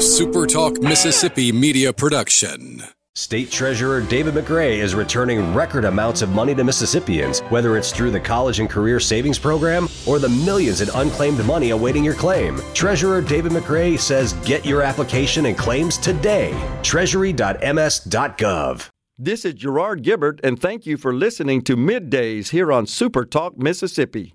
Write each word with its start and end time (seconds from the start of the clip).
a 0.00 0.02
SuperTalk 0.02 0.82
Mississippi 0.82 1.52
media 1.52 1.92
production. 1.92 2.82
State 3.14 3.50
Treasurer 3.50 4.00
David 4.00 4.32
McRae 4.32 4.78
is 4.78 4.94
returning 4.94 5.52
record 5.52 5.84
amounts 5.84 6.22
of 6.22 6.30
money 6.30 6.54
to 6.54 6.64
Mississippians, 6.64 7.40
whether 7.50 7.76
it's 7.76 7.92
through 7.92 8.10
the 8.10 8.18
College 8.18 8.60
and 8.60 8.70
Career 8.70 8.98
Savings 8.98 9.38
Program 9.38 9.90
or 10.06 10.18
the 10.18 10.30
millions 10.30 10.80
in 10.80 10.88
unclaimed 10.94 11.44
money 11.44 11.68
awaiting 11.68 12.02
your 12.02 12.14
claim. 12.14 12.62
Treasurer 12.72 13.20
David 13.20 13.52
McRae 13.52 14.00
says 14.00 14.32
get 14.46 14.64
your 14.64 14.80
application 14.80 15.44
and 15.44 15.58
claims 15.58 15.98
today. 15.98 16.58
Treasury.ms.gov. 16.82 18.88
This 19.18 19.44
is 19.44 19.52
Gerard 19.52 20.02
Gibbert, 20.02 20.40
and 20.42 20.58
thank 20.58 20.86
you 20.86 20.96
for 20.96 21.12
listening 21.12 21.60
to 21.64 21.76
Middays 21.76 22.52
here 22.52 22.72
on 22.72 22.86
Super 22.86 23.26
Talk 23.26 23.58
Mississippi. 23.58 24.34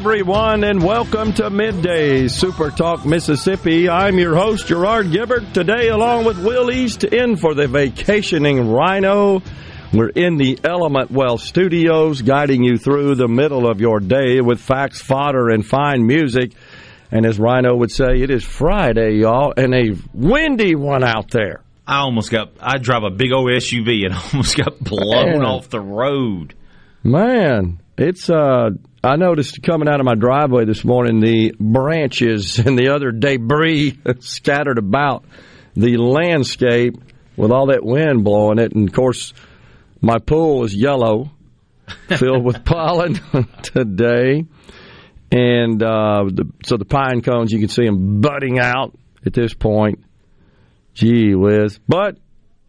Everyone, 0.00 0.62
and 0.62 0.80
welcome 0.80 1.32
to 1.32 1.50
Midday 1.50 2.28
Super 2.28 2.70
Talk 2.70 3.04
Mississippi. 3.04 3.88
I'm 3.88 4.16
your 4.16 4.36
host, 4.36 4.68
Gerard 4.68 5.06
Gibbert. 5.06 5.52
Today, 5.52 5.88
along 5.88 6.24
with 6.24 6.38
Will 6.38 6.70
East, 6.70 7.02
in 7.02 7.34
for 7.34 7.52
the 7.52 7.66
vacationing 7.66 8.70
Rhino. 8.70 9.42
We're 9.92 10.10
in 10.10 10.36
the 10.36 10.56
Element 10.62 11.10
Wealth 11.10 11.40
studios, 11.40 12.22
guiding 12.22 12.62
you 12.62 12.78
through 12.78 13.16
the 13.16 13.26
middle 13.26 13.68
of 13.68 13.80
your 13.80 13.98
day 13.98 14.40
with 14.40 14.60
facts, 14.60 15.00
fodder, 15.02 15.48
and 15.50 15.66
fine 15.66 16.06
music. 16.06 16.52
And 17.10 17.26
as 17.26 17.40
Rhino 17.40 17.74
would 17.74 17.90
say, 17.90 18.22
it 18.22 18.30
is 18.30 18.44
Friday, 18.44 19.16
y'all, 19.16 19.52
and 19.56 19.74
a 19.74 19.96
windy 20.14 20.76
one 20.76 21.02
out 21.02 21.32
there. 21.32 21.64
I 21.88 22.02
almost 22.02 22.30
got. 22.30 22.52
I 22.60 22.78
drive 22.78 23.02
a 23.02 23.10
big 23.10 23.32
old 23.32 23.48
SUV 23.50 24.06
and 24.06 24.14
almost 24.32 24.56
got 24.56 24.78
blown 24.78 25.40
Man. 25.40 25.44
off 25.44 25.68
the 25.68 25.80
road. 25.80 26.54
Man, 27.02 27.80
it's 27.96 28.30
uh 28.30 28.70
I 29.02 29.14
noticed 29.14 29.62
coming 29.62 29.88
out 29.88 30.00
of 30.00 30.06
my 30.06 30.16
driveway 30.16 30.64
this 30.64 30.84
morning 30.84 31.20
the 31.20 31.54
branches 31.58 32.58
and 32.66 32.76
the 32.76 32.88
other 32.94 33.12
debris 33.12 33.98
scattered 34.18 34.78
about 34.78 35.24
the 35.74 35.96
landscape 35.96 36.96
with 37.36 37.52
all 37.52 37.66
that 37.66 37.84
wind 37.84 38.24
blowing 38.24 38.58
it. 38.58 38.72
And 38.72 38.88
of 38.88 38.94
course 38.94 39.32
my 40.00 40.18
pool 40.18 40.64
is 40.64 40.74
yellow 40.74 41.30
filled 42.08 42.44
with 42.44 42.64
pollen 42.64 43.20
today. 43.62 44.44
And 45.30 45.82
uh 45.82 46.24
the, 46.24 46.50
so 46.64 46.76
the 46.76 46.84
pine 46.84 47.20
cones 47.20 47.52
you 47.52 47.60
can 47.60 47.68
see 47.68 47.84
them 47.84 48.20
budding 48.20 48.58
out 48.58 48.98
at 49.24 49.32
this 49.32 49.54
point. 49.54 50.04
Gee 50.94 51.36
whiz. 51.36 51.78
But 51.86 52.18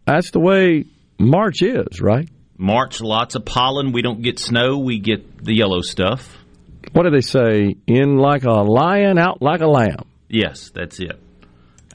that's 0.04 0.30
the 0.30 0.40
way 0.40 0.84
march 1.18 1.62
is 1.62 2.00
right 2.00 2.28
March, 2.60 3.00
lots 3.00 3.34
of 3.36 3.44
pollen. 3.46 3.92
We 3.92 4.02
don't 4.02 4.20
get 4.22 4.38
snow. 4.38 4.78
We 4.78 4.98
get 4.98 5.42
the 5.42 5.54
yellow 5.56 5.80
stuff. 5.80 6.36
what 6.92 7.04
do 7.04 7.10
they 7.10 7.20
say? 7.22 7.76
In 7.86 8.16
like 8.18 8.44
a 8.44 8.50
lion, 8.62 9.16
out 9.18 9.40
like 9.40 9.60
a 9.62 9.66
lamb. 9.66 10.04
Yes, 10.28 10.70
that's 10.74 11.00
it. 11.00 11.18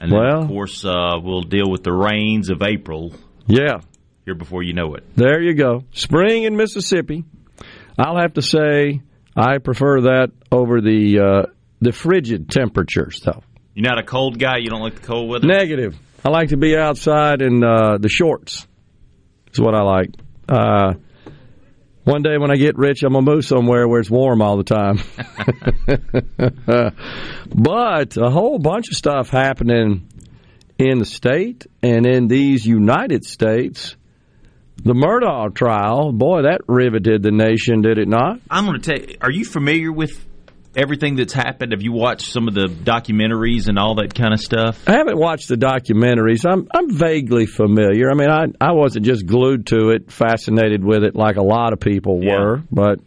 And 0.00 0.10
then, 0.12 0.18
Well- 0.18 0.42
of 0.42 0.48
course, 0.48 0.84
uh, 0.84 1.18
we'll 1.22 1.42
deal 1.42 1.70
with 1.70 1.82
the 1.84 1.92
rains 1.92 2.50
of 2.50 2.62
April 2.62 3.12
Yeah, 3.46 3.80
here 4.24 4.34
before 4.34 4.62
you 4.62 4.72
know 4.74 4.94
it. 4.94 5.04
there 5.16 5.40
you 5.40 5.54
go. 5.54 5.84
Spring 5.92 6.42
in 6.42 6.56
Mississippi. 6.56 7.24
I'll 7.98 8.16
have 8.18 8.34
to 8.34 8.42
say 8.42 9.00
I 9.36 9.58
prefer 9.58 10.02
that 10.02 10.32
over 10.50 10.80
the 10.80 11.18
uh, 11.20 11.42
the 11.80 11.92
frigid 11.92 12.50
temperatures, 12.50 13.20
though. 13.24 13.42
You're 13.74 13.88
not 13.88 13.98
a 13.98 14.02
cold 14.02 14.38
guy. 14.38 14.56
You 14.58 14.70
don't 14.70 14.80
like 14.82 14.96
the 15.00 15.06
cold 15.06 15.28
weather. 15.30 15.46
Negative. 15.46 15.94
I 16.24 16.30
like 16.30 16.48
to 16.48 16.56
be 16.56 16.76
outside 16.76 17.40
in 17.42 17.62
uh, 17.62 17.98
the 17.98 18.08
shorts. 18.08 18.66
Is 19.52 19.60
what 19.60 19.74
I 19.74 19.82
like. 19.82 20.10
Uh, 20.48 20.94
one 22.04 22.22
day 22.22 22.38
when 22.38 22.52
I 22.52 22.56
get 22.56 22.76
rich, 22.76 23.02
I'm 23.02 23.14
gonna 23.14 23.28
move 23.28 23.44
somewhere 23.44 23.88
where 23.88 24.00
it's 24.00 24.10
warm 24.10 24.40
all 24.40 24.56
the 24.56 24.64
time. 24.64 25.00
but 27.54 28.16
a 28.16 28.30
whole 28.30 28.58
bunch 28.58 28.88
of 28.88 28.96
stuff 28.96 29.28
happening 29.28 30.08
in 30.78 30.98
the 30.98 31.04
state 31.04 31.66
and 31.82 32.06
in 32.06 32.28
these 32.28 32.64
United 32.64 33.24
States. 33.24 33.96
The 34.76 34.92
Murdaugh 34.92 35.54
trial, 35.54 36.12
boy, 36.12 36.42
that 36.42 36.60
riveted 36.68 37.22
the 37.22 37.30
nation, 37.30 37.80
did 37.80 37.98
it 37.98 38.08
not? 38.08 38.40
I'm 38.50 38.66
going 38.66 38.80
to 38.80 38.94
tell 38.94 39.08
you. 39.08 39.16
Are 39.22 39.30
you 39.30 39.44
familiar 39.44 39.90
with 39.90 40.25
everything 40.76 41.16
that's 41.16 41.32
happened? 41.32 41.72
Have 41.72 41.82
you 41.82 41.92
watched 41.92 42.30
some 42.30 42.46
of 42.48 42.54
the 42.54 42.66
documentaries 42.66 43.68
and 43.68 43.78
all 43.78 43.96
that 43.96 44.14
kind 44.14 44.32
of 44.34 44.40
stuff? 44.40 44.88
I 44.88 44.92
haven't 44.92 45.18
watched 45.18 45.48
the 45.48 45.56
documentaries. 45.56 46.44
I'm 46.48 46.68
I'm 46.74 46.90
vaguely 46.92 47.46
familiar. 47.46 48.10
I 48.10 48.14
mean, 48.14 48.30
I 48.30 48.44
I 48.60 48.72
wasn't 48.72 49.06
just 49.06 49.26
glued 49.26 49.66
to 49.68 49.90
it, 49.90 50.12
fascinated 50.12 50.84
with 50.84 51.02
it 51.02 51.16
like 51.16 51.36
a 51.36 51.42
lot 51.42 51.72
of 51.72 51.80
people 51.80 52.20
Yeah. 52.22 52.38
were, 52.38 52.62
but 52.70 53.00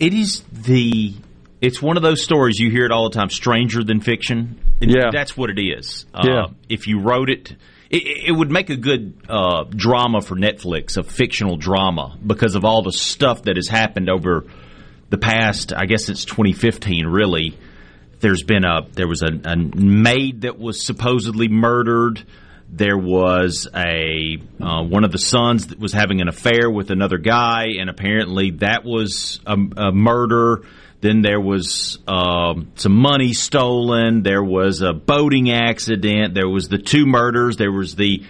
It 0.00 0.14
is 0.14 0.42
the. 0.52 1.12
It's 1.60 1.82
one 1.82 1.96
of 1.96 2.04
those 2.04 2.22
stories 2.22 2.60
you 2.60 2.70
hear 2.70 2.84
it 2.84 2.92
all 2.92 3.10
the 3.10 3.16
time. 3.18 3.30
Stranger 3.30 3.82
than 3.82 4.00
fiction. 4.00 4.60
And 4.80 4.92
Yeah. 4.92 5.10
that's 5.12 5.36
what 5.36 5.50
it 5.50 5.58
is. 5.60 6.06
Yeah. 6.22 6.42
Uh, 6.44 6.46
if 6.68 6.86
you 6.86 7.00
wrote 7.00 7.30
it, 7.30 7.56
it, 7.90 8.28
it 8.28 8.32
would 8.32 8.48
make 8.48 8.70
a 8.70 8.76
good 8.76 9.14
uh, 9.28 9.64
drama 9.64 10.20
for 10.20 10.36
Netflix, 10.36 10.96
a 10.96 11.02
fictional 11.02 11.56
drama, 11.56 12.16
because 12.24 12.54
of 12.54 12.64
all 12.64 12.82
the 12.82 12.92
stuff 12.92 13.42
that 13.42 13.56
has 13.56 13.66
happened 13.66 14.08
over 14.08 14.44
the 15.10 15.18
past. 15.18 15.72
I 15.72 15.86
guess 15.86 16.08
it's 16.08 16.24
2015. 16.24 17.06
Really, 17.06 17.56
there's 18.20 18.42
been 18.42 18.64
a 18.64 18.86
there 18.92 19.08
was 19.08 19.22
a, 19.22 19.30
a 19.44 19.56
maid 19.56 20.42
that 20.42 20.58
was 20.58 20.84
supposedly 20.84 21.48
murdered. 21.48 22.24
There 22.70 22.98
was 22.98 23.66
a 23.74 24.38
uh, 24.60 24.82
one 24.84 25.04
of 25.04 25.12
the 25.12 25.18
sons 25.18 25.68
that 25.68 25.78
was 25.78 25.92
having 25.92 26.20
an 26.20 26.28
affair 26.28 26.70
with 26.70 26.90
another 26.90 27.18
guy, 27.18 27.68
and 27.80 27.88
apparently 27.88 28.50
that 28.58 28.84
was 28.84 29.40
a, 29.46 29.54
a 29.54 29.92
murder. 29.92 30.62
Then 31.00 31.22
there 31.22 31.40
was 31.40 31.98
um, 32.08 32.72
some 32.74 32.92
money 32.92 33.32
stolen. 33.32 34.22
There 34.24 34.42
was 34.42 34.82
a 34.82 34.92
boating 34.92 35.50
accident. 35.50 36.34
There 36.34 36.48
was 36.48 36.68
the 36.68 36.78
two 36.78 37.06
murders. 37.06 37.56
There 37.56 37.70
was 37.70 37.94
the 37.94 38.24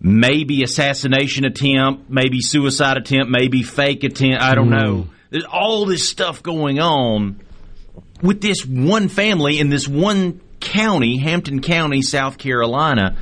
maybe 0.00 0.62
assassination 0.62 1.44
attempt, 1.44 2.08
maybe 2.08 2.40
suicide 2.40 2.96
attempt, 2.96 3.30
maybe 3.30 3.62
fake 3.62 4.04
attempt. 4.04 4.40
I 4.40 4.54
don't 4.54 4.70
know. 4.70 5.08
There's 5.30 5.44
all 5.44 5.86
this 5.86 6.08
stuff 6.08 6.42
going 6.42 6.78
on 6.80 7.40
with 8.22 8.40
this 8.40 8.66
one 8.66 9.08
family 9.08 9.58
in 9.58 9.68
this 9.70 9.88
one 9.88 10.40
county, 10.60 11.18
Hampton 11.18 11.60
County, 11.62 12.02
South 12.02 12.36
Carolina, 12.38 13.16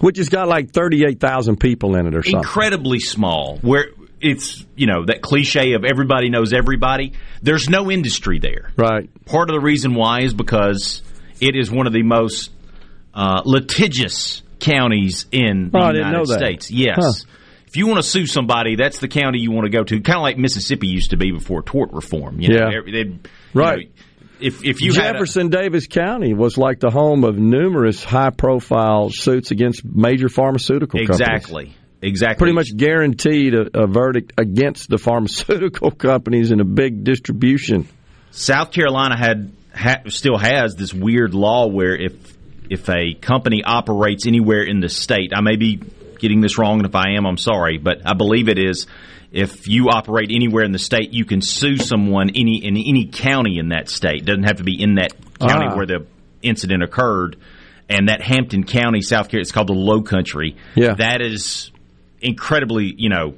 which 0.00 0.16
has 0.18 0.28
got 0.28 0.48
like 0.48 0.72
thirty 0.72 1.04
eight 1.06 1.20
thousand 1.20 1.60
people 1.60 1.94
in 1.96 2.06
it 2.06 2.14
or 2.14 2.22
something. 2.22 2.38
incredibly 2.38 2.98
small, 3.00 3.58
where 3.58 3.86
it's, 4.20 4.66
you 4.76 4.86
know, 4.86 5.04
that 5.06 5.22
cliche 5.22 5.72
of 5.74 5.84
everybody 5.84 6.28
knows 6.28 6.52
everybody. 6.52 7.12
There's 7.42 7.68
no 7.70 7.90
industry 7.90 8.38
there. 8.38 8.70
Right. 8.76 9.08
Part 9.24 9.48
of 9.50 9.54
the 9.54 9.60
reason 9.60 9.94
why 9.94 10.20
is 10.22 10.34
because 10.34 11.02
it 11.40 11.56
is 11.56 11.70
one 11.70 11.86
of 11.86 11.92
the 11.92 12.02
most 12.02 12.50
uh, 13.14 13.42
litigious 13.46 14.42
counties 14.58 15.24
in 15.32 15.70
the 15.72 15.78
Oh, 15.78 15.92
didn't 15.92 16.08
United. 16.08 16.26
States. 16.28 16.70
Yes. 16.70 16.96
Huh. 16.98 17.12
If 17.70 17.76
you 17.76 17.86
want 17.86 17.98
to 17.98 18.02
sue 18.02 18.26
somebody, 18.26 18.74
that's 18.76 18.98
the 18.98 19.08
county 19.08 19.38
you 19.38 19.52
want 19.52 19.64
to 19.64 19.70
go 19.70 19.84
to. 19.84 20.00
Kind 20.00 20.16
of 20.16 20.22
like 20.22 20.36
Mississippi 20.36 20.88
used 20.88 21.10
to 21.10 21.16
be 21.16 21.30
before 21.30 21.62
tort 21.62 21.92
reform. 21.92 22.40
You 22.40 22.48
know, 22.58 22.68
Yeah. 22.68 22.80
They'd- 22.84 23.08
you 23.08 23.18
Right. 23.54 23.86
know, 23.86 24.28
if 24.40 24.64
if 24.64 24.80
you 24.82 24.92
had 24.92 25.10
a- 25.10 25.12
Jefferson 25.12 25.50
Davis 25.50 25.86
County 25.86 26.34
was 26.34 26.58
like 26.58 26.80
the 26.80 26.90
home 26.90 27.22
of 27.24 27.38
numerous 27.38 28.02
high 28.02 28.30
profile 28.30 29.10
suits 29.10 29.50
against 29.52 29.84
major 29.84 30.28
pharmaceutical 30.28 30.98
companies. 30.98 31.20
exactly, 31.20 31.72
exactly, 32.02 32.38
Pretty 32.38 32.54
much 32.54 32.76
guaranteed 32.76 33.54
a, 33.54 33.82
a 33.82 33.86
verdict 33.86 34.32
against 34.38 34.88
the 34.90 34.98
pharmaceutical 34.98 35.90
companies 36.08 36.50
and 36.50 36.60
a 36.60 36.64
big 36.64 37.04
distribution. 37.04 37.86
South 38.32 38.72
Carolina 38.72 39.16
had 39.16 39.52
ha, 39.74 39.96
still 40.08 40.38
has 40.38 40.74
this 40.74 40.92
weird 40.92 41.34
law 41.34 41.68
where 41.68 41.94
if 41.94 42.14
if 42.68 42.88
a 42.88 43.14
company 43.14 43.62
operates 43.64 44.26
anywhere 44.26 44.62
in 44.62 44.80
the 44.80 44.88
state, 44.88 45.32
I 45.34 45.40
may 45.40 45.56
be 45.56 45.80
getting 46.20 46.40
this 46.40 46.58
wrong, 46.58 46.78
and 46.78 46.86
if 46.86 46.94
I 46.94 47.12
am, 47.16 47.26
I'm 47.26 47.36
sorry, 47.38 47.78
but 47.78 48.02
I 48.06 48.14
believe 48.14 48.48
it 48.48 48.58
is. 48.58 48.86
If 49.32 49.68
you 49.68 49.88
operate 49.90 50.30
anywhere 50.34 50.64
in 50.64 50.72
the 50.72 50.78
state, 50.78 51.12
you 51.12 51.24
can 51.24 51.40
sue 51.40 51.76
someone 51.76 52.30
any 52.30 52.64
in 52.64 52.76
any 52.76 53.06
county 53.12 53.58
in 53.58 53.68
that 53.68 53.88
state. 53.88 54.24
Doesn't 54.24 54.42
have 54.44 54.56
to 54.56 54.64
be 54.64 54.80
in 54.82 54.96
that 54.96 55.12
county 55.38 55.66
Ah. 55.68 55.76
where 55.76 55.86
the 55.86 56.06
incident 56.42 56.82
occurred. 56.82 57.36
And 57.88 58.08
that 58.08 58.22
Hampton 58.22 58.64
County, 58.64 59.00
South 59.02 59.28
Carolina, 59.28 59.42
it's 59.42 59.52
called 59.52 59.66
the 59.68 59.72
Low 59.72 60.02
Country. 60.02 60.56
Yeah. 60.76 60.94
that 60.94 61.20
is 61.22 61.70
incredibly, 62.20 62.92
you 62.96 63.08
know, 63.08 63.34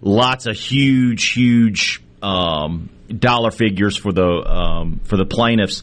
lots 0.00 0.46
of 0.46 0.56
huge, 0.56 1.30
huge 1.30 2.02
um, 2.22 2.88
dollar 3.18 3.50
figures 3.50 3.96
for 3.96 4.12
the 4.12 4.26
um, 4.26 5.00
for 5.04 5.16
the 5.16 5.24
plaintiffs. 5.26 5.82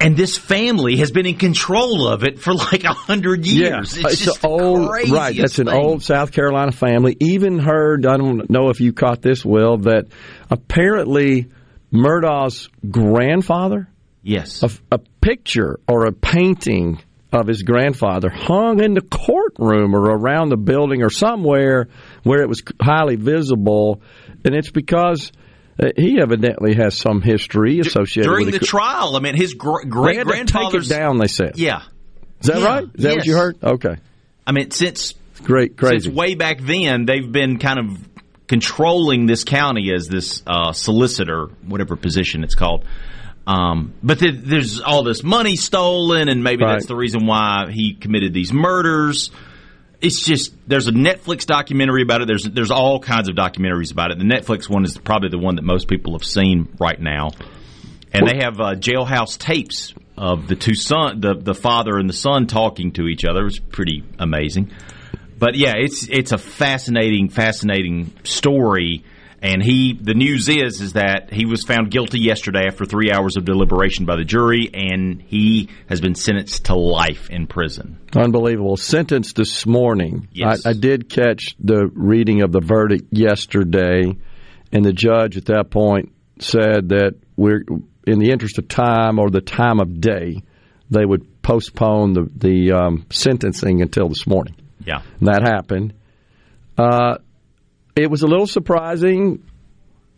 And 0.00 0.16
this 0.16 0.36
family 0.36 0.96
has 0.98 1.10
been 1.10 1.26
in 1.26 1.36
control 1.36 2.06
of 2.06 2.22
it 2.22 2.38
for 2.38 2.54
like 2.54 2.84
a 2.84 2.92
hundred 2.92 3.46
years. 3.46 3.96
Yeah, 3.96 4.06
it's, 4.06 4.26
it's 4.26 4.44
an 4.44 4.50
old 4.50 4.88
right. 4.90 5.36
That's 5.36 5.58
an 5.58 5.68
old 5.68 6.02
South 6.02 6.32
Carolina 6.32 6.72
family. 6.72 7.16
Even 7.20 7.58
heard. 7.58 8.06
I 8.06 8.16
don't 8.16 8.48
know 8.48 8.70
if 8.70 8.80
you 8.80 8.92
caught 8.92 9.22
this, 9.22 9.44
Will. 9.44 9.78
That 9.78 10.06
apparently 10.50 11.48
Murdaugh's 11.92 12.68
grandfather. 12.88 13.88
Yes, 14.22 14.62
a, 14.62 14.70
a 14.92 14.98
picture 15.20 15.80
or 15.88 16.06
a 16.06 16.12
painting 16.12 17.00
of 17.32 17.46
his 17.46 17.62
grandfather 17.62 18.30
hung 18.30 18.82
in 18.82 18.94
the 18.94 19.00
courtroom 19.00 19.94
or 19.94 20.02
around 20.02 20.48
the 20.48 20.56
building 20.56 21.02
or 21.02 21.10
somewhere 21.10 21.88
where 22.22 22.42
it 22.42 22.48
was 22.48 22.62
highly 22.80 23.16
visible, 23.16 24.00
and 24.44 24.54
it's 24.54 24.70
because 24.70 25.32
he 25.96 26.20
evidently 26.20 26.74
has 26.74 26.96
some 26.96 27.22
history 27.22 27.78
associated 27.80 28.28
during 28.28 28.46
with 28.46 28.54
the 28.54 28.60
it. 28.60 28.66
trial. 28.66 29.16
I 29.16 29.20
mean, 29.20 29.34
his 29.36 29.54
gr- 29.54 29.82
great 29.88 30.24
grandfather 30.24 30.80
take 30.80 30.90
it 30.90 30.94
down. 30.94 31.18
They 31.18 31.28
said, 31.28 31.52
"Yeah, 31.56 31.82
is 32.40 32.48
that 32.48 32.58
yeah. 32.58 32.64
right? 32.66 32.84
Is 32.84 32.90
that 33.02 33.08
yes. 33.08 33.16
what 33.16 33.26
you 33.26 33.36
heard? 33.36 33.56
Okay, 33.62 33.96
I 34.46 34.52
mean, 34.52 34.70
since 34.70 35.14
great, 35.44 35.76
crazy. 35.76 36.04
Since 36.06 36.14
way 36.16 36.34
back 36.34 36.60
then, 36.60 37.04
they've 37.06 37.30
been 37.30 37.58
kind 37.58 37.78
of 37.78 38.08
controlling 38.48 39.26
this 39.26 39.44
county 39.44 39.92
as 39.94 40.08
this 40.08 40.42
uh, 40.46 40.72
solicitor, 40.72 41.46
whatever 41.66 41.96
position 41.96 42.42
it's 42.44 42.54
called. 42.54 42.84
Um, 43.46 43.94
but 44.02 44.18
th- 44.18 44.34
there's 44.42 44.80
all 44.80 45.02
this 45.04 45.22
money 45.22 45.56
stolen, 45.56 46.28
and 46.28 46.42
maybe 46.44 46.64
Right. 46.64 46.72
that's 46.74 46.86
the 46.86 46.96
reason 46.96 47.26
why 47.26 47.70
he 47.70 47.94
committed 47.94 48.34
these 48.34 48.52
murders. 48.52 49.30
It's 50.00 50.24
just 50.24 50.54
there's 50.68 50.86
a 50.86 50.92
Netflix 50.92 51.44
documentary 51.44 52.02
about 52.02 52.22
it. 52.22 52.28
There's 52.28 52.44
there's 52.44 52.70
all 52.70 53.00
kinds 53.00 53.28
of 53.28 53.34
documentaries 53.34 53.90
about 53.90 54.12
it. 54.12 54.18
The 54.18 54.24
Netflix 54.24 54.68
one 54.68 54.84
is 54.84 54.96
probably 54.96 55.28
the 55.30 55.38
one 55.38 55.56
that 55.56 55.64
most 55.64 55.88
people 55.88 56.12
have 56.12 56.24
seen 56.24 56.68
right 56.78 57.00
now, 57.00 57.30
and 58.12 58.26
they 58.26 58.36
have 58.36 58.60
uh, 58.60 58.74
jailhouse 58.74 59.36
tapes 59.36 59.94
of 60.16 60.46
the 60.46 60.54
two 60.54 60.74
son, 60.74 61.20
the 61.20 61.34
the 61.34 61.54
father 61.54 61.98
and 61.98 62.08
the 62.08 62.14
son 62.14 62.46
talking 62.46 62.92
to 62.92 63.06
each 63.08 63.24
other. 63.24 63.40
It 63.40 63.44
was 63.44 63.58
pretty 63.58 64.04
amazing. 64.18 64.70
But 65.38 65.54
yeah, 65.54 65.74
it's 65.76 66.08
it's 66.08 66.32
a 66.32 66.38
fascinating, 66.38 67.28
fascinating 67.28 68.12
story. 68.24 69.04
And 69.40 69.62
he, 69.62 69.96
the 70.00 70.14
news 70.14 70.48
is, 70.48 70.80
is 70.80 70.94
that 70.94 71.32
he 71.32 71.46
was 71.46 71.62
found 71.62 71.90
guilty 71.90 72.18
yesterday 72.18 72.66
after 72.66 72.84
three 72.84 73.12
hours 73.12 73.36
of 73.36 73.44
deliberation 73.44 74.04
by 74.04 74.16
the 74.16 74.24
jury, 74.24 74.68
and 74.74 75.22
he 75.22 75.68
has 75.88 76.00
been 76.00 76.16
sentenced 76.16 76.66
to 76.66 76.74
life 76.74 77.30
in 77.30 77.46
prison. 77.46 77.98
Unbelievable. 78.16 78.76
Sentence 78.76 79.32
this 79.34 79.64
morning. 79.64 80.28
Yes. 80.32 80.66
I, 80.66 80.70
I 80.70 80.72
did 80.72 81.08
catch 81.08 81.54
the 81.60 81.88
reading 81.94 82.42
of 82.42 82.50
the 82.50 82.60
verdict 82.60 83.12
yesterday, 83.12 84.16
and 84.72 84.84
the 84.84 84.92
judge 84.92 85.36
at 85.36 85.46
that 85.46 85.70
point 85.70 86.12
said 86.40 86.88
that 86.88 87.14
we're, 87.36 87.62
in 88.06 88.18
the 88.18 88.30
interest 88.30 88.58
of 88.58 88.66
time 88.66 89.20
or 89.20 89.30
the 89.30 89.40
time 89.40 89.78
of 89.78 90.00
day, 90.00 90.42
they 90.90 91.04
would 91.04 91.42
postpone 91.42 92.14
the, 92.14 92.28
the 92.34 92.72
um, 92.72 93.06
sentencing 93.10 93.82
until 93.82 94.08
this 94.08 94.26
morning. 94.26 94.56
Yeah, 94.84 95.02
And 95.20 95.28
that 95.28 95.42
happened. 95.42 95.94
Uh, 96.76 97.18
it 98.02 98.10
was 98.10 98.22
a 98.22 98.26
little 98.26 98.46
surprising, 98.46 99.42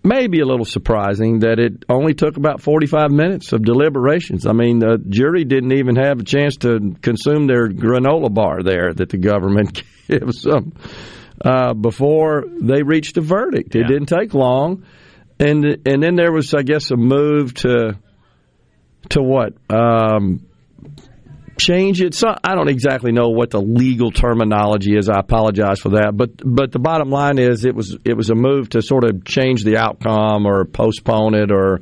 maybe 0.04 0.40
a 0.40 0.46
little 0.46 0.64
surprising, 0.64 1.40
that 1.40 1.58
it 1.58 1.84
only 1.88 2.14
took 2.14 2.36
about 2.36 2.60
45 2.60 3.10
minutes 3.10 3.52
of 3.52 3.64
deliberations. 3.64 4.46
I 4.46 4.52
mean, 4.52 4.78
the 4.78 4.98
jury 5.08 5.44
didn't 5.44 5.72
even 5.72 5.96
have 5.96 6.20
a 6.20 6.24
chance 6.24 6.56
to 6.58 6.94
consume 7.02 7.46
their 7.46 7.68
granola 7.68 8.32
bar 8.32 8.62
there 8.62 8.92
that 8.92 9.08
the 9.08 9.18
government 9.18 9.82
gives 10.08 10.42
them 10.42 10.72
uh, 11.44 11.74
before 11.74 12.44
they 12.60 12.82
reached 12.82 13.16
a 13.16 13.20
verdict. 13.22 13.74
It 13.74 13.80
Yeah. 13.82 13.88
didn't 13.88 14.06
take 14.06 14.34
long. 14.34 14.84
And, 15.38 15.64
and 15.86 16.02
then 16.02 16.16
there 16.16 16.32
was, 16.32 16.52
I 16.52 16.62
guess, 16.62 16.90
a 16.90 16.96
move 16.96 17.54
to 17.54 17.96
to 19.08 19.22
what? 19.22 19.54
Um, 19.70 20.46
change 21.60 22.00
it. 22.00 22.14
So 22.14 22.28
I 22.42 22.54
don't 22.54 22.68
exactly 22.68 23.12
know 23.12 23.28
what 23.28 23.50
the 23.50 23.60
legal 23.60 24.10
terminology 24.10 24.96
is. 24.96 25.08
I 25.08 25.20
apologize 25.20 25.80
for 25.80 25.90
that. 25.90 26.16
But 26.16 26.30
but 26.44 26.72
the 26.72 26.78
bottom 26.78 27.10
line 27.10 27.38
is 27.38 27.64
it 27.64 27.74
was 27.74 27.96
it 28.04 28.16
was 28.16 28.30
a 28.30 28.34
move 28.34 28.70
to 28.70 28.82
sort 28.82 29.04
of 29.04 29.24
change 29.24 29.62
the 29.62 29.76
outcome 29.76 30.46
or 30.46 30.64
postpone 30.64 31.34
it 31.34 31.52
or 31.52 31.80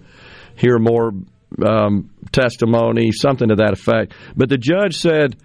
hear 0.56 0.78
more 0.78 1.12
um, 1.64 2.10
testimony, 2.32 3.12
something 3.12 3.48
to 3.48 3.56
that 3.56 3.72
effect. 3.72 4.12
But 4.36 4.48
the 4.48 4.58
judge 4.58 4.96
said. 4.96 5.36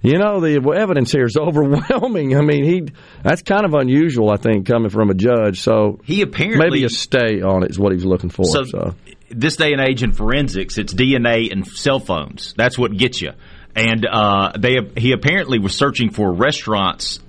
You 0.00 0.16
know 0.16 0.38
the 0.38 0.62
evidence 0.80 1.10
here 1.10 1.24
is 1.24 1.36
overwhelming. 1.40 2.36
I 2.36 2.40
mean, 2.40 2.62
he 2.62 2.82
that's 3.24 3.42
kind 3.42 3.64
of 3.64 3.74
unusual, 3.74 4.30
I 4.30 4.36
think, 4.36 4.64
coming 4.64 4.90
from 4.90 5.10
a 5.10 5.14
judge. 5.14 5.60
So 5.60 5.98
he 6.04 6.22
apparently 6.22 6.70
maybe 6.70 6.84
a 6.84 6.88
stay 6.88 7.42
on 7.42 7.64
it 7.64 7.70
is 7.70 7.80
what 7.80 7.90
he 7.90 7.96
was 7.96 8.06
looking 8.06 8.30
for. 8.30 8.44
So, 8.44 8.62
So, 8.62 8.94
this 9.28 9.56
day 9.56 9.72
and 9.72 9.80
age 9.80 10.04
in 10.04 10.12
forensics, 10.12 10.78
it's 10.78 10.94
DNA 10.94 11.50
and 11.50 11.66
cell 11.66 11.98
phones. 11.98 12.54
That's 12.56 12.78
what 12.78 12.96
gets 12.96 13.20
you. 13.20 13.32
And 13.78 14.04
uh, 14.06 14.52
they 14.58 14.78
he 14.96 15.12
apparently 15.12 15.58
was 15.58 15.76
searching 15.76 16.10
for 16.10 16.32
restaurants 16.32 17.20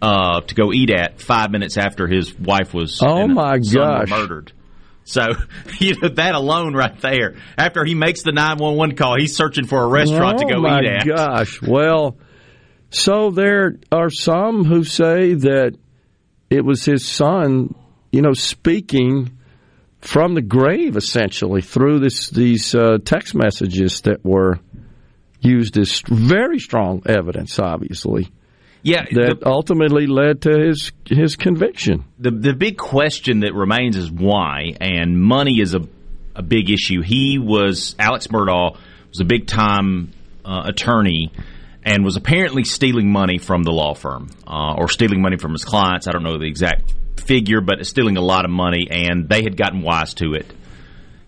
uh, 0.00 0.40
to 0.40 0.54
go 0.54 0.72
eat 0.72 0.90
at 0.90 1.20
five 1.20 1.50
minutes 1.50 1.76
after 1.76 2.06
his 2.08 2.36
wife 2.38 2.72
was 2.72 3.00
Oh, 3.02 3.28
my 3.28 3.58
gosh. 3.58 4.08
murdered. 4.08 4.52
So 5.04 5.22
you 5.78 5.96
know 6.00 6.08
that 6.08 6.34
alone 6.34 6.74
right 6.74 6.98
there. 7.00 7.36
After 7.58 7.84
he 7.84 7.94
makes 7.94 8.22
the 8.22 8.32
nine 8.32 8.56
one 8.58 8.76
one 8.76 8.96
call, 8.96 9.16
he's 9.18 9.36
searching 9.36 9.66
for 9.66 9.82
a 9.82 9.86
restaurant 9.88 10.38
to 10.38 10.46
oh 10.46 10.60
go 10.62 10.66
eat 10.78 10.86
at. 10.86 11.08
Oh 11.10 11.14
gosh! 11.16 11.60
Well, 11.60 12.16
so 12.90 13.30
there 13.30 13.76
are 13.90 14.10
some 14.10 14.64
who 14.64 14.84
say 14.84 15.34
that 15.34 15.76
it 16.50 16.64
was 16.64 16.84
his 16.84 17.04
son, 17.04 17.74
you 18.10 18.22
know, 18.22 18.32
speaking 18.32 19.38
from 20.00 20.34
the 20.34 20.42
grave 20.42 20.96
essentially 20.96 21.62
through 21.62 21.98
this 22.00 22.30
these 22.30 22.74
uh, 22.74 22.98
text 23.04 23.34
messages 23.34 24.00
that 24.02 24.24
were 24.24 24.58
used 25.42 25.76
as 25.78 26.02
very 26.08 26.58
strong 26.58 27.02
evidence, 27.06 27.58
obviously 27.58 28.28
Yeah, 28.82 29.04
that 29.12 29.40
the, 29.40 29.46
ultimately 29.48 30.06
led 30.06 30.42
to 30.42 30.50
his 30.58 30.92
his 31.06 31.36
conviction. 31.36 32.04
the 32.18 32.30
the 32.30 32.54
big 32.54 32.76
question 32.78 33.40
that 33.40 33.54
remains 33.54 33.96
is 33.96 34.10
why, 34.10 34.74
and 34.80 35.20
money 35.20 35.60
is 35.60 35.74
a 35.74 35.80
a 36.34 36.42
big 36.42 36.70
issue. 36.70 37.02
He 37.02 37.38
was 37.38 37.94
Alex 37.98 38.28
Murdaugh 38.28 38.76
was 39.10 39.20
a 39.20 39.24
big 39.24 39.46
time 39.46 40.12
uh, 40.44 40.62
attorney 40.64 41.30
and 41.84 42.04
was 42.04 42.16
apparently 42.16 42.64
stealing 42.64 43.10
money 43.12 43.38
from 43.38 43.62
the 43.64 43.70
law 43.72 43.92
firm 43.94 44.30
uh, 44.46 44.74
or 44.78 44.88
stealing 44.88 45.20
money 45.20 45.36
from 45.36 45.52
his 45.52 45.64
clients. 45.64 46.06
I 46.08 46.12
don't 46.12 46.22
know 46.22 46.38
the 46.38 46.46
exact 46.46 46.94
figure, 47.20 47.60
but 47.60 47.84
stealing 47.86 48.16
a 48.16 48.22
lot 48.22 48.44
of 48.44 48.50
money, 48.50 48.86
and 48.90 49.28
they 49.28 49.42
had 49.42 49.56
gotten 49.56 49.82
wise 49.82 50.14
to 50.14 50.34
it. 50.34 50.46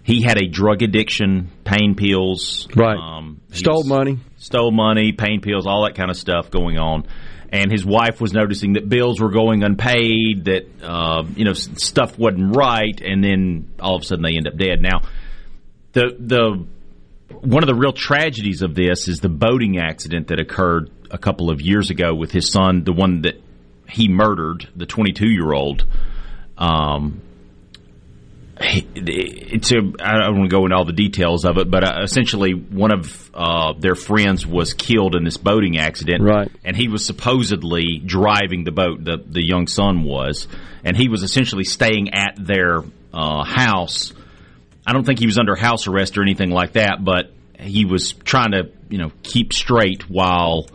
He 0.05 0.23
had 0.23 0.37
a 0.39 0.47
drug 0.47 0.83
addiction, 0.83 1.51
pain 1.65 1.95
pills, 1.97 2.69
Right. 2.77 2.97
Um, 2.97 3.41
Stole 3.51 3.85
money. 3.85 4.19
stole 4.37 4.71
money, 4.71 5.13
pain 5.13 5.41
pills, 5.41 5.67
all 5.67 5.85
that 5.85 5.95
kind 5.97 6.11
of 6.11 6.17
stuff 6.17 6.51
going 6.51 6.79
on. 6.79 7.07
And 7.51 7.71
his 7.73 7.85
wife 7.87 8.21
was 8.21 8.33
noticing 8.33 8.75
that 8.75 8.89
bills 8.89 9.19
were 9.21 9.31
going 9.31 9.63
unpaid, 9.65 10.45
that 10.47 10.67
uh, 10.83 11.25
you 11.37 11.45
know 11.45 11.53
stuff 11.55 12.19
wasn't 12.19 12.55
right, 12.55 13.01
and 13.01 13.23
then 13.25 13.71
all 13.81 13.97
of 13.97 14.03
a 14.03 14.05
sudden 14.05 14.23
they 14.25 14.37
end 14.37 14.47
up 14.47 14.57
dead. 14.57 14.83
Now, 14.83 15.03
the 15.93 16.15
the 16.19 16.67
one 17.41 17.63
of 17.63 17.67
the 17.69 17.75
real 17.75 17.93
tragedies 17.93 18.61
of 18.63 18.75
this 18.75 19.09
is 19.09 19.21
the 19.21 19.29
boating 19.29 19.79
accident 19.79 20.29
that 20.29 20.41
occurred 20.41 20.91
a 21.11 21.19
couple 21.19 21.49
of 21.51 21.61
years 21.61 21.91
ago 21.91 22.15
with 22.15 22.31
his 22.33 22.51
son, 22.51 22.83
the 22.85 22.93
one 22.93 23.23
that 23.23 23.41
he 23.89 24.09
murdered, 24.09 24.69
the 24.77 24.87
22 24.87 25.27
year 25.29 25.53
old. 25.53 25.85
Um, 26.59 27.21
it's 28.65 29.73
a, 29.73 29.79
I 30.01 30.19
don't 30.19 30.39
want 30.39 30.51
to 30.51 30.57
go 30.57 30.65
into 30.65 30.77
all 30.77 30.85
the 30.85 30.93
details 30.93 31.45
of 31.45 31.59
it, 31.59 31.71
but 31.71 31.85
uh, 31.85 32.03
essentially 32.03 32.53
one 32.53 32.93
of 32.93 33.31
uh, 33.35 33.75
their 33.79 33.95
friends 33.95 34.47
was 34.47 34.75
killed 34.75 35.15
in 35.15 35.25
this 35.25 35.37
boating 35.37 35.79
accident, 35.79 36.23
Right. 36.23 36.51
And 36.65 36.77
he 36.77 36.89
was 36.89 37.05
supposedly 37.05 37.99
driving 38.05 38.65
the 38.65 38.73
boat. 38.73 39.05
The 39.05 39.23
the 39.27 39.45
young 39.45 39.67
son 39.67 40.05
was, 40.05 40.49
and 40.83 40.97
he 40.97 41.09
was 41.09 41.23
essentially 41.23 41.65
staying 41.65 42.15
at 42.15 42.37
their 42.39 42.83
uh, 43.13 43.45
house. 43.45 44.13
I 44.87 44.93
don't 44.93 45.05
think 45.05 45.19
he 45.19 45.27
was 45.27 45.39
under 45.39 45.55
house 45.55 45.87
arrest 45.87 46.19
or 46.19 46.23
anything 46.23 46.51
like 46.51 46.73
that, 46.73 47.05
but 47.05 47.33
he 47.59 47.85
was 47.85 48.13
trying 48.13 48.53
to 48.53 48.71
you 48.89 48.99
know 48.99 49.11
keep 49.23 49.53
straight 49.53 50.09
while 50.09 50.67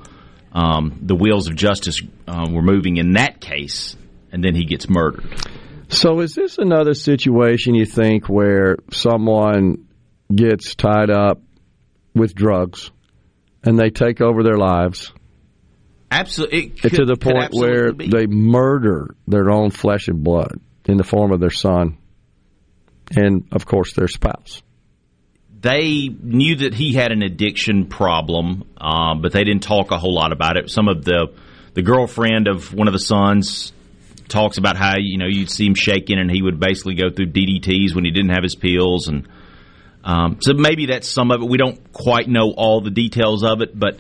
um, 0.51 1.00
the 1.01 1.15
wheels 1.15 1.48
of 1.48 1.55
justice 1.55 2.01
uh, 2.27 2.48
were 2.50 2.62
moving 2.62 2.98
in 2.98 3.13
that 3.13 3.39
case, 3.39 3.96
and 4.31 4.43
then 4.43 4.55
he 4.55 4.65
gets 4.65 4.89
murdered. 4.89 5.25
So 5.89 6.19
is 6.19 6.36
this 6.36 6.58
another 6.58 6.93
situation 6.93 7.74
you 7.74 7.86
think 7.86 8.29
where 8.29 8.77
someone 8.91 9.88
gets 10.34 10.75
tied 10.75 11.10
up 11.10 11.41
with 12.13 12.36
drugs 12.36 12.91
and 13.63 13.77
they 13.77 13.89
take 13.89 14.22
over 14.22 14.43
their 14.43 14.58
lives 14.58 15.12
Absolutely, 16.12 16.69
to 16.89 17.05
the 17.05 17.15
point 17.15 17.53
where 17.53 17.91
they 17.91 18.27
murder 18.27 19.15
their 19.27 19.50
own 19.50 19.72
flesh 19.72 20.08
and 20.08 20.24
blood 20.24 20.60
in 20.86 20.98
the 20.98 21.03
form 21.03 21.31
of 21.31 21.39
their 21.39 21.50
son 21.51 21.98
and 23.15 23.48
of 23.51 23.65
course 23.65 23.93
their 23.93 24.08
spouse. 24.08 24.62
they 25.60 26.08
knew 26.08 26.55
that 26.58 26.74
he 26.74 26.93
had 26.93 27.12
an 27.12 27.22
addiction 27.22 27.88
problem, 27.88 28.63
uh, 28.79 29.15
but 29.15 29.34
they 29.34 29.43
didn't 29.43 29.63
talk 29.63 29.91
a 29.91 29.98
whole 29.98 30.13
lot 30.13 30.31
about 30.31 30.58
it. 30.58 30.69
Some 30.69 30.88
of 30.88 31.03
the 31.03 31.34
the 31.74 31.81
girlfriend 31.81 32.48
of 32.48 32.74
one 32.74 32.88
of 32.88 32.93
the 32.93 33.00
sons 33.00 33.72
talks 34.30 34.58
about 34.58 34.78
how 34.78 34.96
you 34.98 35.18
know 35.18 35.28
you'd 35.28 35.50
see 35.50 35.66
him 35.66 35.76
shaking 35.76 36.20
and 36.20 36.30
he 36.30 36.42
would 36.42 36.60
basically 36.60 36.96
go 36.96 37.10
through 37.10 37.28
DDTs 37.28 37.94
when 37.94 38.06
he 38.06 38.12
didn't 38.12 38.32
have 38.32 38.44
his 38.44 38.56
pills 38.56 39.08
and 39.08 39.28
um, 40.04 40.38
so 40.42 40.54
maybe 40.54 40.88
that's 40.88 41.08
some 41.08 41.32
of 41.32 41.42
it. 41.42 41.50
We 41.50 41.58
don't 41.58 41.92
quite 41.92 42.28
know 42.28 42.54
all 42.56 42.82
the 42.82 42.90
details 42.90 43.44
of 43.44 43.62
it, 43.62 43.78
but 43.78 44.00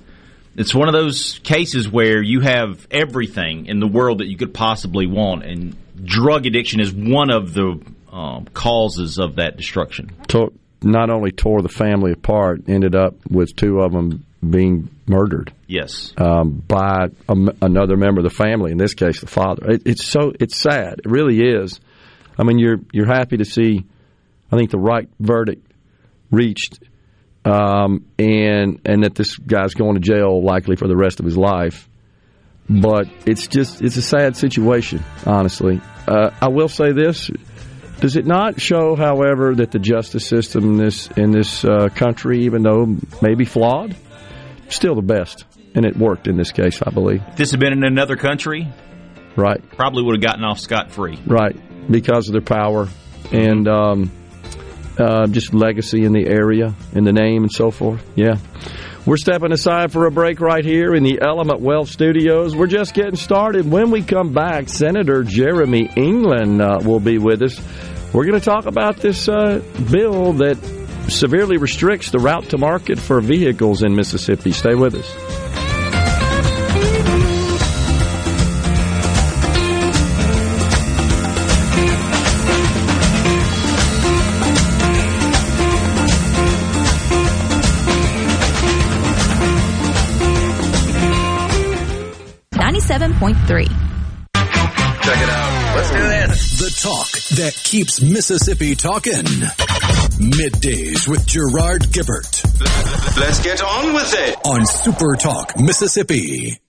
it's 0.55 0.73
one 0.73 0.87
of 0.87 0.93
those 0.93 1.39
cases 1.43 1.89
where 1.89 2.21
you 2.21 2.41
have 2.41 2.87
everything 2.89 3.65
in 3.65 3.79
the 3.79 3.87
world 3.87 4.19
that 4.19 4.27
you 4.27 4.37
could 4.37 4.53
possibly 4.53 5.07
want, 5.07 5.43
and 5.43 5.75
drug 6.03 6.45
addiction 6.45 6.79
is 6.79 6.93
one 6.93 7.31
of 7.31 7.53
the 7.53 7.81
um, 8.11 8.45
causes 8.53 9.19
of 9.19 9.35
that 9.35 9.57
destruction. 9.57 10.11
Tore, 10.27 10.51
not 10.81 11.09
only 11.09 11.31
tore 11.31 11.61
the 11.61 11.69
family 11.69 12.13
apart, 12.13 12.67
ended 12.67 12.95
up 12.95 13.15
with 13.29 13.55
two 13.55 13.81
of 13.81 13.91
them 13.91 14.25
being 14.47 14.89
murdered. 15.05 15.53
Yes, 15.67 16.13
um, 16.17 16.63
by 16.67 17.07
a, 17.27 17.35
another 17.61 17.97
member 17.97 18.19
of 18.19 18.23
the 18.23 18.35
family. 18.35 18.71
In 18.71 18.77
this 18.77 18.93
case, 18.93 19.19
the 19.19 19.27
father. 19.27 19.71
It, 19.71 19.83
it's 19.85 20.05
so 20.05 20.31
it's 20.39 20.59
sad. 20.59 20.99
It 21.05 21.09
really 21.09 21.41
is. 21.41 21.79
I 22.37 22.43
mean, 22.43 22.59
you're 22.59 22.79
you're 22.91 23.07
happy 23.07 23.37
to 23.37 23.45
see. 23.45 23.85
I 24.51 24.57
think 24.57 24.71
the 24.71 24.79
right 24.79 25.09
verdict 25.19 25.65
reached, 26.31 26.79
um, 27.45 28.05
and 28.17 28.81
and 28.85 29.03
that 29.03 29.15
this 29.15 29.37
guy's 29.37 29.73
going 29.73 29.95
to 29.95 30.01
jail 30.01 30.43
likely 30.43 30.75
for 30.75 30.87
the 30.87 30.95
rest 30.95 31.19
of 31.19 31.25
his 31.25 31.37
life. 31.37 31.87
But 32.69 33.07
it's 33.25 33.47
just 33.47 33.81
it's 33.81 33.97
a 33.97 34.01
sad 34.01 34.35
situation, 34.37 35.03
honestly. 35.25 35.81
Uh, 36.07 36.31
I 36.41 36.49
will 36.49 36.69
say 36.69 36.91
this: 36.91 37.29
does 37.99 38.15
it 38.15 38.25
not 38.25 38.61
show, 38.61 38.95
however, 38.95 39.55
that 39.55 39.71
the 39.71 39.79
justice 39.79 40.25
system 40.25 40.63
in 40.63 40.77
this 40.77 41.07
in 41.17 41.31
this 41.31 41.65
uh, 41.65 41.89
country, 41.89 42.45
even 42.45 42.63
though 42.63 42.95
maybe 43.21 43.43
flawed, 43.43 43.95
still 44.69 44.95
the 44.95 45.01
best, 45.01 45.45
and 45.75 45.85
it 45.85 45.97
worked 45.97 46.27
in 46.27 46.37
this 46.37 46.51
case, 46.51 46.81
I 46.81 46.89
believe. 46.91 47.21
If 47.29 47.35
this 47.37 47.51
had 47.51 47.59
been 47.59 47.73
in 47.73 47.83
another 47.83 48.15
country, 48.15 48.67
right, 49.35 49.61
probably 49.71 50.03
would 50.03 50.15
have 50.15 50.23
gotten 50.23 50.43
off 50.43 50.59
scot 50.59 50.91
free, 50.91 51.19
right, 51.25 51.55
because 51.91 52.27
of 52.27 52.33
their 52.33 52.41
power 52.41 52.87
and 53.31 53.67
um, 53.67 54.11
uh, 54.97 55.27
just 55.27 55.53
legacy 55.53 56.03
in 56.03 56.13
the 56.13 56.27
area 56.27 56.73
and 56.93 57.05
the 57.05 57.13
name 57.13 57.43
and 57.43 57.51
so 57.51 57.71
forth. 57.71 58.03
Yeah. 58.15 58.37
We're 59.05 59.17
stepping 59.17 59.53
aside 59.53 59.91
for 59.91 60.05
a 60.05 60.11
break 60.11 60.39
right 60.39 60.63
here 60.63 60.93
in 60.93 61.03
the 61.03 61.19
Element 61.21 61.61
Wealth 61.61 61.89
Studios. 61.89 62.55
We're 62.55 62.67
just 62.67 62.93
getting 62.93 63.15
started. 63.15 63.69
When 63.69 63.91
we 63.91 64.03
come 64.03 64.33
back, 64.33 64.69
Senator 64.69 65.23
Jeremy 65.23 65.89
England 65.95 66.61
uh, 66.61 66.79
will 66.83 66.99
be 66.99 67.17
with 67.17 67.41
us. 67.41 67.59
We're 68.13 68.25
going 68.25 68.39
to 68.39 68.45
talk 68.45 68.65
about 68.65 68.97
this 68.97 69.27
uh, 69.27 69.63
bill 69.89 70.33
that 70.33 70.57
severely 71.09 71.57
restricts 71.57 72.11
the 72.11 72.19
route 72.19 72.49
to 72.49 72.57
market 72.57 72.99
for 72.99 73.21
vehicles 73.21 73.83
in 73.83 73.95
Mississippi. 73.95 74.51
Stay 74.51 74.75
with 74.75 74.95
us. 74.95 75.39
107.3. 92.89 93.67
Check 95.01 95.17
it 95.17 95.29
out. 95.29 95.75
Let's 95.75 95.91
do 95.91 95.97
this. 95.99 96.59
The 96.59 96.81
talk 96.81 97.11
that 97.37 97.53
keeps 97.63 98.01
Mississippi 98.01 98.75
talking. 98.75 99.25
Middays 100.19 101.07
with 101.07 101.25
Gerard 101.25 101.83
Gibbert. 101.93 102.43
Let's 103.17 103.41
get 103.41 103.63
on 103.63 103.93
with 103.93 104.13
it. 104.13 104.35
On 104.43 104.65
Super 104.65 105.15
Talk, 105.15 105.57
Mississippi. 105.57 106.59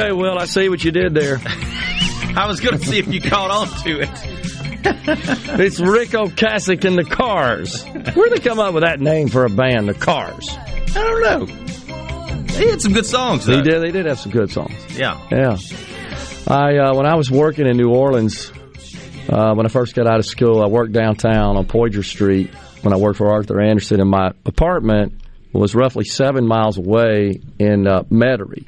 Okay, 0.00 0.12
well, 0.12 0.38
I 0.38 0.46
see 0.46 0.70
what 0.70 0.82
you 0.82 0.92
did 0.92 1.12
there. 1.12 1.38
I 1.44 2.46
was 2.48 2.60
going 2.60 2.78
to 2.78 2.86
see 2.86 2.98
if 2.98 3.12
you 3.12 3.20
caught 3.20 3.50
on 3.50 3.68
to 3.82 4.00
it. 4.00 4.08
it's 5.60 5.78
Ric 5.78 6.10
Ocasek 6.10 6.86
and 6.86 6.96
the 6.96 7.04
Cars. 7.04 7.84
Where'd 7.84 8.32
they 8.32 8.38
come 8.38 8.58
up 8.58 8.72
with 8.72 8.82
that 8.82 8.98
name 8.98 9.28
for 9.28 9.44
a 9.44 9.50
band, 9.50 9.90
the 9.90 9.94
Cars? 9.94 10.48
I 10.48 10.94
don't 10.94 11.20
know. 11.20 11.44
They 12.46 12.70
had 12.70 12.80
some 12.80 12.94
good 12.94 13.04
songs. 13.04 13.44
Though. 13.44 13.56
They 13.56 13.62
did. 13.62 13.82
They 13.82 13.90
did 13.90 14.06
have 14.06 14.18
some 14.18 14.32
good 14.32 14.50
songs. 14.50 14.72
Yeah, 14.96 15.20
yeah. 15.30 15.58
I 16.48 16.78
uh, 16.78 16.94
when 16.94 17.04
I 17.04 17.16
was 17.16 17.30
working 17.30 17.66
in 17.66 17.76
New 17.76 17.90
Orleans, 17.90 18.50
uh, 19.28 19.52
when 19.52 19.66
I 19.66 19.68
first 19.68 19.94
got 19.94 20.06
out 20.06 20.18
of 20.18 20.24
school, 20.24 20.62
I 20.62 20.66
worked 20.66 20.92
downtown 20.92 21.58
on 21.58 21.66
Poydras 21.66 22.06
Street. 22.06 22.54
When 22.80 22.94
I 22.94 22.96
worked 22.96 23.18
for 23.18 23.30
Arthur 23.30 23.60
Andersen, 23.60 24.00
and 24.00 24.08
my 24.08 24.32
apartment 24.46 25.20
was 25.52 25.74
roughly 25.74 26.06
seven 26.06 26.46
miles 26.46 26.78
away 26.78 27.42
in 27.58 27.86
uh, 27.86 28.04
Metairie. 28.04 28.66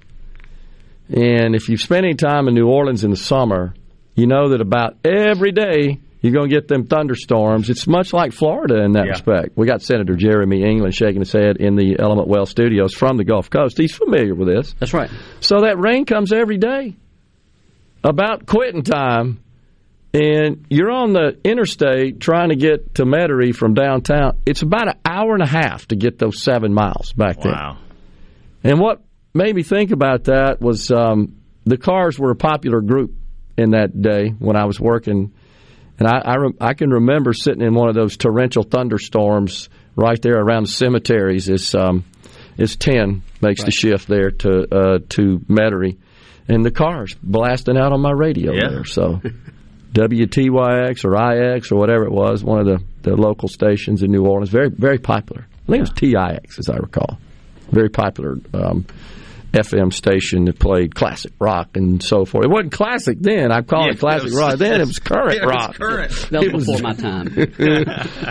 And 1.08 1.54
if 1.54 1.68
you've 1.68 1.80
spent 1.80 2.04
any 2.04 2.14
time 2.14 2.48
in 2.48 2.54
New 2.54 2.68
Orleans 2.68 3.04
in 3.04 3.10
the 3.10 3.16
summer, 3.16 3.74
you 4.14 4.26
know 4.26 4.50
that 4.50 4.60
about 4.60 4.98
every 5.04 5.52
day 5.52 6.00
you're 6.22 6.32
going 6.32 6.48
to 6.48 6.54
get 6.54 6.68
them 6.68 6.86
thunderstorms. 6.86 7.68
It's 7.68 7.86
much 7.88 8.12
like 8.12 8.32
Florida 8.32 8.82
in 8.84 8.92
that 8.92 9.06
yeah. 9.06 9.10
respect. 9.10 9.56
We 9.56 9.66
got 9.66 9.82
Senator 9.82 10.14
Jeremy 10.14 10.62
England 10.62 10.94
shaking 10.94 11.20
his 11.20 11.32
head 11.32 11.56
in 11.56 11.74
the 11.74 11.98
Element 11.98 12.28
Wealth 12.28 12.48
studios 12.48 12.94
from 12.94 13.16
the 13.16 13.24
Gulf 13.24 13.50
Coast. 13.50 13.76
He's 13.76 13.94
familiar 13.94 14.34
with 14.34 14.46
this. 14.46 14.74
That's 14.78 14.94
right. 14.94 15.10
So 15.40 15.62
that 15.62 15.78
rain 15.78 16.04
comes 16.04 16.32
every 16.32 16.58
day. 16.58 16.96
About 18.04 18.46
quitting 18.46 18.82
time, 18.82 19.42
and 20.14 20.66
you're 20.68 20.90
on 20.90 21.12
the 21.12 21.38
interstate 21.44 22.20
trying 22.20 22.48
to 22.50 22.56
get 22.56 22.96
to 22.96 23.04
Metairie 23.04 23.54
from 23.54 23.74
downtown. 23.74 24.38
It's 24.44 24.62
about 24.62 24.88
an 24.88 25.00
hour 25.04 25.34
and 25.34 25.42
a 25.42 25.46
half 25.46 25.86
to 25.88 25.96
get 25.96 26.18
those 26.18 26.42
seven 26.42 26.74
miles 26.74 27.12
back 27.12 27.40
there. 27.40 27.52
Wow. 27.52 27.78
And 28.64 28.80
what 28.80 29.02
made 29.34 29.54
me 29.54 29.62
think 29.62 29.90
about 29.90 30.24
that 30.24 30.60
was 30.60 30.90
um, 30.90 31.36
the 31.64 31.76
Cars 31.76 32.18
were 32.18 32.30
a 32.30 32.36
popular 32.36 32.80
group 32.80 33.14
in 33.56 33.70
that 33.70 34.00
day 34.00 34.30
when 34.30 34.56
I 34.56 34.64
was 34.64 34.80
working, 34.80 35.32
and 35.98 36.08
I 36.08 36.18
I, 36.24 36.34
re- 36.36 36.56
I, 36.60 36.74
can 36.74 36.90
remember 36.90 37.32
sitting 37.32 37.62
in 37.62 37.74
one 37.74 37.88
of 37.88 37.94
those 37.94 38.16
torrential 38.16 38.62
thunderstorms 38.62 39.68
right 39.96 40.20
there 40.20 40.38
around 40.38 40.64
the 40.64 40.72
cemeteries. 40.72 41.48
It's 41.48 41.74
um, 41.74 42.04
it's 42.56 42.76
ten 42.76 43.22
makes 43.40 43.60
right. 43.60 43.66
the 43.66 43.72
shift 43.72 44.08
there 44.08 44.30
to 44.30 44.62
uh, 44.70 44.98
to 45.10 45.38
Metairie, 45.48 45.98
and 46.48 46.64
the 46.64 46.70
Cars 46.70 47.14
blasting 47.22 47.76
out 47.76 47.92
on 47.92 48.00
my 48.00 48.12
radio 48.12 48.52
yeah. 48.52 48.68
there. 48.68 48.84
So. 48.84 49.20
WTYX 49.92 51.04
or 51.04 51.54
IX 51.54 51.70
or 51.70 51.76
whatever 51.76 52.04
it 52.04 52.10
was, 52.10 52.42
one 52.42 52.60
of 52.60 52.64
the, 52.64 52.82
the 53.02 53.14
local 53.14 53.46
stations 53.46 54.02
in 54.02 54.10
New 54.10 54.24
Orleans, 54.24 54.48
very 54.48 54.70
very 54.70 54.98
popular. 54.98 55.46
I 55.52 55.66
think 55.66 55.76
it 55.76 55.80
was 55.80 55.90
TIX, 55.90 56.58
as 56.58 56.70
I 56.70 56.76
recall. 56.76 57.18
Very 57.70 57.90
popular 57.90 58.38
um, 58.54 58.86
FM 59.52 59.92
station 59.92 60.46
that 60.46 60.58
played 60.58 60.94
classic 60.94 61.32
rock 61.38 61.76
and 61.76 62.02
so 62.02 62.24
forth. 62.24 62.44
It 62.44 62.50
wasn't 62.50 62.72
classic 62.72 63.18
then. 63.20 63.52
I 63.52 63.60
call 63.60 63.84
yeah, 63.84 63.92
it 63.92 63.98
classic 63.98 64.28
it 64.28 64.30
was, 64.30 64.38
rock. 64.38 64.58
Then 64.58 64.80
it 64.80 64.86
was 64.86 64.98
current 64.98 65.38
yeah, 65.40 65.44
rock. 65.44 65.68
Was 65.68 65.76
current. 65.78 66.12
That 66.30 66.52
was 66.52 66.66
before 66.66 66.80
my 66.80 66.94
time. 66.94 67.26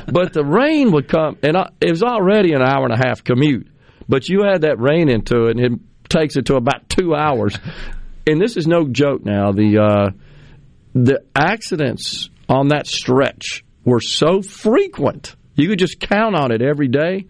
but 0.11 0.33
the 0.33 0.43
rain 0.43 0.91
would 0.91 1.07
come, 1.07 1.37
and 1.43 1.55
it 1.79 1.89
was 1.89 2.01
already 2.01 2.53
an 2.53 2.61
hour 2.61 2.85
and 2.85 2.93
a 2.93 2.97
half 2.97 3.23
commute. 3.23 3.67
But 4.09 4.29
you 4.29 4.45
add 4.45 4.61
that 4.61 4.79
rain 4.79 5.09
into 5.09 5.45
it, 5.45 5.57
and 5.57 5.59
it 5.59 5.79
takes 6.09 6.35
it 6.37 6.47
to 6.47 6.55
about 6.55 6.89
two 6.89 7.13
hours. 7.13 7.57
and 8.27 8.41
this 8.41 8.57
is 8.57 8.67
no 8.67 8.87
joke. 8.87 9.23
Now 9.23 9.51
the 9.51 9.77
uh, 9.77 10.09
the 10.93 11.23
accidents 11.35 12.29
on 12.49 12.69
that 12.69 12.87
stretch 12.87 13.63
were 13.85 14.01
so 14.01 14.41
frequent. 14.41 15.35
You 15.55 15.69
could 15.69 15.79
just 15.79 15.99
count 15.99 16.35
on 16.35 16.51
it 16.51 16.61
every 16.61 16.87
day 16.87 17.27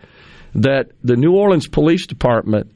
that 0.55 0.91
the 1.03 1.15
New 1.15 1.33
Orleans 1.33 1.67
Police 1.67 2.07
Department 2.07 2.71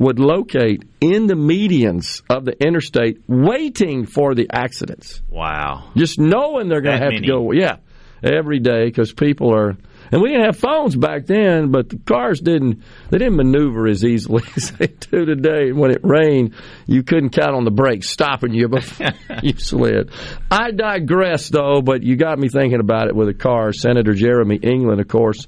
would 0.00 0.18
locate 0.18 0.82
in 1.02 1.26
the 1.26 1.34
medians 1.34 2.22
of 2.30 2.46
the 2.46 2.58
interstate 2.58 3.22
waiting 3.28 4.06
for 4.06 4.34
the 4.34 4.48
accidents. 4.50 5.20
Wow. 5.28 5.90
Just 5.94 6.18
knowing 6.18 6.68
they're 6.68 6.80
going 6.80 6.98
to 6.98 7.04
have 7.04 7.12
many. 7.12 7.26
to 7.26 7.32
go, 7.32 7.52
yeah, 7.52 7.76
every 8.22 8.60
day 8.60 8.86
because 8.86 9.12
people 9.12 9.54
are. 9.54 9.76
And 10.12 10.20
we 10.22 10.30
didn't 10.30 10.46
have 10.46 10.56
phones 10.56 10.96
back 10.96 11.26
then, 11.26 11.70
but 11.70 11.90
the 11.90 11.98
cars 11.98 12.40
didn't. 12.40 12.82
They 13.10 13.18
didn't 13.18 13.36
maneuver 13.36 13.86
as 13.86 14.02
easily 14.02 14.42
as 14.56 14.72
they 14.72 14.86
do 14.86 15.26
today. 15.26 15.70
When 15.70 15.90
it 15.90 16.00
rained, 16.02 16.54
you 16.86 17.02
couldn't 17.02 17.30
count 17.30 17.54
on 17.54 17.64
the 17.64 17.70
brakes 17.70 18.08
stopping 18.08 18.54
you 18.54 18.68
before 18.68 19.08
you 19.42 19.52
slid. 19.58 20.10
I 20.50 20.70
digress, 20.72 21.50
though. 21.50 21.82
But 21.82 22.02
you 22.02 22.16
got 22.16 22.38
me 22.38 22.48
thinking 22.48 22.80
about 22.80 23.08
it 23.08 23.14
with 23.14 23.28
a 23.28 23.34
car. 23.34 23.72
Senator 23.72 24.14
Jeremy 24.14 24.56
England, 24.56 25.00
of 25.00 25.06
course, 25.06 25.46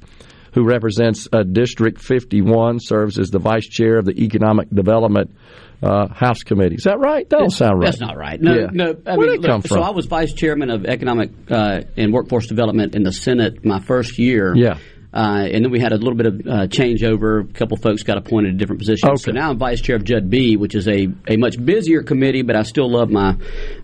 who 0.53 0.65
represents 0.65 1.29
uh, 1.33 1.43
District 1.43 2.01
51, 2.01 2.79
serves 2.81 3.19
as 3.19 3.31
the 3.31 3.39
vice 3.39 3.67
chair 3.67 3.97
of 3.99 4.05
the 4.05 4.13
Economic 4.23 4.69
Development 4.71 5.35
uh, 5.83 6.09
House 6.09 6.43
Committee. 6.43 6.77
Is 6.77 6.85
that 6.85 6.99
right? 6.99 7.29
That 7.29 7.39
don't 7.39 7.51
sound 7.51 7.81
right. 7.81 7.87
That's 7.87 8.01
not 8.01 8.17
right. 8.17 8.41
No, 8.41 8.55
Yeah. 8.55 8.67
no. 8.73 8.97
I 9.07 9.17
Where'd 9.17 9.31
mean, 9.31 9.41
look, 9.41 9.51
come 9.51 9.63
So? 9.63 9.81
I 9.81 9.91
was 9.91 10.07
vice 10.07 10.33
chairman 10.33 10.71
of 10.71 10.85
economic 10.87 11.31
uh, 11.51 11.81
and 11.97 12.13
workforce 12.13 12.47
development 12.47 12.95
in 12.95 13.03
the 13.03 13.13
Senate 13.13 13.65
my 13.65 13.81
first 13.81 14.19
year. 14.19 14.55
Yeah. 14.55 14.79
Uh, 15.13 15.47
and 15.53 15.65
then 15.65 15.71
we 15.71 15.79
had 15.79 15.93
a 15.93 15.97
little 15.97 16.15
bit 16.15 16.27
of 16.27 16.35
uh, 16.41 16.67
changeover. 16.69 17.49
A 17.49 17.53
couple 17.53 17.77
folks 17.77 18.03
got 18.03 18.17
appointed 18.17 18.53
to 18.53 18.57
different 18.57 18.81
positions. 18.81 19.23
So 19.23 19.31
now 19.31 19.51
I'm 19.51 19.59
vice 19.59 19.81
chair 19.81 19.97
of 19.97 20.05
Judd 20.05 20.31
B, 20.31 20.57
which 20.57 20.75
is 20.75 20.89
a, 20.89 21.09
a 21.29 21.37
much 21.37 21.63
busier 21.63 22.03
committee, 22.03 22.43
but 22.43 22.57
I 22.57 22.63
still 22.63 22.91
love 22.91 23.11
my 23.11 23.37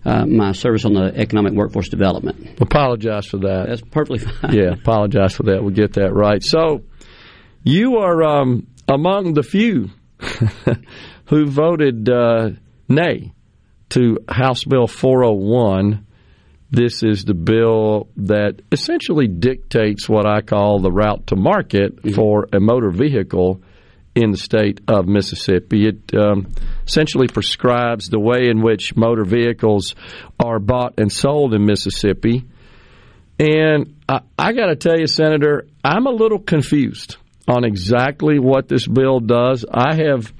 uh, 0.05 0.25
my 0.25 0.53
service 0.53 0.85
on 0.85 0.93
the 0.93 1.13
economic 1.15 1.53
workforce 1.53 1.89
development. 1.89 2.59
Apologize 2.59 3.27
for 3.27 3.37
that. 3.37 3.67
That's 3.67 3.81
perfectly 3.81 4.19
fine. 4.19 4.53
yeah, 4.53 4.71
apologize 4.71 5.35
for 5.35 5.43
that. 5.43 5.61
We'll 5.61 5.73
get 5.73 5.93
that 5.93 6.13
right. 6.13 6.43
So, 6.43 6.83
you 7.63 7.97
are 7.97 8.23
um, 8.23 8.67
among 8.87 9.33
the 9.33 9.43
few 9.43 9.89
who 11.25 11.45
voted 11.45 12.09
uh, 12.09 12.51
nay 12.87 13.33
to 13.89 14.17
House 14.27 14.63
Bill 14.63 14.87
401. 14.87 16.07
This 16.71 17.01
is 17.01 17.25
the 17.25 17.33
bill 17.33 18.09
that 18.17 18.61
essentially 18.71 19.27
dictates 19.27 20.07
what 20.07 20.27
I 20.27 20.41
call 20.41 20.79
the 20.79 20.91
route 20.91 21.27
to 21.27 21.35
market 21.35 22.13
for 22.13 22.47
a 22.53 22.59
motor 22.59 22.91
vehicle 22.91 23.61
in 24.13 24.31
the 24.31 24.37
state 24.37 24.81
of 24.87 25.07
Mississippi. 25.07 25.87
It 25.87 26.15
um, 26.15 26.47
essentially 26.85 27.27
prescribes 27.27 28.07
the 28.07 28.19
way 28.19 28.49
in 28.49 28.61
which 28.61 28.95
motor 28.95 29.23
vehicles 29.23 29.95
are 30.39 30.59
bought 30.59 30.99
and 30.99 31.11
sold 31.11 31.53
in 31.53 31.65
Mississippi. 31.65 32.45
And 33.39 33.95
I, 34.07 34.21
I 34.37 34.53
got 34.53 34.67
to 34.67 34.75
tell 34.75 34.99
you, 34.99 35.07
Senator, 35.07 35.65
I'm 35.83 36.05
a 36.05 36.11
little 36.11 36.39
confused 36.39 37.17
on 37.47 37.63
exactly 37.63 38.37
what 38.37 38.67
this 38.67 38.85
bill 38.85 39.19
does. 39.19 39.65
I 39.71 39.95
have 39.95 40.31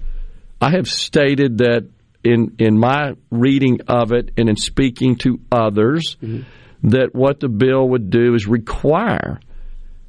I 0.62 0.72
have 0.72 0.90
stated 0.90 1.60
that 1.60 1.88
in 2.24 2.56
in 2.60 2.78
my 2.78 3.14
reading 3.32 3.80
of 3.88 4.12
it 4.12 4.32
and 4.38 4.50
in 4.50 4.56
speaking 4.56 5.16
to 5.16 5.40
others 5.52 6.18
that 6.84 7.14
what 7.14 7.40
the 7.40 7.50
bill 7.50 7.90
would 7.90 8.10
do 8.10 8.34
is 8.36 8.48
require 8.48 9.40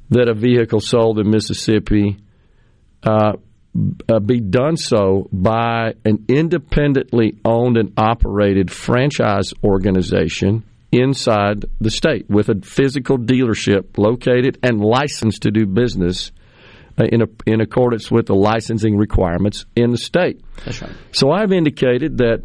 that 0.09 0.27
a 0.27 0.33
vehicle 0.33 0.81
sold 0.81 1.19
in 1.19 1.29
Mississippi 1.29 2.17
uh, 3.03 3.33
be 4.25 4.41
done 4.41 4.75
so 4.75 5.29
by 5.31 5.93
an 6.03 6.25
independently 6.27 7.37
owned 7.45 7.77
and 7.77 7.93
operated 7.97 8.69
franchise 8.69 9.53
organization 9.63 10.63
inside 10.91 11.65
the 11.79 11.89
state 11.89 12.29
with 12.29 12.49
a 12.49 12.59
physical 12.61 13.17
dealership 13.17 13.97
located 13.97 14.59
and 14.61 14.81
licensed 14.81 15.43
to 15.43 15.51
do 15.51 15.65
business 15.65 16.33
Uh, 17.01 17.05
in, 17.11 17.21
a, 17.21 17.25
in 17.47 17.61
accordance 17.61 18.11
with 18.11 18.27
the 18.27 18.35
licensing 18.35 18.95
requirements 18.95 19.65
in 19.75 19.89
the 19.91 19.97
state. 19.97 20.39
That's 20.65 20.81
right. 20.81 20.91
So 21.13 21.31
I've 21.31 21.51
indicated 21.51 22.19
that 22.19 22.43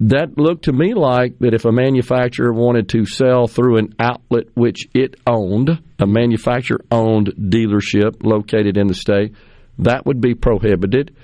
that 0.00 0.38
looked 0.38 0.64
to 0.66 0.72
me 0.72 0.94
like 0.94 1.38
that 1.40 1.52
if 1.52 1.66
a 1.66 1.72
manufacturer 1.72 2.52
wanted 2.52 2.88
to 2.90 3.04
sell 3.04 3.46
through 3.46 3.78
an 3.78 3.94
outlet 3.98 4.46
which 4.54 4.88
it 4.94 5.16
owned, 5.26 5.82
a 5.98 6.06
manufacturer 6.06 6.80
owned 6.90 7.34
dealership 7.36 8.22
located 8.22 8.78
in 8.78 8.86
the 8.86 8.94
state, 8.94 9.34
that 9.78 10.06
would 10.06 10.20
be 10.20 10.34
prohibited. 10.34 11.14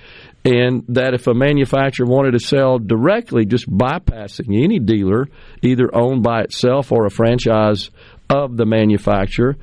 And 0.45 0.85
that 0.89 1.15
if 1.15 1.29
a 1.29 1.35
manufacturer 1.35 2.07
wanted 2.07 2.33
to 2.33 2.41
sell 2.41 2.79
directly, 2.79 3.47
just 3.47 3.71
bypassing 3.71 4.63
any 4.63 4.79
dealer, 4.79 5.29
either 5.63 5.89
owned 5.95 6.23
by 6.23 6.43
itself 6.43 6.93
or 6.93 7.07
a 7.07 7.11
franchise 7.11 7.91
of 8.29 8.57
the 8.57 8.67
manufacturer, 8.67 9.57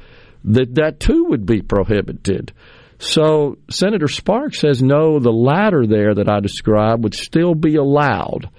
that 0.46 0.76
that 0.76 1.00
too 1.00 1.26
would 1.26 1.46
be 1.46 1.62
prohibited. 1.62 2.54
So 3.00 3.58
Senator 3.70 4.08
Sparks 4.08 4.60
says 4.60 4.82
no, 4.82 5.20
the 5.20 5.32
latter 5.32 5.86
there 5.86 6.16
that 6.16 6.30
I 6.30 6.40
described 6.40 7.04
would 7.04 7.14
still 7.14 7.54
be 7.54 7.76
allowed. 7.76 8.50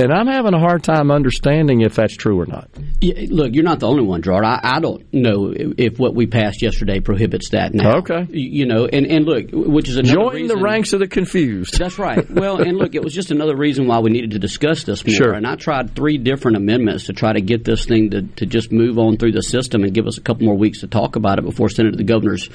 And 0.00 0.12
I'm 0.12 0.26
having 0.26 0.54
a 0.54 0.58
hard 0.58 0.82
time 0.82 1.10
understanding 1.10 1.82
if 1.82 1.94
that's 1.94 2.16
true 2.16 2.40
or 2.40 2.46
not. 2.46 2.70
Yeah, 3.00 3.26
look, 3.28 3.52
you're 3.52 3.64
not 3.64 3.80
the 3.80 3.86
only 3.86 4.02
one, 4.02 4.22
Gerard. 4.22 4.44
I, 4.44 4.60
I 4.62 4.80
don't 4.80 5.12
know 5.12 5.52
if, 5.54 5.74
if 5.76 5.98
what 5.98 6.14
we 6.14 6.26
passed 6.26 6.62
yesterday 6.62 7.00
prohibits 7.00 7.50
that 7.50 7.74
now. 7.74 7.98
Okay. 7.98 8.26
You 8.30 8.66
know, 8.66 8.86
and, 8.86 9.06
and 9.06 9.26
look, 9.26 9.50
which 9.52 9.88
is 9.88 9.96
another 9.96 10.14
Join 10.14 10.34
reason, 10.34 10.56
the 10.56 10.62
ranks 10.62 10.92
of 10.92 11.00
the 11.00 11.08
confused. 11.08 11.78
That's 11.78 11.98
right. 11.98 12.28
Well, 12.30 12.62
and 12.62 12.78
look, 12.78 12.94
it 12.94 13.04
was 13.04 13.12
just 13.12 13.30
another 13.30 13.56
reason 13.56 13.86
why 13.86 13.98
we 13.98 14.10
needed 14.10 14.30
to 14.30 14.38
discuss 14.38 14.84
this 14.84 15.06
more. 15.06 15.14
Sure. 15.14 15.32
And 15.32 15.46
I 15.46 15.56
tried 15.56 15.94
three 15.94 16.16
different 16.16 16.56
amendments 16.56 17.06
to 17.06 17.12
try 17.12 17.32
to 17.32 17.40
get 17.40 17.64
this 17.64 17.84
thing 17.84 18.10
to, 18.10 18.22
to 18.22 18.46
just 18.46 18.72
move 18.72 18.98
on 18.98 19.18
through 19.18 19.32
the 19.32 19.42
system 19.42 19.84
and 19.84 19.92
give 19.92 20.06
us 20.06 20.16
a 20.16 20.22
couple 20.22 20.46
more 20.46 20.56
weeks 20.56 20.80
to 20.80 20.86
talk 20.86 21.16
about 21.16 21.38
it 21.38 21.44
before 21.44 21.68
sending 21.68 21.92
it 21.94 21.98
to 21.98 22.02
the 22.02 22.10
governor's 22.10 22.48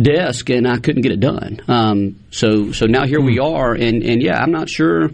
desk, 0.00 0.50
and 0.50 0.66
I 0.66 0.78
couldn't 0.78 1.02
get 1.02 1.12
it 1.12 1.20
done. 1.20 1.60
Um, 1.68 2.20
so, 2.36 2.72
so 2.72 2.84
now 2.86 3.06
here 3.06 3.20
Hmm. 3.20 3.26
we 3.26 3.38
are, 3.38 3.72
and, 3.72 4.02
and 4.02 4.22
yeah, 4.22 4.38
I'm 4.38 4.52
not 4.52 4.68
sure. 4.68 5.10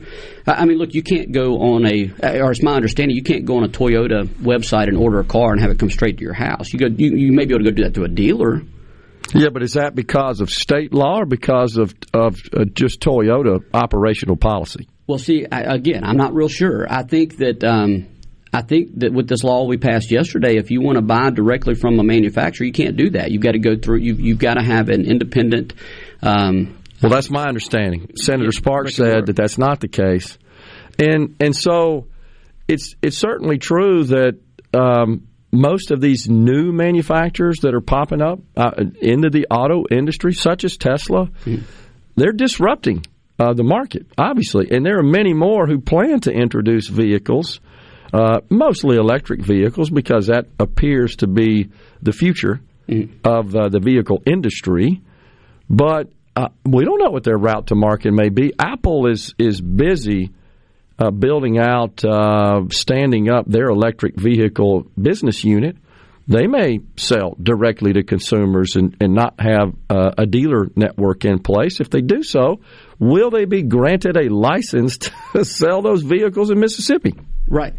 I 0.47 0.53
I 0.63 0.65
mean, 0.65 0.79
look, 0.79 0.93
you 0.93 1.03
can't 1.03 1.31
go 1.31 1.61
on 1.73 1.87
a, 1.87 2.11
or 2.41 2.51
it's 2.51 2.63
my 2.63 2.75
understanding, 2.75 3.17
you 3.17 3.23
can't 3.23 3.45
go 3.45 3.59
on 3.59 3.65
a 3.65 3.69
Toyota 3.69 4.27
website 4.43 4.89
and 4.89 4.97
order 4.97 5.21
a 5.21 5.25
car 5.25 5.53
and 5.53 5.61
have 5.61 5.71
it 5.71 5.79
come 5.79 5.91
straight 5.91 6.19
to 6.19 6.23
your 6.23 6.35
house. 6.35 6.73
You 6.73 6.79
go, 6.81 6.87
you, 6.87 7.17
you 7.17 7.33
may 7.33 7.45
be 7.47 7.55
able 7.55 7.65
to 7.65 7.71
go 7.71 7.77
do 7.77 7.85
that 7.85 7.95
to 7.95 8.05
a 8.05 8.09
dealer. 8.09 8.63
Yeah, 9.35 9.51
but 9.51 9.63
is 9.63 9.75
that 9.75 9.95
because 9.95 10.41
of 10.41 10.51
state 10.51 10.93
law 10.93 11.21
or 11.21 11.27
because 11.27 11.79
of 11.79 11.95
of 12.13 12.37
uh, 12.53 12.65
just 12.65 13.01
Toyota 13.01 13.61
operational 13.73 14.37
policy? 14.37 14.89
Well, 15.07 15.19
see, 15.19 15.47
I, 15.51 15.61
again, 15.75 16.05
I'm 16.05 16.17
not 16.17 16.35
real 16.35 16.49
sure. 16.49 16.87
I 16.91 17.05
think 17.05 17.37
that 17.39 17.63
um, 17.65 18.09
I 18.53 18.63
think 18.63 18.99
that 18.99 19.13
with 19.13 19.29
this 19.29 19.43
law 19.45 19.65
we 19.65 19.79
passed 19.79 20.11
yesterday, 20.11 20.57
if 20.57 20.71
you 20.71 20.83
want 20.83 20.97
to 20.97 21.03
buy 21.03 21.31
directly 21.31 21.75
from 21.75 21.99
a 21.99 22.05
manufacturer, 22.05 22.67
you 22.67 22.73
can't 22.73 22.97
do 22.97 23.11
that. 23.11 23.31
You've 23.31 23.43
got 23.43 23.53
to 23.53 23.59
go 23.59 23.77
through. 23.77 23.99
You've, 24.01 24.21
you've 24.21 24.39
got 24.39 24.55
to 24.55 24.63
have 24.63 24.89
an 24.91 25.05
independent. 25.07 25.73
Um, 26.21 26.79
Well, 27.03 27.11
that's 27.11 27.31
my 27.31 27.47
understanding. 27.47 28.13
Senator 28.17 28.53
Sparks 28.53 28.95
said 28.97 29.27
that 29.27 29.37
that's 29.37 29.59
not 29.59 29.81
the 29.81 29.89
case, 29.89 30.39
and 30.99 31.37
and 31.41 31.55
so 31.55 32.07
it's 32.69 32.95
it's 33.03 33.19
certainly 33.19 33.59
true 33.59 34.05
that 34.05 34.39
um, 34.73 35.27
most 35.51 35.91
of 35.91 36.01
these 36.01 36.29
new 36.29 36.73
manufacturers 36.73 37.59
that 37.61 37.75
are 37.75 37.81
popping 37.81 38.23
up 38.23 38.39
uh, 38.57 38.71
into 39.01 39.31
the 39.31 39.47
auto 39.51 39.85
industry, 39.91 40.33
such 40.33 40.65
as 40.65 40.77
Tesla, 40.77 41.29
they're 42.17 42.33
disrupting 42.33 43.05
uh, 43.39 43.53
the 43.53 43.65
market, 43.65 44.07
obviously, 44.17 44.69
and 44.71 44.87
there 44.87 44.99
are 44.99 45.03
many 45.03 45.35
more 45.35 45.67
who 45.67 45.81
plan 45.81 46.21
to 46.21 46.33
introduce 46.33 46.89
vehicles. 46.89 47.61
Uh, 48.13 48.41
mostly 48.51 48.99
electric 48.99 49.43
vehicles 49.43 49.89
because 49.89 50.27
that 50.27 50.45
appears 50.59 51.17
to 51.17 51.27
be 51.27 51.71
the 52.03 52.13
future 52.13 52.61
of 53.25 53.57
uh, 53.57 53.71
the 53.71 53.81
vehicle 53.81 54.23
industry. 54.27 55.01
But 55.71 56.11
uh, 56.35 56.49
we 56.65 56.85
don't 56.85 56.99
know 56.99 57.11
what 57.11 57.25
their 57.25 57.37
route 57.37 57.69
to 57.69 57.75
market 57.75 58.13
may 58.13 58.29
be. 58.29 58.53
Apple 58.59 59.07
is 59.07 59.35
is 59.39 59.61
busy 59.61 60.33
uh, 60.99 61.11
building 61.11 61.59
out, 61.59 62.05
uh, 62.05 62.63
standing 62.71 63.29
up 63.29 63.47
their 63.47 63.67
electric 63.67 64.19
vehicle 64.19 64.87
business 65.01 65.45
unit. 65.45 65.77
They 66.29 66.47
may 66.47 66.79
sell 66.97 67.37
directly 67.43 67.95
to 67.95 68.05
consumers 68.05 68.77
and, 68.77 68.97
and 69.01 69.13
not 69.13 69.41
have 69.41 69.75
uh, 69.91 70.13
a 70.17 70.25
dealer 70.25 70.69
network 70.77 71.25
in 71.25 71.41
place. 71.41 71.81
If 71.81 71.91
they 71.91 72.01
do 72.01 72.23
so, 72.23 72.61
will 73.01 73.31
they 73.31 73.45
be 73.45 73.63
granted 73.63 74.17
a 74.17 74.33
license 74.33 74.99
to 75.33 75.45
sell 75.45 75.83
those 75.83 76.03
vehicles 76.03 76.51
in 76.51 76.61
Mississippi? 76.61 77.15
right. 77.49 77.75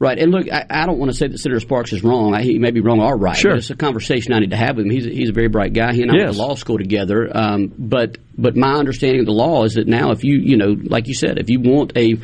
Right, 0.00 0.16
and 0.16 0.30
look, 0.30 0.46
I, 0.48 0.64
I 0.70 0.86
don't 0.86 0.98
want 1.00 1.10
to 1.10 1.16
say 1.16 1.26
that 1.26 1.38
Senator 1.38 1.58
Sparks 1.58 1.92
is 1.92 2.04
wrong. 2.04 2.32
I, 2.32 2.42
he 2.42 2.60
may 2.60 2.70
be 2.70 2.80
wrong 2.80 3.00
or 3.00 3.16
right. 3.16 3.36
Sure. 3.36 3.56
It's 3.56 3.70
a 3.70 3.74
conversation 3.74 4.32
I 4.32 4.38
need 4.38 4.50
to 4.50 4.56
have 4.56 4.76
with 4.76 4.86
him. 4.86 4.92
He's 4.92 5.06
a, 5.06 5.10
he's 5.10 5.28
a 5.30 5.32
very 5.32 5.48
bright 5.48 5.72
guy. 5.72 5.92
He 5.92 6.02
and 6.02 6.10
I 6.12 6.14
went 6.14 6.32
to 6.36 6.38
law 6.40 6.54
school 6.54 6.78
together. 6.78 7.28
Um, 7.36 7.72
but 7.76 8.16
but 8.36 8.56
my 8.56 8.74
understanding 8.74 9.18
of 9.18 9.26
the 9.26 9.32
law 9.32 9.64
is 9.64 9.74
that 9.74 9.88
now, 9.88 10.12
if 10.12 10.22
you 10.22 10.38
you 10.38 10.56
know, 10.56 10.76
like 10.84 11.08
you 11.08 11.14
said, 11.14 11.38
if 11.38 11.50
you 11.50 11.58
want 11.58 11.96
a 11.96 12.14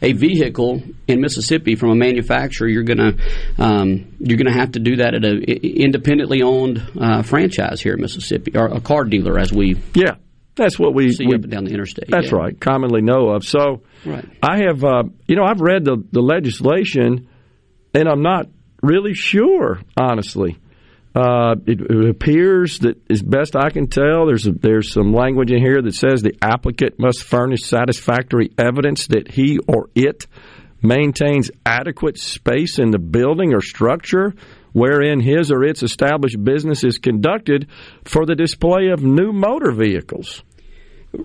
a 0.00 0.12
vehicle 0.12 0.80
in 1.08 1.20
Mississippi 1.20 1.74
from 1.74 1.90
a 1.90 1.96
manufacturer, 1.96 2.68
you're 2.68 2.84
gonna 2.84 3.14
um, 3.58 4.14
you're 4.20 4.38
gonna 4.38 4.52
have 4.56 4.70
to 4.72 4.78
do 4.78 4.96
that 4.96 5.14
at 5.14 5.24
a 5.24 5.32
i- 5.36 5.66
independently 5.82 6.42
owned 6.42 6.80
uh, 7.00 7.22
franchise 7.22 7.80
here 7.80 7.94
in 7.94 8.00
Mississippi, 8.00 8.52
or 8.56 8.66
a 8.66 8.80
car 8.80 9.02
dealer, 9.02 9.40
as 9.40 9.52
we 9.52 9.76
Yeah, 9.94 10.14
that's 10.56 10.78
what 10.78 10.94
we, 10.94 11.12
see 11.12 11.26
we 11.26 11.34
up 11.34 11.42
and 11.42 11.50
down 11.50 11.64
the 11.64 11.72
interstate. 11.72 12.08
That's 12.08 12.30
Yeah. 12.30 12.36
right, 12.38 12.60
commonly 12.60 13.02
know 13.02 13.30
of. 13.30 13.44
So 13.44 13.82
Right. 14.06 14.24
I 14.42 14.58
have, 14.66 14.84
uh, 14.84 15.04
you 15.26 15.36
know, 15.36 15.44
I've 15.44 15.60
read 15.60 15.84
the, 15.84 16.02
the 16.12 16.20
legislation, 16.22 17.28
and 17.94 18.08
I'm 18.08 18.22
not 18.22 18.46
really 18.82 19.14
sure, 19.14 19.80
honestly. 19.96 20.58
Uh, 21.14 21.54
it, 21.66 21.80
it 21.80 22.10
appears 22.10 22.80
that, 22.80 22.96
as 23.08 23.22
best 23.22 23.54
I 23.54 23.70
can 23.70 23.86
tell, 23.86 24.26
there's 24.26 24.46
a, 24.48 24.52
there's 24.52 24.92
some 24.92 25.12
language 25.12 25.52
in 25.52 25.58
here 25.60 25.80
that 25.80 25.94
says 25.94 26.22
the 26.22 26.34
applicant 26.42 26.98
must 26.98 27.22
furnish 27.22 27.62
satisfactory 27.62 28.50
evidence 28.58 29.06
that 29.06 29.30
he 29.30 29.58
or 29.68 29.90
it 29.94 30.26
maintains 30.82 31.50
adequate 31.64 32.18
space 32.18 32.78
in 32.78 32.90
the 32.90 32.98
building 32.98 33.54
or 33.54 33.60
structure 33.60 34.34
wherein 34.74 35.20
his 35.20 35.50
or 35.50 35.64
its 35.64 35.82
established 35.82 36.42
business 36.44 36.84
is 36.84 36.98
conducted 36.98 37.68
for 38.04 38.26
the 38.26 38.34
display 38.34 38.88
of 38.88 39.02
new 39.02 39.32
motor 39.32 39.72
vehicles. 39.72 40.42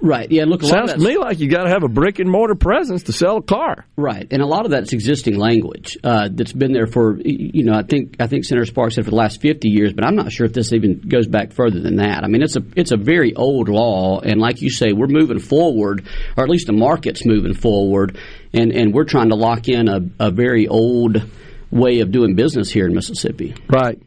Right. 0.02 0.32
Yeah. 0.32 0.46
Look, 0.46 0.62
a 0.62 0.68
lot 0.68 0.90
Sounds 0.90 0.94
to 0.94 1.00
me 1.00 1.18
like 1.18 1.40
you 1.40 1.50
got 1.50 1.64
to 1.64 1.70
have 1.70 1.84
a 1.84 1.88
brick 1.88 2.20
and 2.20 2.30
mortar 2.30 2.54
presence 2.54 3.04
to 3.04 3.12
sell 3.12 3.38
a 3.38 3.42
car. 3.42 3.88
Right, 3.98 4.28
and 4.30 4.42
a 4.42 4.46
lot 4.46 4.66
of 4.66 4.72
that's 4.72 4.94
existing 4.94 5.38
language 5.38 5.98
uh, 6.04 6.30
that's 6.32 6.54
been 6.54 6.74
there 6.74 6.86
for 6.86 7.20
you 7.24 7.64
know 7.64 7.74
I 7.74 7.82
think 7.82 8.18
I 8.20 8.28
think 8.28 8.46
Senator 8.46 8.66
Sparks 8.66 8.96
said 8.96 9.06
for 9.06 9.10
the 9.10 9.16
last 9.18 9.42
fifty 9.42 9.70
years, 9.70 9.94
but 9.94 10.06
I'm 10.06 10.16
not 10.16 10.32
sure 10.32 10.46
if 10.46 10.54
this 10.54 10.74
even 10.74 11.00
goes 11.00 11.28
back 11.28 11.54
further 11.54 11.80
than 11.80 11.96
that. 11.96 12.24
I 12.24 12.28
mean, 12.28 12.44
it's 12.44 12.56
a 12.56 12.64
it's 12.76 12.92
a 12.92 12.98
very 12.98 13.36
old 13.36 13.68
law, 13.68 14.20
and 14.20 14.40
like 14.40 14.62
you 14.62 14.70
say, 14.70 14.94
we're 14.94 15.08
moving 15.08 15.40
forward, 15.40 16.06
or 16.38 16.44
at 16.44 16.50
least 16.50 16.68
the 16.68 16.74
market's 16.74 17.26
moving 17.26 17.56
forward, 17.56 18.20
and 18.54 18.72
and 18.72 18.94
we're 18.94 19.06
trying 19.06 19.30
to 19.30 19.36
lock 19.36 19.68
in 19.68 19.88
a, 19.88 20.02
a 20.20 20.30
very 20.30 20.68
old 20.68 21.24
way 21.72 22.00
of 22.00 22.12
doing 22.12 22.36
business 22.36 22.72
here 22.72 22.86
in 22.88 22.94
Mississippi. 22.94 23.56
Right. 23.70 24.02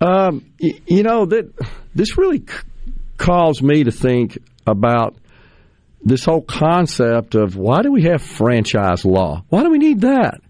Um, 0.00 0.44
y- 0.60 0.80
you 0.86 1.02
know 1.02 1.26
that 1.26 1.52
this 1.94 2.16
really 2.18 2.38
c- 2.38 2.44
calls 3.18 3.62
me 3.62 3.84
to 3.84 3.90
think 3.92 4.38
about 4.66 5.16
this 6.04 6.24
whole 6.24 6.42
concept 6.42 7.34
of 7.36 7.56
why 7.56 7.82
do 7.82 7.92
we 7.92 8.02
have 8.02 8.22
franchise 8.22 9.04
law? 9.04 9.44
Why 9.48 9.62
do 9.62 9.70
we 9.70 9.78
need 9.78 10.00
that? 10.00 10.40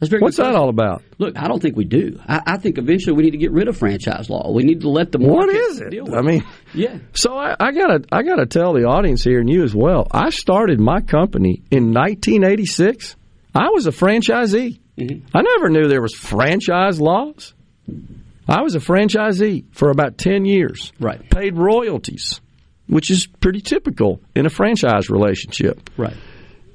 That's 0.00 0.10
very 0.10 0.20
What's 0.20 0.36
that 0.38 0.54
all 0.54 0.68
about? 0.68 1.02
Look, 1.18 1.38
I 1.38 1.48
don't 1.48 1.62
think 1.62 1.76
we 1.76 1.84
do. 1.84 2.18
I, 2.28 2.40
I 2.46 2.56
think 2.58 2.76
eventually 2.76 3.14
we 3.16 3.22
need 3.22 3.30
to 3.30 3.38
get 3.38 3.52
rid 3.52 3.68
of 3.68 3.76
franchise 3.78 4.28
law. 4.28 4.52
We 4.52 4.64
need 4.64 4.82
to 4.82 4.90
let 4.90 5.12
the 5.12 5.18
market 5.18 5.34
What 5.36 5.48
is 5.54 5.80
it? 5.80 5.90
deal 5.90 6.04
with 6.04 6.14
I 6.14 6.20
mean, 6.20 6.44
yeah. 6.74 6.98
So 7.14 7.34
I, 7.38 7.54
I 7.58 7.72
gotta 7.72 8.04
I 8.12 8.22
gotta 8.22 8.44
tell 8.44 8.74
the 8.74 8.84
audience 8.84 9.22
here 9.24 9.38
and 9.40 9.48
you 9.48 9.62
as 9.62 9.74
well. 9.74 10.06
I 10.10 10.28
started 10.30 10.78
my 10.80 11.00
company 11.00 11.62
in 11.70 11.94
1986. 11.94 13.16
I 13.54 13.68
was 13.70 13.86
a 13.86 13.90
franchisee. 13.92 14.80
I 14.98 15.42
never 15.42 15.68
knew 15.68 15.88
there 15.88 16.02
was 16.02 16.14
franchise 16.14 17.00
laws. 17.00 17.54
I 18.48 18.62
was 18.62 18.74
a 18.74 18.80
franchisee 18.80 19.64
for 19.72 19.90
about 19.90 20.18
10 20.18 20.44
years. 20.44 20.92
Right. 21.00 21.28
Paid 21.30 21.56
royalties, 21.56 22.40
which 22.86 23.10
is 23.10 23.26
pretty 23.26 23.60
typical 23.60 24.20
in 24.34 24.46
a 24.46 24.50
franchise 24.50 25.10
relationship. 25.10 25.90
Right. 25.96 26.16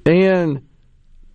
And 0.06 0.68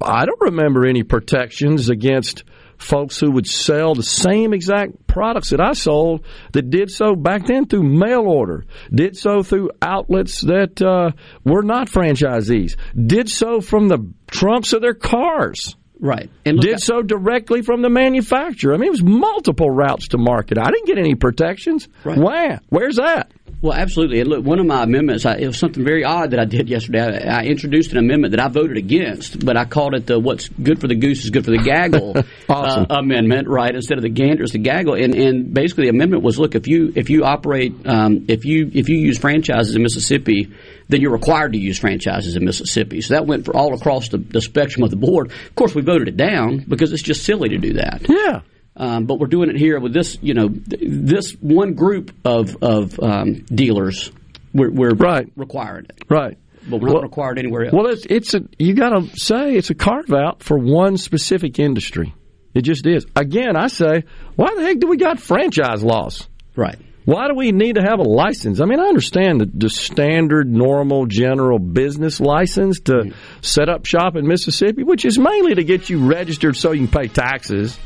I 0.00 0.26
don't 0.26 0.40
remember 0.40 0.86
any 0.86 1.02
protections 1.02 1.88
against 1.88 2.44
folks 2.76 3.18
who 3.18 3.30
would 3.30 3.46
sell 3.46 3.94
the 3.94 4.02
same 4.02 4.52
exact 4.52 5.06
products 5.06 5.50
that 5.50 5.60
I 5.60 5.72
sold 5.72 6.26
that 6.52 6.70
did 6.70 6.90
so 6.90 7.14
back 7.14 7.46
then 7.46 7.66
through 7.66 7.84
mail 7.84 8.22
order, 8.22 8.64
did 8.92 9.16
so 9.16 9.42
through 9.42 9.70
outlets 9.80 10.40
that 10.42 10.82
uh, 10.82 11.12
were 11.44 11.62
not 11.62 11.88
franchisees, 11.88 12.76
did 12.94 13.28
so 13.28 13.60
from 13.60 13.88
the 13.88 14.12
trunks 14.26 14.72
of 14.72 14.82
their 14.82 14.94
cars. 14.94 15.76
Right. 16.00 16.30
And 16.44 16.60
Did 16.60 16.80
so 16.80 17.02
directly 17.02 17.62
from 17.62 17.82
the 17.82 17.88
manufacturer. 17.88 18.74
I 18.74 18.76
mean, 18.76 18.88
it 18.88 18.90
was 18.90 19.02
multiple 19.02 19.70
routes 19.70 20.08
to 20.08 20.18
market. 20.18 20.58
I 20.58 20.70
didn't 20.70 20.86
get 20.86 20.98
any 20.98 21.14
protections. 21.14 21.88
Right. 22.04 22.18
Where? 22.18 22.60
Where's 22.68 22.96
that? 22.96 23.30
Well, 23.64 23.72
absolutely. 23.72 24.20
And 24.20 24.28
look, 24.28 24.44
one 24.44 24.58
of 24.58 24.66
my 24.66 24.82
amendments, 24.82 25.24
I, 25.24 25.36
it 25.36 25.46
was 25.46 25.58
something 25.58 25.82
very 25.82 26.04
odd 26.04 26.32
that 26.32 26.38
I 26.38 26.44
did 26.44 26.68
yesterday. 26.68 27.00
I, 27.00 27.40
I 27.40 27.44
introduced 27.44 27.92
an 27.92 27.98
amendment 27.98 28.32
that 28.32 28.40
I 28.40 28.48
voted 28.48 28.76
against, 28.76 29.42
but 29.42 29.56
I 29.56 29.64
called 29.64 29.94
it 29.94 30.06
the 30.06 30.18
"What's 30.18 30.48
good 30.48 30.82
for 30.82 30.86
the 30.86 30.94
goose 30.94 31.24
is 31.24 31.30
good 31.30 31.46
for 31.46 31.50
the 31.50 31.62
gaggle" 31.62 32.14
Awesome. 32.48 32.86
uh, 32.90 32.98
amendment, 32.98 33.48
right? 33.48 33.74
Instead 33.74 33.96
of 33.96 34.02
the 34.02 34.10
gander, 34.10 34.42
it's 34.42 34.52
the 34.52 34.58
gaggle. 34.58 34.94
And, 34.94 35.14
and 35.14 35.54
basically, 35.54 35.84
the 35.84 35.90
amendment 35.90 36.22
was: 36.22 36.38
look, 36.38 36.54
if 36.54 36.66
you 36.66 36.92
if 36.94 37.08
you 37.08 37.24
operate, 37.24 37.86
um, 37.86 38.26
if 38.28 38.44
you 38.44 38.70
if 38.72 38.90
you 38.90 38.98
use 38.98 39.18
franchises 39.18 39.74
in 39.74 39.82
Mississippi, 39.82 40.52
then 40.88 41.00
you're 41.00 41.12
required 41.12 41.52
to 41.52 41.58
use 41.58 41.78
franchises 41.78 42.36
in 42.36 42.44
Mississippi. 42.44 43.00
So 43.00 43.14
that 43.14 43.26
went 43.26 43.46
for 43.46 43.56
all 43.56 43.72
across 43.74 44.08
the, 44.10 44.18
the 44.18 44.42
spectrum 44.42 44.84
of 44.84 44.90
the 44.90 44.96
board. 44.96 45.30
Of 45.30 45.54
course, 45.54 45.74
we 45.74 45.80
voted 45.80 46.08
it 46.08 46.16
down 46.18 46.64
because 46.68 46.92
it's 46.92 47.02
just 47.02 47.24
silly 47.24 47.48
to 47.50 47.58
do 47.58 47.74
that. 47.74 48.06
Yeah. 48.08 48.40
Um, 48.76 49.06
but 49.06 49.20
we're 49.20 49.28
doing 49.28 49.50
it 49.50 49.56
here 49.56 49.78
with 49.78 49.92
this, 49.92 50.18
you 50.20 50.34
know, 50.34 50.48
th- 50.48 50.82
this 50.82 51.32
one 51.40 51.74
group 51.74 52.10
of 52.24 52.56
of 52.62 52.98
um, 53.00 53.34
dealers. 53.44 54.10
We're, 54.52 54.70
we're 54.70 54.94
Right. 54.94 55.30
requiring 55.36 55.86
it, 55.86 56.04
Right. 56.08 56.36
but 56.68 56.80
we're 56.80 56.88
not 56.88 56.94
Well- 56.94 57.02
required 57.02 57.38
anywhere 57.38 57.64
else. 57.66 57.72
Well, 57.74 57.86
it's 57.86 58.04
it's 58.06 58.34
a 58.34 58.42
you 58.58 58.74
got 58.74 58.90
to 58.90 59.08
say 59.16 59.54
it's 59.54 59.70
a 59.70 59.74
carve 59.74 60.12
out 60.12 60.42
for 60.42 60.58
one 60.58 60.96
specific 60.96 61.58
industry. 61.58 62.14
It 62.54 62.62
just 62.62 62.86
is. 62.86 63.04
Again, 63.16 63.56
I 63.56 63.66
say, 63.66 64.04
why 64.36 64.54
the 64.56 64.62
heck 64.62 64.78
do 64.78 64.86
we 64.86 64.96
got 64.96 65.18
franchise 65.20 65.82
laws? 65.82 66.28
right. 66.56 66.76
Why 67.04 67.28
do 67.28 67.34
we 67.34 67.52
need 67.52 67.74
to 67.74 67.82
have 67.82 67.98
a 67.98 68.02
license? 68.02 68.60
I 68.60 68.64
mean, 68.64 68.80
I 68.80 68.84
understand 68.84 69.40
the, 69.40 69.50
the 69.52 69.70
standard, 69.70 70.50
normal, 70.50 71.06
general 71.06 71.58
business 71.58 72.20
license 72.20 72.80
to 72.80 72.92
mm-hmm. 72.92 73.40
set 73.42 73.68
up 73.68 73.84
shop 73.84 74.16
in 74.16 74.26
Mississippi, 74.26 74.82
which 74.82 75.04
is 75.04 75.18
mainly 75.18 75.54
to 75.54 75.64
get 75.64 75.90
you 75.90 76.06
registered 76.06 76.56
so 76.56 76.72
you 76.72 76.86
can 76.86 77.02
pay 77.02 77.08
taxes 77.08 77.78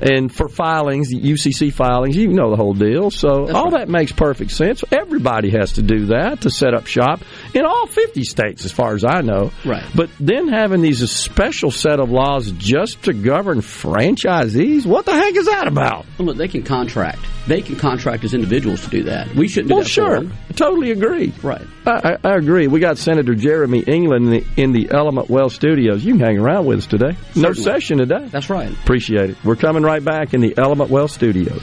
and 0.00 0.34
for 0.34 0.48
filings, 0.48 1.12
UCC 1.12 1.72
filings. 1.72 2.16
You 2.16 2.28
know 2.28 2.50
the 2.50 2.56
whole 2.56 2.74
deal. 2.74 3.10
So 3.10 3.52
all 3.52 3.70
that 3.70 3.88
makes 3.88 4.12
perfect 4.12 4.50
sense. 4.50 4.84
Everybody 4.90 5.50
has 5.50 5.72
to 5.72 5.82
do 5.82 6.06
that 6.06 6.42
to 6.42 6.50
set 6.50 6.74
up 6.74 6.86
shop 6.86 7.20
in 7.54 7.64
all 7.64 7.86
50 7.86 8.24
states, 8.24 8.64
as 8.64 8.72
far 8.72 8.94
as 8.94 9.04
I 9.04 9.20
know. 9.20 9.52
Right. 9.64 9.84
But 9.94 10.10
then 10.18 10.48
having 10.48 10.80
these 10.80 11.08
special 11.10 11.70
set 11.70 12.00
of 12.00 12.10
laws 12.10 12.50
just 12.52 13.02
to 13.04 13.12
govern 13.12 13.60
franchisees, 13.60 14.86
what 14.86 15.06
the 15.06 15.12
heck 15.12 15.34
is 15.36 15.46
that 15.46 15.68
about? 15.68 16.06
Well, 16.18 16.26
look, 16.26 16.36
they 16.36 16.48
can 16.48 16.62
contract. 16.62 17.20
They 17.46 17.60
can 17.60 17.76
contract 17.76 18.24
as 18.24 18.34
individuals 18.34 18.61
to 18.62 18.90
do 18.90 19.02
that. 19.04 19.34
We 19.34 19.48
shouldn't 19.48 19.68
do 19.68 19.74
that. 19.74 19.74
Well, 19.74 19.84
that 19.84 19.88
sure. 19.88 20.32
I 20.48 20.52
totally 20.54 20.90
agree. 20.90 21.32
Right. 21.42 21.66
I, 21.86 22.16
I, 22.24 22.28
I 22.30 22.36
agree. 22.36 22.66
We 22.66 22.80
got 22.80 22.98
Senator 22.98 23.34
Jeremy 23.34 23.80
England 23.80 24.26
in 24.26 24.30
the, 24.30 24.46
in 24.56 24.72
the 24.72 24.90
Element 24.90 25.28
Wealth 25.28 25.52
studios. 25.52 26.04
You 26.04 26.14
can 26.14 26.20
hang 26.20 26.38
around 26.38 26.66
with 26.66 26.78
us 26.78 26.86
today. 26.86 27.16
No 27.34 27.52
session 27.52 27.98
today. 27.98 28.26
That's 28.30 28.48
right. 28.50 28.72
Appreciate 28.72 29.30
it. 29.30 29.44
We're 29.44 29.56
coming 29.56 29.82
right 29.82 30.04
back 30.04 30.34
in 30.34 30.40
the 30.40 30.54
Element 30.56 30.90
Wealth 30.90 31.10
studios. 31.10 31.62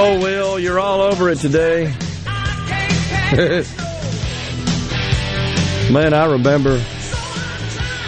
Oh, 0.00 0.20
Will, 0.20 0.60
you're 0.60 0.78
all 0.78 1.00
over 1.00 1.28
it 1.28 1.40
today. 1.40 1.86
Man, 5.92 6.14
I 6.14 6.26
remember 6.26 6.78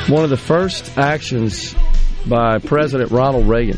one 0.07 0.23
of 0.23 0.31
the 0.31 0.37
first 0.37 0.97
actions 0.97 1.75
by 2.29 2.59
President 2.59 3.11
Ronald 3.11 3.49
Reagan 3.49 3.77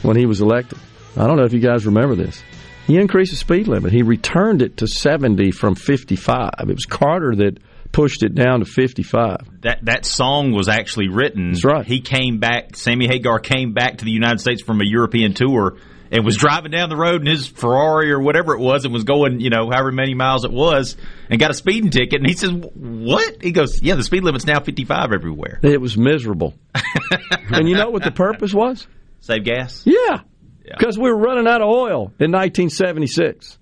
when 0.00 0.16
he 0.16 0.24
was 0.24 0.40
elected. 0.40 0.78
I 1.14 1.26
don't 1.26 1.36
know 1.36 1.44
if 1.44 1.52
you 1.52 1.60
guys 1.60 1.84
remember 1.84 2.14
this. 2.14 2.42
He 2.86 2.96
increased 2.96 3.32
the 3.32 3.36
speed 3.36 3.68
limit. 3.68 3.92
He 3.92 4.02
returned 4.02 4.62
it 4.62 4.78
to 4.78 4.86
70 4.86 5.50
from 5.50 5.74
55. 5.74 6.50
It 6.60 6.66
was 6.68 6.86
Carter 6.86 7.36
that 7.36 7.58
pushed 7.92 8.22
it 8.22 8.34
down 8.34 8.60
to 8.60 8.64
55. 8.64 9.60
That 9.60 9.84
that 9.84 10.06
song 10.06 10.52
was 10.52 10.66
actually 10.70 11.08
written. 11.08 11.52
That's 11.52 11.62
right. 11.62 11.84
He 11.84 12.00
came 12.00 12.38
back. 12.38 12.74
Sammy 12.74 13.06
Hagar 13.06 13.38
came 13.38 13.74
back 13.74 13.98
to 13.98 14.06
the 14.06 14.12
United 14.12 14.40
States 14.40 14.62
from 14.62 14.80
a 14.80 14.86
European 14.86 15.34
tour 15.34 15.76
and 16.12 16.26
was 16.26 16.36
driving 16.36 16.70
down 16.70 16.90
the 16.90 16.96
road 16.96 17.22
in 17.22 17.26
his 17.26 17.46
Ferrari 17.46 18.12
or 18.12 18.20
whatever 18.20 18.54
it 18.54 18.60
was, 18.60 18.84
and 18.84 18.92
was 18.92 19.04
going, 19.04 19.40
you 19.40 19.48
know, 19.48 19.70
however 19.70 19.90
many 19.90 20.12
miles 20.12 20.44
it 20.44 20.52
was, 20.52 20.96
and 21.30 21.40
got 21.40 21.50
a 21.50 21.54
speeding 21.54 21.90
ticket. 21.90 22.20
And 22.20 22.26
he 22.26 22.34
says, 22.34 22.50
"What?" 22.52 23.42
He 23.42 23.50
goes, 23.50 23.80
"Yeah, 23.80 23.94
the 23.94 24.04
speed 24.04 24.22
limit's 24.22 24.46
now 24.46 24.60
55 24.60 25.12
everywhere. 25.12 25.58
It 25.62 25.80
was 25.80 25.96
miserable. 25.96 26.54
and 27.50 27.66
you 27.68 27.76
know 27.76 27.90
what 27.90 28.04
the 28.04 28.12
purpose 28.12 28.52
was? 28.52 28.86
Save 29.20 29.44
gas." 29.44 29.82
Yeah. 29.86 30.20
Yeah. 30.64 30.76
Because 30.78 30.96
we 30.96 31.10
were 31.10 31.16
running 31.16 31.48
out 31.48 31.60
of 31.62 31.68
oil 31.68 32.12
in 32.20 32.30
1976. 32.30 33.58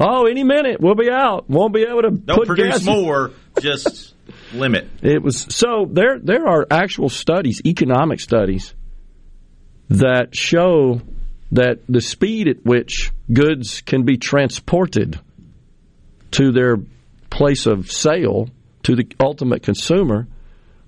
Oh, 0.00 0.26
any 0.26 0.42
minute 0.42 0.80
we'll 0.80 0.94
be 0.94 1.10
out. 1.10 1.50
Won't 1.50 1.74
be 1.74 1.82
able 1.82 2.02
to 2.02 2.10
Don't 2.10 2.46
produce 2.46 2.78
gas 2.78 2.84
more. 2.84 3.32
Just 3.60 4.14
limit. 4.54 4.88
It 5.02 5.22
was 5.22 5.46
so 5.50 5.88
there. 5.90 6.18
There 6.20 6.46
are 6.46 6.66
actual 6.70 7.08
studies, 7.08 7.60
economic 7.66 8.20
studies, 8.20 8.74
that 9.90 10.34
show 10.34 11.02
that 11.52 11.80
the 11.88 12.00
speed 12.00 12.48
at 12.48 12.64
which 12.64 13.12
goods 13.32 13.80
can 13.82 14.02
be 14.04 14.16
transported 14.16 15.18
to 16.32 16.50
their 16.52 16.76
place 17.30 17.66
of 17.66 17.90
sale 17.90 18.48
to 18.84 18.96
the 18.96 19.06
ultimate 19.20 19.62
consumer, 19.62 20.26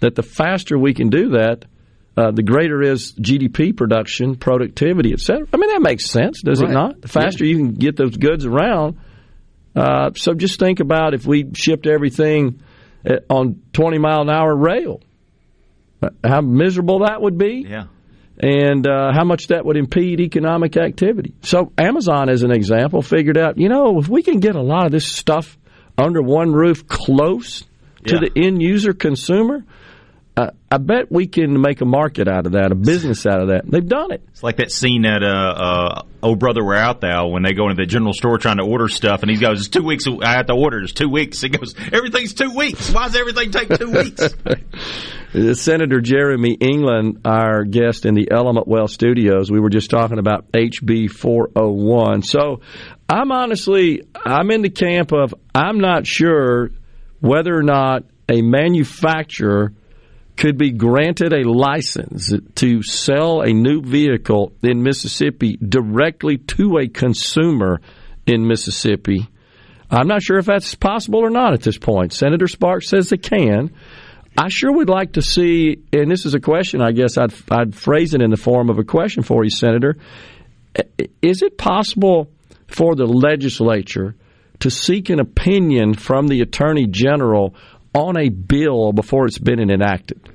that 0.01 0.15
the 0.15 0.23
faster 0.23 0.79
we 0.79 0.93
can 0.95 1.09
do 1.09 1.31
that, 1.31 1.65
uh, 2.17 2.31
the 2.31 2.43
greater 2.43 2.83
is 2.83 3.13
GDP 3.13 3.77
production, 3.77 4.37
productivity, 4.37 5.13
et 5.13 5.21
cetera. 5.21 5.47
I 5.53 5.57
mean, 5.57 5.71
that 5.71 5.83
makes 5.83 6.07
sense, 6.07 6.43
does 6.43 6.61
Right. 6.61 6.71
it 6.71 6.75
not? 6.75 7.01
The 7.01 7.09
faster 7.09 7.45
you 7.45 7.57
can 7.57 7.75
get 7.75 7.97
those 7.97 8.17
goods 8.17 8.45
around. 8.45 8.97
Uh, 9.75 10.11
so 10.15 10.33
just 10.35 10.59
think 10.59 10.81
about 10.81 11.15
if 11.15 11.27
we 11.27 11.51
shipped 11.55 11.87
everything 11.87 12.61
uh, 13.09 13.17
on 13.29 13.61
20 13.73 13.99
mile 13.99 14.23
an 14.23 14.31
hour 14.31 14.55
rail, 14.57 15.01
uh, 16.03 16.09
how 16.25 16.41
miserable 16.41 17.01
that 17.01 17.21
would 17.23 17.37
be 17.39 17.67
Yeah. 17.69 17.85
And 18.39 18.87
uh, 18.87 19.13
how 19.15 19.25
much 19.25 19.49
that 19.49 19.65
would 19.65 19.77
impede 19.77 20.21
economic 20.21 20.77
activity. 20.77 21.35
So 21.43 21.73
Amazon, 21.79 22.29
as 22.29 22.43
an 22.43 22.51
example, 22.51 23.03
figured 23.03 23.39
out, 23.39 23.59
you 23.59 23.69
know, 23.69 23.99
if 23.99 24.09
we 24.09 24.23
can 24.23 24.41
get 24.41 24.57
a 24.57 24.63
lot 24.63 24.87
of 24.87 24.93
this 24.93 25.07
stuff 25.11 25.57
under 25.99 26.21
one 26.21 26.53
roof, 26.53 26.87
close 26.87 27.61
to 28.07 28.15
Yeah. 28.15 28.21
the 28.21 28.31
end 28.47 28.63
user 28.63 28.93
consumer, 28.93 29.65
uh, 30.37 30.51
I 30.71 30.77
bet 30.77 31.11
we 31.11 31.27
can 31.27 31.59
make 31.63 31.81
a 31.81 31.87
market 31.87 32.29
out 32.29 32.45
of 32.45 32.53
that, 32.53 32.71
a 32.71 32.75
business 32.75 33.25
out 33.25 33.41
of 33.41 33.49
that. 33.49 33.63
They've 33.67 33.87
done 33.87 34.13
it. 34.13 34.23
It's 34.29 34.43
like 34.43 34.57
that 34.57 34.71
scene 34.71 35.07
at 35.07 35.23
uh, 35.23 35.27
uh, 35.27 36.03
Oh 36.23 36.35
Brother, 36.35 36.63
We're 36.63 36.75
Out 36.75 37.01
Thou 37.01 37.29
when 37.29 37.43
they 37.43 37.55
go 37.55 37.71
into 37.71 37.81
the 37.81 37.87
general 37.87 38.13
store 38.13 38.37
trying 38.37 38.59
to 38.59 38.65
order 38.65 38.89
stuff 38.89 39.23
and 39.23 39.31
he 39.31 39.39
goes, 39.39 39.61
It's 39.61 39.69
two 39.69 39.83
weeks 39.83 40.05
I 40.07 40.33
have 40.33 40.47
to 40.47 40.53
order, 40.53 40.81
it's 40.83 40.93
two 40.93 41.09
weeks. 41.09 41.41
He 41.41 41.49
goes, 41.49 41.75
Everything's 41.91 42.35
two 42.35 42.55
weeks. 42.55 42.91
Why 42.93 43.07
does 43.07 43.17
everything 43.17 43.51
take 43.51 43.79
two 43.79 43.91
weeks? 43.91 44.35
Senator 45.61 46.03
Jeremy 46.03 46.53
England, 46.53 47.23
our 47.25 47.65
guest 47.65 48.05
in 48.05 48.15
the 48.15 48.31
Element 48.31 48.69
Wealth 48.69 48.91
studios, 48.91 49.51
we 49.51 49.59
were 49.59 49.71
just 49.71 49.89
talking 49.89 50.19
about 50.19 50.53
HB 50.53 51.11
401. 51.13 52.23
So 52.23 52.61
I'm 53.09 53.33
honestly, 53.33 54.03
I'm 54.15 54.51
in 54.51 54.61
the 54.61 54.71
camp 54.71 55.13
of 55.13 55.35
I'm 55.55 55.79
not 55.79 56.07
sure 56.07 56.71
whether 57.21 57.57
or 57.57 57.63
not 57.63 58.05
a 58.29 58.43
manufacturer 58.43 59.73
could 60.37 60.59
be 60.59 60.71
granted 60.71 61.33
a 61.33 61.49
license 61.49 62.33
to 62.57 62.83
sell 62.83 63.41
a 63.41 63.53
new 63.53 63.81
vehicle 63.81 64.53
in 64.63 64.83
Mississippi 64.83 65.57
directly 65.57 66.39
to 66.39 66.79
a 66.79 66.89
consumer 66.89 67.81
in 68.27 68.47
Mississippi. 68.47 69.29
I'm 69.91 70.09
not 70.09 70.23
sure 70.23 70.39
if 70.39 70.47
that's 70.47 70.75
possible 70.75 71.21
or 71.21 71.31
not 71.31 71.53
at 71.53 71.63
this 71.63 71.79
point. 71.79 72.13
Senator 72.13 72.49
Sparks 72.49 72.89
says 72.89 73.13
it 73.13 73.23
can. 73.23 73.71
I 74.37 74.49
sure 74.49 74.73
would 74.73 74.91
like 74.91 75.13
to 75.13 75.23
see, 75.23 75.83
and 75.93 76.11
this 76.11 76.27
is 76.27 76.35
a 76.35 76.41
question, 76.41 76.83
I 76.83 76.93
guess 76.93 77.17
I'd, 77.17 77.33
I'd 77.51 77.75
phrase 77.75 78.13
it 78.13 78.21
in 78.21 78.31
the 78.31 78.37
form 78.37 78.69
of 78.69 78.79
a 78.79 78.85
question 78.85 79.23
for 79.23 79.45
you, 79.45 79.51
Senator. 79.51 79.97
Is 81.23 81.41
it 81.41 81.57
possible 81.57 82.31
for 82.67 82.95
the 82.95 83.07
legislature 83.07 84.15
to 84.61 84.71
seek 84.71 85.09
an 85.09 85.21
opinion 85.21 85.95
from 85.95 86.29
the 86.29 86.41
Attorney 86.43 86.87
General 86.87 87.55
on 87.97 88.17
a 88.17 88.29
bill 88.29 88.93
before 88.93 89.27
it's 89.27 89.39
been 89.39 89.59
enacted? 89.59 90.29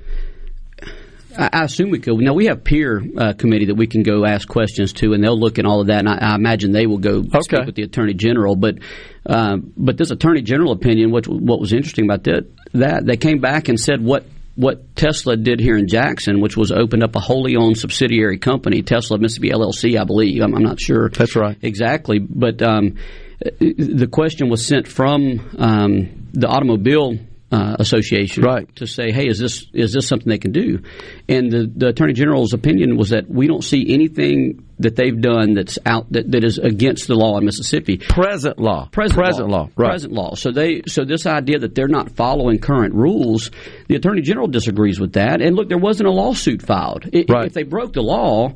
I, 1.36 1.64
assume 1.64 1.90
we 1.90 1.98
could. 1.98 2.18
Now 2.18 2.34
we 2.34 2.46
have 2.46 2.62
peer 2.62 3.02
uh, 3.16 3.32
committee 3.32 3.66
that 3.66 3.74
we 3.74 3.86
can 3.86 4.02
go 4.02 4.26
ask 4.26 4.46
questions 4.46 4.92
to, 4.94 5.14
and 5.14 5.24
they'll 5.24 5.38
look 5.38 5.58
at 5.58 5.64
all 5.64 5.80
of 5.80 5.86
that. 5.86 6.00
And 6.00 6.08
I, 6.08 6.32
I 6.32 6.34
imagine 6.34 6.72
they 6.72 6.86
will 6.86 6.98
go 6.98 7.22
speak 7.22 7.64
with 7.64 7.74
the 7.74 7.84
attorney 7.84 8.14
general. 8.14 8.54
But 8.54 8.78
uh, 9.24 9.56
but 9.76 9.96
this 9.96 10.10
attorney 10.10 10.42
general 10.42 10.72
opinion, 10.72 11.10
which 11.10 11.26
what 11.26 11.60
was 11.60 11.72
interesting 11.72 12.04
about 12.04 12.24
that, 12.24 12.50
that 12.74 13.06
they 13.06 13.16
came 13.16 13.38
back 13.38 13.68
and 13.68 13.80
said 13.80 14.04
what 14.04 14.26
what 14.56 14.94
Tesla 14.94 15.36
did 15.36 15.60
here 15.60 15.78
in 15.78 15.88
Jackson, 15.88 16.40
which 16.40 16.56
was 16.56 16.70
opened 16.70 17.02
up 17.02 17.16
a 17.16 17.20
wholly 17.20 17.56
owned 17.56 17.78
subsidiary 17.78 18.38
company, 18.38 18.82
Tesla 18.82 19.18
Mississippi 19.18 19.50
LLC, 19.50 19.98
I 19.98 20.04
believe. 20.04 20.42
I'm, 20.42 20.54
I'm 20.54 20.62
not 20.62 20.80
sure. 20.80 21.08
That's 21.08 21.34
right. 21.34 21.56
Exactly. 21.62 22.18
But 22.18 22.60
um, 22.60 22.96
the 23.58 24.08
question 24.10 24.50
was 24.50 24.66
sent 24.66 24.86
from 24.86 25.56
um, 25.58 26.28
the 26.34 26.48
automobile 26.48 27.18
uh, 27.52 27.76
association 27.78 28.42
right. 28.42 28.74
to 28.76 28.86
say, 28.86 29.12
hey, 29.12 29.28
is 29.28 29.38
this 29.38 29.66
is 29.74 29.92
this 29.92 30.08
something 30.08 30.28
they 30.28 30.38
can 30.38 30.52
do? 30.52 30.82
And 31.28 31.50
the, 31.52 31.70
the 31.74 31.88
attorney 31.88 32.14
general's 32.14 32.52
opinion 32.54 32.96
was 32.96 33.10
that 33.10 33.28
we 33.28 33.46
don't 33.46 33.62
see 33.62 33.92
anything 33.92 34.66
that 34.78 34.96
they've 34.96 35.20
done 35.20 35.54
that's 35.54 35.78
out 35.86 36.10
that, 36.12 36.32
that 36.32 36.42
is 36.44 36.58
against 36.58 37.06
the 37.06 37.14
law 37.14 37.38
in 37.38 37.44
Mississippi. 37.44 37.98
Present 37.98 38.58
law. 38.58 38.88
Present, 38.90 39.18
Present 39.20 39.48
law. 39.48 39.58
law. 39.64 39.70
Right. 39.76 39.90
Present 39.90 40.12
law. 40.12 40.34
So 40.34 40.50
they 40.50 40.82
so 40.86 41.04
this 41.04 41.26
idea 41.26 41.58
that 41.60 41.74
they're 41.74 41.88
not 41.88 42.10
following 42.12 42.58
current 42.58 42.94
rules, 42.94 43.50
the 43.88 43.96
attorney 43.96 44.22
general 44.22 44.48
disagrees 44.48 44.98
with 44.98 45.12
that. 45.12 45.42
And 45.42 45.54
look, 45.54 45.68
there 45.68 45.78
wasn't 45.78 46.08
a 46.08 46.12
lawsuit 46.12 46.62
filed. 46.62 47.04
I- 47.14 47.24
Right. 47.28 47.46
If 47.46 47.52
they 47.52 47.62
broke 47.62 47.92
the 47.92 48.02
law, 48.02 48.52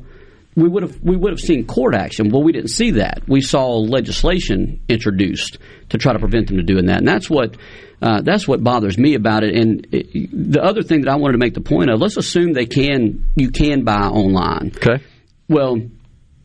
we 0.57 0.67
would 0.67 0.81
have 0.81 1.01
we 1.03 1.15
would 1.15 1.31
have 1.31 1.39
seen 1.39 1.67
court 1.67 1.93
action. 1.93 2.29
Well, 2.29 2.41
we 2.41 2.51
didn't 2.51 2.71
see 2.71 2.91
that. 2.91 3.21
We 3.27 3.41
saw 3.41 3.77
legislation 3.77 4.81
introduced 4.89 5.59
to 5.89 5.99
try 5.99 6.13
to 6.13 6.19
prevent 6.19 6.47
them 6.47 6.57
from 6.57 6.65
doing 6.65 6.87
that, 6.87 6.97
and 6.97 7.07
that's 7.07 7.29
what 7.29 7.55
uh, 8.01 8.21
that's 8.21 8.47
what 8.47 8.63
bothers 8.63 8.97
me 8.97 9.13
about 9.13 9.43
it. 9.43 9.55
And 9.55 9.87
it, 9.91 10.29
the 10.33 10.63
other 10.63 10.81
thing 10.81 11.01
that 11.01 11.11
I 11.11 11.15
wanted 11.15 11.33
to 11.33 11.37
make 11.37 11.53
the 11.53 11.61
point 11.61 11.91
of: 11.91 12.01
let's 12.01 12.17
assume 12.17 12.53
they 12.53 12.65
can 12.65 13.23
you 13.35 13.51
can 13.51 13.83
buy 13.83 14.07
online. 14.07 14.73
Okay. 14.75 15.03
Well, 15.47 15.79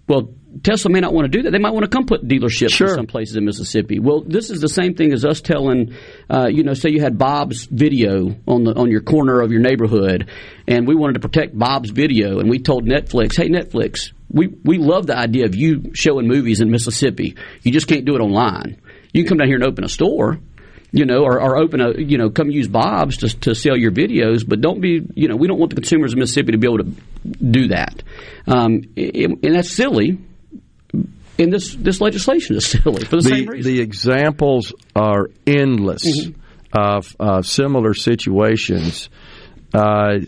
well. 0.07 0.29
Tesla 0.63 0.91
may 0.91 1.01
not 1.01 1.13
want 1.15 1.31
to 1.31 1.39
do 1.39 1.43
that. 1.45 1.51
They 1.51 1.59
might 1.59 1.73
want 1.73 1.85
to 1.85 1.89
come 1.89 2.07
put 2.07 2.27
dealerships 2.27 2.81
in 2.81 2.95
some 2.95 3.07
places 3.07 3.37
in 3.37 3.45
Mississippi. 3.45 3.99
Well, 3.99 4.21
this 4.21 4.51
is 4.51 4.61
the 4.61 4.69
same 4.69 4.95
thing 4.95 5.13
as 5.13 5.25
us 5.25 5.41
telling, 5.41 5.95
uh, 6.29 6.49
you 6.49 6.63
know, 6.63 6.75
say 6.75 6.91
you 6.91 7.01
had 7.01 7.19
Bob's 7.19 7.65
video 7.65 8.37
on 8.47 8.65
the 8.65 8.75
on 8.75 8.91
your 8.91 9.01
corner 9.01 9.41
of 9.41 9.51
your 9.51 9.61
neighborhood, 9.61 10.29
and 10.67 10.87
we 10.87 10.95
wanted 10.95 11.15
to 11.15 11.21
protect 11.21 11.59
Bob's 11.59 11.91
video, 11.91 12.39
and 12.39 12.51
we 12.51 12.59
told 12.59 12.85
Netflix, 12.85 13.37
hey 13.37 13.49
Netflix, 13.49 14.13
we 14.31 14.49
we 14.65 14.79
love 14.79 15.07
the 15.07 15.17
idea 15.17 15.47
of 15.47 15.55
you 15.55 15.93
showing 15.95 16.29
movies 16.29 16.61
in 16.61 16.71
Mississippi. 16.71 17.37
You 17.63 17.73
just 17.73 17.89
can't 17.89 18.05
do 18.05 18.15
it 18.15 18.21
online. 18.21 18.81
You 19.13 19.23
can 19.23 19.29
come 19.31 19.39
down 19.39 19.49
here 19.49 19.57
and 19.57 19.65
open 19.65 19.85
a 19.85 19.89
store, 19.89 20.39
you 20.91 21.07
know, 21.07 21.25
or, 21.25 21.41
or 21.41 21.57
open 21.57 21.81
a, 21.81 21.99
you 21.99 22.19
know, 22.19 22.31
come 22.31 22.51
use 22.51 22.69
Bob's 22.69 23.19
to, 23.19 23.29
to 23.41 23.55
sell 23.55 23.77
your 23.77 23.91
videos, 23.91 24.47
but 24.47 24.61
don't 24.61 24.81
be, 24.81 25.03
you 25.15 25.29
know, 25.29 25.37
we 25.37 25.49
don't 25.49 25.59
want 25.59 25.71
the 25.71 25.77
consumers 25.77 26.13
of 26.13 26.19
Mississippi 26.19 26.53
to 26.53 26.59
be 26.59 26.67
able 26.67 26.79
to 26.79 26.93
do 27.43 27.69
that. 27.69 28.03
Um, 28.47 28.83
and 28.97 29.55
that's 29.55 29.71
silly. 29.71 30.19
And 31.39 31.53
this, 31.53 31.75
this 31.75 32.01
legislation 32.01 32.57
is 32.57 32.67
silly 32.71 33.05
for 33.05 33.17
the, 33.17 33.23
same 33.23 33.47
reason. 33.47 33.73
The 33.73 33.81
examples 33.81 34.73
are 34.95 35.29
endless 35.47 36.05
Mm-hmm. 36.05 36.39
of 36.79 37.17
uh, 37.21 37.43
similar 37.43 37.95
situations. 37.95 39.09
Uh, 39.75 40.19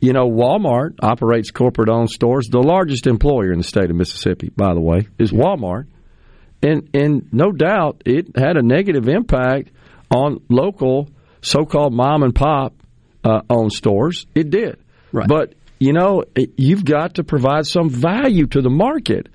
you 0.00 0.12
know, 0.12 0.28
Walmart 0.30 0.94
operates 1.02 1.50
corporate 1.50 1.88
owned 1.88 2.10
stores. 2.10 2.48
The 2.48 2.60
largest 2.62 3.06
employer 3.06 3.52
in 3.52 3.58
the 3.58 3.64
state 3.64 3.90
of 3.90 3.96
Mississippi, 3.96 4.50
by 4.56 4.74
the 4.74 4.80
way, 4.80 5.08
is 5.18 5.32
Walmart. 5.32 5.86
And, 6.62 6.88
and 6.94 7.28
no 7.32 7.50
doubt 7.50 8.02
it 8.06 8.36
had 8.36 8.56
a 8.56 8.62
negative 8.62 9.08
impact 9.08 9.70
on 10.14 10.40
local 10.48 11.08
so 11.40 11.64
called 11.64 11.92
mom 11.92 12.22
and 12.22 12.32
pop 12.32 12.74
uh, 13.24 13.40
owned 13.50 13.72
stores. 13.72 14.26
It 14.34 14.50
did. 14.50 14.78
Right. 15.10 15.26
But, 15.26 15.54
you 15.80 15.92
know, 15.92 16.22
it, 16.36 16.52
you've 16.56 16.84
got 16.84 17.14
to 17.14 17.24
provide 17.24 17.66
some 17.66 17.90
value 17.90 18.46
to 18.48 18.62
the 18.62 18.70
market 18.70 19.28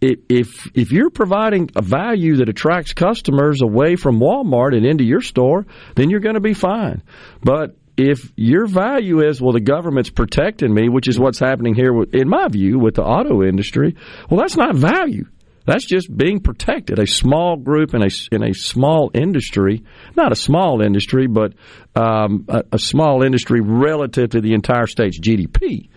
if 0.00 0.70
if 0.74 0.92
you're 0.92 1.10
providing 1.10 1.70
a 1.74 1.82
value 1.82 2.36
that 2.36 2.48
attracts 2.48 2.92
customers 2.92 3.62
away 3.62 3.96
from 3.96 4.20
Walmart 4.20 4.76
and 4.76 4.84
into 4.84 5.04
your 5.04 5.22
store, 5.22 5.66
then 5.94 6.10
you're 6.10 6.20
going 6.20 6.34
to 6.34 6.40
be 6.40 6.54
fine. 6.54 7.02
But 7.42 7.76
if 7.96 8.30
your 8.36 8.66
value 8.66 9.26
is 9.26 9.40
well, 9.40 9.52
the 9.52 9.60
government's 9.60 10.10
protecting 10.10 10.72
me, 10.72 10.88
which 10.88 11.08
is 11.08 11.18
what's 11.18 11.38
happening 11.38 11.74
here, 11.74 11.92
in 12.12 12.28
my 12.28 12.48
view, 12.48 12.78
with 12.78 12.96
the 12.96 13.02
auto 13.02 13.42
industry. 13.42 13.96
Well, 14.28 14.40
that's 14.40 14.56
not 14.56 14.76
value. 14.76 15.24
That's 15.66 15.84
just 15.84 16.14
being 16.14 16.40
protected. 16.40 16.98
A 16.98 17.06
small 17.06 17.56
group 17.56 17.92
in 17.94 18.02
a 18.02 18.08
in 18.30 18.42
a 18.42 18.54
small 18.54 19.10
industry, 19.12 19.84
not 20.16 20.32
a 20.32 20.36
small 20.36 20.80
industry, 20.80 21.26
but 21.26 21.54
um, 21.94 22.46
a, 22.48 22.62
a 22.72 22.78
small 22.78 23.22
industry 23.22 23.60
relative 23.60 24.30
to 24.30 24.40
the 24.40 24.54
entire 24.54 24.86
state's 24.86 25.18
GDP. 25.18 25.88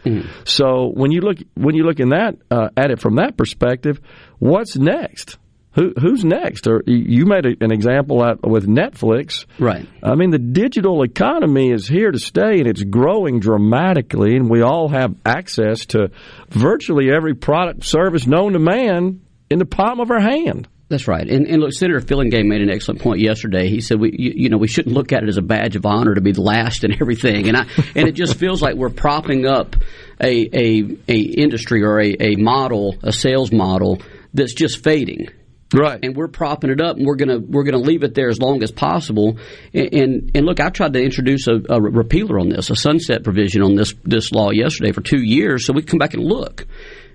So 0.45 0.91
when 0.93 1.11
you 1.11 1.21
look 1.21 1.37
when 1.53 1.75
you 1.75 1.83
look 1.83 1.99
in 1.99 2.09
that 2.09 2.37
uh, 2.49 2.69
at 2.75 2.91
it 2.91 2.99
from 2.99 3.15
that 3.15 3.37
perspective, 3.37 4.01
what's 4.39 4.75
next? 4.75 5.37
Who, 5.75 5.93
who's 6.01 6.25
next? 6.25 6.65
Or 6.65 6.81
you 6.87 7.27
made 7.27 7.45
a, 7.45 7.55
an 7.63 7.71
example 7.71 8.23
out 8.23 8.45
with 8.45 8.67
Netflix, 8.67 9.45
right? 9.59 9.87
I 10.01 10.15
mean, 10.15 10.31
the 10.31 10.39
digital 10.39 11.03
economy 11.03 11.71
is 11.71 11.87
here 11.87 12.11
to 12.11 12.17
stay, 12.17 12.57
and 12.57 12.67
it's 12.67 12.83
growing 12.83 13.39
dramatically, 13.39 14.35
and 14.35 14.49
we 14.49 14.63
all 14.63 14.89
have 14.89 15.15
access 15.23 15.85
to 15.87 16.09
virtually 16.49 17.11
every 17.11 17.35
product 17.35 17.85
service 17.85 18.25
known 18.25 18.53
to 18.53 18.59
man 18.59 19.21
in 19.49 19.59
the 19.59 19.65
palm 19.65 19.99
of 19.99 20.11
our 20.11 20.19
hand. 20.19 20.67
That's 20.89 21.07
right. 21.07 21.27
And, 21.27 21.45
and 21.45 21.61
look, 21.61 21.71
Senator 21.71 22.01
Fillingane 22.01 22.47
made 22.47 22.61
an 22.61 22.71
excellent 22.71 22.99
point 22.99 23.19
yesterday. 23.19 23.69
He 23.69 23.79
said, 23.79 23.99
we, 23.99 24.11
you, 24.17 24.31
you 24.35 24.49
know, 24.49 24.57
we 24.57 24.67
shouldn't 24.67 24.95
look 24.95 25.13
at 25.13 25.21
it 25.21 25.29
as 25.29 25.37
a 25.37 25.41
badge 25.43 25.75
of 25.75 25.85
honor 25.85 26.15
to 26.15 26.21
be 26.21 26.31
the 26.31 26.41
last 26.41 26.83
and 26.83 26.93
everything. 27.01 27.47
And 27.47 27.55
I, 27.55 27.67
and 27.95 28.07
it 28.07 28.13
just 28.13 28.35
feels 28.35 28.61
like 28.61 28.75
we're 28.75 28.89
propping 28.89 29.45
up 29.45 29.75
a, 30.19 30.49
a, 30.51 30.97
a 31.07 31.19
industry 31.19 31.83
or 31.83 31.99
a, 31.99 32.15
a 32.19 32.35
model, 32.37 32.95
a 33.03 33.11
sales 33.11 33.51
model 33.51 34.01
that's 34.33 34.53
just 34.53 34.83
fading. 34.83 35.29
Right. 35.71 35.99
and 36.01 36.15
we're 36.15 36.29
propping 36.29 36.71
it 36.71 36.81
up, 36.81 36.97
and 36.97 37.05
we're 37.05 37.15
gonna 37.15 37.37
we're 37.37 37.63
gonna 37.63 37.77
leave 37.77 38.01
it 38.01 38.15
there 38.15 38.29
as 38.29 38.39
long 38.39 38.63
as 38.63 38.71
possible. 38.71 39.37
And 39.71 39.93
and, 39.93 40.31
and 40.33 40.45
look, 40.47 40.59
I 40.59 40.71
tried 40.71 40.93
to 40.93 40.99
introduce 40.99 41.47
a, 41.47 41.61
a 41.69 41.79
repealer 41.79 42.39
on 42.39 42.49
this, 42.49 42.71
a 42.71 42.75
sunset 42.75 43.23
provision 43.23 43.61
on 43.61 43.75
this 43.75 43.93
this 44.03 44.31
law 44.31 44.49
yesterday 44.49 44.93
for 44.93 45.01
two 45.01 45.21
years, 45.21 45.67
so 45.67 45.73
we 45.73 45.83
can 45.83 45.89
come 45.89 45.99
back 45.99 46.15
and 46.15 46.23
look. 46.23 46.65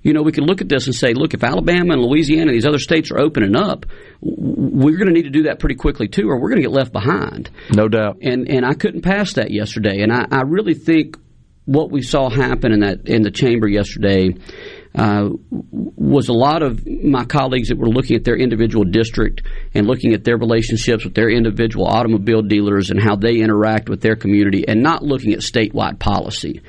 You 0.04 0.12
know, 0.12 0.22
we 0.22 0.32
can 0.32 0.44
look 0.44 0.60
at 0.60 0.68
this 0.68 0.86
and 0.86 0.94
say, 0.94 1.14
look, 1.14 1.32
if 1.32 1.42
Alabama 1.42 1.94
and 1.94 2.02
Louisiana 2.02 2.50
and 2.50 2.54
these 2.54 2.66
other 2.66 2.78
states 2.78 3.10
are 3.10 3.18
opening 3.18 3.56
up, 3.56 3.86
we're 4.20 4.98
going 4.98 5.08
to 5.08 5.14
need 5.14 5.24
to 5.24 5.30
do 5.30 5.44
that 5.44 5.58
pretty 5.58 5.74
quickly 5.74 6.08
too, 6.08 6.28
or 6.28 6.38
we're 6.38 6.50
going 6.50 6.62
to 6.62 6.68
get 6.68 6.72
left 6.72 6.92
behind. 6.92 7.50
No 7.74 7.88
doubt. 7.88 8.18
And 8.22 8.48
and 8.48 8.64
I 8.64 8.74
couldn't 8.74 9.00
pass 9.00 9.32
that 9.32 9.50
yesterday, 9.50 10.02
and 10.02 10.12
I, 10.12 10.26
I 10.30 10.42
really 10.42 10.74
think 10.74 11.16
what 11.64 11.90
we 11.90 12.02
saw 12.02 12.28
happen 12.28 12.72
in 12.72 12.80
that 12.80 13.08
in 13.08 13.22
the 13.22 13.30
chamber 13.30 13.66
yesterday 13.66 14.34
uh, 14.94 15.28
was 15.50 16.28
a 16.28 16.32
lot 16.32 16.62
of 16.62 16.86
my 16.86 17.24
colleagues 17.24 17.68
that 17.68 17.78
were 17.78 17.88
looking 17.88 18.16
at 18.16 18.24
their 18.24 18.36
individual 18.36 18.84
district 18.84 19.42
and 19.74 19.86
looking 19.86 20.12
at 20.12 20.22
their 20.22 20.36
relationships 20.36 21.04
with 21.04 21.14
their 21.14 21.28
individual 21.28 21.86
automobile 21.86 22.42
dealers 22.42 22.90
and 22.90 23.02
how 23.02 23.16
they 23.16 23.38
interact 23.38 23.88
with 23.88 24.02
their 24.02 24.14
community 24.14 24.68
and 24.68 24.82
not 24.82 25.02
looking 25.02 25.32
at 25.32 25.40
statewide 25.40 25.98
policy 25.98 26.62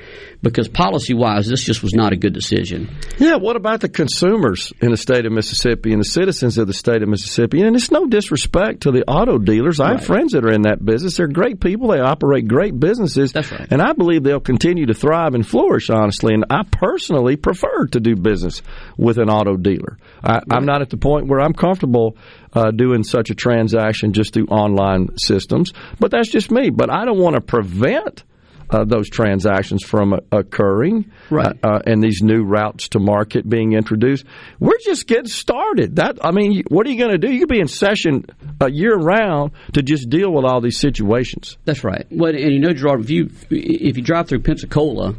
because 0.48 0.68
policy 0.68 1.14
wise 1.14 1.46
this 1.46 1.62
just 1.62 1.82
was 1.82 1.94
not 1.94 2.12
a 2.12 2.16
good 2.16 2.32
decision 2.32 2.88
Yeah, 3.18 3.36
what 3.36 3.56
about 3.56 3.80
the 3.80 3.88
consumers 3.88 4.72
in 4.80 4.90
the 4.90 4.96
state 4.96 5.26
of 5.26 5.32
Mississippi 5.32 5.92
and 5.92 6.00
the 6.00 6.08
citizens 6.08 6.58
of 6.58 6.66
the 6.66 6.74
state 6.74 7.02
of 7.02 7.08
Mississippi? 7.08 7.62
And 7.62 7.74
it's 7.74 7.90
no 7.90 8.06
disrespect 8.06 8.82
to 8.82 8.90
the 8.90 9.04
auto 9.08 9.38
dealers. 9.38 9.80
I 9.80 9.90
have 9.92 10.04
friends 10.04 10.32
that 10.32 10.44
are 10.44 10.52
in 10.52 10.62
that 10.62 10.84
business. 10.84 11.16
They're 11.16 11.28
great 11.28 11.60
people. 11.60 11.88
They 11.88 12.00
operate 12.00 12.46
great 12.46 12.78
businesses. 12.78 13.32
That's 13.32 13.50
right. 13.50 13.66
And 13.70 13.80
I 13.80 13.92
believe 13.92 14.22
they'll 14.22 14.40
continue 14.40 14.86
to 14.86 14.94
thrive 14.94 15.34
and 15.34 15.46
flourish, 15.46 15.90
honestly. 15.90 16.34
And 16.34 16.44
I 16.50 16.62
personally 16.70 17.36
prefer 17.36 17.86
to 17.92 18.00
do 18.00 18.16
business 18.16 18.62
with 18.96 19.18
an 19.18 19.30
auto 19.30 19.56
dealer. 19.56 19.98
I, 20.22 20.40
I'm 20.50 20.66
not 20.66 20.82
at 20.82 20.90
the 20.90 20.96
point 20.96 21.28
where 21.28 21.40
I'm 21.40 21.54
comfortable 21.54 22.16
uh, 22.52 22.70
doing 22.70 23.02
such 23.02 23.30
a 23.30 23.34
transaction 23.34 24.12
just 24.12 24.34
through 24.34 24.46
online 24.46 25.16
systems, 25.18 25.72
but 25.98 26.10
that's 26.10 26.30
just 26.30 26.50
me. 26.50 26.70
But 26.70 26.90
I 26.90 27.04
don't 27.04 27.18
want 27.18 27.36
to 27.36 27.40
prevent 27.40 28.24
uh, 28.70 28.84
those 28.84 29.08
transactions 29.08 29.82
from 29.84 30.12
uh, 30.12 30.18
occurring, 30.32 31.10
Right. 31.30 31.56
Uh, 31.62 31.68
uh, 31.68 31.80
and 31.86 32.02
these 32.02 32.22
new 32.22 32.42
routes 32.44 32.88
to 32.90 32.98
market 32.98 33.48
being 33.48 33.72
introduced. 33.72 34.24
We're 34.60 34.78
just 34.84 35.06
getting 35.06 35.28
started. 35.28 35.96
That 35.96 36.18
I 36.22 36.30
mean, 36.30 36.62
what 36.68 36.86
are 36.86 36.90
you 36.90 36.98
going 36.98 37.12
to 37.12 37.18
do? 37.18 37.32
You 37.32 37.40
could 37.40 37.48
be 37.48 37.60
in 37.60 37.68
session 37.68 38.24
uh, 38.60 38.66
year 38.66 38.96
round 38.96 39.52
to 39.74 39.82
just 39.82 40.08
deal 40.08 40.32
with 40.32 40.44
all 40.44 40.60
these 40.60 40.78
situations. 40.78 41.56
That's 41.64 41.84
right. 41.84 42.06
Well, 42.10 42.34
and 42.34 42.52
you 42.52 42.60
know, 42.60 42.72
Gerard, 42.72 43.00
if 43.00 43.10
you 43.10 43.30
if 43.50 43.96
you 43.96 44.02
drive 44.02 44.28
through 44.28 44.40
Pensacola, 44.40 45.14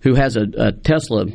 who 0.00 0.14
has 0.14 0.36
a, 0.36 0.44
a 0.56 0.72
Tesla 0.72 1.26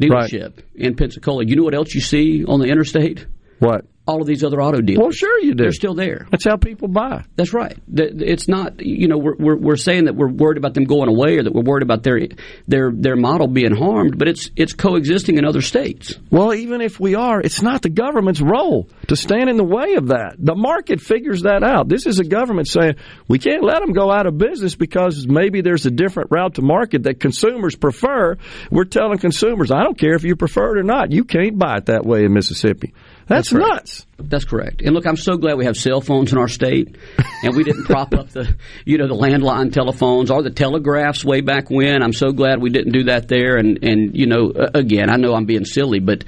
dealership 0.00 0.58
in 0.74 0.94
Pensacola, 0.94 1.44
you 1.44 1.56
know 1.56 1.64
what 1.64 1.74
else 1.74 1.94
you 1.94 2.00
see 2.00 2.44
on 2.44 2.60
the 2.60 2.66
interstate? 2.66 3.26
What? 3.58 3.84
All 4.12 4.20
of 4.20 4.26
these 4.26 4.44
other 4.44 4.60
auto 4.60 4.82
dealers. 4.82 5.00
Well, 5.00 5.10
sure 5.10 5.40
you 5.40 5.54
do. 5.54 5.62
They're 5.62 5.72
still 5.72 5.94
there. 5.94 6.26
That's 6.30 6.44
how 6.44 6.56
people 6.56 6.88
buy. 6.88 7.24
That's 7.34 7.54
right. 7.54 7.74
It's 7.90 8.46
not, 8.46 8.84
you 8.84 9.08
know, 9.08 9.16
we're, 9.16 9.36
we're, 9.38 9.56
we're 9.56 9.76
saying 9.76 10.04
that 10.04 10.14
we're 10.14 10.28
worried 10.28 10.58
about 10.58 10.74
them 10.74 10.84
going 10.84 11.08
away 11.08 11.38
or 11.38 11.42
that 11.44 11.54
we're 11.54 11.62
worried 11.62 11.82
about 11.82 12.02
their 12.02 12.20
their 12.68 12.92
their 12.92 13.16
model 13.16 13.48
being 13.48 13.74
harmed, 13.74 14.18
but 14.18 14.28
it's 14.28 14.50
it's 14.54 14.74
coexisting 14.74 15.38
in 15.38 15.46
other 15.46 15.62
states. 15.62 16.18
Well, 16.30 16.52
even 16.52 16.82
if 16.82 17.00
we 17.00 17.14
are, 17.14 17.40
it's 17.40 17.62
not 17.62 17.80
the 17.80 17.88
government's 17.88 18.42
role 18.42 18.90
to 19.08 19.16
stand 19.16 19.48
in 19.48 19.56
the 19.56 19.64
way 19.64 19.94
of 19.94 20.08
that. 20.08 20.36
The 20.38 20.54
market 20.54 21.00
figures 21.00 21.42
that 21.42 21.62
out. 21.62 21.88
This 21.88 22.04
is 22.04 22.18
a 22.18 22.24
government 22.24 22.68
saying 22.68 22.96
we 23.28 23.38
can't 23.38 23.64
let 23.64 23.80
them 23.80 23.94
go 23.94 24.12
out 24.12 24.26
of 24.26 24.36
business 24.36 24.74
because 24.74 25.26
maybe 25.26 25.62
there's 25.62 25.86
a 25.86 25.90
different 25.90 26.30
route 26.30 26.56
to 26.56 26.62
market 26.62 27.04
that 27.04 27.18
consumers 27.18 27.76
prefer. 27.76 28.36
We're 28.70 28.84
telling 28.84 29.16
consumers, 29.16 29.70
I 29.70 29.82
don't 29.84 29.98
care 29.98 30.12
if 30.12 30.24
you 30.24 30.36
prefer 30.36 30.76
it 30.76 30.80
or 30.80 30.82
not, 30.82 31.12
you 31.12 31.24
can't 31.24 31.58
buy 31.58 31.78
it 31.78 31.86
that 31.86 32.04
way 32.04 32.24
in 32.24 32.34
Mississippi. 32.34 32.92
That's, 33.26 33.50
That's 33.50 33.52
nuts. 33.52 34.06
That's 34.18 34.44
correct. 34.44 34.82
And 34.82 34.94
look, 34.94 35.06
I'm 35.06 35.16
so 35.16 35.36
glad 35.36 35.56
we 35.56 35.64
have 35.64 35.76
cell 35.76 36.00
phones 36.00 36.32
in 36.32 36.38
our 36.38 36.48
state, 36.48 36.96
and 37.42 37.56
we 37.56 37.64
didn't 37.64 37.84
prop 37.84 38.14
up 38.14 38.30
the, 38.30 38.54
you 38.84 38.98
know, 38.98 39.08
the 39.08 39.14
landline 39.14 39.72
telephones 39.72 40.30
or 40.30 40.42
the 40.42 40.50
telegraphs 40.50 41.24
way 41.24 41.40
back 41.40 41.70
when. 41.70 42.02
I'm 42.02 42.12
so 42.12 42.32
glad 42.32 42.60
we 42.60 42.70
didn't 42.70 42.92
do 42.92 43.04
that 43.04 43.28
there. 43.28 43.56
And 43.56 43.82
and 43.82 44.16
you 44.16 44.26
know, 44.26 44.52
again, 44.74 45.10
I 45.10 45.16
know 45.16 45.34
I'm 45.34 45.46
being 45.46 45.64
silly, 45.64 46.00
but 46.00 46.24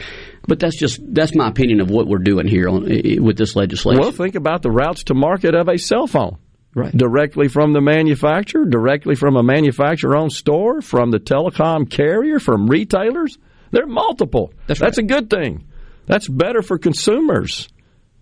but 0.46 0.60
that's 0.60 0.78
just 0.78 1.00
that's 1.14 1.34
my 1.34 1.48
opinion 1.48 1.80
of 1.80 1.90
what 1.90 2.06
we're 2.06 2.18
doing 2.18 2.46
here 2.46 2.68
on, 2.68 2.84
with 3.22 3.36
this 3.36 3.56
legislation. 3.56 4.00
Well, 4.00 4.12
think 4.12 4.34
about 4.34 4.62
the 4.62 4.70
routes 4.70 5.04
to 5.04 5.14
market 5.14 5.54
of 5.54 5.68
a 5.68 5.78
cell 5.78 6.06
phone. 6.06 6.38
Right. 6.76 6.90
Directly 6.90 7.46
from 7.46 7.72
the 7.72 7.80
manufacturer, 7.80 8.64
directly 8.64 9.14
from 9.14 9.36
a 9.36 9.44
manufacturer 9.44 10.16
owned 10.16 10.32
store, 10.32 10.80
from 10.80 11.12
the 11.12 11.20
telecom 11.20 11.88
carrier, 11.88 12.40
from 12.40 12.66
retailers. 12.66 13.38
There 13.70 13.84
are 13.84 13.86
multiple. 13.86 14.52
That's 14.66 14.80
That's 14.80 14.98
a 14.98 15.04
good 15.04 15.30
thing. 15.30 15.68
That's 16.06 16.28
better 16.28 16.62
for 16.62 16.78
consumers. 16.78 17.68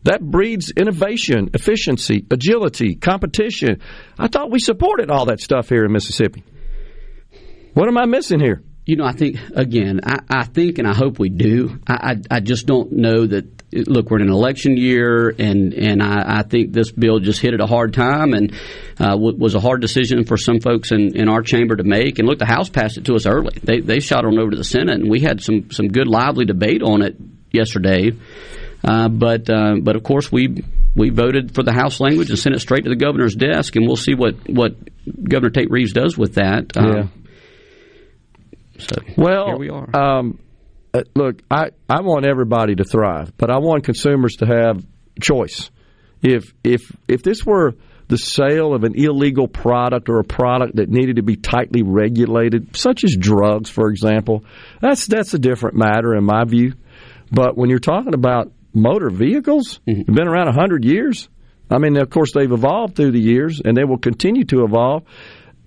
That 0.04 0.20
breeds 0.20 0.72
innovation, 0.76 1.50
efficiency, 1.54 2.26
agility, 2.30 2.96
competition. 2.96 3.80
I 4.18 4.28
thought 4.28 4.50
we 4.50 4.58
supported 4.58 5.10
all 5.10 5.26
that 5.26 5.40
stuff 5.40 5.68
here 5.68 5.84
in 5.84 5.92
Mississippi. 5.92 6.42
What 7.74 7.88
am 7.88 7.96
I 7.96 8.06
missing 8.06 8.40
here? 8.40 8.62
You 8.84 8.96
know, 8.96 9.04
I 9.04 9.12
think 9.12 9.36
again, 9.54 10.00
I, 10.04 10.18
I 10.28 10.44
think 10.44 10.78
and 10.78 10.88
I 10.88 10.94
hope 10.94 11.20
we 11.20 11.28
do. 11.28 11.78
I, 11.86 11.94
I, 11.94 12.36
I 12.36 12.40
just 12.40 12.66
don't 12.66 12.92
know 12.92 13.26
that. 13.26 13.62
Look, 13.74 14.10
we're 14.10 14.18
in 14.18 14.26
an 14.26 14.32
election 14.34 14.76
year, 14.76 15.30
and 15.30 15.72
and 15.72 16.02
I, 16.02 16.40
I 16.40 16.42
think 16.42 16.72
this 16.72 16.92
bill 16.92 17.20
just 17.20 17.40
hit 17.40 17.54
at 17.54 17.60
a 17.60 17.66
hard 17.66 17.94
time, 17.94 18.34
and 18.34 18.52
uh, 19.00 19.12
w- 19.12 19.38
was 19.38 19.54
a 19.54 19.60
hard 19.60 19.80
decision 19.80 20.24
for 20.24 20.36
some 20.36 20.60
folks 20.60 20.92
in, 20.92 21.16
in 21.16 21.30
our 21.30 21.40
chamber 21.40 21.76
to 21.76 21.82
make. 21.82 22.18
And 22.18 22.28
look, 22.28 22.38
the 22.38 22.44
House 22.44 22.68
passed 22.68 22.98
it 22.98 23.06
to 23.06 23.14
us 23.14 23.24
early. 23.24 23.56
They 23.62 23.80
they 23.80 24.00
shot 24.00 24.26
on 24.26 24.38
over 24.38 24.50
to 24.50 24.58
the 24.58 24.64
Senate, 24.64 25.00
and 25.00 25.08
we 25.08 25.20
had 25.20 25.40
some 25.40 25.70
some 25.70 25.88
good 25.88 26.06
lively 26.06 26.44
debate 26.44 26.82
on 26.82 27.00
it 27.00 27.16
yesterday. 27.52 28.12
Uh, 28.84 29.08
but 29.08 29.48
uh, 29.48 29.76
but 29.80 29.96
of 29.96 30.02
course 30.02 30.30
we 30.32 30.64
we 30.94 31.10
voted 31.10 31.54
for 31.54 31.62
the 31.62 31.72
House 31.72 32.00
language 32.00 32.30
and 32.30 32.38
sent 32.38 32.54
it 32.54 32.58
straight 32.60 32.84
to 32.84 32.90
the 32.90 32.96
governor's 32.96 33.34
desk, 33.34 33.76
and 33.76 33.86
we'll 33.86 33.96
see 33.96 34.14
what 34.14 34.34
what 34.48 34.74
Governor 35.22 35.50
Tate 35.50 35.70
Reeves 35.70 35.92
does 35.92 36.18
with 36.18 36.34
that. 36.34 36.76
Uh, 36.76 36.86
Yeah. 36.86 37.08
So 38.78 38.96
Well, 39.16 39.46
here 39.46 39.58
we 39.58 39.70
are. 39.70 39.96
Um, 39.96 40.38
uh, 40.94 41.02
look, 41.14 41.40
I, 41.50 41.70
I 41.88 42.02
want 42.02 42.26
everybody 42.26 42.74
to 42.74 42.84
thrive, 42.84 43.32
but 43.36 43.50
I 43.50 43.58
want 43.58 43.84
consumers 43.84 44.36
to 44.36 44.46
have 44.46 44.84
choice. 45.20 45.70
If 46.22 46.52
if 46.62 46.82
if 47.08 47.22
this 47.22 47.44
were 47.44 47.74
the 48.08 48.18
sale 48.18 48.74
of 48.74 48.84
an 48.84 48.94
illegal 48.94 49.48
product 49.48 50.08
or 50.08 50.18
a 50.18 50.24
product 50.24 50.76
that 50.76 50.90
needed 50.90 51.16
to 51.16 51.22
be 51.22 51.36
tightly 51.36 51.82
regulated, 51.82 52.76
such 52.76 53.04
as 53.04 53.16
drugs, 53.18 53.70
for 53.70 53.88
example, 53.88 54.44
that's 54.80 55.06
that's 55.06 55.32
a 55.32 55.38
different 55.38 55.76
matter 55.76 56.14
in 56.14 56.24
my 56.24 56.44
view. 56.44 56.74
But 57.32 57.56
when 57.56 57.70
you're 57.70 57.78
talking 57.78 58.14
about 58.14 58.52
motor 58.74 59.10
vehicles, 59.10 59.80
Mm-hmm. 59.88 59.98
have 60.06 60.14
been 60.14 60.28
around 60.28 60.48
a 60.48 60.52
hundred 60.52 60.84
years. 60.84 61.28
I 61.70 61.78
mean, 61.78 61.96
of 61.96 62.10
course, 62.10 62.32
they've 62.34 62.50
evolved 62.52 62.96
through 62.96 63.12
the 63.12 63.20
years, 63.20 63.60
and 63.64 63.76
they 63.76 63.84
will 63.84 63.98
continue 63.98 64.44
to 64.44 64.64
evolve. 64.64 65.04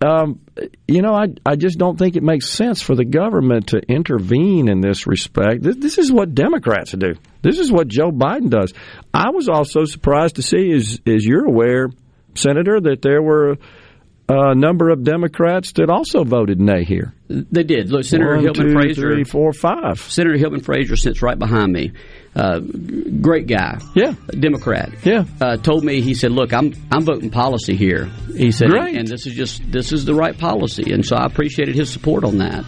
Um, 0.02 0.42
you 0.88 1.02
know, 1.02 1.14
I 1.16 1.28
I 1.46 1.56
just 1.56 1.80
don't 1.80 1.98
think 1.98 2.16
it 2.16 2.22
makes 2.22 2.50
sense 2.50 2.82
for 2.82 2.96
the 2.96 3.06
government 3.06 3.68
to 3.68 3.78
intervene 3.80 4.68
in 4.68 4.82
this 4.82 5.08
respect. 5.08 5.64
This, 5.64 5.78
this 5.78 5.98
is 5.98 6.12
what 6.12 6.36
Democrats 6.36 6.92
do. 6.92 7.16
This 7.42 7.60
is 7.60 7.72
what 7.72 7.88
Joe 7.88 8.12
Biden 8.12 8.50
does. 8.50 8.74
I 9.14 9.30
was 9.32 9.48
also 9.50 9.86
surprised 9.86 10.36
to 10.36 10.42
see, 10.44 10.72
as 10.74 11.00
as 11.08 11.26
you're 11.26 11.46
aware, 11.46 11.90
Senator, 12.36 12.80
that 12.82 13.02
there 13.02 13.22
were 13.22 13.56
a 14.28 14.56
number 14.56 14.90
of 14.90 15.04
Democrats 15.04 15.74
that 15.74 15.90
also 15.90 16.24
voted 16.24 16.60
nay 16.60 16.84
here. 16.84 17.14
They 17.28 17.64
did. 17.64 17.92
Look, 17.92 18.04
Senator 18.06 18.36
One, 18.36 18.44
Hillman 18.44 18.68
two, 18.68 18.74
Frazier. 18.74 19.02
three, 19.14 19.24
four, 19.24 19.54
five. 19.54 20.00
Senator 20.00 20.38
Hillman 20.38 20.62
Frazier 20.62 20.96
sits 20.96 21.22
right 21.22 21.38
behind 21.38 21.72
me. 21.74 21.92
Uh, 22.36 22.60
great 22.60 23.48
guy. 23.48 23.80
Yeah. 23.96 24.14
Democrat. 24.28 24.90
Yeah. 25.04 25.26
Uh, 25.40 25.58
told 25.58 25.84
me 25.84 26.02
he 26.02 26.14
said, 26.14 26.32
"Look, 26.32 26.54
I'm 26.54 26.74
I'm 26.92 27.04
voting 27.04 27.30
policy 27.30 27.76
here." 27.76 28.10
He 28.36 28.52
said, 28.52 28.70
Great. 28.70 28.96
and 28.98 29.08
this 29.08 29.26
is 29.26 29.34
just 29.34 29.62
this 29.72 29.92
is 29.94 30.06
the 30.06 30.14
right 30.16 30.38
policy, 30.38 30.92
and 30.92 31.06
so 31.06 31.16
I 31.16 31.26
appreciated 31.26 31.76
his 31.76 31.90
support 31.90 32.24
on 32.24 32.40
that 32.40 32.66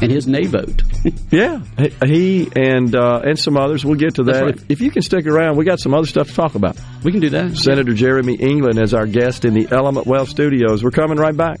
and 0.00 0.10
his 0.10 0.26
nay 0.26 0.46
vote. 0.46 0.82
Yeah, 1.30 1.60
he 2.04 2.48
and 2.56 2.94
uh, 2.94 3.20
and 3.24 3.38
some 3.38 3.56
others. 3.56 3.84
We'll 3.84 3.94
get 3.96 4.16
to 4.16 4.24
that. 4.24 4.42
Right. 4.42 4.56
If, 4.56 4.70
if 4.70 4.80
you 4.80 4.90
can 4.90 5.02
stick 5.02 5.26
around, 5.26 5.56
we 5.56 5.64
got 5.64 5.78
some 5.78 5.94
other 5.94 6.06
stuff 6.06 6.28
to 6.28 6.34
talk 6.34 6.54
about. 6.56 6.76
we 7.04 7.12
can 7.12 7.20
do 7.20 7.30
that. 7.30 7.56
Senator 7.56 7.94
Jeremy 7.94 8.34
England 8.34 8.78
is 8.78 8.92
our 8.94 9.06
guest 9.06 9.44
in 9.44 9.54
the 9.54 9.68
Element 9.70 10.06
Wealth 10.06 10.28
Studios. 10.28 10.82
We're 10.82 10.90
coming 10.90 11.16
right 11.18 11.36
back. 11.36 11.60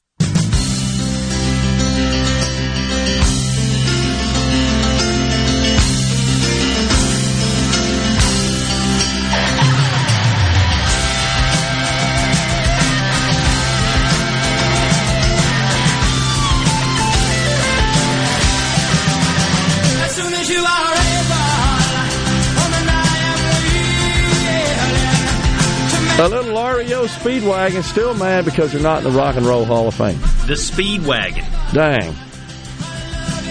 Speedwagon 27.05 27.83
still 27.83 28.13
mad 28.15 28.45
because 28.45 28.71
they're 28.71 28.81
not 28.81 28.99
in 28.99 29.11
the 29.11 29.17
Rock 29.17 29.35
and 29.35 29.45
Roll 29.45 29.65
Hall 29.65 29.87
of 29.87 29.93
Fame. 29.95 30.19
The 30.47 30.53
Speedwagon, 30.55 31.45
Dang. 31.73 32.13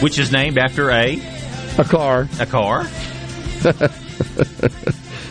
which 0.02 0.18
is 0.18 0.32
named 0.32 0.58
after 0.58 0.90
a 0.90 1.20
A 1.78 1.84
car 1.84 2.28
a 2.38 2.46
car. 2.46 2.84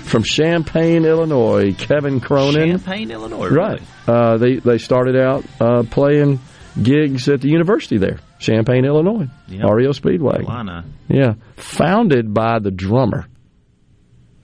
from 0.09 0.23
Champaign, 0.23 1.05
Illinois. 1.05 1.73
Kevin 1.73 2.19
Cronin. 2.19 2.69
Champaign, 2.79 3.11
Illinois. 3.11 3.49
Right. 3.49 3.81
Uh, 4.07 4.37
they 4.37 4.55
they 4.57 4.77
started 4.77 5.15
out 5.15 5.43
uh, 5.59 5.83
playing 5.83 6.39
gigs 6.81 7.27
at 7.29 7.41
the 7.41 7.49
university 7.49 7.97
there, 7.97 8.19
Champaign, 8.39 8.85
Illinois. 8.85 9.27
Yep. 9.47 9.63
REO 9.69 9.91
Speedwagon. 9.91 10.45
Carolina. 10.45 10.85
Yeah, 11.07 11.33
founded 11.57 12.33
by 12.33 12.59
the 12.59 12.71
drummer, 12.71 13.27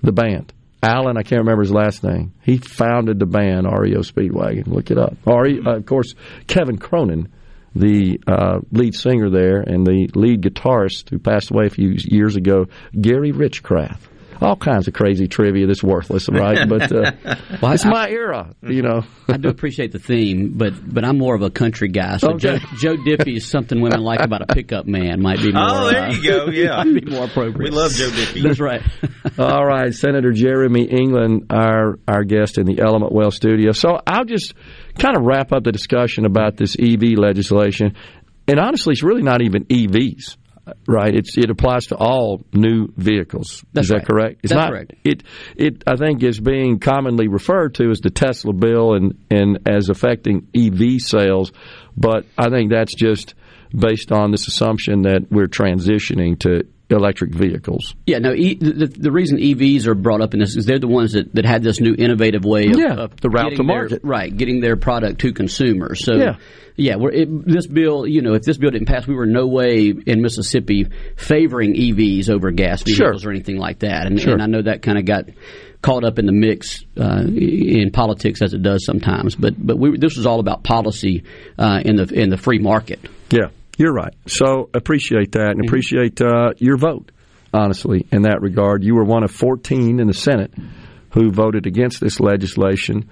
the 0.02 0.12
band. 0.12 0.54
Alan, 0.86 1.18
I 1.18 1.24
can't 1.24 1.40
remember 1.40 1.64
his 1.64 1.72
last 1.72 2.04
name. 2.04 2.34
He 2.44 2.58
founded 2.58 3.20
the 3.20 3.26
band 3.26 3.66
REO 3.66 4.00
Speedwagon. 4.00 4.68
Look 4.68 4.92
it 4.92 4.98
up. 4.98 5.18
RE, 5.26 5.60
uh, 5.66 5.78
of 5.78 5.86
course, 5.86 6.14
Kevin 6.46 6.78
Cronin, 6.78 7.30
the 7.74 8.20
uh, 8.28 8.60
lead 8.72 8.94
singer 8.94 9.30
there, 9.30 9.62
and 9.62 9.86
the 9.86 10.10
lead 10.14 10.44
guitarist 10.44 11.10
who 11.10 11.18
passed 11.18 11.50
away 11.50 11.66
a 11.66 11.70
few 11.72 11.96
years 11.98 12.36
ago, 12.36 12.68
Gary 13.00 13.32
Richrath. 13.32 14.00
All 14.42 14.56
kinds 14.56 14.88
of 14.88 14.94
crazy 14.94 15.28
trivia 15.28 15.66
that's 15.68 15.84
worthless, 15.84 16.28
right? 16.30 16.68
But 16.68 16.92
uh, 16.92 17.12
Well, 17.62 17.72
it's 17.72 17.86
I- 17.86 17.90
my 17.90 18.10
era, 18.10 18.54
you 18.62 18.82
know. 18.82 19.04
I 19.28 19.38
do 19.38 19.50
appreciate 19.50 19.92
the 19.92 20.00
theme, 20.00 20.54
but 20.56 20.74
but 20.94 21.04
I'm 21.06 21.18
more 21.18 21.36
of 21.36 21.42
a 21.42 21.50
country 21.50 21.88
guy. 21.88 22.18
So 22.18 22.34
Okay. 22.34 22.60
Joe, 22.78 22.96
Joe 22.96 22.98
Diffie 22.98 23.38
is 23.38 23.46
something 23.48 23.82
women 23.82 24.02
like 24.02 24.20
about 24.20 24.42
a 24.42 24.48
pickup 24.54 24.86
man. 24.86 25.22
Might 25.22 25.40
be 25.40 25.52
more. 25.52 25.64
Oh, 25.66 25.90
there 25.90 26.04
uh, 26.04 26.12
you 26.14 26.24
go. 26.24 26.46
Yeah. 26.52 26.84
might 26.84 27.04
be 27.06 27.12
more 27.12 27.26
appropriate. 27.26 27.72
We 27.72 27.76
love 27.76 27.92
Joe 27.92 28.10
Diffie. 28.10 28.44
That's 28.44 28.60
right. 28.60 28.82
All 29.40 29.66
right, 29.66 29.94
Senator 29.94 30.32
Jeremy 30.32 30.84
England, 30.86 31.48
our 31.50 31.98
our 32.08 32.24
guest 32.24 32.58
in 32.58 32.66
the 32.66 32.80
Element 32.82 33.12
Wealth 33.12 33.34
studio. 33.34 33.72
So 33.72 34.00
I'll 34.06 34.26
just 34.26 34.54
kind 35.00 35.18
of 35.18 35.24
wrap 35.24 35.52
up 35.52 35.64
the 35.64 35.72
discussion 35.72 36.26
about 36.26 36.58
this 36.58 36.76
EV 36.80 37.18
legislation. 37.18 37.96
And 38.48 38.60
honestly, 38.60 38.92
it's 38.92 39.02
really 39.04 39.24
not 39.24 39.42
even 39.42 39.66
EVs, 39.66 40.38
right? 40.88 41.14
It's 41.14 41.38
it 41.38 41.50
applies 41.50 41.88
to 41.88 41.96
all 41.96 42.44
new 42.54 42.88
vehicles. 42.96 43.64
That's 43.74 43.86
is 43.86 43.90
that 43.90 43.98
right. 43.98 44.08
correct? 44.08 44.40
It's 44.44 44.54
That's 44.54 44.62
not. 44.62 44.70
correct. 44.72 44.94
It 45.04 45.24
it 45.56 45.84
I 45.88 45.96
think 45.96 46.24
is 46.24 46.40
being 46.40 46.80
commonly 46.80 47.28
referred 47.28 47.76
to 47.76 47.90
as 47.90 48.00
the 48.00 48.10
Tesla 48.10 48.54
bill 48.54 48.94
and 48.94 49.26
and 49.30 49.60
as 49.68 49.90
affecting 49.90 50.48
EV 50.56 51.00
sales, 51.00 51.52
but 51.96 52.26
I 52.38 52.50
think 52.50 52.72
that's 52.72 52.96
just 52.96 53.36
based 53.76 54.12
on 54.12 54.32
this 54.32 54.48
assumption 54.48 55.04
that 55.04 55.28
we're 55.30 55.48
transitioning 55.48 56.40
to 56.40 56.64
electric 56.90 57.34
vehicles. 57.34 57.96
Yeah, 58.06 58.20
no. 58.20 58.34
E, 58.34 58.56
the, 58.56 58.86
the 58.88 59.12
reason 59.12 59.38
EVs 59.40 59.88
are 59.88 59.96
brought 59.96 60.22
up 60.22 60.34
in 60.34 60.40
this 60.40 60.56
is 60.56 60.66
they're 60.66 60.80
the 60.80 60.88
ones 60.88 61.14
that, 61.14 61.34
that 61.36 61.46
had 61.46 61.64
this 61.64 61.80
new 61.80 61.96
innovative 61.98 62.46
way 62.46 62.68
of, 62.68 62.78
Yeah, 62.78 62.94
of 62.94 63.20
the 63.22 63.30
route 63.30 63.52
getting 63.52 63.58
to 63.58 63.64
their- 63.64 63.80
market. 63.82 64.02
right? 64.04 64.36
Getting 64.36 64.62
their 64.62 64.76
product 64.76 65.22
to 65.22 65.34
consumers. 65.34 66.06
So 66.06 66.14
Yeah. 66.16 66.36
yeah, 66.76 66.96
we're, 66.98 67.12
it, 67.12 67.46
this 67.48 67.66
bill, 67.68 68.06
you 68.06 68.22
know, 68.22 68.34
if 68.34 68.44
this 68.44 68.58
bill 68.58 68.70
didn't 68.72 68.88
pass, 68.88 69.08
we 69.08 69.16
were 69.16 69.26
no 69.26 69.48
way 69.48 69.94
in 70.06 70.22
Mississippi 70.22 70.88
favoring 71.18 71.74
EVs 71.76 72.30
over 72.30 72.52
gas 72.52 72.84
vehicles 72.84 73.22
Sure. 73.22 73.30
or 73.30 73.34
anything 73.34 73.58
like 73.58 73.80
that. 73.80 74.06
And, 74.06 74.20
Sure. 74.22 74.34
and 74.34 74.42
I 74.44 74.46
know 74.46 74.62
that 74.62 74.82
kind 74.82 74.98
of 75.00 75.06
got 75.06 75.26
caught 75.82 76.04
up 76.04 76.18
in 76.20 76.26
the 76.26 76.32
mix 76.32 76.84
uh, 77.00 77.24
in 77.28 77.92
politics 77.92 78.42
as 78.42 78.54
it 78.54 78.62
does 78.64 78.84
sometimes. 78.86 79.36
But 79.36 79.54
but 79.58 79.78
we, 79.78 79.98
this 79.98 80.18
was 80.18 80.26
all 80.26 80.40
about 80.40 80.64
policy 80.64 81.24
uh, 81.60 81.82
in 81.86 81.96
the 81.98 82.06
in 82.12 82.30
the 82.30 82.38
free 82.38 82.58
market. 82.60 83.00
Yeah, 83.32 83.50
you're 83.78 83.94
right. 83.94 84.14
So 84.28 84.70
appreciate 84.74 85.34
that 85.34 85.52
and 85.52 85.66
appreciate 85.66 86.22
uh, 86.22 86.52
your 86.58 86.78
vote, 86.78 87.12
honestly, 87.54 88.06
in 88.12 88.24
that 88.24 88.42
regard. 88.42 88.84
You 88.84 88.96
were 88.96 89.04
one 89.04 89.24
of 89.24 89.32
14 89.32 90.00
in 90.00 90.08
the 90.08 90.14
Senate 90.14 90.54
who 91.12 91.32
voted 91.32 91.66
against 91.66 92.00
this 92.00 92.20
legislation, 92.20 93.10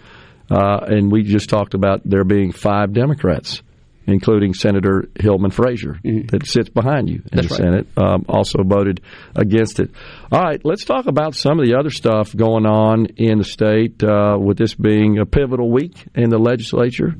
uh, 0.51 0.79
and 0.87 1.11
we 1.11 1.23
just 1.23 1.49
talked 1.49 1.73
about 1.73 2.01
there 2.03 2.23
being 2.23 2.51
five 2.51 2.93
Democrats, 2.93 3.61
including 4.05 4.53
Senator 4.53 5.05
Hillman 5.19 5.51
Frazier, 5.51 5.97
that 6.03 6.45
sits 6.45 6.69
behind 6.69 7.09
you 7.09 7.23
in 7.31 7.37
That's 7.37 7.47
the 7.47 7.53
right. 7.53 7.63
Senate, 7.63 7.87
um, 7.97 8.25
also 8.27 8.63
voted 8.63 9.01
against 9.35 9.79
it. 9.79 9.91
All 10.31 10.41
right, 10.41 10.59
let's 10.65 10.83
talk 10.83 11.05
about 11.07 11.35
some 11.35 11.59
of 11.59 11.65
the 11.65 11.75
other 11.75 11.89
stuff 11.89 12.35
going 12.35 12.65
on 12.65 13.05
in 13.17 13.37
the 13.37 13.45
state 13.45 14.03
uh, 14.03 14.37
with 14.39 14.57
this 14.57 14.75
being 14.75 15.19
a 15.19 15.25
pivotal 15.25 15.71
week 15.71 16.05
in 16.15 16.29
the 16.29 16.39
legislature 16.39 17.15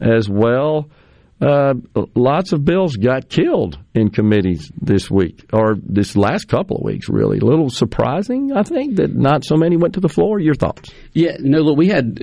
as 0.00 0.28
well. 0.28 0.90
Uh, 1.38 1.74
lots 2.14 2.52
of 2.52 2.64
bills 2.64 2.96
got 2.96 3.28
killed 3.28 3.78
in 3.94 4.08
committees 4.08 4.72
this 4.80 5.10
week, 5.10 5.44
or 5.52 5.74
this 5.82 6.16
last 6.16 6.48
couple 6.48 6.78
of 6.78 6.82
weeks, 6.82 7.10
really. 7.10 7.38
A 7.38 7.44
little 7.44 7.68
surprising, 7.68 8.52
I 8.52 8.62
think, 8.62 8.96
that 8.96 9.14
not 9.14 9.44
so 9.44 9.56
many 9.56 9.76
went 9.76 9.94
to 9.94 10.00
the 10.00 10.08
floor. 10.08 10.40
Your 10.40 10.54
thoughts? 10.54 10.90
Yeah, 11.12 11.36
no. 11.38 11.60
Look, 11.60 11.76
we 11.76 11.88
had 11.88 12.18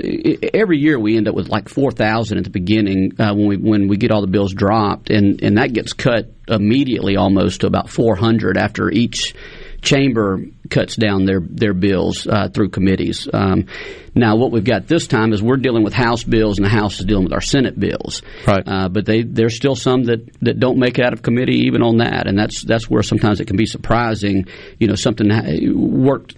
every 0.51 0.80
year 0.80 0.99
we 0.99 1.16
end 1.16 1.28
up 1.28 1.36
with 1.36 1.47
like 1.47 1.70
four 1.70 1.91
thousand 1.91 2.39
at 2.39 2.43
the 2.43 2.49
beginning 2.49 3.14
uh, 3.20 3.36
when 3.36 3.47
we 3.47 3.57
when 3.57 3.88
we 3.88 3.97
get 3.97 4.09
all 4.09 4.22
the 4.22 4.28
bills 4.28 4.53
dropped, 4.53 5.11
and 5.11 5.43
and 5.43 5.57
that 5.57 5.74
gets 5.74 5.93
cut 5.93 6.32
immediately 6.47 7.16
almost 7.16 7.61
to 7.61 7.68
about 7.68 7.89
four 7.89 8.16
hundred 8.16 8.57
after 8.57 8.89
each 8.89 9.36
chamber 9.84 10.43
cuts 10.70 10.95
down 10.95 11.26
their 11.26 11.39
their 11.41 11.74
bills 11.74 12.28
uh, 12.28 12.49
through 12.49 12.70
committees. 12.70 13.28
Um, 13.32 13.68
now, 14.16 14.36
what 14.36 14.51
we've 14.51 14.64
got 14.64 14.88
this 14.88 15.07
time 15.07 15.34
is 15.34 15.41
we're 15.41 15.57
dealing 15.57 15.84
with 15.84 15.93
House 15.93 16.24
bills, 16.24 16.57
and 16.57 16.66
the 16.66 16.70
House 16.70 16.99
is 16.99 17.05
dealing 17.05 17.24
with 17.24 17.34
our 17.34 17.41
Senate 17.41 17.80
bills. 17.80 18.22
Right. 18.45 18.64
Uh, 18.66 18.88
but 18.88 19.05
they 19.05 19.24
there's 19.24 19.55
still 19.55 19.76
some 19.76 20.03
that, 20.03 20.30
that 20.41 20.59
don't 20.59 20.78
make 20.78 20.99
it 20.99 21.05
out 21.05 21.14
of 21.14 21.22
committee 21.22 21.64
even 21.68 21.82
on 21.82 21.97
that, 21.97 22.28
and 22.28 22.38
that's 22.38 22.64
that's 22.64 22.89
where 22.89 23.01
sometimes 23.01 23.39
it 23.39 23.45
can 23.45 23.57
be 23.57 23.66
surprising. 23.66 24.45
You 24.80 24.88
know, 24.88 24.95
something 24.95 25.30
worked. 25.74 26.36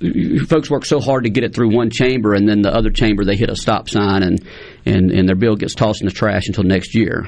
Folks 0.47 0.69
work 0.69 0.85
so 0.85 0.99
hard 0.99 1.25
to 1.25 1.29
get 1.29 1.43
it 1.43 1.53
through 1.53 1.75
one 1.75 1.89
chamber, 1.89 2.33
and 2.33 2.47
then 2.47 2.61
the 2.61 2.73
other 2.73 2.91
chamber 2.91 3.25
they 3.25 3.35
hit 3.35 3.49
a 3.49 3.55
stop 3.55 3.89
sign, 3.89 4.23
and 4.23 4.45
and, 4.85 5.11
and 5.11 5.27
their 5.27 5.35
bill 5.35 5.55
gets 5.55 5.75
tossed 5.75 6.01
in 6.01 6.07
the 6.07 6.13
trash 6.13 6.47
until 6.47 6.63
next 6.63 6.95
year. 6.95 7.27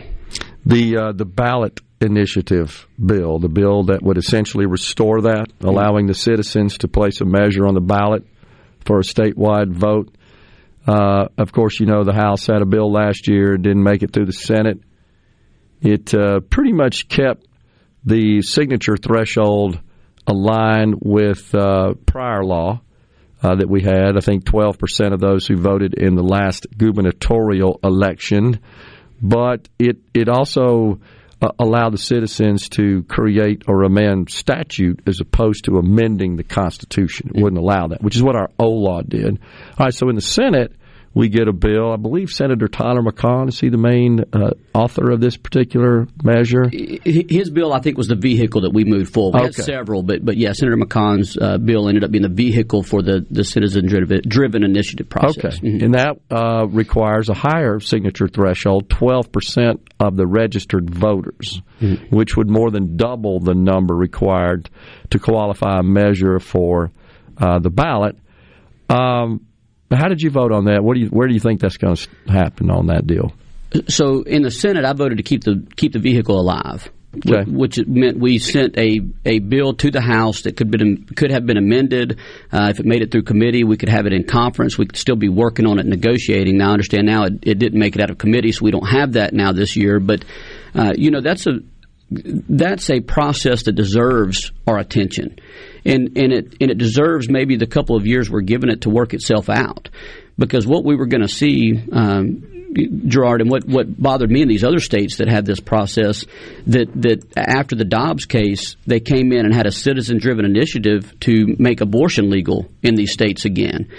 The 0.67 0.97
uh, 0.97 1.11
the 1.13 1.23
ballot 1.23 1.79
initiative 2.01 2.87
bill, 3.03 3.39
the 3.39 3.47
bill 3.47 3.83
that 3.83 4.03
would 4.03 4.17
essentially 4.17 4.65
restore 4.65 5.21
that, 5.21 5.47
allowing 5.61 6.07
the 6.07 6.13
citizens 6.13 6.79
to 6.79 6.89
place 6.89 7.21
a 7.21 7.25
measure 7.25 7.65
on 7.65 7.73
the 7.73 7.79
ballot 7.79 8.25
for 8.85 8.99
a 8.99 9.03
statewide 9.03 9.71
vote. 9.71 10.13
Uh, 10.85 11.29
of 11.37 11.53
course, 11.53 11.79
you 11.79 11.85
know 11.85 12.03
the 12.03 12.11
House 12.11 12.47
had 12.47 12.61
a 12.61 12.65
bill 12.65 12.91
last 12.91 13.29
year, 13.29 13.55
didn't 13.55 13.81
make 13.81 14.03
it 14.03 14.11
through 14.11 14.25
the 14.25 14.33
Senate. 14.33 14.81
It 15.81 16.13
uh, 16.13 16.41
pretty 16.41 16.73
much 16.73 17.07
kept 17.07 17.47
the 18.03 18.41
signature 18.41 18.97
threshold 18.97 19.79
aligned 20.27 20.95
with 21.01 21.55
uh, 21.55 21.93
prior 22.05 22.43
law 22.43 22.81
uh, 23.41 23.55
that 23.55 23.69
we 23.69 23.83
had. 23.83 24.17
I 24.17 24.19
think 24.19 24.43
12% 24.43 25.13
of 25.13 25.21
those 25.21 25.47
who 25.47 25.55
voted 25.55 25.93
in 25.93 26.15
the 26.15 26.23
last 26.23 26.67
gubernatorial 26.77 27.79
election. 27.85 28.59
But 29.21 29.67
it, 29.79 29.97
it 30.13 30.29
also 30.29 30.99
uh, 31.41 31.49
allowed 31.59 31.93
the 31.93 31.97
citizens 31.97 32.69
to 32.69 33.03
create 33.03 33.63
or 33.67 33.83
amend 33.83 34.29
statute 34.29 35.01
as 35.07 35.19
opposed 35.19 35.65
to 35.65 35.77
amending 35.77 36.35
the 36.35 36.43
Constitution. 36.43 37.31
It 37.33 37.41
wouldn't 37.41 37.61
allow 37.61 37.87
that, 37.87 38.01
which 38.01 38.15
is 38.15 38.23
what 38.23 38.35
our 38.35 38.49
old 38.57 38.83
law 38.83 39.01
did. 39.01 39.39
All 39.77 39.85
right, 39.85 39.93
so 39.93 40.09
in 40.09 40.15
the 40.15 40.21
Senate, 40.21 40.73
we 41.17 41.29
get 41.29 41.47
a 41.47 41.53
bill. 41.53 41.91
I 41.91 41.95
believe 41.95 42.29
Senator 42.29 42.67
Tyler 42.67 43.01
McCaughn 43.01 43.49
is 43.49 43.59
he 43.59 43.69
the 43.69 43.77
main 43.77 44.23
uh, 44.33 44.51
author 44.73 45.09
of 45.09 45.19
this 45.19 45.35
particular 45.35 46.07
measure? 46.23 46.69
His 46.69 47.49
bill, 47.49 47.73
I 47.73 47.79
think, 47.79 47.97
was 47.97 48.07
the 48.07 48.15
vehicle 48.15 48.61
that 48.61 48.71
we 48.73 48.83
moved 48.85 49.13
forward. 49.13 49.35
We 49.39 49.41
had 49.41 49.49
Okay. 49.51 49.63
several, 49.63 50.03
but 50.03 50.23
but 50.23 50.37
yeah, 50.37 50.51
Senator 50.53 50.77
McCaughn's 50.77 51.37
uh, 51.37 51.57
bill 51.57 51.87
ended 51.87 52.03
up 52.03 52.11
being 52.11 52.21
the 52.21 52.29
vehicle 52.29 52.83
for 52.83 53.01
the 53.01 53.25
the 53.31 53.43
citizen 53.43 53.87
driven 53.87 54.63
initiative 54.63 55.09
process. 55.09 55.57
Okay, 55.57 55.79
and 55.83 55.93
that 55.95 56.17
uh, 56.29 56.67
requires 56.67 57.29
a 57.29 57.33
higher 57.33 57.79
signature 57.79 58.27
threshold, 58.27 58.89
twelve 58.89 59.31
percent 59.31 59.81
of 59.99 60.15
the 60.17 60.27
registered 60.27 60.89
voters, 60.93 61.61
which 62.11 62.37
would 62.37 62.49
more 62.49 62.69
than 62.69 62.95
double 62.97 63.39
the 63.39 63.55
number 63.55 63.95
required 63.95 64.69
to 65.09 65.19
qualify 65.19 65.79
a 65.79 65.83
measure 65.83 66.39
for 66.39 66.91
uh, 67.39 67.57
the 67.59 67.69
ballot. 67.71 68.15
Um, 68.89 69.45
how 69.91 70.07
did 70.07 70.21
you 70.21 70.29
vote 70.29 70.51
on 70.51 70.65
that? 70.65 70.83
What 70.83 70.95
do 70.95 71.01
you, 71.01 71.07
where 71.07 71.27
do 71.27 71.33
you 71.33 71.39
think 71.39 71.61
that's 71.61 71.77
going 71.77 71.95
to 71.95 72.09
happen 72.27 72.69
on 72.69 72.87
that 72.87 73.07
deal? 73.07 73.33
So 73.87 74.21
in 74.21 74.41
the 74.43 74.51
Senate, 74.51 74.85
I 74.85 74.93
voted 74.93 75.17
to 75.17 75.23
keep 75.23 75.43
the 75.43 75.65
keep 75.75 75.93
the 75.93 75.99
vehicle 75.99 76.39
alive. 76.39 76.89
Okay. 77.25 77.49
which 77.49 77.79
meant 77.87 78.19
we 78.19 78.37
sent 78.37 78.77
a, 78.77 78.99
a 79.25 79.39
bill 79.39 79.73
to 79.75 79.89
the 79.89 80.01
House 80.01 80.41
that 80.41 80.55
could 80.55 80.69
been 80.69 81.05
could 81.05 81.31
have 81.31 81.45
been 81.45 81.57
amended. 81.57 82.19
Uh, 82.51 82.67
if 82.69 82.79
it 82.79 82.85
made 82.85 83.01
it 83.01 83.11
through 83.11 83.23
committee, 83.23 83.63
we 83.63 83.77
could 83.77 83.89
have 83.89 84.05
it 84.05 84.13
in 84.13 84.25
conference. 84.25 84.77
We 84.77 84.85
could 84.85 84.97
still 84.97 85.15
be 85.15 85.29
working 85.29 85.65
on 85.65 85.79
it, 85.79 85.85
negotiating. 85.85 86.57
Now, 86.57 86.69
I 86.69 86.73
understand 86.73 87.07
now 87.07 87.23
it, 87.23 87.39
it 87.41 87.59
didn't 87.59 87.79
make 87.79 87.95
it 87.95 88.01
out 88.01 88.11
of 88.11 88.17
committee, 88.17 88.51
so 88.51 88.63
we 88.63 88.71
don't 88.71 88.87
have 88.87 89.13
that 89.13 89.33
now 89.33 89.51
this 89.51 89.75
year. 89.75 89.99
But 89.99 90.25
uh, 90.75 90.93
you 90.95 91.09
know, 91.09 91.21
that's 91.21 91.47
a 91.47 91.59
that's 92.11 92.89
a 92.89 92.99
process 93.01 93.63
that 93.63 93.73
deserves 93.73 94.51
our 94.67 94.77
attention, 94.77 95.39
and 95.87 96.17
and 96.17 96.33
it 96.33 96.55
and 96.61 96.69
it 96.69 96.77
deserves 96.77 97.29
maybe 97.29 97.55
the 97.55 97.65
couple 97.65 97.95
of 97.95 98.05
years 98.05 98.29
we're 98.29 98.41
giving 98.41 98.69
it 98.69 98.81
to 98.81 98.89
work 98.89 99.13
itself 99.13 99.49
out, 99.49 99.89
because 100.37 100.67
what 100.67 100.83
we 100.85 100.95
were 100.95 101.07
going 101.07 101.23
to 101.23 101.27
see. 101.27 101.81
Um, 101.91 102.53
Gerard, 103.07 103.41
and 103.41 103.49
what, 103.49 103.65
what 103.65 103.99
bothered 103.99 104.29
me 104.29 104.41
in 104.41 104.49
these 104.49 104.63
other 104.63 104.79
states 104.79 105.17
that 105.17 105.27
had 105.27 105.45
this 105.45 105.59
process, 105.59 106.25
that, 106.67 106.89
that 107.01 107.25
after 107.35 107.75
the 107.75 107.85
Dobbs 107.85 108.25
case, 108.25 108.75
they 108.85 108.99
came 108.99 109.31
in 109.31 109.45
and 109.45 109.53
had 109.55 109.65
a 109.65 109.71
citizen 109.71 110.19
driven 110.19 110.45
initiative 110.45 111.17
to 111.21 111.55
make 111.57 111.81
abortion 111.81 112.29
legal 112.29 112.69
in 112.83 112.93
these 112.95 113.13
states 113.13 113.45
again. 113.45 113.89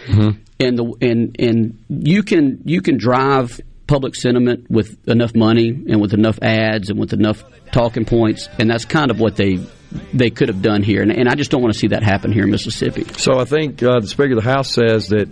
And 0.61 0.79
the 0.79 0.85
and 1.01 1.37
and 1.41 1.85
you 1.89 2.23
can 2.23 2.61
you 2.67 2.83
can 2.83 2.99
drive 2.99 3.61
public 3.87 4.15
sentiment 4.15 4.71
with 4.71 4.97
enough 5.09 5.35
money 5.35 5.71
and 5.71 6.01
with 6.01 6.13
enough 6.13 6.39
ads 6.43 6.91
and 6.91 7.01
with 7.01 7.13
enough 7.15 7.43
talking 7.73 8.05
points, 8.05 8.49
and 8.61 8.71
that's 8.71 8.85
kind 8.85 9.11
of 9.11 9.19
what 9.19 9.35
they 9.35 9.59
they 10.13 10.31
could 10.31 10.49
have 10.49 10.63
done 10.63 10.83
here. 10.83 11.03
And, 11.03 11.13
and 11.13 11.29
I 11.29 11.35
just 11.35 11.51
don't 11.51 11.63
want 11.63 11.73
to 11.73 11.79
see 11.79 11.89
that 11.89 12.03
happen 12.03 12.33
here 12.33 12.45
in 12.45 12.51
Mississippi. 12.51 13.05
So 13.17 13.39
I 13.39 13.45
think 13.45 13.83
uh, 13.83 14.01
the 14.01 14.07
Speaker 14.07 14.33
of 14.37 14.45
the 14.45 14.51
House 14.51 14.73
says 14.73 15.09
that 15.09 15.29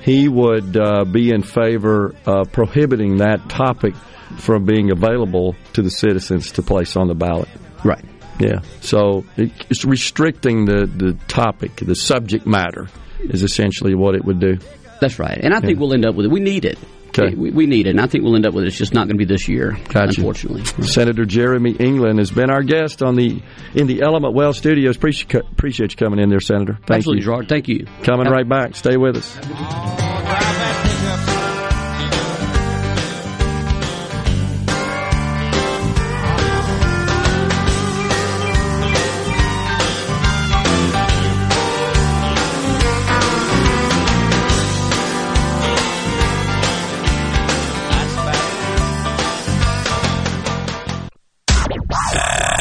he 0.00 0.28
would 0.28 0.76
uh, 0.76 1.04
be 1.04 1.30
in 1.30 1.42
favor 1.42 2.14
of 2.24 2.52
prohibiting 2.52 3.18
that 3.18 3.48
topic 3.48 3.94
from 4.38 4.64
being 4.64 4.90
available 4.90 5.56
to 5.74 5.82
the 5.82 5.90
citizens 5.90 6.52
to 6.52 6.62
place 6.62 6.96
on 6.96 7.08
the 7.08 7.14
ballot. 7.14 7.48
Right. 7.84 8.04
Yeah. 8.38 8.60
So 8.80 9.24
it's 9.36 9.84
restricting 9.84 10.64
the, 10.64 10.86
the 10.86 11.18
topic, 11.26 11.76
the 11.76 11.96
subject 11.96 12.46
matter, 12.46 12.88
is 13.20 13.42
essentially 13.42 13.94
what 13.94 14.14
it 14.14 14.24
would 14.24 14.38
do. 14.40 14.58
That's 15.00 15.18
right. 15.18 15.38
And 15.42 15.52
I 15.54 15.60
think 15.60 15.78
we'll 15.78 15.92
end 15.92 16.06
up 16.06 16.14
with 16.14 16.26
it. 16.26 16.32
We 16.32 16.40
need 16.40 16.64
it. 16.64 16.78
Okay. 17.18 17.34
We, 17.34 17.50
we 17.50 17.66
need 17.66 17.86
it, 17.86 17.90
and 17.90 18.00
I 18.00 18.06
think 18.06 18.24
we'll 18.24 18.36
end 18.36 18.46
up 18.46 18.54
with 18.54 18.64
it. 18.64 18.68
It's 18.68 18.76
just 18.78 18.94
not 18.94 19.06
going 19.08 19.18
to 19.18 19.24
be 19.24 19.24
this 19.24 19.48
year, 19.48 19.72
Gotcha. 19.88 20.20
unfortunately. 20.20 20.64
Senator 20.84 21.24
Jeremy 21.24 21.72
England 21.72 22.18
has 22.18 22.30
been 22.30 22.50
our 22.50 22.62
guest 22.62 23.02
on 23.02 23.16
the 23.16 23.40
in 23.74 23.86
the 23.86 24.02
Element 24.02 24.34
Wealth 24.34 24.56
Studios. 24.56 24.96
Appreciate, 24.96 25.34
appreciate 25.34 25.92
you 25.92 25.96
coming 25.96 26.20
in 26.20 26.28
there, 26.30 26.40
Senator. 26.40 26.74
Thank 26.86 26.98
Absolutely, 26.98 27.20
you. 27.20 27.24
Gerard. 27.24 27.48
Thank 27.48 27.68
you. 27.68 27.86
Coming 28.02 28.26
right 28.28 28.48
back. 28.48 28.76
Stay 28.76 28.96
with 28.96 29.16
us. 29.16 30.87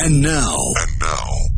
And 0.07 0.21
now, 0.21 0.55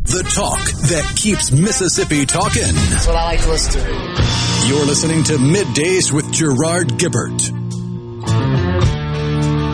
the 0.06 0.24
talk 0.34 0.58
that 0.89 1.14
keeps 1.16 1.52
Mississippi 1.52 2.26
talking. 2.26 2.64
That's 2.64 3.06
what 3.06 3.16
I 3.16 3.26
like 3.26 3.41
to 3.41 3.50
listen 3.50 3.74
to. 3.74 4.68
You're 4.68 4.88
listening 4.88 5.24
to 5.26 5.34
Middays 5.34 6.12
with 6.12 6.32
Gerard 6.32 6.97
Gibert. 6.97 7.39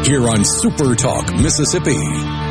Here 0.06 0.28
on 0.28 0.44
Super 0.44 0.94
Talk, 0.94 1.34
Mississippi. 1.36 2.45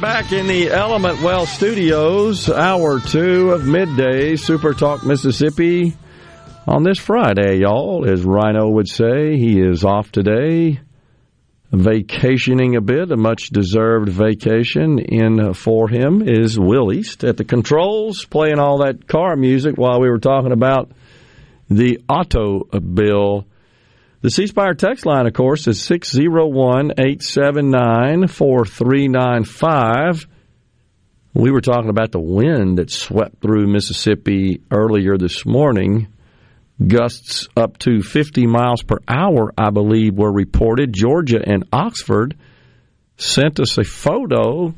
Back 0.00 0.30
in 0.32 0.46
the 0.46 0.70
Element 0.70 1.22
Wealth 1.22 1.48
Studios, 1.48 2.50
hour 2.50 3.00
two 3.00 3.52
of 3.52 3.66
midday, 3.66 4.36
Super 4.36 4.74
Talk 4.74 5.06
Mississippi. 5.06 5.96
On 6.66 6.82
this 6.82 6.98
Friday, 6.98 7.60
y'all, 7.60 8.04
as 8.06 8.22
Rhino 8.22 8.68
would 8.68 8.88
say, 8.88 9.38
he 9.38 9.58
is 9.58 9.84
off 9.84 10.12
today, 10.12 10.80
vacationing 11.72 12.76
a 12.76 12.82
bit, 12.82 13.10
a 13.10 13.16
much 13.16 13.48
deserved 13.48 14.10
vacation 14.10 14.98
in 14.98 15.54
for 15.54 15.88
him 15.88 16.22
is 16.22 16.60
Will 16.60 16.92
East 16.92 17.24
at 17.24 17.38
the 17.38 17.44
controls, 17.44 18.26
playing 18.26 18.58
all 18.58 18.78
that 18.78 19.08
car 19.08 19.34
music 19.34 19.76
while 19.78 20.00
we 20.00 20.10
were 20.10 20.18
talking 20.18 20.52
about 20.52 20.90
the 21.70 22.00
auto 22.06 22.64
bill. 22.64 23.46
The 24.22 24.30
C 24.30 24.46
Spire 24.46 24.72
text 24.74 25.04
line, 25.04 25.26
of 25.26 25.34
course, 25.34 25.66
is 25.66 25.82
601 25.82 26.92
879 26.92 28.28
4395. 28.28 30.26
We 31.34 31.50
were 31.50 31.60
talking 31.60 31.90
about 31.90 32.12
the 32.12 32.20
wind 32.20 32.78
that 32.78 32.90
swept 32.90 33.42
through 33.42 33.66
Mississippi 33.66 34.62
earlier 34.70 35.18
this 35.18 35.44
morning. 35.44 36.08
Gusts 36.84 37.48
up 37.56 37.76
to 37.80 38.00
50 38.00 38.46
miles 38.46 38.82
per 38.82 38.98
hour, 39.06 39.52
I 39.56 39.68
believe, 39.70 40.14
were 40.14 40.32
reported. 40.32 40.94
Georgia 40.94 41.40
and 41.44 41.64
Oxford 41.72 42.36
sent 43.18 43.60
us 43.60 43.76
a 43.76 43.84
photo 43.84 44.74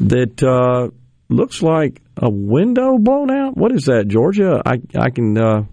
that 0.00 0.42
uh, 0.42 0.90
looks 1.28 1.62
like 1.62 2.02
a 2.16 2.28
window 2.28 2.98
blown 2.98 3.30
out. 3.30 3.56
What 3.56 3.72
is 3.72 3.84
that, 3.84 4.08
Georgia? 4.08 4.60
I, 4.66 4.80
I 4.98 5.10
can 5.10 5.38
uh, 5.38 5.64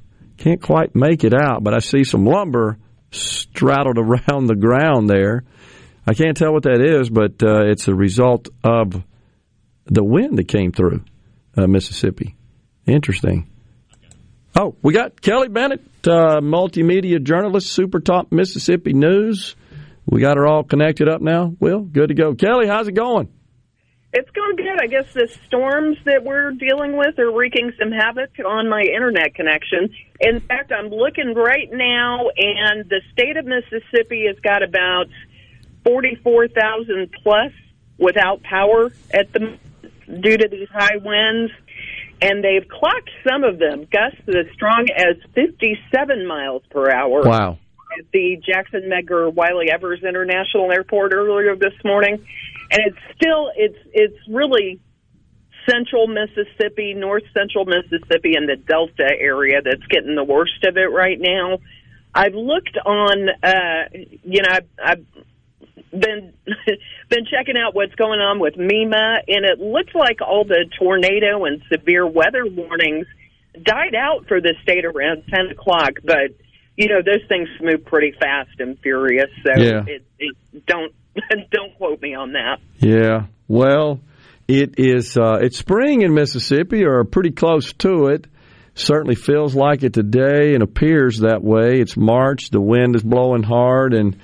can't 0.41 0.61
quite 0.61 0.95
make 0.95 1.23
it 1.23 1.33
out, 1.33 1.63
but 1.63 1.73
I 1.73 1.79
see 1.79 2.03
some 2.03 2.25
lumber 2.25 2.77
straddled 3.11 3.97
around 3.99 4.47
the 4.47 4.55
ground 4.55 5.09
there. 5.09 5.43
I 6.07 6.13
can't 6.15 6.35
tell 6.35 6.51
what 6.51 6.63
that 6.63 6.81
is, 6.81 7.09
but 7.09 7.43
uh, 7.43 7.69
it's 7.69 7.87
a 7.87 7.93
result 7.93 8.49
of 8.63 9.03
the 9.85 10.03
wind 10.03 10.39
that 10.39 10.47
came 10.47 10.71
through 10.71 11.03
uh, 11.55 11.67
Mississippi. 11.67 12.35
Interesting. 12.87 13.47
Oh, 14.59 14.75
we 14.81 14.93
got 14.93 15.21
Kelly 15.21 15.47
Bennett, 15.47 15.81
uh, 16.05 16.41
multimedia 16.41 17.21
journalist, 17.21 17.71
Super 17.71 17.99
Talk 17.99 18.31
Mississippi 18.31 18.93
News. 18.93 19.55
We 20.05 20.21
got 20.21 20.37
her 20.37 20.47
all 20.47 20.63
connected 20.63 21.07
up 21.07 21.21
now. 21.21 21.53
Will, 21.59 21.81
good 21.81 22.09
to 22.09 22.15
go. 22.15 22.33
Kelly, 22.33 22.67
how's 22.67 22.87
it 22.87 22.95
going? 22.95 23.29
It's 24.13 24.29
going 24.31 24.57
good. 24.57 24.81
I 24.81 24.87
guess 24.87 25.05
the 25.13 25.29
storms 25.47 25.97
that 26.03 26.23
we're 26.25 26.51
dealing 26.51 26.97
with 26.97 27.17
are 27.17 27.31
wreaking 27.31 27.71
some 27.79 27.91
havoc 27.91 28.31
on 28.45 28.67
my 28.67 28.81
internet 28.81 29.33
connection. 29.35 29.93
In 30.19 30.41
fact, 30.41 30.71
I'm 30.71 30.87
looking 30.89 31.33
right 31.33 31.69
now, 31.71 32.27
and 32.37 32.89
the 32.89 33.01
state 33.13 33.37
of 33.37 33.45
Mississippi 33.45 34.25
has 34.27 34.37
got 34.43 34.63
about 34.63 35.05
44,000 35.85 37.09
plus 37.23 37.53
without 37.97 38.43
power 38.43 38.91
at 39.13 39.31
the 39.31 39.57
due 40.19 40.37
to 40.37 40.47
these 40.49 40.67
high 40.69 40.97
winds. 40.97 41.53
And 42.21 42.43
they've 42.43 42.67
clocked 42.67 43.09
some 43.27 43.43
of 43.43 43.59
them 43.59 43.87
gusts 43.91 44.21
as 44.27 44.45
strong 44.53 44.87
as 44.95 45.15
57 45.33 46.27
miles 46.27 46.63
per 46.69 46.91
hour 46.91 47.21
Wow. 47.23 47.57
at 47.97 48.05
the 48.11 48.37
Jackson 48.45 48.83
Medgar 48.83 49.33
Wiley 49.33 49.71
Evers 49.71 50.03
International 50.03 50.71
Airport 50.71 51.13
earlier 51.13 51.55
this 51.55 51.73
morning, 51.83 52.23
and 52.71 52.81
it's 52.85 52.97
still 53.15 53.51
it's 53.55 53.77
it's 53.93 54.17
really 54.29 54.79
central 55.69 56.07
Mississippi, 56.07 56.93
north 56.93 57.23
central 57.37 57.65
Mississippi, 57.65 58.35
and 58.35 58.47
the 58.47 58.55
Delta 58.55 59.09
area 59.19 59.61
that's 59.63 59.85
getting 59.89 60.15
the 60.15 60.23
worst 60.23 60.63
of 60.65 60.77
it 60.77 60.91
right 60.91 61.19
now. 61.19 61.59
I've 62.13 62.33
looked 62.33 62.77
on, 62.85 63.29
uh, 63.41 63.83
you 64.23 64.41
know, 64.41 64.49
I've, 64.49 64.67
I've 64.83 65.05
been 65.91 66.33
been 67.09 67.25
checking 67.29 67.57
out 67.57 67.75
what's 67.75 67.95
going 67.95 68.19
on 68.19 68.39
with 68.39 68.55
MEMA, 68.55 69.19
and 69.27 69.45
it 69.45 69.59
looks 69.59 69.93
like 69.93 70.21
all 70.21 70.45
the 70.45 70.65
tornado 70.79 71.45
and 71.45 71.61
severe 71.71 72.07
weather 72.07 72.45
warnings 72.45 73.05
died 73.63 73.95
out 73.95 74.27
for 74.27 74.39
the 74.39 74.55
state 74.63 74.85
around 74.85 75.23
ten 75.29 75.47
o'clock. 75.47 75.91
But 76.03 76.31
you 76.77 76.87
know, 76.87 77.01
those 77.05 77.27
things 77.27 77.47
move 77.61 77.85
pretty 77.85 78.13
fast 78.19 78.59
and 78.59 78.77
furious, 78.79 79.29
so 79.45 79.61
Yeah. 79.61 79.83
it, 79.87 80.03
it, 80.19 80.65
don't 80.65 80.93
don't 81.51 81.75
quote 81.77 82.01
me 82.01 82.15
on 82.15 82.33
that. 82.33 82.57
Yeah. 82.79 83.27
Well, 83.47 83.99
it 84.47 84.75
is. 84.77 85.17
Uh, 85.17 85.39
it's 85.41 85.57
spring 85.57 86.01
in 86.01 86.13
Mississippi, 86.13 86.85
or 86.85 87.03
pretty 87.03 87.31
close 87.31 87.73
to 87.73 88.07
it. 88.07 88.27
Certainly 88.73 89.15
feels 89.15 89.53
like 89.53 89.83
it 89.83 89.93
today, 89.93 90.53
and 90.53 90.63
appears 90.63 91.19
that 91.19 91.43
way. 91.43 91.81
It's 91.81 91.97
March. 91.97 92.49
The 92.51 92.61
wind 92.61 92.95
is 92.95 93.03
blowing 93.03 93.43
hard, 93.43 93.93
and 93.93 94.17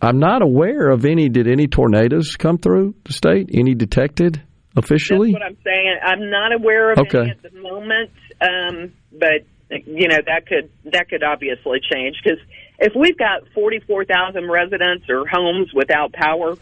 I'm 0.00 0.18
not 0.18 0.40
aware 0.40 0.88
of 0.88 1.04
any. 1.04 1.28
Did 1.28 1.46
any 1.46 1.66
tornadoes 1.66 2.36
come 2.36 2.56
through 2.56 2.94
the 3.04 3.12
state? 3.12 3.50
Any 3.52 3.74
detected 3.74 4.42
officially? 4.74 5.32
That's 5.32 5.42
what 5.42 5.50
I'm 5.50 5.58
saying. 5.62 5.96
I'm 6.02 6.30
not 6.30 6.52
aware 6.54 6.92
of 6.92 6.98
Okay. 7.00 7.18
any 7.20 7.30
at 7.32 7.42
the 7.42 7.60
moment, 7.60 8.10
um, 8.40 8.92
but 9.12 9.44
you 9.70 10.08
know 10.08 10.18
that 10.26 10.46
could 10.46 10.70
that 10.92 11.08
could 11.08 11.22
obviously 11.22 11.78
change 11.80 12.16
because 12.22 12.40
if 12.78 12.94
we've 12.96 13.16
got 13.16 13.42
44,000 13.54 14.50
residents 14.50 15.04
or 15.08 15.26
homes 15.26 15.72
without 15.74 16.12
power, 16.12 16.56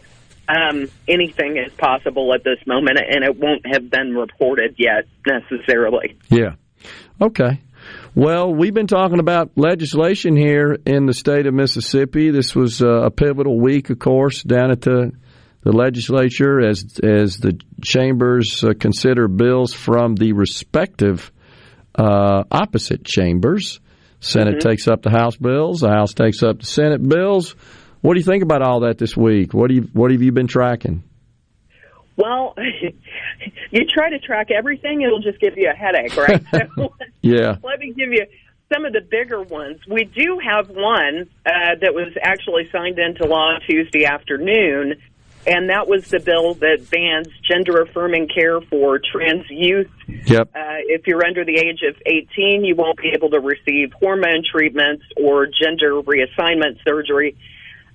um, 0.49 0.89
anything 1.07 1.57
is 1.57 1.71
possible 1.73 2.33
at 2.33 2.43
this 2.43 2.59
moment, 2.67 2.99
and 2.99 3.23
it 3.23 3.37
won't 3.37 3.65
have 3.71 3.89
been 3.89 4.15
reported 4.15 4.75
yet 4.77 5.05
necessarily. 5.25 6.17
Yeah. 6.29 6.55
Okay. 7.21 7.61
Well, 8.15 8.53
we've 8.53 8.73
been 8.73 8.87
talking 8.87 9.19
about 9.19 9.51
legislation 9.55 10.35
here 10.35 10.77
in 10.85 11.05
the 11.05 11.13
state 11.13 11.45
of 11.45 11.53
Mississippi. 11.53 12.31
This 12.31 12.55
was 12.55 12.81
uh, 12.81 13.03
a 13.03 13.11
pivotal 13.11 13.59
week, 13.59 13.89
of 13.89 13.99
course, 13.99 14.43
down 14.43 14.71
at 14.71 14.81
the 14.81 15.11
the 15.61 15.73
legislature 15.73 16.59
as 16.61 16.99
as 17.03 17.37
the 17.37 17.59
chambers 17.83 18.63
uh, 18.63 18.73
consider 18.79 19.27
bills 19.27 19.73
from 19.73 20.15
the 20.15 20.33
respective 20.33 21.31
uh, 21.99 22.43
opposite 22.49 23.03
chambers. 23.03 23.79
Senate 24.21 24.59
takes 24.59 24.87
up 24.87 25.01
the 25.01 25.09
House 25.09 25.37
bills. 25.37 25.81
The 25.81 25.89
House 25.89 26.13
takes 26.13 26.43
up 26.43 26.59
the 26.59 26.65
Senate 26.65 27.07
bills. 27.07 27.55
What 28.01 28.13
do 28.13 28.19
you 28.19 28.25
think 28.25 28.43
about 28.43 28.61
all 28.61 28.81
that 28.81 28.97
this 28.97 29.15
week? 29.15 29.53
What 29.53 29.69
do 29.69 29.75
you 29.75 29.89
what 29.93 30.11
have 30.11 30.21
you 30.21 30.31
been 30.31 30.47
tracking? 30.47 31.03
Well, 32.15 32.53
you 33.71 33.85
try 33.85 34.09
to 34.09 34.19
track 34.19 34.47
everything, 34.51 35.01
it'll 35.01 35.21
just 35.21 35.39
give 35.39 35.57
you 35.57 35.71
a 35.71 35.75
headache, 35.75 36.15
right? 36.17 36.43
so, 36.75 36.93
Yeah. 37.21 37.55
let 37.63 37.79
me 37.79 37.93
give 37.93 38.11
you 38.11 38.25
some 38.73 38.85
of 38.85 38.93
the 38.93 39.01
bigger 39.01 39.41
ones. 39.41 39.79
We 39.89 40.03
do 40.03 40.39
have 40.45 40.69
one 40.69 41.29
uh, 41.45 41.75
that 41.81 41.93
was 41.93 42.13
actually 42.21 42.69
signed 42.71 42.99
into 42.99 43.25
law 43.25 43.57
Tuesday 43.67 44.05
afternoon, 44.05 44.95
and 45.47 45.69
that 45.69 45.87
was 45.87 46.07
the 46.09 46.19
bill 46.19 46.53
that 46.55 46.89
bans 46.89 47.27
gender 47.49 47.81
affirming 47.81 48.27
care 48.27 48.61
for 48.61 48.99
trans 48.99 49.49
youth. 49.49 49.89
Yep. 50.07 50.49
Uh, 50.53 50.81
if 50.87 51.07
you're 51.07 51.25
under 51.25 51.45
the 51.45 51.57
age 51.57 51.81
of 51.87 51.95
18, 52.05 52.65
you 52.65 52.75
won't 52.75 52.97
be 52.97 53.11
able 53.15 53.29
to 53.31 53.39
receive 53.39 53.93
hormone 53.93 54.43
treatments 54.49 55.03
or 55.17 55.47
gender 55.47 56.01
reassignment 56.01 56.83
surgery. 56.83 57.37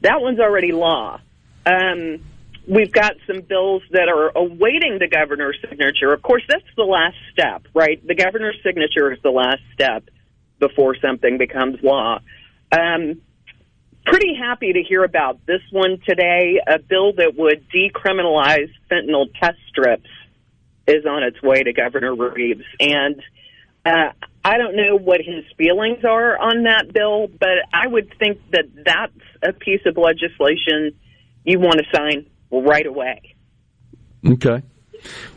That 0.01 0.21
one's 0.21 0.41
already 0.41 0.73
law. 0.73 1.21
Um, 1.67 2.25
we've 2.67 2.93
got 2.93 3.15
some 3.27 3.41
bills 3.41 3.83
that 3.91 4.09
are 4.09 4.33
awaiting 4.35 4.99
the 4.99 5.09
governor's 5.09 5.59
signature. 5.69 6.13
Of 6.13 6.23
course, 6.23 6.43
that's 6.49 6.65
the 6.77 6.85
last 6.85 7.17
step, 7.33 7.67
right? 7.75 8.05
The 8.07 8.15
governor's 8.15 8.59
signature 8.63 9.13
is 9.13 9.21
the 9.23 9.31
last 9.31 9.63
step 9.75 10.09
before 10.59 10.97
something 10.97 11.39
becomes 11.39 11.83
law. 11.83 12.21
Um, 12.73 13.21
pretty 14.05 14.35
happy 14.35 14.73
to 14.73 14.83
hear 14.83 15.05
about 15.05 15.45
this 15.47 15.63
one 15.71 15.99
today. 16.07 16.61
A 16.67 16.79
bill 16.79 17.13
that 17.15 17.35
would 17.37 17.67
decriminalize 17.71 18.71
fentanyl 18.91 19.27
test 19.41 19.59
strips 19.69 20.11
is 20.87 21.07
on 21.07 21.23
its 21.23 21.41
way 21.43 21.63
to 21.63 21.73
Governor 21.73 22.15
Reeves. 22.15 22.65
And 22.79 23.17
uh, 23.85 24.13
I 24.45 24.59
don't 24.59 24.77
know 24.77 24.99
what 24.99 25.21
his 25.21 25.45
feelings 25.57 26.05
are 26.05 26.39
on 26.39 26.65
that 26.65 26.93
bill, 26.93 27.29
but 27.29 27.59
I 27.73 27.87
would 27.87 28.13
think 28.19 28.39
that 28.51 28.65
that's 28.85 29.13
a 29.43 29.53
piece 29.53 29.81
of 29.87 29.97
legislation 29.97 30.93
you 31.45 31.59
want 31.59 31.81
to 31.81 31.85
sign 31.95 32.27
right 32.51 32.87
away. 32.87 33.35
Okay. 34.27 34.63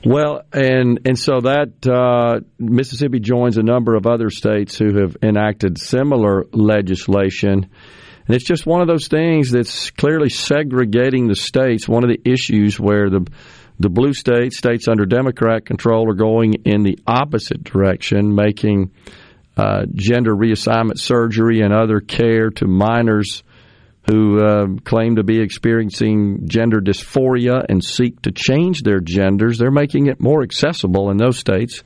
Well, 0.05 0.43
and 0.53 0.99
and 1.05 1.19
so 1.19 1.41
that 1.41 1.85
uh, 1.85 2.39
Mississippi 2.57 3.19
joins 3.19 3.57
a 3.57 3.63
number 3.63 3.95
of 3.95 4.07
other 4.07 4.29
states 4.29 4.77
who 4.77 5.01
have 5.01 5.17
enacted 5.21 5.77
similar 5.77 6.45
legislation, 6.53 7.69
and 8.27 8.35
it's 8.35 8.45
just 8.45 8.65
one 8.65 8.81
of 8.81 8.87
those 8.87 9.07
things 9.07 9.51
that's 9.51 9.89
clearly 9.91 10.29
segregating 10.29 11.27
the 11.27 11.35
states. 11.35 11.87
One 11.87 12.03
of 12.03 12.09
the 12.09 12.21
issues 12.29 12.79
where 12.79 13.09
the 13.09 13.25
the 13.79 13.89
blue 13.89 14.13
states, 14.13 14.57
states 14.57 14.87
under 14.87 15.05
Democrat 15.05 15.65
control, 15.65 16.09
are 16.09 16.15
going 16.15 16.55
in 16.65 16.81
the 16.83 16.97
opposite 17.05 17.63
direction, 17.63 18.33
making 18.33 18.91
uh, 19.55 19.85
gender 19.93 20.35
reassignment 20.35 20.97
surgery 20.97 21.61
and 21.61 21.71
other 21.73 21.99
care 21.99 22.49
to 22.49 22.65
minors 22.67 23.43
who 24.09 24.39
uh, 24.43 24.67
claim 24.83 25.17
to 25.17 25.23
be 25.23 25.39
experiencing 25.41 26.47
gender 26.47 26.79
dysphoria 26.79 27.63
and 27.67 27.83
seek 27.83 28.21
to 28.21 28.31
change 28.31 28.81
their 28.81 28.99
genders. 28.99 29.57
They're 29.57 29.69
making 29.69 30.07
it 30.07 30.19
more 30.19 30.43
accessible 30.43 31.11
in 31.11 31.17
those 31.17 31.37
states. 31.37 31.83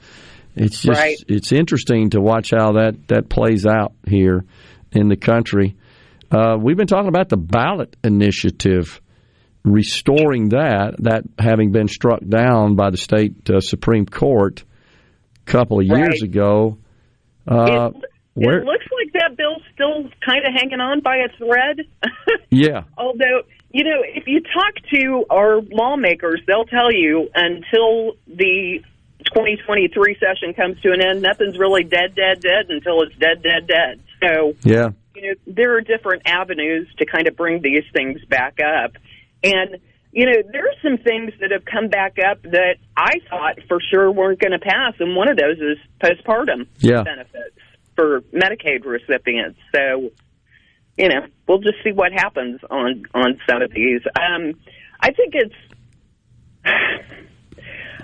It's 0.55 0.81
just 0.81 0.99
Right. 0.99 1.17
it's 1.27 1.51
interesting 1.51 2.11
to 2.11 2.21
watch 2.21 2.51
how 2.51 2.73
that 2.73 3.07
that 3.07 3.29
plays 3.29 3.65
out 3.65 3.93
here 4.07 4.43
in 4.91 5.07
the 5.07 5.15
country. 5.15 5.75
Uh, 6.31 6.57
we've 6.61 6.77
been 6.77 6.87
talking 6.87 7.09
about 7.09 7.29
the 7.29 7.37
ballot 7.37 7.95
initiative, 8.03 9.01
restoring 9.63 10.49
that 10.49 10.95
that 10.99 11.23
having 11.37 11.71
been 11.71 11.87
struck 11.87 12.19
down 12.27 12.75
by 12.75 12.89
the 12.89 12.97
state 12.97 13.49
uh, 13.49 13.59
supreme 13.59 14.05
court 14.05 14.63
a 15.47 15.51
couple 15.51 15.79
of 15.79 15.85
years 15.85 16.21
Right. 16.21 16.29
ago. 16.29 16.77
Uh, 17.47 17.89
it, 17.93 18.03
where- 18.33 18.59
it 18.59 18.65
looks 18.65 18.85
like 18.91 19.13
that 19.13 19.35
bill's 19.37 19.61
still 19.73 20.03
kind 20.25 20.45
of 20.45 20.53
hanging 20.55 20.79
on 20.79 21.01
by 21.01 21.17
a 21.17 21.29
thread. 21.37 21.85
yeah, 22.49 22.83
Although, 22.97 23.41
you 23.71 23.83
know, 23.83 24.01
if 24.03 24.23
you 24.27 24.41
talk 24.41 24.73
to 24.93 25.25
our 25.29 25.59
lawmakers, 25.61 26.41
they'll 26.47 26.65
tell 26.65 26.91
you 26.93 27.27
until 27.35 28.13
the 28.27 28.79
2023 29.25 30.15
session 30.19 30.53
comes 30.53 30.79
to 30.81 30.91
an 30.91 31.01
end, 31.01 31.21
nothing's 31.21 31.57
really 31.57 31.83
dead, 31.83 32.15
dead, 32.15 32.39
dead 32.41 32.69
until 32.69 33.01
it's 33.03 33.15
dead, 33.17 33.43
dead, 33.43 33.67
dead. 33.67 33.99
So, 34.23 34.53
yeah. 34.63 34.89
You 35.15 35.21
know, 35.21 35.33
there 35.47 35.75
are 35.77 35.81
different 35.81 36.23
avenues 36.25 36.87
to 36.97 37.05
kind 37.05 37.27
of 37.27 37.35
bring 37.35 37.61
these 37.61 37.83
things 37.93 38.23
back 38.25 38.59
up. 38.59 38.91
And, 39.43 39.77
you 40.11 40.25
know, 40.25 40.41
there 40.51 40.65
are 40.65 40.75
some 40.81 40.97
things 40.97 41.33
that 41.41 41.51
have 41.51 41.65
come 41.65 41.89
back 41.89 42.17
up 42.19 42.41
that 42.43 42.75
I 42.95 43.15
thought 43.29 43.59
for 43.67 43.79
sure 43.91 44.11
weren't 44.11 44.39
going 44.39 44.51
to 44.51 44.59
pass, 44.59 44.93
and 44.99 45.15
one 45.15 45.29
of 45.29 45.37
those 45.37 45.57
is 45.57 45.77
postpartum 46.01 46.67
Yeah. 46.79 47.03
benefits 47.03 47.57
for 47.95 48.21
Medicaid 48.33 48.85
recipients. 48.85 49.59
So, 49.73 50.11
you 50.97 51.09
know, 51.09 51.25
we'll 51.47 51.59
just 51.59 51.83
see 51.83 51.91
what 51.91 52.11
happens 52.11 52.59
on 52.69 53.03
on 53.13 53.39
some 53.49 53.61
of 53.61 53.71
these. 53.71 54.01
Um, 54.19 54.53
I 54.99 55.11
think 55.11 55.33
it's. 55.33 55.55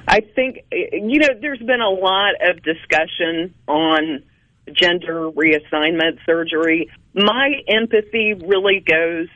I 0.09 0.21
think 0.21 0.59
you 0.71 1.19
know 1.19 1.27
there's 1.41 1.59
been 1.59 1.81
a 1.81 1.89
lot 1.89 2.35
of 2.41 2.63
discussion 2.63 3.53
on 3.67 4.23
gender 4.73 5.29
reassignment 5.31 6.19
surgery. 6.25 6.89
My 7.13 7.61
empathy 7.67 8.33
really 8.33 8.79
goes 8.79 9.27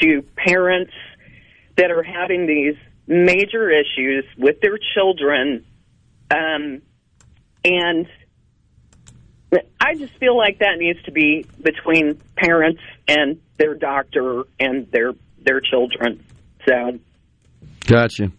to 0.00 0.22
parents 0.36 0.92
that 1.76 1.90
are 1.90 2.02
having 2.02 2.46
these 2.46 2.76
major 3.06 3.70
issues 3.70 4.24
with 4.36 4.60
their 4.60 4.78
children, 4.94 5.64
um, 6.30 6.82
and 7.64 8.06
I 9.80 9.94
just 9.94 10.12
feel 10.18 10.36
like 10.36 10.60
that 10.60 10.78
needs 10.78 11.02
to 11.04 11.10
be 11.10 11.44
between 11.60 12.20
parents 12.36 12.80
and 13.08 13.40
their 13.56 13.74
doctor 13.74 14.44
and 14.60 14.90
their 14.90 15.12
their 15.42 15.60
children. 15.60 16.24
So 16.66 16.98
Gotcha. 17.86 18.30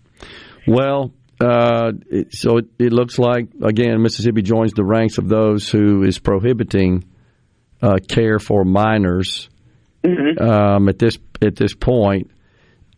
Well, 0.67 1.11
uh, 1.41 1.91
it, 2.09 2.33
so 2.33 2.57
it, 2.57 2.65
it 2.77 2.93
looks 2.93 3.17
like 3.17 3.47
again 3.63 4.01
Mississippi 4.01 4.41
joins 4.41 4.73
the 4.73 4.83
ranks 4.83 5.17
of 5.17 5.27
those 5.27 5.69
who 5.69 6.03
is 6.03 6.19
prohibiting 6.19 7.03
uh, 7.81 7.97
care 8.07 8.39
for 8.39 8.63
minors 8.63 9.49
um, 10.39 10.87
at 10.89 10.99
this 10.99 11.17
at 11.41 11.55
this 11.55 11.73
point. 11.73 12.31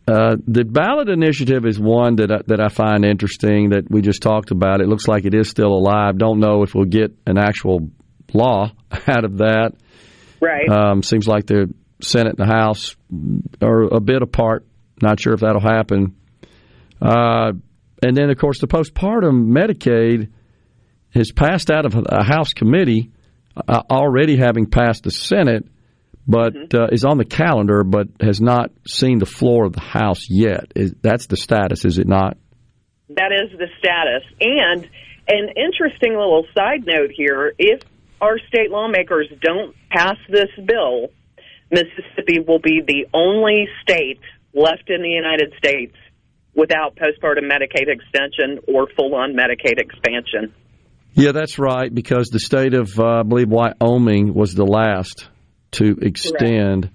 Uh, 0.06 0.36
the 0.46 0.64
ballot 0.64 1.08
initiative 1.08 1.64
is 1.64 1.80
one 1.80 2.16
that 2.16 2.30
I, 2.30 2.38
that 2.46 2.60
I 2.60 2.68
find 2.68 3.06
interesting 3.06 3.70
that 3.70 3.90
we 3.90 4.02
just 4.02 4.20
talked 4.20 4.50
about. 4.50 4.82
It 4.82 4.88
looks 4.88 5.08
like 5.08 5.24
it 5.24 5.34
is 5.34 5.48
still 5.48 5.72
alive. 5.72 6.18
Don't 6.18 6.40
know 6.40 6.62
if 6.62 6.74
we'll 6.74 6.84
get 6.84 7.16
an 7.26 7.38
actual 7.38 7.90
law 8.34 8.70
out 9.08 9.24
of 9.24 9.38
that. 9.38 9.72
right. 10.40 10.68
Um, 10.68 11.02
seems 11.02 11.26
like 11.26 11.46
the 11.46 11.72
Senate 12.02 12.34
and 12.38 12.46
the 12.46 12.52
House 12.52 12.96
are 13.62 13.82
a 13.82 14.00
bit 14.00 14.20
apart. 14.20 14.66
Not 15.00 15.20
sure 15.20 15.32
if 15.32 15.40
that'll 15.40 15.62
happen. 15.62 16.16
Uh, 17.00 17.52
and 18.04 18.16
then, 18.16 18.30
of 18.30 18.38
course, 18.38 18.60
the 18.60 18.66
postpartum 18.66 19.48
Medicaid 19.48 20.30
has 21.14 21.32
passed 21.32 21.70
out 21.70 21.86
of 21.86 21.94
a 22.06 22.22
House 22.22 22.52
committee, 22.52 23.10
uh, 23.56 23.82
already 23.90 24.36
having 24.36 24.66
passed 24.66 25.04
the 25.04 25.10
Senate, 25.10 25.64
but 26.26 26.74
uh, 26.74 26.88
is 26.90 27.04
on 27.04 27.18
the 27.18 27.24
calendar, 27.24 27.84
but 27.84 28.08
has 28.20 28.40
not 28.40 28.70
seen 28.86 29.18
the 29.18 29.26
floor 29.26 29.64
of 29.64 29.72
the 29.72 29.80
House 29.80 30.28
yet. 30.28 30.72
Is, 30.74 30.94
that's 31.00 31.26
the 31.26 31.36
status, 31.36 31.84
is 31.84 31.98
it 31.98 32.06
not? 32.06 32.36
That 33.08 33.32
is 33.32 33.56
the 33.58 33.68
status. 33.78 34.24
And 34.40 34.88
an 35.28 35.48
interesting 35.56 36.12
little 36.12 36.46
side 36.56 36.84
note 36.86 37.10
here 37.14 37.54
if 37.58 37.82
our 38.20 38.38
state 38.48 38.70
lawmakers 38.70 39.28
don't 39.40 39.74
pass 39.90 40.16
this 40.28 40.50
bill, 40.66 41.08
Mississippi 41.70 42.40
will 42.46 42.58
be 42.58 42.82
the 42.86 43.06
only 43.14 43.68
state 43.82 44.20
left 44.52 44.88
in 44.88 45.02
the 45.02 45.08
United 45.08 45.52
States 45.58 45.94
without 46.54 46.96
postpartum 46.96 47.50
Medicaid 47.50 47.88
extension 47.88 48.60
or 48.72 48.88
full 48.96 49.14
on 49.14 49.34
Medicaid 49.34 49.78
expansion. 49.78 50.54
Yeah, 51.14 51.32
that's 51.32 51.58
right, 51.58 51.94
because 51.94 52.28
the 52.28 52.40
state 52.40 52.74
of, 52.74 52.98
uh, 52.98 53.20
I 53.20 53.22
believe, 53.22 53.48
Wyoming 53.48 54.34
was 54.34 54.54
the 54.54 54.64
last 54.64 55.28
to 55.72 55.96
extend. 56.02 56.90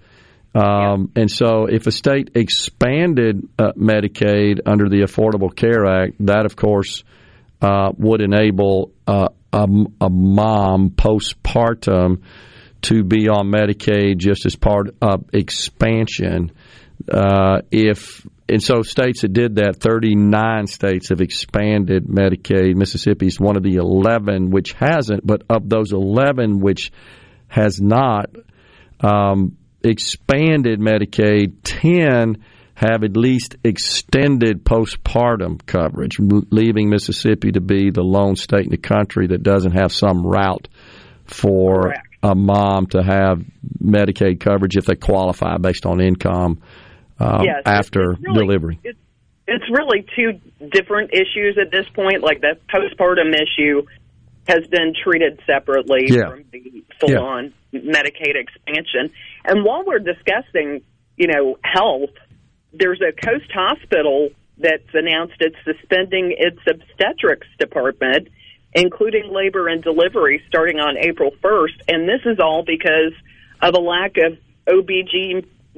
Um, 0.54 1.12
And 1.16 1.30
so, 1.30 1.68
if 1.68 1.88
a 1.88 1.92
state 1.92 2.32
expanded 2.36 3.48
uh, 3.58 3.74
Medicaid 3.78 4.62
under 4.66 4.90
the 4.90 5.02
Affordable 5.02 5.56
Care 5.56 5.86
Act, 5.86 6.26
that 6.26 6.46
of 6.46 6.56
course 6.56 7.04
uh, 7.62 7.92
would 7.98 8.22
enable 8.22 8.92
uh, 9.08 9.30
a, 9.54 9.68
a 10.02 10.10
mom 10.10 10.90
postpartum 10.90 12.24
to 12.82 13.04
be 13.04 13.30
on 13.30 13.52
Medicaid 13.52 14.18
just 14.18 14.46
as 14.46 14.56
part 14.56 14.96
of 15.02 15.26
expansion. 15.34 16.52
Uh, 17.10 17.62
if 17.72 18.26
and 18.50 18.64
so 18.64 18.82
states 18.82 19.22
that 19.22 19.34
did 19.34 19.56
that, 19.56 19.78
39 19.80 20.68
states 20.68 21.10
have 21.10 21.22
expanded 21.22 22.06
Medicaid. 22.06 22.76
Mississippi 22.76 23.28
is 23.28 23.40
one 23.40 23.56
of 23.56 23.64
the 23.64 23.76
11 23.76 24.50
which 24.50 24.74
hasn't, 24.74 25.26
but 25.26 25.44
of 25.50 25.70
those 25.70 25.94
11 25.94 26.60
which 26.60 26.92
has 27.48 27.80
not 27.80 28.30
um, 29.02 29.58
expanded 29.84 30.80
Medicaid, 30.80 31.58
10 31.64 32.44
have 32.74 33.04
at 33.04 33.18
least 33.18 33.58
extended 33.64 34.64
postpartum 34.64 35.66
coverage, 35.66 36.18
leaving 36.20 36.90
Mississippi 36.90 37.52
to 37.52 37.62
be 37.62 37.92
the 37.92 38.02
lone 38.02 38.36
state 38.36 38.64
in 38.64 38.72
the 38.72 38.78
country 38.78 39.28
that 39.28 39.44
doesn't 39.44 39.74
have 39.74 39.92
some 39.92 40.26
route 40.26 40.68
for 41.26 41.82
Correct. 41.82 42.08
a 42.24 42.34
mom 42.34 42.88
to 42.88 43.04
have 43.04 43.44
Medicaid 43.84 44.40
coverage 44.40 44.78
if 44.78 44.86
they 44.86 44.96
qualify 44.96 45.58
based 45.58 45.86
on 45.86 46.02
income 46.02 46.62
um, 47.20 47.44
Yes, 47.44 47.64
after 47.66 48.12
it's 48.12 48.22
really- 48.22 48.40
delivery. 48.40 48.80
It's, 48.84 49.00
it's 49.48 49.66
really 49.72 50.06
two 50.16 50.40
different 50.72 51.12
issues 51.14 51.58
at 51.60 51.72
this 51.72 51.88
point. 51.96 52.22
Like 52.22 52.42
the 52.42 52.58
postpartum 52.72 53.34
issue 53.34 53.84
has 54.48 54.66
been 54.68 54.94
treated 55.04 55.40
separately 55.46 56.06
Yeah. 56.08 56.30
from 56.30 56.44
the 56.52 56.84
full-on 57.00 57.54
Medicaid 57.74 58.36
expansion. 58.36 59.12
And 59.46 59.64
while 59.64 59.84
we're 59.86 60.00
discussing, 60.00 60.82
you 61.18 61.28
know, 61.28 61.58
health, 61.64 62.12
there's 62.74 63.02
a 63.02 63.12
Coast 63.12 63.52
Hospital 63.54 64.30
that's 64.58 64.90
announced 64.94 65.36
it's 65.40 65.56
suspending 65.66 66.36
its 66.38 66.60
obstetrics 66.68 67.48
department, 67.60 68.28
including 68.74 69.32
labor 69.32 69.68
and 69.68 69.82
delivery, 69.84 70.44
starting 70.48 70.80
on 70.80 70.98
April 70.98 71.32
1st. 71.44 71.82
And 71.88 72.08
this 72.08 72.22
is 72.26 72.40
all 72.40 72.64
because 72.64 73.14
of 73.62 73.74
a 73.74 73.80
lack 73.80 74.18
of 74.18 74.38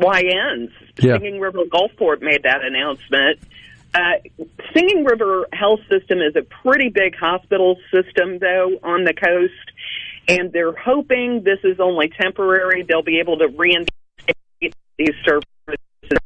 OBGYNs. 0.01 0.71
Yeah. 0.99 1.17
Singing 1.17 1.39
River 1.39 1.59
Gulfport 1.65 2.21
made 2.21 2.43
that 2.43 2.63
announcement. 2.63 3.39
Uh, 3.93 4.45
Singing 4.73 5.03
River 5.03 5.47
Health 5.51 5.81
System 5.89 6.19
is 6.19 6.35
a 6.35 6.43
pretty 6.63 6.89
big 6.89 7.15
hospital 7.15 7.77
system, 7.93 8.39
though, 8.39 8.79
on 8.83 9.03
the 9.03 9.13
coast, 9.13 9.53
and 10.27 10.51
they're 10.53 10.75
hoping 10.75 11.43
this 11.43 11.59
is 11.63 11.79
only 11.79 12.09
temporary. 12.09 12.83
They'll 12.83 13.03
be 13.03 13.19
able 13.19 13.37
to 13.39 13.47
reinstate 13.47 14.75
these 14.97 15.15
services 15.25 16.17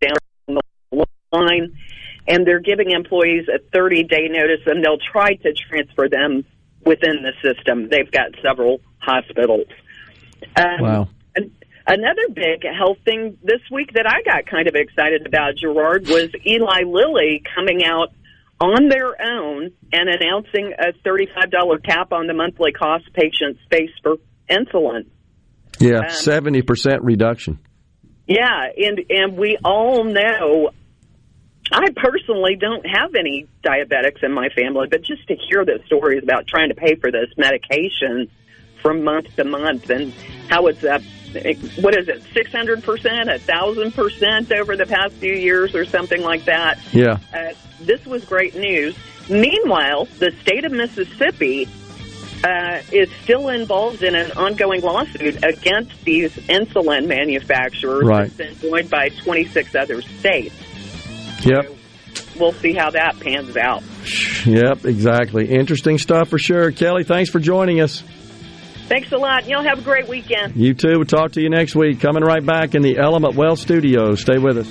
down 0.00 0.16
the 0.48 1.06
line, 1.32 1.76
and 2.26 2.46
they're 2.46 2.60
giving 2.60 2.90
employees 2.90 3.48
a 3.54 3.58
30 3.72 4.04
day 4.04 4.28
notice, 4.30 4.60
and 4.66 4.82
they'll 4.82 4.98
try 4.98 5.34
to 5.34 5.52
transfer 5.52 6.08
them 6.08 6.44
within 6.86 7.22
the 7.22 7.32
system. 7.42 7.88
They've 7.90 8.10
got 8.10 8.30
several 8.42 8.80
hospitals. 8.98 9.66
Um, 10.56 10.80
Wow. 10.80 11.08
An- 11.86 12.00
Another 12.00 12.28
big 12.34 12.64
health 12.64 12.98
thing 13.04 13.38
this 13.42 13.60
week 13.70 13.92
that 13.94 14.06
I 14.06 14.22
got 14.22 14.46
kind 14.46 14.68
of 14.68 14.74
excited 14.74 15.26
about, 15.26 15.56
Gerard, 15.56 16.06
was 16.08 16.30
Eli 16.46 16.82
Lilly 16.86 17.42
coming 17.54 17.84
out 17.84 18.08
on 18.60 18.88
their 18.88 19.20
own 19.20 19.70
and 19.92 20.08
announcing 20.08 20.72
a 20.78 20.92
$35 21.06 21.82
cap 21.84 22.12
on 22.12 22.26
the 22.26 22.34
monthly 22.34 22.72
cost 22.72 23.04
patients 23.12 23.60
face 23.70 23.90
for 24.02 24.16
insulin. 24.50 25.06
Yeah, 25.80 25.98
Um, 25.98 26.04
70% 26.06 26.98
reduction. 27.02 27.58
Yeah, 28.26 28.68
and 28.78 29.00
and 29.10 29.36
we 29.36 29.58
all 29.64 30.04
know. 30.04 30.70
I 31.72 31.90
personally 31.96 32.56
don't 32.56 32.86
have 32.86 33.14
any 33.14 33.46
diabetics 33.62 34.22
in 34.22 34.32
my 34.32 34.48
family, 34.50 34.86
but 34.90 35.02
just 35.02 35.26
to 35.28 35.34
hear 35.48 35.64
the 35.64 35.80
stories 35.86 36.22
about 36.22 36.46
trying 36.46 36.68
to 36.68 36.74
pay 36.74 36.94
for 36.94 37.10
this 37.10 37.28
medication 37.36 38.30
from 38.82 39.02
month 39.02 39.34
to 39.36 39.44
month 39.44 39.90
and 39.90 40.12
how 40.48 40.66
it's 40.68 40.84
up, 40.84 41.02
what 41.80 41.96
is 41.96 42.08
it, 42.08 42.22
six 42.32 42.52
hundred 42.52 42.82
percent, 42.82 43.30
a 43.30 43.38
thousand 43.38 43.92
percent 43.92 44.52
over 44.52 44.76
the 44.76 44.86
past 44.86 45.14
few 45.14 45.34
years, 45.34 45.74
or 45.74 45.84
something 45.84 46.22
like 46.22 46.44
that. 46.44 46.78
Yeah. 46.92 47.18
Uh, 47.32 47.54
this 47.80 48.04
was 48.06 48.24
great 48.24 48.54
news. 48.54 48.96
Meanwhile, 49.28 50.06
the 50.18 50.32
state 50.42 50.64
of 50.64 50.72
Mississippi 50.72 51.68
uh, 52.44 52.82
is 52.92 53.10
still 53.22 53.48
involved 53.48 54.02
in 54.02 54.14
an 54.14 54.32
ongoing 54.32 54.82
lawsuit 54.82 55.42
against 55.42 56.04
these 56.04 56.32
insulin 56.48 57.06
manufacturers. 57.06 58.04
Right. 58.04 58.26
It's 58.26 58.36
been 58.36 58.58
joined 58.58 58.90
by 58.90 59.08
26 59.08 59.74
other 59.74 60.02
states. 60.02 60.54
Yep. 61.40 61.72
We'll 62.38 62.52
see 62.52 62.72
how 62.72 62.90
that 62.90 63.18
pans 63.20 63.56
out. 63.56 63.82
Yep, 64.44 64.84
exactly. 64.84 65.48
Interesting 65.50 65.98
stuff 65.98 66.28
for 66.28 66.38
sure. 66.38 66.70
Kelly, 66.72 67.04
thanks 67.04 67.30
for 67.30 67.38
joining 67.38 67.80
us. 67.80 68.02
Thanks 68.86 69.10
a 69.12 69.16
lot. 69.16 69.46
Y'all 69.48 69.62
have 69.62 69.78
a 69.78 69.82
great 69.82 70.08
weekend. 70.08 70.56
You 70.56 70.74
too. 70.74 70.92
We'll 70.96 71.06
talk 71.06 71.32
to 71.32 71.40
you 71.40 71.48
next 71.48 71.74
week. 71.74 72.00
Coming 72.00 72.22
right 72.22 72.44
back 72.44 72.74
in 72.74 72.82
the 72.82 72.98
Element 72.98 73.34
Wealth 73.34 73.58
studio. 73.58 74.14
Stay 74.14 74.38
with 74.38 74.58
us. 74.58 74.70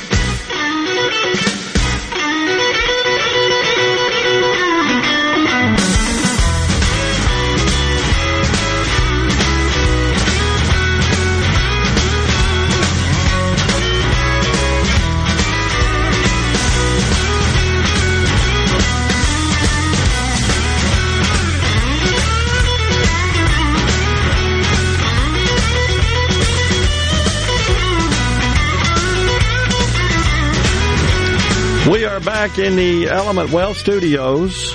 We 31.91 32.05
are 32.05 32.21
back 32.21 32.57
in 32.57 32.77
the 32.77 33.09
Element 33.09 33.51
Wealth 33.51 33.75
studios. 33.75 34.71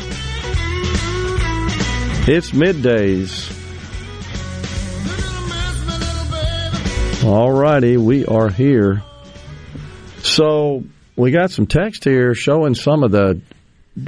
It's 2.28 2.50
middays. 2.50 3.54
All 7.24 7.50
righty, 7.50 7.96
we 7.96 8.26
are 8.26 8.50
here. 8.50 9.02
So 10.18 10.84
we 11.16 11.30
got 11.30 11.50
some 11.50 11.66
text 11.66 12.04
here 12.04 12.34
showing 12.34 12.74
some 12.74 13.02
of 13.02 13.12
the 13.12 13.40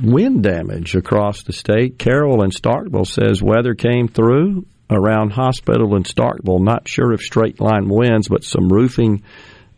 wind 0.03 0.43
damage 0.43 0.95
across 0.95 1.45
the 1.45 1.55
state. 1.55 1.99
Carol 1.99 2.43
in 2.43 2.51
Starkville 2.51 3.07
says 3.07 3.43
weather 3.43 3.75
came 3.75 4.09
through 4.09 4.67
around 4.91 5.31
hospital 5.31 5.97
in 5.97 6.03
Starkville. 6.03 6.61
Not 6.61 6.87
sure 6.87 7.15
if 7.15 7.23
straight 7.23 7.59
line 7.59 7.89
winds, 7.89 8.29
but 8.29 8.45
some 8.45 8.69
roofing 8.69 9.23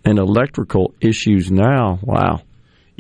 and 0.05 0.19
electrical 0.19 0.95
issues 1.01 1.49
now. 1.49 2.01
Wow. 2.03 2.43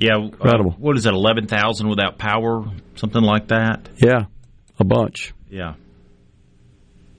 Yeah, 0.00 0.16
uh, 0.16 0.22
Incredible. 0.22 0.72
what 0.78 0.96
is 0.96 1.04
it? 1.04 1.12
Eleven 1.12 1.46
thousand 1.46 1.88
without 1.90 2.16
power, 2.16 2.64
something 2.96 3.22
like 3.22 3.48
that. 3.48 3.86
Yeah, 3.96 4.24
a 4.78 4.84
bunch. 4.84 5.34
Yeah. 5.50 5.74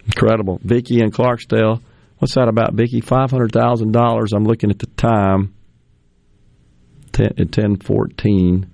Incredible. 0.06 0.60
Vicky 0.64 1.00
in 1.00 1.12
Clarksdale. 1.12 1.80
What's 2.18 2.34
that 2.34 2.48
about, 2.48 2.74
Vicky? 2.74 3.02
Five 3.02 3.30
hundred 3.30 3.52
thousand 3.52 3.92
dollars. 3.92 4.34
I'm 4.34 4.46
looking 4.46 4.72
at 4.72 4.80
the 4.80 4.88
time. 4.88 5.54
Ten 7.12 7.34
at 7.38 7.52
ten 7.52 7.78
fourteen. 7.78 8.72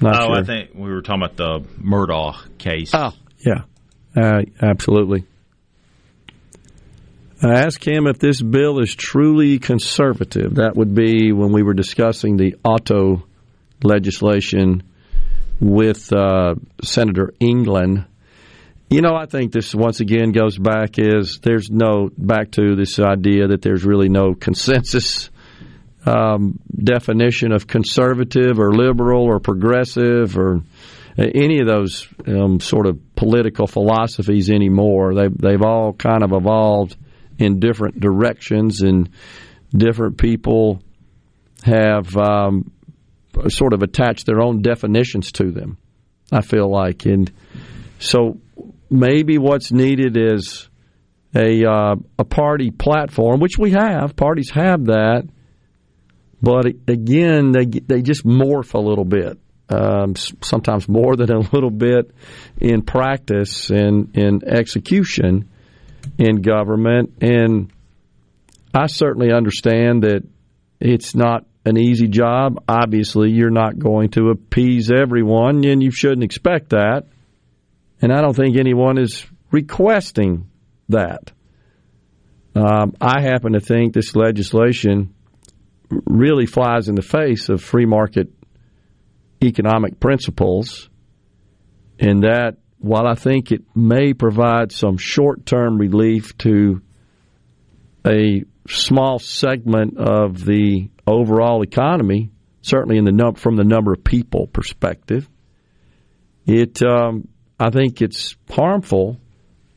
Not 0.00 0.16
oh, 0.20 0.26
sure. 0.26 0.36
I 0.36 0.42
think 0.42 0.70
we 0.74 0.90
were 0.90 1.02
talking 1.02 1.22
about 1.22 1.36
the 1.36 1.60
Murdaugh 1.80 2.58
case. 2.58 2.90
Oh, 2.92 3.12
yeah, 3.38 3.62
uh, 4.16 4.42
absolutely. 4.60 5.24
I 7.40 7.60
asked 7.60 7.84
him 7.84 8.08
if 8.08 8.18
this 8.18 8.42
bill 8.42 8.80
is 8.80 8.94
truly 8.96 9.60
conservative. 9.60 10.56
That 10.56 10.74
would 10.74 10.92
be 10.92 11.30
when 11.30 11.52
we 11.52 11.62
were 11.62 11.74
discussing 11.74 12.36
the 12.36 12.56
auto 12.64 13.27
legislation 13.82 14.82
with 15.60 16.12
uh, 16.12 16.54
Senator 16.82 17.32
England. 17.40 18.06
You 18.90 19.02
know, 19.02 19.14
I 19.14 19.26
think 19.26 19.52
this 19.52 19.74
once 19.74 20.00
again 20.00 20.32
goes 20.32 20.56
back 20.56 20.98
is 20.98 21.40
there's 21.42 21.70
no 21.70 22.10
back 22.16 22.52
to 22.52 22.74
this 22.74 22.98
idea 22.98 23.48
that 23.48 23.60
there's 23.60 23.84
really 23.84 24.08
no 24.08 24.34
consensus 24.34 25.30
um, 26.06 26.58
definition 26.74 27.52
of 27.52 27.66
conservative 27.66 28.58
or 28.58 28.72
liberal 28.72 29.24
or 29.24 29.40
progressive 29.40 30.38
or 30.38 30.62
any 31.18 31.60
of 31.60 31.66
those 31.66 32.06
um, 32.26 32.60
sort 32.60 32.86
of 32.86 32.98
political 33.16 33.66
philosophies 33.66 34.50
anymore. 34.50 35.14
They 35.14 35.28
they've 35.28 35.62
all 35.62 35.92
kind 35.92 36.22
of 36.22 36.32
evolved 36.32 36.96
in 37.38 37.60
different 37.60 38.00
directions, 38.00 38.82
and 38.82 39.10
different 39.72 40.18
people 40.18 40.80
have 41.62 42.16
um, 42.16 42.70
sort 43.48 43.72
of 43.72 43.82
attach 43.82 44.24
their 44.24 44.40
own 44.40 44.62
definitions 44.62 45.32
to 45.32 45.50
them. 45.50 45.78
I 46.30 46.42
feel 46.42 46.70
like, 46.70 47.06
and 47.06 47.30
so 47.98 48.38
maybe 48.90 49.38
what's 49.38 49.72
needed 49.72 50.16
is 50.16 50.68
a 51.34 51.64
uh, 51.64 51.96
a 52.18 52.24
party 52.24 52.70
platform, 52.70 53.40
which 53.40 53.58
we 53.58 53.72
have. 53.72 54.16
Parties 54.16 54.50
have 54.50 54.86
that, 54.86 55.28
but 56.42 56.66
again, 56.86 57.52
they 57.52 57.64
they 57.64 58.02
just 58.02 58.24
morph 58.24 58.74
a 58.74 58.80
little 58.80 59.04
bit. 59.04 59.38
Um, 59.70 60.14
sometimes 60.16 60.88
more 60.88 61.14
than 61.14 61.30
a 61.30 61.40
little 61.40 61.70
bit 61.70 62.10
in 62.58 62.80
practice 62.80 63.68
and 63.68 64.16
in 64.16 64.40
execution 64.48 65.50
in 66.16 66.40
government. 66.40 67.18
And 67.20 67.70
I 68.72 68.86
certainly 68.86 69.30
understand 69.30 70.04
that 70.04 70.22
it's 70.80 71.14
not 71.14 71.44
an 71.68 71.76
easy 71.76 72.08
job. 72.08 72.64
Obviously, 72.68 73.30
you're 73.30 73.50
not 73.50 73.78
going 73.78 74.10
to 74.10 74.30
appease 74.30 74.90
everyone, 74.90 75.64
and 75.64 75.82
you 75.82 75.90
shouldn't 75.90 76.24
expect 76.24 76.70
that. 76.70 77.04
And 78.00 78.12
I 78.12 78.20
don't 78.20 78.34
think 78.34 78.56
anyone 78.56 78.98
is 78.98 79.26
requesting 79.50 80.48
that. 80.88 81.32
Um, 82.54 82.94
I 83.00 83.20
happen 83.20 83.52
to 83.52 83.60
think 83.60 83.92
this 83.92 84.16
legislation 84.16 85.14
really 85.90 86.46
flies 86.46 86.88
in 86.88 86.94
the 86.94 87.02
face 87.02 87.48
of 87.48 87.62
free 87.62 87.86
market 87.86 88.28
economic 89.42 90.00
principles, 90.00 90.88
in 91.98 92.20
that 92.20 92.56
while 92.78 93.06
I 93.06 93.14
think 93.14 93.52
it 93.52 93.62
may 93.74 94.14
provide 94.14 94.72
some 94.72 94.96
short 94.96 95.44
term 95.46 95.78
relief 95.78 96.36
to 96.38 96.82
a 98.06 98.44
small 98.68 99.18
segment 99.18 99.98
of 99.98 100.44
the 100.44 100.88
overall 101.08 101.62
economy, 101.62 102.30
certainly 102.62 102.98
in 102.98 103.04
the 103.04 103.12
num- 103.12 103.34
from 103.34 103.56
the 103.56 103.64
number 103.64 103.92
of 103.92 104.04
people 104.04 104.46
perspective, 104.46 105.28
it 106.46 106.82
um, 106.82 107.28
I 107.58 107.70
think 107.70 108.02
it's 108.02 108.36
harmful 108.50 109.18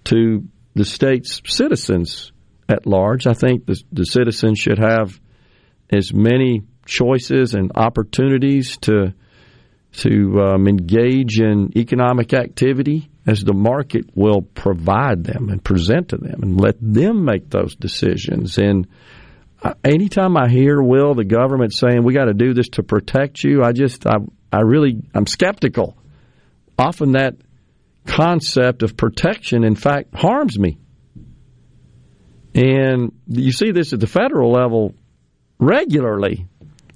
to 0.06 0.44
the 0.74 0.86
state's 0.86 1.42
citizens 1.46 2.32
at 2.70 2.86
large. 2.86 3.28
I 3.28 3.34
think 3.34 3.66
the, 3.66 3.82
the 3.92 4.06
citizens 4.06 4.60
should 4.60 4.80
have 4.80 5.20
as 5.92 6.14
many 6.14 6.64
choices 6.86 7.54
and 7.54 7.72
opportunities 7.76 8.78
to 8.82 9.14
to 9.94 10.40
um, 10.40 10.68
engage 10.68 11.40
in 11.42 11.72
economic 11.76 12.34
activity 12.34 13.10
as 13.28 13.44
the 13.44 13.54
market 13.54 14.06
will 14.16 14.42
provide 14.42 15.24
them 15.24 15.50
and 15.50 15.64
present 15.64 16.10
to 16.10 16.18
them, 16.18 16.42
and 16.42 16.60
let 16.60 16.76
them 16.80 17.26
make 17.26 17.50
those 17.50 17.76
decisions. 17.76 18.58
And 18.58 18.88
anytime 19.84 20.38
I 20.38 20.50
hear 20.50 20.82
Will 20.82 21.14
the 21.14 21.26
government 21.26 21.74
saying 21.74 22.04
we 22.04 22.14
got 22.14 22.26
to 22.26 22.34
do 22.34 22.54
this 22.54 22.70
to 22.70 22.84
protect 22.84 23.44
you, 23.44 23.64
I 23.64 23.72
just 23.72 24.06
I 24.06 24.18
I 24.52 24.62
really 24.62 25.02
I'm 25.14 25.28
skeptical. 25.28 25.98
Often 26.78 27.14
that 27.14 27.36
concept 28.06 28.84
of 28.84 28.98
protection, 28.98 29.64
in 29.64 29.76
fact, 29.76 30.16
harms 30.16 30.58
me. 30.58 30.78
And 32.54 33.14
you 33.28 33.52
see 33.52 33.72
this 33.72 33.94
at 33.94 34.00
the 34.00 34.08
federal 34.08 34.52
level 34.52 34.94
regularly, 35.60 36.48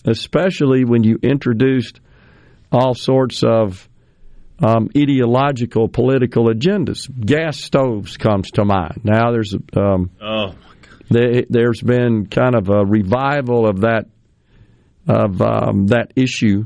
especially 0.04 0.84
when 0.84 1.04
you 1.04 1.18
introduced 1.22 2.02
all 2.72 2.94
sorts 2.94 3.44
of 3.44 3.88
um, 4.60 4.90
ideological 4.98 5.88
political 5.88 6.48
agendas. 6.48 7.10
Gas 7.26 7.58
stoves 7.58 8.18
comes 8.18 8.52
to 8.52 8.66
mind. 8.66 9.02
Now 9.04 9.32
there's 9.32 9.54
um, 9.76 10.12
oh 10.22 10.56
there, 11.10 11.68
has 11.68 11.82
been 11.82 12.28
kind 12.28 12.56
of 12.56 12.70
a 12.70 12.86
revival 12.86 13.68
of 13.68 13.82
that 13.82 14.08
of 15.08 15.42
um, 15.42 15.88
that 15.88 16.14
issue 16.16 16.66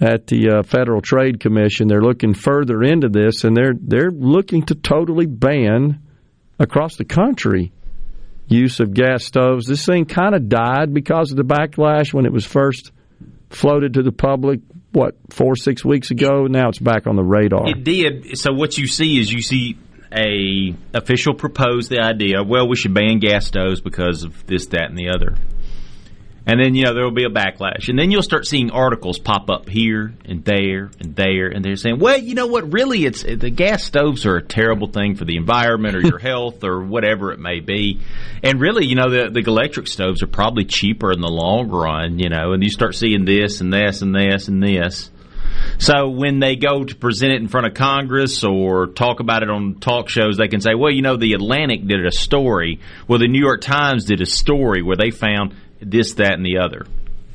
at 0.00 0.26
the 0.26 0.48
uh, 0.48 0.62
Federal 0.62 1.00
Trade 1.00 1.40
Commission. 1.40 1.88
They're 1.88 2.02
looking 2.02 2.34
further 2.34 2.82
into 2.82 3.08
this, 3.08 3.44
and 3.44 3.56
they're 3.56 3.74
they're 3.78 4.10
looking 4.10 4.64
to 4.66 4.74
totally 4.74 5.26
ban 5.26 6.02
across 6.58 6.96
the 6.96 7.04
country 7.04 7.72
use 8.48 8.80
of 8.80 8.92
gas 8.92 9.24
stoves. 9.24 9.66
This 9.66 9.86
thing 9.86 10.04
kind 10.04 10.34
of 10.34 10.48
died 10.48 10.92
because 10.92 11.30
of 11.30 11.36
the 11.36 11.44
backlash 11.44 12.12
when 12.12 12.26
it 12.26 12.32
was 12.32 12.44
first 12.44 12.92
floated 13.50 13.94
to 13.94 14.02
the 14.02 14.12
public. 14.12 14.60
What 14.92 15.16
four 15.30 15.56
six 15.56 15.84
weeks 15.84 16.10
ago? 16.10 16.46
Now 16.46 16.68
it's 16.68 16.78
back 16.78 17.06
on 17.06 17.16
the 17.16 17.24
radar. 17.24 17.68
It 17.68 17.82
did. 17.82 18.38
So 18.38 18.52
what 18.52 18.76
you 18.76 18.86
see 18.86 19.18
is 19.18 19.32
you 19.32 19.40
see 19.40 19.78
a 20.12 20.74
official 20.94 21.34
proposed 21.34 21.90
the 21.90 22.00
idea. 22.00 22.42
Well, 22.42 22.68
we 22.68 22.76
should 22.76 22.94
ban 22.94 23.18
gas 23.18 23.46
stoves 23.46 23.80
because 23.80 24.24
of 24.24 24.46
this, 24.46 24.66
that, 24.66 24.90
and 24.90 24.98
the 24.98 25.10
other 25.10 25.36
and 26.44 26.60
then 26.60 26.74
you 26.74 26.84
know 26.84 26.94
there 26.94 27.04
will 27.04 27.12
be 27.12 27.24
a 27.24 27.30
backlash, 27.30 27.88
and 27.88 27.98
then 27.98 28.10
you'll 28.10 28.22
start 28.22 28.46
seeing 28.46 28.70
articles 28.70 29.18
pop 29.18 29.48
up 29.48 29.68
here 29.68 30.12
and 30.24 30.44
there 30.44 30.90
and 30.98 31.14
there, 31.14 31.46
and 31.48 31.64
they're 31.64 31.76
saying, 31.76 32.00
"Well, 32.00 32.18
you 32.18 32.34
know 32.34 32.48
what? 32.48 32.72
Really, 32.72 33.04
it's 33.04 33.22
the 33.22 33.50
gas 33.50 33.84
stoves 33.84 34.26
are 34.26 34.36
a 34.36 34.42
terrible 34.42 34.88
thing 34.88 35.14
for 35.14 35.24
the 35.24 35.36
environment 35.36 35.94
or 35.94 36.00
your 36.00 36.18
health 36.30 36.64
or 36.64 36.82
whatever 36.82 37.32
it 37.32 37.38
may 37.38 37.60
be." 37.60 38.00
And 38.42 38.60
really, 38.60 38.86
you 38.86 38.96
know, 38.96 39.08
the 39.08 39.30
the 39.30 39.48
electric 39.48 39.86
stoves 39.86 40.22
are 40.22 40.28
probably 40.28 40.64
cheaper 40.64 41.12
in 41.12 41.20
the 41.20 41.28
long 41.28 41.68
run, 41.68 42.18
you 42.18 42.28
know. 42.28 42.52
And 42.52 42.62
you 42.62 42.70
start 42.70 42.96
seeing 42.96 43.24
this 43.24 43.60
and 43.60 43.72
this 43.72 44.02
and 44.02 44.14
this 44.14 44.48
and 44.48 44.62
this. 44.62 45.10
So 45.78 46.08
when 46.08 46.38
they 46.38 46.56
go 46.56 46.84
to 46.84 46.94
present 46.94 47.32
it 47.32 47.40
in 47.40 47.48
front 47.48 47.66
of 47.66 47.74
Congress 47.74 48.44
or 48.44 48.86
talk 48.88 49.20
about 49.20 49.42
it 49.42 49.50
on 49.50 49.76
talk 49.80 50.08
shows, 50.08 50.36
they 50.36 50.48
can 50.48 50.60
say, 50.60 50.74
"Well, 50.74 50.90
you 50.90 51.02
know, 51.02 51.16
the 51.16 51.32
Atlantic 51.32 51.86
did 51.86 52.04
a 52.06 52.12
story. 52.12 52.80
Well, 53.08 53.18
the 53.18 53.28
New 53.28 53.40
York 53.40 53.60
Times 53.60 54.04
did 54.04 54.20
a 54.20 54.26
story 54.26 54.82
where 54.82 54.96
they 54.96 55.10
found 55.10 55.54
this, 55.80 56.14
that, 56.14 56.34
and 56.34 56.44
the 56.44 56.58
other. 56.58 56.86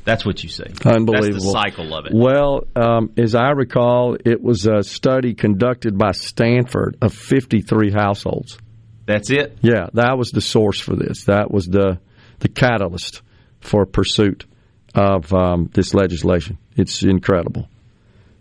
That's 0.04 0.24
what 0.24 0.42
you 0.42 0.48
see. 0.48 0.64
Unbelievable. 0.86 1.32
That's 1.32 1.44
the 1.44 1.50
cycle 1.50 1.94
of 1.94 2.06
it. 2.06 2.12
Well, 2.14 2.66
um, 2.74 3.12
as 3.18 3.34
I 3.34 3.50
recall, 3.50 4.16
it 4.24 4.42
was 4.42 4.66
a 4.66 4.82
study 4.82 5.34
conducted 5.34 5.98
by 5.98 6.12
Stanford 6.12 6.96
of 7.02 7.12
53 7.12 7.90
households. 7.90 8.58
That's 9.04 9.30
it? 9.30 9.58
Yeah, 9.60 9.88
that 9.92 10.16
was 10.16 10.30
the 10.30 10.40
source 10.40 10.80
for 10.80 10.96
this. 10.96 11.24
That 11.24 11.50
was 11.50 11.66
the, 11.66 11.98
the 12.38 12.48
catalyst 12.48 13.20
for 13.60 13.84
pursuit 13.84 14.46
of 14.94 15.32
um, 15.34 15.68
this 15.74 15.92
legislation. 15.92 16.56
It's 16.76 17.02
incredible. 17.02 17.68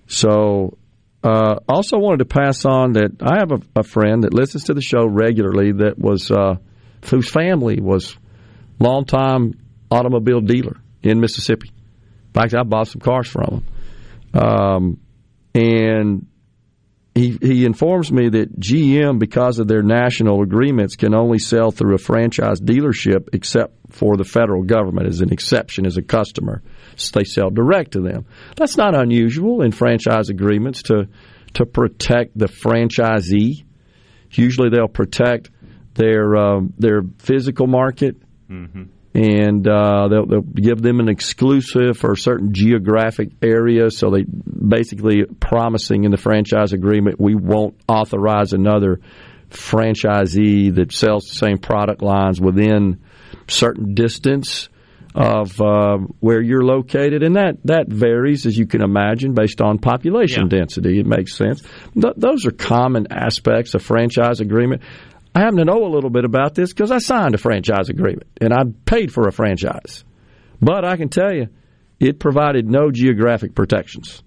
So, 0.07 0.77
uh, 1.23 1.55
also 1.67 1.97
wanted 1.97 2.19
to 2.19 2.25
pass 2.25 2.63
on 2.65 2.93
that 2.93 3.17
I 3.21 3.39
have 3.39 3.51
a, 3.51 3.79
a, 3.79 3.83
friend 3.83 4.23
that 4.23 4.33
listens 4.33 4.65
to 4.65 4.73
the 4.73 4.81
show 4.81 5.05
regularly 5.05 5.73
that 5.73 5.97
was 5.97 6.31
uh, 6.31 6.55
whose 7.09 7.29
family 7.29 7.81
was 7.81 8.17
longtime 8.79 9.53
automobile 9.89 10.41
dealer 10.41 10.77
in 11.01 11.19
Mississippi. 11.19 11.69
In 11.69 12.33
fact, 12.33 12.53
I 12.53 12.63
bought 12.63 12.87
some 12.87 13.01
cars 13.01 13.27
from 13.27 13.63
him. 14.33 14.41
Um, 14.41 14.99
and 15.55 16.27
he, 17.17 17.37
he 17.41 17.65
informs 17.65 18.11
me 18.11 18.29
that 18.29 18.59
GM, 18.59 19.19
because 19.19 19.59
of 19.59 19.67
their 19.67 19.81
national 19.81 20.41
agreements, 20.41 20.95
can 20.95 21.13
only 21.13 21.39
sell 21.39 21.71
through 21.71 21.95
a 21.95 21.99
franchise 21.99 22.61
dealership 22.61 23.29
except 23.33 23.73
for 23.89 24.17
the 24.17 24.23
federal 24.23 24.63
government 24.63 25.07
as 25.07 25.21
an 25.21 25.31
exception 25.31 25.85
as 25.85 25.97
a 25.97 26.01
customer. 26.01 26.61
So 26.95 27.19
they 27.19 27.23
sell 27.25 27.49
direct 27.49 27.93
to 27.93 28.01
them. 28.01 28.25
That's 28.55 28.77
not 28.77 28.95
unusual 28.95 29.61
in 29.61 29.71
franchise 29.71 30.29
agreements 30.29 30.83
to 30.83 31.07
to 31.53 31.65
protect 31.65 32.37
the 32.37 32.47
franchisee. 32.47 33.65
Usually 34.31 34.69
they'll 34.69 34.87
protect 34.87 35.49
their 35.95 36.35
um, 36.35 36.73
their 36.77 37.01
physical 37.19 37.67
market. 37.67 38.17
Mm-hmm 38.49 38.83
and 39.13 39.67
uh, 39.67 40.07
they'll, 40.09 40.25
they'll, 40.25 40.41
give 40.41 40.81
them 40.81 40.99
an 40.99 41.09
exclusive 41.09 41.97
for 41.97 42.11
a 42.11 42.17
certain 42.17 42.53
geographic 42.53 43.29
area. 43.41 43.89
So 43.89 44.11
they 44.11 44.23
basically 44.23 45.23
promising 45.39 46.03
in 46.03 46.11
the 46.11 46.17
franchise 46.17 46.73
agreement 46.73 47.19
we 47.19 47.35
won't 47.35 47.75
authorize 47.87 48.53
another 48.53 48.99
franchisee 49.49 50.75
that 50.75 50.91
sells 50.91 51.25
the 51.29 51.35
same 51.35 51.57
product 51.57 52.01
lines 52.01 52.39
within 52.39 53.01
certain 53.47 53.93
distance 53.93 54.69
of 55.15 55.59
uh, 55.59 55.97
where 56.19 56.41
you're 56.41 56.63
located, 56.63 57.23
and 57.23 57.37
that 57.37 57.57
that 57.63 57.87
varies 57.87 58.45
as 58.45 58.55
you 58.55 58.67
can 58.67 58.83
imagine 58.83 59.33
based 59.33 59.61
on 59.61 59.79
population 59.79 60.43
yeah. 60.43 60.59
density. 60.59 60.99
It 60.99 61.07
makes 61.07 61.35
sense. 61.35 61.63
Th- 61.93 62.13
those 62.15 62.45
are 62.45 62.51
common 62.51 63.07
aspects 63.09 63.73
of 63.73 63.81
franchise 63.81 64.41
agreement. 64.41 64.83
I 65.37 65.41
happen 65.41 65.57
to 65.57 65.65
know 65.65 65.85
a 65.85 65.93
little 65.93 66.09
bit 66.09 66.25
about 66.25 66.55
this 66.55 66.73
because 66.73 66.91
I 66.91 66.97
signed 66.97 67.35
a 67.35 67.37
franchise 67.37 67.89
agreement 67.89 68.27
and 68.41 68.51
I 68.51 68.63
paid 68.85 69.13
for 69.13 69.27
a 69.27 69.31
franchise. 69.31 70.03
But 70.59 70.83
I 70.83 70.97
can 70.97 71.09
tell 71.09 71.31
you, 71.31 71.47
it 71.99 72.19
provided 72.19 72.67
no 72.67 72.89
geographic 72.91 73.53
protections. 73.53 74.23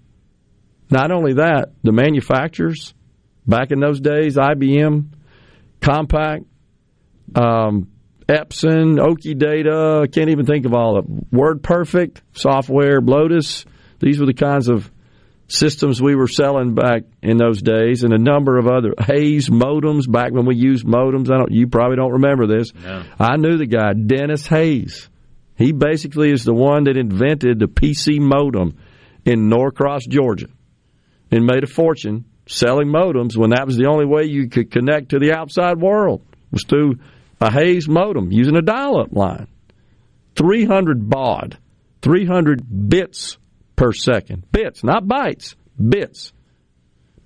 Not 0.89 1.11
only 1.11 1.33
that, 1.33 1.71
the 1.83 1.91
manufacturers 1.91 2.93
Back 3.47 3.71
in 3.71 3.79
those 3.79 3.99
days, 3.99 4.37
IBM, 4.37 5.07
Compaq, 5.81 6.45
um, 7.35 7.91
Epson, 8.29 8.99
Oki 8.99 9.33
Data, 9.33 10.07
can't 10.11 10.29
even 10.29 10.45
think 10.45 10.65
of 10.65 10.73
all 10.73 10.97
of 10.97 11.07
them. 11.07 11.25
Word 11.31 11.63
Perfect, 11.63 12.21
software, 12.33 13.01
Lotus. 13.01 13.65
These 13.99 14.19
were 14.19 14.27
the 14.27 14.33
kinds 14.33 14.69
of 14.69 14.91
systems 15.51 16.01
we 16.01 16.15
were 16.15 16.27
selling 16.27 16.75
back 16.75 17.03
in 17.21 17.37
those 17.37 17.61
days, 17.61 18.03
and 18.03 18.13
a 18.13 18.17
number 18.17 18.57
of 18.57 18.67
other 18.67 18.93
Hayes 18.99 19.49
modems 19.49 20.09
back 20.09 20.31
when 20.31 20.45
we 20.45 20.55
used 20.55 20.85
modems. 20.85 21.29
I 21.31 21.37
don't, 21.37 21.51
you 21.51 21.67
probably 21.67 21.97
don't 21.97 22.13
remember 22.13 22.47
this. 22.47 22.73
No. 22.73 23.03
I 23.19 23.37
knew 23.37 23.57
the 23.57 23.65
guy, 23.65 23.93
Dennis 23.93 24.47
Hayes. 24.47 25.09
He 25.57 25.73
basically 25.73 26.31
is 26.31 26.43
the 26.43 26.53
one 26.53 26.85
that 26.85 26.97
invented 26.97 27.59
the 27.59 27.67
PC 27.67 28.19
modem 28.19 28.77
in 29.25 29.49
Norcross, 29.49 30.07
Georgia, 30.07 30.47
and 31.29 31.45
made 31.45 31.63
a 31.63 31.67
fortune 31.67 32.25
selling 32.47 32.87
modems 32.87 33.37
when 33.37 33.51
that 33.51 33.67
was 33.67 33.77
the 33.77 33.87
only 33.87 34.05
way 34.05 34.23
you 34.23 34.49
could 34.49 34.71
connect 34.71 35.09
to 35.09 35.19
the 35.19 35.33
outside 35.33 35.79
world 35.79 36.25
was 36.51 36.63
through 36.63 36.95
a 37.39 37.51
Hayes 37.51 37.87
modem 37.87 38.31
using 38.31 38.55
a 38.55 38.61
dial-up 38.61 39.11
line. 39.11 39.47
300 40.35 41.09
baud, 41.09 41.57
300 42.01 42.89
bits 42.89 43.37
per 43.81 43.93
second. 43.93 44.45
Bits, 44.51 44.83
not 44.83 45.05
bytes, 45.05 45.55
bits. 45.75 46.33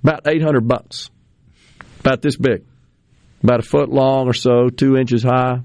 About 0.02 0.22
800 0.26 0.66
bucks. 0.66 1.10
About 2.00 2.22
this 2.22 2.38
big. 2.38 2.64
About 3.44 3.60
a 3.60 3.64
foot 3.64 3.90
long 3.90 4.28
or 4.28 4.34
so, 4.34 4.70
two 4.70 4.96
inches 4.96 5.22
high, 5.22 5.60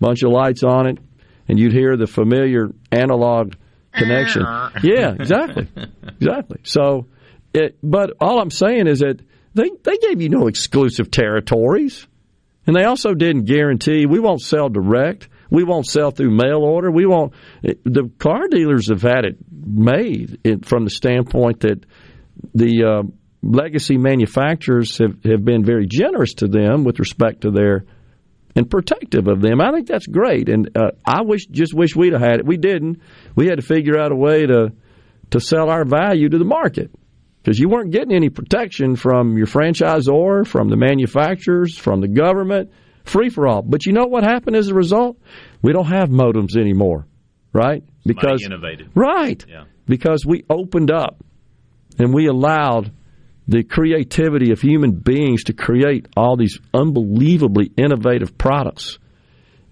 bunch 0.00 0.24
of 0.24 0.32
lights 0.32 0.64
on 0.64 0.88
it, 0.88 0.98
and 1.46 1.60
you'd 1.60 1.72
hear 1.72 1.96
the 1.96 2.08
familiar 2.08 2.70
analog 2.90 3.54
connection. 3.92 4.42
Uh-huh. 4.42 4.80
yeah, 4.82 5.12
exactly. 5.12 5.68
Exactly. 6.20 6.58
So, 6.64 7.06
it, 7.54 7.78
but 7.82 8.14
all 8.20 8.40
I'm 8.40 8.50
saying 8.50 8.88
is 8.88 8.98
that 8.98 9.20
they, 9.54 9.70
they 9.84 9.96
gave 9.96 10.20
you 10.20 10.28
no 10.28 10.48
exclusive 10.48 11.10
territories. 11.10 12.06
And 12.66 12.74
they 12.74 12.84
also 12.84 13.14
didn't 13.14 13.44
guarantee 13.44 14.06
we 14.06 14.18
won't 14.18 14.40
sell 14.40 14.68
direct. 14.68 15.28
We 15.52 15.64
won't 15.64 15.86
sell 15.86 16.10
through 16.10 16.30
mail 16.30 16.62
order. 16.64 16.90
We 16.90 17.04
won't. 17.04 17.34
The 17.62 18.10
car 18.18 18.48
dealers 18.48 18.88
have 18.88 19.02
had 19.02 19.26
it 19.26 19.36
made 19.52 20.64
from 20.64 20.84
the 20.84 20.90
standpoint 20.90 21.60
that 21.60 21.84
the 22.54 22.84
uh, 22.84 23.02
legacy 23.42 23.98
manufacturers 23.98 24.96
have, 24.96 25.22
have 25.24 25.44
been 25.44 25.62
very 25.62 25.86
generous 25.86 26.32
to 26.34 26.48
them 26.48 26.84
with 26.84 26.98
respect 26.98 27.42
to 27.42 27.50
their 27.50 27.84
and 28.56 28.70
protective 28.70 29.28
of 29.28 29.42
them. 29.42 29.60
I 29.60 29.72
think 29.72 29.88
that's 29.88 30.06
great, 30.06 30.48
and 30.48 30.70
uh, 30.74 30.92
I 31.06 31.20
wish 31.22 31.46
just 31.46 31.74
wish 31.74 31.94
we'd 31.94 32.14
have 32.14 32.22
had 32.22 32.40
it. 32.40 32.46
We 32.46 32.56
didn't. 32.56 33.02
We 33.36 33.46
had 33.46 33.56
to 33.56 33.62
figure 33.62 33.98
out 33.98 34.10
a 34.10 34.16
way 34.16 34.46
to 34.46 34.72
to 35.32 35.40
sell 35.40 35.68
our 35.68 35.84
value 35.84 36.30
to 36.30 36.38
the 36.38 36.46
market 36.46 36.90
because 37.42 37.58
you 37.58 37.68
weren't 37.68 37.90
getting 37.90 38.14
any 38.14 38.30
protection 38.30 38.96
from 38.96 39.36
your 39.36 39.46
franchisor, 39.46 40.46
from 40.46 40.70
the 40.70 40.76
manufacturers, 40.76 41.76
from 41.76 42.00
the 42.00 42.08
government, 42.08 42.70
free 43.04 43.30
for 43.30 43.46
all. 43.46 43.62
But 43.62 43.86
you 43.86 43.92
know 43.92 44.06
what 44.06 44.24
happened 44.24 44.56
as 44.56 44.68
a 44.68 44.74
result? 44.74 45.18
We 45.62 45.72
don't 45.72 45.86
have 45.86 46.08
modems 46.08 46.56
anymore, 46.56 47.06
right? 47.52 47.82
Because 48.04 48.42
innovated, 48.44 48.90
right? 48.94 49.44
Yeah. 49.48 49.64
Because 49.86 50.24
we 50.26 50.44
opened 50.50 50.90
up 50.90 51.22
and 51.98 52.12
we 52.14 52.26
allowed 52.26 52.92
the 53.48 53.64
creativity 53.64 54.52
of 54.52 54.60
human 54.60 54.92
beings 54.92 55.44
to 55.44 55.52
create 55.52 56.06
all 56.16 56.36
these 56.36 56.58
unbelievably 56.72 57.72
innovative 57.76 58.38
products. 58.38 58.98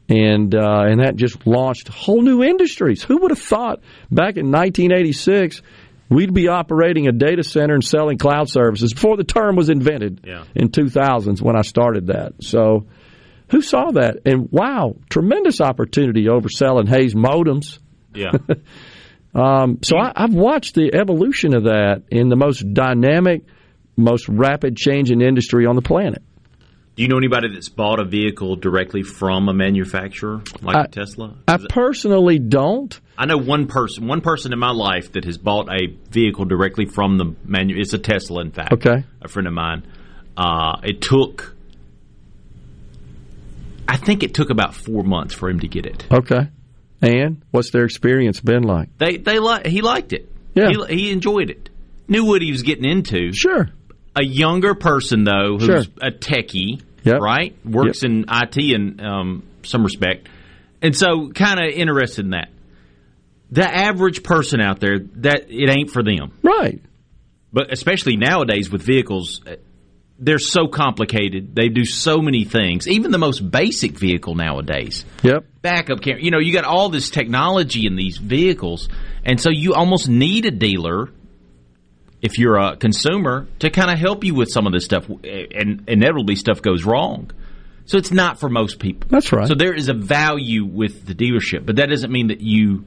And 0.09 0.53
uh, 0.57 0.83
and 0.87 1.01
that 1.01 1.15
just 1.15 1.47
launched 1.47 1.87
whole 1.87 2.21
new 2.23 2.43
industries. 2.43 3.03
Who 3.05 3.19
would 3.19 3.31
have 3.31 3.39
thought 3.39 3.79
back 4.11 4.37
in 4.37 4.51
1986 4.51 5.63
we'd 6.09 6.35
be 6.35 6.49
operating 6.49 7.07
a 7.07 7.13
data 7.13 7.45
center 7.45 7.75
and 7.75 7.85
selling 7.85 8.19
cloud 8.19 8.49
services 8.49 8.93
before 8.93 9.17
the 9.17 9.23
term 9.23 9.55
was 9.55 9.69
invented 9.71 10.23
Yeah. 10.27 10.43
in 10.57 10.71
2000s 10.71 11.41
when 11.41 11.55
I 11.57 11.61
started 11.63 12.09
that. 12.09 12.33
So 12.41 12.87
who 13.51 13.63
saw 13.63 13.91
that? 13.93 14.19
And 14.25 14.49
wow, 14.51 14.97
tremendous 15.09 15.61
opportunity 15.61 16.27
overselling 16.27 16.89
Hayes 16.89 17.15
modems. 17.15 17.79
Yeah. 18.15 18.33
Um, 19.35 19.79
so 19.83 19.97
I, 19.97 20.13
I've 20.17 20.35
watched 20.35 20.75
the 20.75 20.93
evolution 20.95 21.55
of 21.55 21.65
that 21.65 22.03
in 22.11 22.29
the 22.29 22.37
most 22.37 22.63
dynamic, 22.75 23.45
most 23.97 24.29
rapid 24.29 24.77
changing 24.77 25.21
industry 25.21 25.67
on 25.67 25.77
the 25.77 25.83
planet. 25.83 26.23
Do 26.97 27.05
you 27.05 27.09
know 27.09 27.17
anybody 27.17 27.49
that's 27.55 27.69
bought 27.69 28.01
a 28.01 28.05
vehicle 28.05 28.57
directly 28.57 29.03
from 29.05 29.49
a 29.49 29.55
manufacturer 29.55 30.43
like 30.61 30.77
I- 30.77 30.83
a 30.83 30.89
Tesla? 30.89 31.37
I 31.47 31.59
personally 31.69 32.39
don't. 32.39 32.99
I 33.17 33.27
know 33.27 33.37
one 33.37 33.69
person, 33.69 34.09
one 34.09 34.21
person 34.21 34.53
in 34.53 34.59
my 34.59 34.73
life 34.73 35.13
that 35.13 35.25
has 35.25 35.39
bought 35.39 35.69
a 35.69 35.97
vehicle 36.11 36.47
directly 36.47 36.87
from 36.87 37.17
the 37.17 37.37
manu. 37.45 37.77
It's 37.79 37.93
a 37.93 37.99
Tesla, 37.99 38.43
in 38.43 38.51
fact. 38.51 38.73
Okay. 38.73 39.05
A 39.23 39.29
friend 39.29 39.47
of 39.47 39.55
mine. 39.55 39.87
Uh, 40.37 40.81
it 40.83 41.01
took, 41.03 41.55
I 43.93 43.97
think 43.97 44.23
it 44.23 44.35
took 44.35 44.51
about 44.51 44.75
four 44.75 45.03
months 45.03 45.35
for 45.35 45.51
him 45.51 45.61
to 45.61 45.69
get 45.69 45.85
it. 45.85 46.07
Okay. 46.13 46.49
And 47.03 47.43
what's 47.51 47.71
their 47.73 47.85
experience 47.85 48.41
been 48.41 48.63
like? 48.63 48.97
They 48.99 49.17
they 49.17 49.39
li- 49.41 49.63
he 49.69 49.81
liked 49.83 50.13
it. 50.13 50.31
Yeah. 50.55 50.71
He, 50.89 50.97
he 50.97 51.11
enjoyed 51.11 51.51
it. 51.51 51.71
Knew 52.07 52.25
what 52.25 52.41
he 52.43 52.51
was 52.53 52.63
getting 52.63 52.85
into. 52.85 53.33
Sure. 53.33 53.69
A 54.15 54.25
younger 54.25 54.75
person 54.75 55.25
though, 55.25 55.57
who's 55.59 55.67
Sure. 55.67 55.83
a 56.01 56.11
techie, 56.11 56.83
Yep. 57.05 57.21
right? 57.21 57.57
Works 57.65 58.03
Yep. 58.03 58.11
in 58.11 58.25
IT 58.29 58.57
in 58.59 59.01
um, 59.05 59.43
some 59.65 59.83
respect, 59.83 60.29
and 60.83 60.95
so 60.97 61.31
kind 61.31 61.59
of 61.61 61.73
interested 61.73 62.25
in 62.27 62.31
that. 62.33 62.51
The 63.53 63.65
average 63.69 64.23
person 64.23 64.61
out 64.61 64.79
there, 64.79 65.01
that 65.17 65.47
it 65.51 65.69
ain't 65.71 65.91
for 65.91 66.03
them. 66.05 66.33
Right. 66.43 66.81
But 67.53 67.73
especially 67.73 68.17
nowadays 68.17 68.71
with 68.71 68.83
vehicles, 68.83 69.41
they're 70.21 70.39
so 70.39 70.69
complicated. 70.69 71.55
They 71.57 71.69
do 71.69 71.85
so 71.85 72.19
many 72.21 72.45
things. 72.45 72.87
Even 72.87 73.11
the 73.11 73.19
most 73.19 73.41
basic 73.51 73.99
vehicle 73.99 74.35
nowadays, 74.35 75.05
Yep. 75.23 75.47
backup 75.63 76.03
camera. 76.03 76.23
You 76.23 76.31
know, 76.31 76.39
you 76.39 76.53
got 76.53 76.65
all 76.65 76.91
this 76.91 77.11
technology 77.11 77.87
in 77.87 77.97
these 77.97 78.19
vehicles, 78.19 78.89
and 79.25 79.41
so 79.41 79.51
you 79.51 79.75
almost 79.75 80.09
need 80.09 80.45
a 80.45 80.51
dealer 80.51 81.09
if 82.23 82.39
you're 82.39 82.59
a 82.59 82.77
consumer 82.77 83.49
to 83.61 83.71
kind 83.71 83.91
of 83.91 83.99
help 83.99 84.25
you 84.25 84.35
with 84.35 84.51
some 84.51 84.67
of 84.67 84.73
this 84.73 84.85
stuff. 84.85 85.09
And 85.09 85.85
inevitably, 85.89 86.37
stuff 86.37 86.61
goes 86.61 86.85
wrong. 86.85 87.31
So 87.87 87.97
it's 87.99 88.13
not 88.13 88.39
for 88.39 88.49
most 88.49 88.79
people. 88.79 89.09
That's 89.11 89.33
right. 89.33 89.49
So 89.49 89.55
there 89.55 89.75
is 89.75 89.89
a 89.89 89.95
value 89.95 90.65
with 90.65 91.07
the 91.07 91.15
dealership, 91.15 91.67
but 91.67 91.77
that 91.77 91.89
doesn't 91.89 92.13
mean 92.13 92.29
that 92.29 92.41
you 92.41 92.85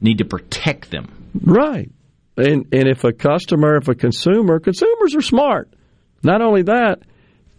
need 0.00 0.18
to 0.18 0.24
protect 0.24 0.90
them. 0.90 1.30
Right. 1.42 1.90
And 2.36 2.66
and 2.72 2.88
if 2.88 3.02
a 3.02 3.12
customer, 3.12 3.76
if 3.76 3.88
a 3.88 3.94
consumer, 3.96 4.60
consumers 4.60 5.16
are 5.16 5.22
smart. 5.22 5.68
Not 6.22 6.42
only 6.42 6.62
that, 6.62 7.00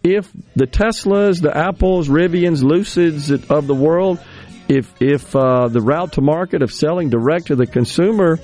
if 0.02 0.30
the 0.56 0.66
Teslas, 0.66 1.40
the 1.40 1.56
Apples, 1.56 2.08
Rivians, 2.08 2.62
Lucids 2.62 3.30
of 3.50 3.66
the 3.66 3.74
world, 3.74 4.18
if 4.68 4.92
if 5.00 5.34
uh, 5.34 5.68
the 5.68 5.80
route 5.80 6.12
to 6.12 6.20
market 6.20 6.62
of 6.62 6.72
selling 6.72 7.10
direct 7.10 7.48
to 7.48 7.56
the 7.56 7.66
consumer 7.66 8.38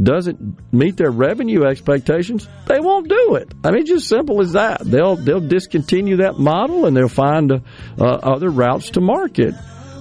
doesn't 0.00 0.72
meet 0.72 0.96
their 0.96 1.10
revenue 1.10 1.64
expectations, 1.64 2.46
they 2.66 2.78
won't 2.78 3.08
do 3.08 3.34
it. 3.34 3.52
I 3.64 3.70
mean, 3.72 3.86
just 3.86 4.08
simple 4.08 4.40
as 4.40 4.52
that. 4.52 4.82
They'll 4.84 5.16
they'll 5.16 5.40
discontinue 5.40 6.18
that 6.18 6.38
model 6.38 6.86
and 6.86 6.96
they'll 6.96 7.08
find 7.08 7.50
uh, 7.50 7.60
other 7.98 8.50
routes 8.50 8.90
to 8.90 9.00
market. 9.00 9.54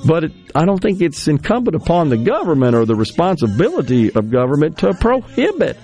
But 0.05 0.25
it, 0.25 0.31
I 0.55 0.65
don't 0.65 0.81
think 0.81 1.01
it's 1.01 1.27
incumbent 1.27 1.75
upon 1.75 2.09
the 2.09 2.17
government 2.17 2.75
or 2.75 2.85
the 2.85 2.95
responsibility 2.95 4.13
of 4.13 4.29
government 4.29 4.79
to 4.79 4.93
prohibit 4.93 5.77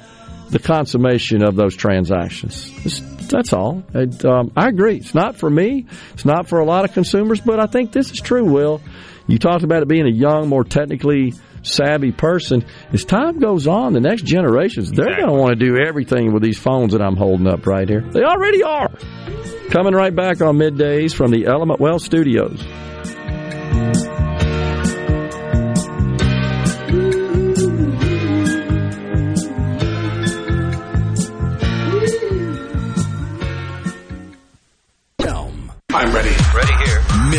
the 0.49 0.59
consummation 0.59 1.43
of 1.43 1.55
those 1.55 1.75
transactions. 1.75 2.69
It's- 2.85 3.01
that's 3.27 3.53
all. 3.53 3.83
It, 3.95 4.23
um, 4.23 4.51
I 4.55 4.67
agree. 4.67 4.97
It's 4.97 5.15
not 5.15 5.35
for 5.37 5.49
me. 5.49 5.87
It's 6.13 6.25
not 6.25 6.47
for 6.47 6.59
a 6.59 6.63
lot 6.65 6.85
of 6.85 6.93
consumers, 6.93 7.41
but 7.41 7.59
I 7.59 7.65
think 7.65 7.91
this 7.91 8.11
is 8.11 8.19
true, 8.19 8.45
Will. 8.45 8.81
You 9.25 9.39
talked 9.39 9.63
about 9.63 9.81
it 9.81 9.87
being 9.87 10.05
a 10.05 10.11
young, 10.11 10.47
more 10.47 10.63
technically 10.63 11.33
savvy 11.63 12.11
person. 12.11 12.63
As 12.93 13.03
time 13.03 13.39
goes 13.39 13.65
on, 13.65 13.93
the 13.93 13.99
next 13.99 14.21
generations, 14.25 14.91
they're 14.91 15.05
Exactly. 15.07 15.25
going 15.25 15.35
to 15.37 15.41
want 15.41 15.59
to 15.59 15.65
do 15.65 15.75
everything 15.83 16.33
with 16.33 16.43
these 16.43 16.59
phones 16.59 16.93
that 16.93 17.01
I'm 17.01 17.15
holding 17.15 17.47
up 17.47 17.65
right 17.65 17.89
here. 17.89 18.01
They 18.01 18.21
already 18.21 18.61
are. 18.61 18.91
Coming 19.71 19.93
right 19.95 20.15
back 20.15 20.41
on 20.43 20.57
middays 20.57 21.15
from 21.15 21.31
the 21.31 21.47
Element 21.47 21.79
Wealth 21.79 22.03
Studios. 22.03 22.63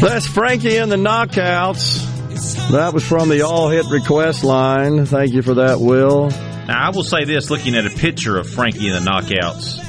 Frankie 0.00 0.76
and 0.78 0.90
the 0.90 0.96
Knockouts. 0.96 2.70
That 2.70 2.94
was 2.94 3.06
from 3.06 3.28
the 3.28 3.42
All 3.42 3.68
Hit 3.68 3.84
Request 3.90 4.44
line. 4.44 5.04
Thank 5.04 5.34
you 5.34 5.42
for 5.42 5.54
that, 5.54 5.78
Will. 5.78 6.30
Now, 6.30 6.86
I 6.86 6.90
will 6.90 7.02
say 7.02 7.24
this 7.24 7.50
looking 7.50 7.74
at 7.74 7.84
a 7.84 7.90
picture 7.90 8.38
of 8.38 8.48
Frankie 8.48 8.88
and 8.88 9.04
the 9.04 9.10
Knockouts. 9.10 9.84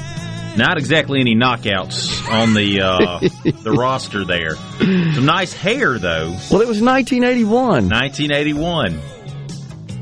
Not 0.58 0.76
exactly 0.76 1.20
any 1.20 1.34
knockouts 1.34 2.28
on 2.30 2.52
the 2.52 2.82
uh, 2.82 3.20
the 3.62 3.72
roster 3.72 4.26
there. 4.26 4.56
Some 4.78 5.24
nice 5.24 5.54
hair 5.54 5.98
though. 5.98 6.36
Well, 6.50 6.60
it 6.60 6.68
was 6.68 6.82
1981, 6.82 7.88
1981. 7.88 9.00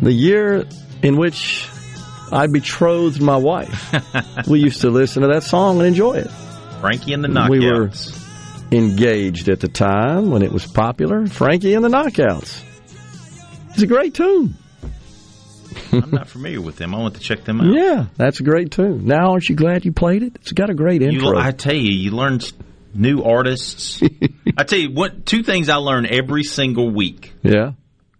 the 0.03 0.13
year 0.13 0.67
in 1.05 1.17
which 1.17 1.69
I 2.33 2.49
betrothed 2.49 3.23
my 3.23 3.37
wife. 3.37 3.95
we 4.49 4.59
used 4.59 4.81
to 4.81 4.91
listen 4.91 5.23
to 5.23 5.29
that 5.29 5.45
song 5.45 5.79
and 5.79 5.87
enjoy 5.87 6.15
it. 6.15 6.31
Frankie 6.81 7.13
and 7.13 7.23
the 7.23 7.29
Knockouts. 7.29 7.51
We 7.51 7.71
were 7.71 7.91
engaged 8.73 9.49
at 9.49 9.61
the 9.61 9.69
time 9.69 10.31
when 10.31 10.43
it 10.43 10.53
was 10.53 10.67
popular. 10.67 11.27
Frankie 11.27 11.75
and 11.75 11.85
the 11.85 11.89
Knockouts. 11.89 12.63
It's 13.71 13.83
a 13.83 13.87
great 13.87 14.15
tune. 14.15 14.55
I'm 15.93 16.11
not 16.11 16.29
familiar 16.29 16.61
with 16.61 16.77
them. 16.77 16.95
I 16.95 16.99
want 16.99 17.15
to 17.15 17.21
check 17.21 17.45
them 17.45 17.61
out. 17.61 17.73
Yeah, 17.73 18.07
that's 18.17 18.41
a 18.41 18.43
great 18.43 18.71
tune. 18.71 19.07
Now, 19.07 19.33
aren't 19.33 19.49
you 19.49 19.57
glad 19.57 19.85
you 19.85 19.93
played 19.93 20.23
it? 20.23 20.37
It's 20.37 20.53
got 20.53 20.71
a 20.71 20.75
great 20.75 21.03
intro. 21.03 21.33
You, 21.33 21.39
I 21.39 21.53
tell 21.53 21.75
you, 21.75 21.93
you 21.93 22.11
learn 22.11 22.41
new 22.95 23.23
artists. 23.23 24.03
I 24.57 24.65
tell 24.65 24.79
you, 24.79 24.93
what 24.93 25.27
two 25.27 25.43
things 25.43 25.69
I 25.69 25.77
learn 25.77 26.07
every 26.07 26.43
single 26.45 26.91
week. 26.91 27.33
yeah. 27.43 27.73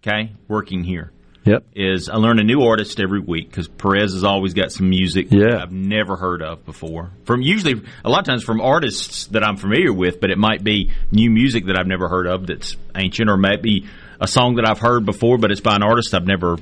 Okay, 0.03 0.31
working 0.47 0.83
here 0.83 1.11
Yep. 1.43 1.63
is 1.75 2.07
I 2.07 2.17
learn 2.17 2.37
a 2.39 2.43
new 2.43 2.61
artist 2.61 2.99
every 2.99 3.19
week 3.19 3.49
because 3.49 3.67
Perez 3.67 4.13
has 4.13 4.23
always 4.23 4.53
got 4.53 4.71
some 4.71 4.89
music 4.89 5.27
Yeah. 5.31 5.39
that 5.49 5.61
I've 5.63 5.71
never 5.71 6.15
heard 6.15 6.41
of 6.43 6.63
before. 6.65 7.09
From 7.25 7.41
usually 7.41 7.81
a 8.05 8.09
lot 8.09 8.19
of 8.19 8.25
times 8.25 8.43
from 8.43 8.61
artists 8.61 9.25
that 9.27 9.43
I'm 9.43 9.57
familiar 9.57 9.91
with, 9.91 10.21
but 10.21 10.29
it 10.29 10.37
might 10.37 10.63
be 10.63 10.91
new 11.11 11.31
music 11.31 11.65
that 11.65 11.79
I've 11.79 11.87
never 11.87 12.07
heard 12.07 12.27
of 12.27 12.45
that's 12.45 12.77
ancient, 12.95 13.27
or 13.29 13.37
maybe 13.37 13.87
a 14.19 14.27
song 14.27 14.55
that 14.57 14.67
I've 14.69 14.77
heard 14.79 15.03
before, 15.03 15.39
but 15.39 15.49
it's 15.51 15.61
by 15.61 15.75
an 15.75 15.81
artist 15.83 16.13
I've 16.13 16.27
never 16.27 16.57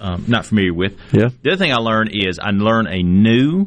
um, 0.00 0.24
not 0.26 0.46
familiar 0.46 0.72
with. 0.72 0.96
Yeah. 1.12 1.28
The 1.42 1.50
other 1.52 1.56
thing 1.58 1.72
I 1.72 1.76
learn 1.76 2.08
is 2.10 2.38
I 2.38 2.50
learn 2.52 2.86
a 2.86 3.02
new 3.02 3.66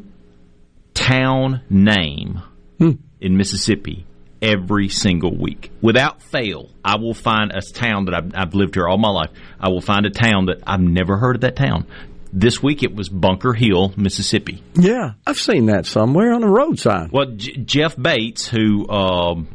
town 0.94 1.62
name 1.70 2.42
Hmm. 2.78 2.92
in 3.22 3.36
Mississippi 3.38 4.06
every 4.42 4.90
single 4.90 5.36
week. 5.36 5.72
Without 5.82 6.22
fail, 6.22 6.70
I 6.84 6.98
will 6.98 7.14
find 7.14 7.52
a 7.52 7.62
town 7.62 8.06
that 8.06 8.14
I've, 8.16 8.32
I've 8.36 8.54
lived 8.56 8.76
here 8.76 8.88
all 8.88 8.98
my 8.98 9.10
life. 9.10 9.32
I 9.60 9.70
will 9.70 9.82
find 9.82 10.06
a 10.06 10.10
town 10.10 10.46
that 10.48 10.64
I've 10.66 10.80
never 10.82 11.18
heard 11.18 11.36
of 11.36 11.42
that 11.42 11.56
town. 11.56 11.86
This 12.32 12.62
week 12.62 12.84
it 12.84 12.94
was 12.96 13.10
Bunker 13.10 13.54
Hill, 13.54 13.92
Mississippi. 13.98 14.64
Yeah. 14.76 15.14
I've 15.26 15.40
seen 15.40 15.66
that 15.68 15.86
somewhere 15.88 16.32
on 16.34 16.44
a 16.44 16.48
road 16.50 16.78
sign. 16.80 17.10
Well, 17.12 17.32
J- 17.36 17.54
Jeff 17.58 17.96
Bates, 18.00 18.48
who 18.48 18.88
um, 18.88 19.48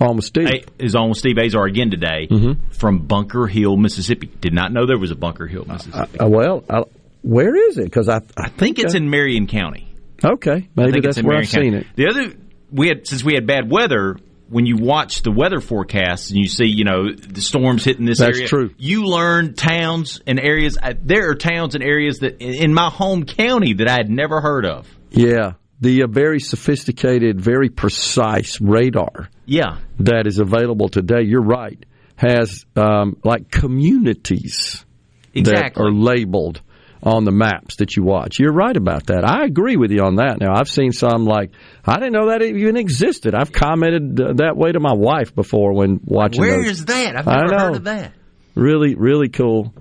Almost 0.00 0.28
Steve. 0.28 0.48
a- 0.48 0.84
is 0.84 0.94
on 0.96 1.10
with 1.10 1.18
Steve 1.18 1.36
Azar 1.38 1.66
again 1.66 1.90
today, 1.90 2.26
Mm-hmm. 2.30 2.70
from 2.70 3.06
Bunker 3.06 3.46
Hill, 3.46 3.76
Mississippi. 3.76 4.26
Did 4.40 4.54
not 4.54 4.72
know 4.72 4.86
there 4.86 4.98
was 4.98 5.10
a 5.10 5.14
Bunker 5.16 5.46
Hill, 5.46 5.66
Mississippi. 5.66 6.18
Uh, 6.18 6.28
well, 6.28 6.64
I, 6.68 6.84
where 7.22 7.54
is 7.68 7.76
it? 7.78 7.84
Because 7.84 8.08
I, 8.08 8.16
I 8.36 8.44
I 8.44 8.48
think 8.48 8.78
it's 8.78 8.94
in 8.94 9.08
Marion 9.10 9.46
County. 9.46 9.94
Okay, 10.24 10.50
I 10.52 10.68
maybe 10.76 10.92
think 10.92 11.04
that's 11.04 11.18
it's 11.18 11.18
in 11.18 11.26
where 11.26 11.34
Marion 11.36 11.42
I've 11.46 11.48
seen 11.50 11.72
County. 11.74 11.86
it. 11.86 11.96
The 11.96 12.08
other 12.08 12.34
we 12.74 12.88
had 12.88 13.06
since 13.06 13.24
we 13.24 13.34
had 13.34 13.46
bad 13.46 13.70
weather. 13.70 14.16
When 14.46 14.66
you 14.66 14.76
watch 14.76 15.22
the 15.22 15.32
weather 15.32 15.58
forecasts 15.58 16.28
and 16.28 16.38
you 16.38 16.48
see, 16.48 16.66
you 16.66 16.84
know, 16.84 17.10
the 17.10 17.40
storms 17.40 17.82
hitting 17.82 18.04
this 18.04 18.18
That's 18.18 18.36
area, 18.36 18.48
true. 18.48 18.74
You 18.76 19.06
learn 19.06 19.54
towns 19.54 20.20
and 20.26 20.38
areas. 20.38 20.76
There 21.02 21.30
are 21.30 21.34
towns 21.34 21.74
and 21.74 21.82
areas 21.82 22.18
that 22.18 22.42
in 22.42 22.74
my 22.74 22.90
home 22.90 23.24
county 23.24 23.72
that 23.72 23.88
I 23.88 23.94
had 23.94 24.10
never 24.10 24.42
heard 24.42 24.66
of. 24.66 24.86
Yeah, 25.10 25.54
the 25.80 26.02
uh, 26.02 26.06
very 26.08 26.40
sophisticated, 26.40 27.40
very 27.40 27.68
precise 27.70 28.60
radar 28.60 29.30
Yeah, 29.46 29.78
that 30.00 30.26
is 30.26 30.38
available 30.38 30.88
today. 30.88 31.22
You're 31.22 31.42
right. 31.42 31.82
Has 32.16 32.64
um, 32.76 33.16
like 33.24 33.50
communities 33.50 34.84
exactly. 35.32 35.82
that 35.82 35.88
are 35.88 35.92
labeled 35.92 36.60
on 37.04 37.24
the 37.24 37.30
maps 37.30 37.76
that 37.76 37.96
you 37.96 38.02
watch. 38.02 38.38
You're 38.38 38.52
right 38.52 38.76
about 38.76 39.06
that. 39.06 39.24
I 39.24 39.44
agree 39.44 39.76
with 39.76 39.90
you 39.92 40.02
on 40.02 40.16
that. 40.16 40.40
Now, 40.40 40.54
I've 40.54 40.70
seen 40.70 40.90
some 40.92 41.26
like 41.26 41.50
I 41.84 41.96
didn't 41.96 42.14
know 42.14 42.30
that 42.30 42.42
even 42.42 42.76
existed. 42.76 43.34
I've 43.34 43.52
commented 43.52 44.16
that 44.38 44.56
way 44.56 44.72
to 44.72 44.80
my 44.80 44.94
wife 44.94 45.34
before 45.34 45.74
when 45.74 46.00
watching. 46.04 46.40
Where 46.40 46.56
those. 46.62 46.80
is 46.80 46.84
that? 46.86 47.16
I've 47.16 47.28
I 47.28 47.42
never 47.42 47.50
know. 47.52 47.58
heard 47.58 47.76
of 47.76 47.84
that. 47.84 48.12
Really, 48.54 48.94
really 48.94 49.28
cool. 49.28 49.74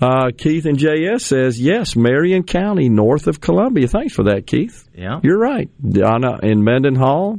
Uh, 0.00 0.30
Keith 0.36 0.64
and 0.64 0.78
JS 0.78 1.20
says 1.20 1.60
yes, 1.60 1.94
Marion 1.94 2.42
County, 2.42 2.88
north 2.88 3.26
of 3.26 3.40
Columbia. 3.40 3.86
Thanks 3.86 4.14
for 4.14 4.24
that, 4.24 4.46
Keith. 4.46 4.88
Yeah. 4.94 5.20
You're 5.22 5.38
right. 5.38 5.68
Donna, 5.86 6.38
in 6.42 6.64
Mendenhall, 6.64 7.38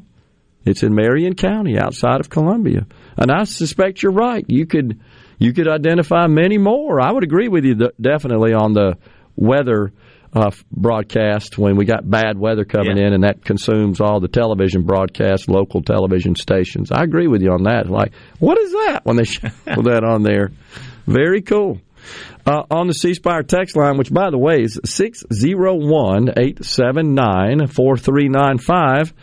it's 0.64 0.84
in 0.84 0.94
Marion 0.94 1.34
County, 1.34 1.80
outside 1.80 2.20
of 2.20 2.30
Columbia. 2.30 2.86
And 3.18 3.32
I 3.32 3.46
suspect 3.46 4.04
you're 4.04 4.12
right. 4.12 4.46
You 4.48 4.68
could 4.68 5.02
you 5.42 5.54
could 5.54 5.68
identify 5.68 6.28
many 6.28 6.58
more. 6.58 7.02
I 7.02 7.12
would 7.12 7.24
agree 7.24 7.48
with 7.48 7.66
you 7.66 7.76
th- 7.76 7.92
definitely 8.00 8.54
on 8.54 8.74
the 8.74 8.96
weather 9.36 9.92
uh, 10.34 10.52
broadcast 10.72 11.58
when 11.58 11.76
we 11.76 11.84
got 11.86 12.08
bad 12.10 12.38
weather 12.38 12.64
coming 12.64 12.98
Yeah. 12.98 13.08
in, 13.08 13.14
and 13.14 13.24
that 13.24 13.44
consumes 13.44 14.00
all 14.00 14.20
the 14.20 14.28
television 14.28 14.84
broadcasts, 14.84 15.48
local 15.50 15.82
television 15.82 16.36
stations. 16.36 16.92
I 16.92 17.04
agree 17.04 17.28
with 17.28 17.42
you 17.42 17.52
on 17.52 17.64
that. 17.64 17.90
Like, 17.90 18.14
what 18.40 18.58
is 18.60 18.72
that 18.72 19.02
when 19.04 19.18
they 19.18 19.24
show 19.26 19.50
that 19.66 20.04
on 20.06 20.24
there? 20.24 20.52
Very 21.08 21.42
cool. 21.42 21.82
Uh, 22.46 22.64
on 22.72 22.88
the 22.88 22.94
C 22.94 23.14
Spire 23.14 23.44
text 23.44 23.76
line, 23.76 23.98
which 23.98 24.12
by 24.14 24.30
the 24.32 24.38
way 24.38 24.62
is 24.62 24.80
601 24.86 26.30
879 26.38 27.68
4395. 27.68 29.14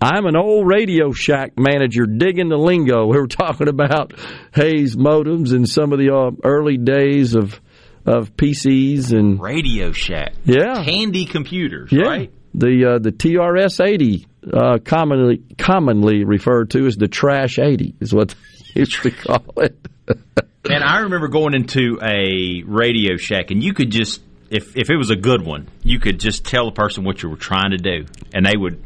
I'm 0.00 0.24
an 0.24 0.36
old 0.36 0.66
Radio 0.66 1.12
Shack 1.12 1.58
manager 1.58 2.06
digging 2.06 2.48
the 2.48 2.56
lingo. 2.56 3.06
We 3.06 3.18
were 3.18 3.26
talking 3.26 3.68
about 3.68 4.14
Hayes 4.54 4.96
modems 4.96 5.52
and 5.52 5.68
some 5.68 5.92
of 5.92 5.98
the 5.98 6.14
uh, 6.14 6.30
early 6.42 6.78
days 6.78 7.34
of 7.34 7.60
of 8.06 8.34
PCs 8.34 9.12
and 9.12 9.40
Radio 9.40 9.92
Shack. 9.92 10.32
yeah, 10.44 10.82
Tandy 10.84 11.26
computers, 11.26 11.92
yeah. 11.92 12.04
right? 12.04 12.32
The 12.54 12.94
uh, 12.94 12.98
the 12.98 13.12
TRS 13.12 13.84
80, 13.84 14.26
uh, 14.50 14.78
commonly 14.82 15.42
commonly 15.58 16.24
referred 16.24 16.70
to 16.70 16.86
as 16.86 16.96
the 16.96 17.08
Trash 17.08 17.58
80, 17.58 17.96
is 18.00 18.14
what 18.14 18.34
they 18.74 18.80
used 18.80 19.02
to 19.02 19.10
call 19.10 19.44
it. 19.58 19.76
And 20.62 20.84
I 20.84 20.98
remember 21.00 21.28
going 21.28 21.54
into 21.54 21.98
a 22.02 22.62
Radio 22.66 23.16
Shack, 23.16 23.50
and 23.50 23.64
you 23.64 23.72
could 23.72 23.90
just, 23.90 24.20
if 24.50 24.76
if 24.76 24.90
it 24.90 24.96
was 24.96 25.08
a 25.08 25.16
good 25.16 25.42
one, 25.42 25.68
you 25.82 25.98
could 25.98 26.20
just 26.20 26.44
tell 26.44 26.66
the 26.66 26.72
person 26.72 27.02
what 27.02 27.22
you 27.22 27.30
were 27.30 27.36
trying 27.36 27.70
to 27.70 27.78
do, 27.78 28.04
and 28.34 28.44
they 28.44 28.58
would 28.58 28.78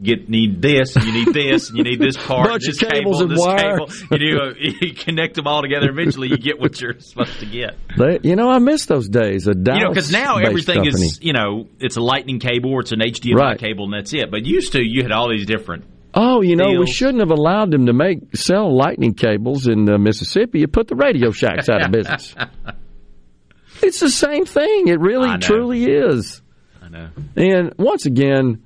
get 0.00 0.28
need 0.28 0.62
this, 0.62 0.96
and 0.96 1.04
you 1.04 1.12
need 1.12 1.34
this, 1.34 1.68
and 1.68 1.78
you 1.78 1.84
need 1.84 2.00
this 2.00 2.16
part, 2.16 2.48
Bunch 2.48 2.64
this 2.66 2.78
cables 2.78 3.18
cable, 3.18 3.22
and 3.22 3.30
this 3.30 3.38
wires. 3.38 4.00
cable. 4.02 4.18
You 4.18 4.54
do, 4.54 4.76
you 4.86 4.94
connect 4.94 5.34
them 5.34 5.46
all 5.46 5.62
together. 5.62 5.88
Eventually, 5.90 6.28
you 6.28 6.38
get 6.38 6.60
what 6.60 6.80
you're 6.80 6.98
supposed 7.00 7.38
to 7.40 7.46
get. 7.46 7.76
They, 7.96 8.18
you 8.22 8.36
know, 8.36 8.50
I 8.50 8.58
miss 8.58 8.86
those 8.86 9.08
days. 9.08 9.46
A 9.46 9.52
You 9.56 9.62
know, 9.80 9.88
because 9.90 10.10
now 10.12 10.38
everything 10.38 10.76
company. 10.84 11.06
is, 11.06 11.20
you 11.22 11.32
know, 11.32 11.68
it's 11.80 11.96
a 11.96 12.00
lightning 12.00 12.38
cable 12.40 12.72
or 12.72 12.80
it's 12.80 12.92
an 12.92 13.00
HDMI 13.00 13.34
Right. 13.36 13.58
cable, 13.58 13.84
and 13.84 13.94
that's 13.94 14.12
it. 14.14 14.30
But 14.30 14.44
used 14.46 14.72
to, 14.72 14.82
you 14.82 15.02
had 15.02 15.12
all 15.12 15.28
these 15.30 15.46
different. 15.46 15.84
Oh, 16.14 16.42
you 16.42 16.56
know, 16.56 16.78
we 16.78 16.86
shouldn't 16.86 17.20
have 17.20 17.30
allowed 17.30 17.70
them 17.70 17.86
to 17.86 17.94
make 17.94 18.36
sell 18.36 18.76
lightning 18.76 19.14
cables 19.14 19.66
in 19.66 19.88
uh, 19.88 19.96
Mississippi. 19.96 20.62
It 20.62 20.70
put 20.72 20.88
the 20.88 20.94
Radio 20.94 21.30
Shacks 21.30 21.70
out 21.70 21.82
of 21.84 21.90
business. 21.90 22.34
it's 23.82 24.00
the 24.00 24.10
same 24.10 24.44
thing. 24.44 24.88
It 24.88 25.00
really, 25.00 25.38
truly 25.38 25.84
is. 25.86 26.42
I 26.82 26.88
know. 26.88 27.08
And 27.36 27.72
once 27.78 28.04
again, 28.06 28.62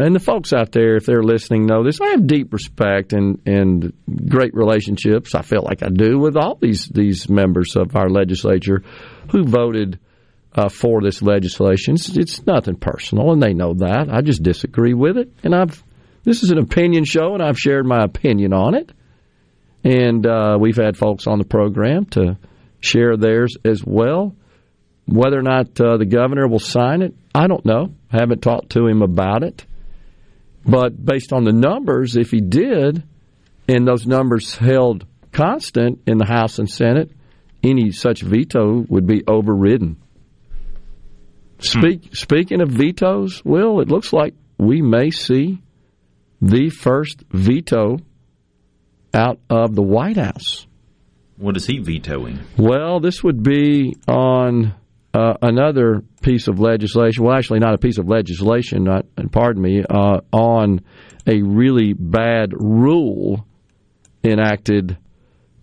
and 0.00 0.14
the 0.14 0.20
folks 0.20 0.52
out 0.52 0.72
there, 0.72 0.96
if 0.96 1.06
they're 1.06 1.22
listening, 1.22 1.66
know 1.66 1.84
this. 1.84 2.00
I 2.00 2.08
have 2.08 2.26
deep 2.26 2.52
respect 2.52 3.12
and 3.12 3.40
and 3.46 3.92
great 4.28 4.54
relationships. 4.54 5.34
I 5.34 5.42
feel 5.42 5.62
like 5.62 5.82
I 5.82 5.88
do 5.88 6.18
with 6.18 6.36
all 6.36 6.56
these 6.56 6.86
these 6.86 7.28
members 7.28 7.76
of 7.76 7.96
our 7.96 8.08
legislature 8.08 8.82
who 9.30 9.44
voted 9.44 9.98
uh, 10.54 10.68
for 10.68 11.00
this 11.00 11.22
legislation. 11.22 11.94
It's, 11.94 12.16
it's 12.16 12.46
nothing 12.46 12.76
personal, 12.76 13.32
and 13.32 13.42
they 13.42 13.54
know 13.54 13.74
that. 13.74 14.08
I 14.10 14.20
just 14.22 14.42
disagree 14.42 14.94
with 14.94 15.16
it, 15.16 15.32
and 15.42 15.54
I've. 15.54 15.82
This 16.22 16.42
is 16.42 16.50
an 16.50 16.58
opinion 16.58 17.04
show, 17.04 17.32
and 17.32 17.42
I've 17.42 17.58
shared 17.58 17.86
my 17.86 18.04
opinion 18.04 18.52
on 18.52 18.74
it. 18.74 18.92
And 19.82 20.26
uh, 20.26 20.58
we've 20.60 20.76
had 20.76 20.98
folks 20.98 21.26
on 21.26 21.38
the 21.38 21.46
program 21.46 22.04
to 22.06 22.36
share 22.80 23.16
theirs 23.16 23.56
as 23.64 23.82
well. 23.82 24.34
Whether 25.06 25.38
or 25.38 25.42
not 25.42 25.80
uh, 25.80 25.96
the 25.96 26.04
governor 26.04 26.46
will 26.46 26.58
sign 26.58 27.00
it, 27.00 27.14
I 27.34 27.46
don't 27.46 27.64
know. 27.64 27.94
I 28.12 28.18
haven't 28.20 28.42
talked 28.42 28.70
to 28.72 28.86
him 28.86 29.00
about 29.00 29.42
it. 29.42 29.64
But 30.64 31.02
based 31.02 31.32
on 31.32 31.44
the 31.44 31.52
numbers, 31.52 32.16
if 32.16 32.30
he 32.30 32.40
did, 32.40 33.02
and 33.68 33.86
those 33.86 34.06
numbers 34.06 34.54
held 34.56 35.06
constant 35.32 36.00
in 36.06 36.18
the 36.18 36.26
House 36.26 36.58
and 36.58 36.68
Senate, 36.68 37.10
any 37.62 37.90
such 37.90 38.22
veto 38.22 38.84
would 38.88 39.06
be 39.06 39.22
overridden. 39.26 39.96
Speak, 41.60 42.06
hmm. 42.06 42.14
Speaking 42.14 42.60
of 42.62 42.70
vetoes, 42.70 43.42
Will, 43.44 43.80
it 43.80 43.88
looks 43.88 44.12
like 44.12 44.34
we 44.58 44.80
may 44.80 45.10
see 45.10 45.62
the 46.40 46.70
first 46.70 47.22
veto 47.30 47.98
out 49.12 49.38
of 49.48 49.74
the 49.74 49.82
White 49.82 50.16
House. 50.16 50.66
What 51.36 51.56
is 51.56 51.66
he 51.66 51.78
vetoing? 51.78 52.40
Well, 52.56 53.00
this 53.00 53.22
would 53.22 53.42
be 53.42 53.94
on 54.06 54.74
uh, 55.12 55.34
another 55.42 56.02
piece 56.22 56.48
of 56.48 56.60
legislation. 56.60 57.24
Well, 57.24 57.36
actually, 57.36 57.58
not 57.58 57.74
a 57.74 57.78
piece 57.78 57.98
of 57.98 58.08
legislation. 58.08 58.84
Not, 58.84 59.06
pardon 59.32 59.62
me. 59.62 59.82
Uh, 59.88 60.20
on 60.32 60.82
a 61.26 61.42
really 61.42 61.92
bad 61.92 62.52
rule 62.52 63.44
enacted 64.22 64.96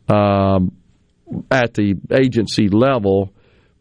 um, 0.09 0.73
at 1.49 1.73
the 1.73 1.95
agency 2.11 2.69
level, 2.69 3.33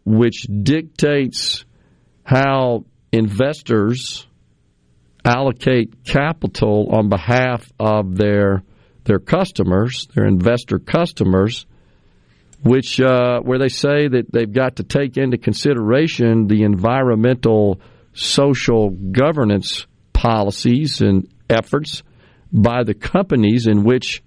which 0.05 0.47
dictates 0.62 1.64
how 2.24 2.84
investors 3.12 4.26
allocate 5.24 6.05
capital 6.05 6.88
on 6.90 7.09
behalf 7.09 7.70
of 7.80 8.16
their 8.16 8.62
their 9.05 9.18
customers, 9.20 10.09
their 10.14 10.26
investor 10.26 10.80
customers, 10.80 11.66
which 12.66 13.01
uh, 13.01 13.40
where 13.40 13.59
they 13.59 13.68
say 13.68 14.09
that 14.09 14.32
they've 14.32 14.52
got 14.52 14.76
to 14.76 14.82
take 14.82 15.16
into 15.16 15.38
consideration 15.38 16.47
the 16.47 16.62
environmental, 16.62 17.80
social 18.12 18.90
governance 18.90 19.86
policies 20.12 21.01
and 21.01 21.28
efforts 21.48 22.02
by 22.52 22.82
the 22.82 22.94
companies 22.94 23.66
in 23.66 23.84
which 23.84 24.22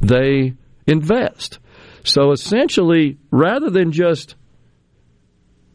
they 0.00 0.54
invest. 0.86 1.58
So 2.04 2.32
essentially, 2.32 3.18
rather 3.30 3.70
than 3.70 3.92
just 3.92 4.34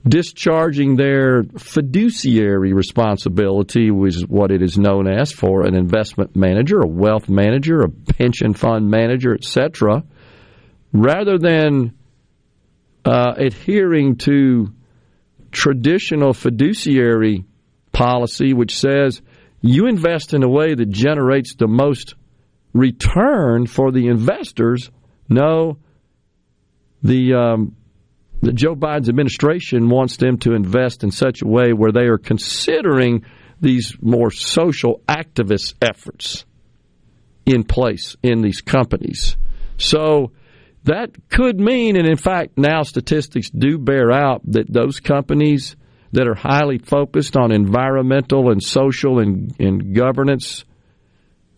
discharging 0.08 0.96
their 0.96 1.44
fiduciary 1.58 2.74
responsibility, 2.74 3.92
which 3.92 4.16
is 4.16 4.28
what 4.28 4.52
it 4.52 4.62
is 4.62 4.78
known 4.78 5.08
as 5.08 5.32
for 5.32 5.66
an 5.66 5.76
investment 5.76 6.36
manager, 6.36 6.80
a 6.80 6.88
wealth 6.88 7.30
manager, 7.30 7.82
a 7.82 7.90
pension 7.90 8.54
fund 8.54 8.90
manager, 8.90 9.34
etc., 9.34 10.04
rather 11.02 11.38
than 11.38 11.94
uh, 13.06 13.34
adhering 13.38 14.18
to 14.18 14.74
traditional 15.52 16.34
fiduciary 16.34 17.46
policy, 17.92 18.54
which 18.54 18.78
says 18.78 19.22
you 19.62 19.88
invest 19.88 20.34
in 20.34 20.44
a 20.44 20.50
way 20.50 20.76
that 20.76 20.90
generates 20.90 21.56
the 21.56 21.68
most 21.68 22.16
return 22.74 23.66
for 23.66 23.92
the 23.92 24.08
investors. 24.08 24.92
No, 25.30 25.80
the 27.02 27.34
um, 27.34 27.76
the 28.42 28.54
Joe 28.54 28.76
Biden's 28.76 29.10
administration 29.10 29.90
wants 29.90 30.18
them 30.18 30.38
to 30.40 30.54
invest 30.54 31.04
in 31.04 31.12
such 31.12 31.42
a 31.42 31.48
way 31.48 31.74
where 31.74 31.92
they 31.92 32.06
are 32.06 32.20
considering 32.20 33.26
these 33.60 33.96
more 34.00 34.30
social 34.30 35.02
activist 35.08 35.74
efforts 35.82 36.46
in 37.46 37.64
place 37.64 38.16
in 38.22 38.42
these 38.42 38.62
companies. 38.62 39.38
So 39.78 40.32
that 40.88 41.12
could 41.30 41.60
mean, 41.60 41.98
and 41.98 42.08
in 42.08 42.16
fact, 42.16 42.58
now 42.58 42.84
statistics 42.84 43.50
do 43.50 43.78
bear 43.78 44.10
out 44.10 44.42
that 44.52 44.72
those 44.72 45.02
companies 45.02 45.76
that 46.14 46.30
are 46.30 46.36
highly 46.36 46.78
focused 46.78 47.36
on 47.36 47.52
environmental 47.52 48.52
and 48.52 48.64
social 48.64 49.20
and, 49.20 49.54
and 49.60 49.94
governance 49.94 50.64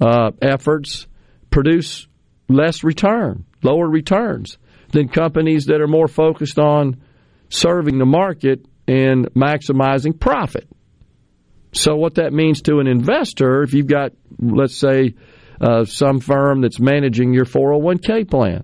uh, 0.01 0.31
efforts 0.41 1.05
produce 1.51 2.07
less 2.47 2.83
return, 2.83 3.45
lower 3.61 3.87
returns 3.87 4.57
than 4.93 5.07
companies 5.07 5.65
that 5.65 5.79
are 5.79 5.87
more 5.87 6.07
focused 6.07 6.57
on 6.57 6.99
serving 7.49 7.99
the 7.99 8.05
market 8.05 8.65
and 8.87 9.27
maximizing 9.35 10.19
profit. 10.19 10.67
So, 11.71 11.95
what 11.95 12.15
that 12.15 12.33
means 12.33 12.63
to 12.63 12.79
an 12.79 12.87
investor, 12.87 13.61
if 13.61 13.75
you've 13.75 13.85
got, 13.85 14.13
let's 14.39 14.75
say, 14.75 15.13
uh, 15.61 15.85
some 15.85 16.19
firm 16.19 16.61
that's 16.61 16.79
managing 16.79 17.33
your 17.33 17.45
401k 17.45 18.27
plan, 18.27 18.63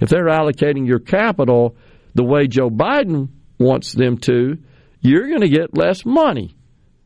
if 0.00 0.08
they're 0.08 0.26
allocating 0.26 0.86
your 0.86 0.98
capital 0.98 1.76
the 2.14 2.24
way 2.24 2.46
Joe 2.46 2.70
Biden 2.70 3.28
wants 3.58 3.92
them 3.92 4.18
to, 4.18 4.58
you're 5.00 5.28
going 5.28 5.42
to 5.42 5.48
get 5.48 5.76
less 5.76 6.04
money 6.04 6.56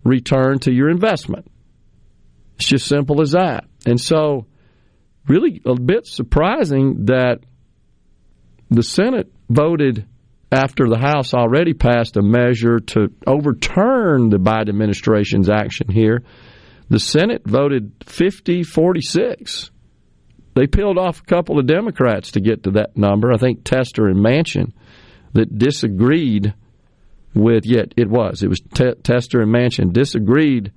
returned 0.05 0.63
to 0.63 0.73
your 0.73 0.89
investment. 0.89 1.51
It's 2.57 2.69
just 2.69 2.87
simple 2.87 3.21
as 3.21 3.33
that. 3.33 3.65
And 3.87 4.01
so, 4.01 4.47
really 5.27 5.61
a 5.65 5.79
bit 5.79 6.07
surprising 6.07 7.07
that 7.07 7.41
the 8.71 8.83
Senate 8.83 9.33
voted 9.49 10.07
after 10.53 10.89
the 10.89 10.99
House 10.99 11.33
already 11.35 11.75
passed 11.75 12.17
a 12.17 12.23
measure 12.23 12.79
to 12.79 13.13
overturn 13.27 14.31
the 14.31 14.39
Biden 14.39 14.69
administration's 14.69 15.49
action 15.49 15.89
here. 15.91 16.23
The 16.89 16.99
Senate 16.99 17.43
voted 17.45 17.93
50 18.05 18.65
46. 18.65 19.71
They 20.55 20.67
peeled 20.67 20.99
off 20.99 21.21
a 21.21 21.25
couple 21.25 21.59
of 21.59 21.67
Democrats 21.67 22.33
to 22.33 22.41
get 22.41 22.65
to 22.65 22.73
that 22.73 22.97
number. 22.97 23.33
I 23.33 23.37
think 23.37 23.65
Tester 23.65 24.09
and 24.09 24.19
Manchin 24.19 24.73
that 25.33 25.59
disagreed 25.59 26.55
with, 27.35 27.65
yet 27.65 27.95
it 27.97 28.09
was, 28.09 28.43
it 28.43 28.49
was 28.49 28.61
T- 28.61 28.95
Tester 29.03 29.41
and 29.41 29.55
Manchin 29.55 29.93
disagreed 29.93 30.73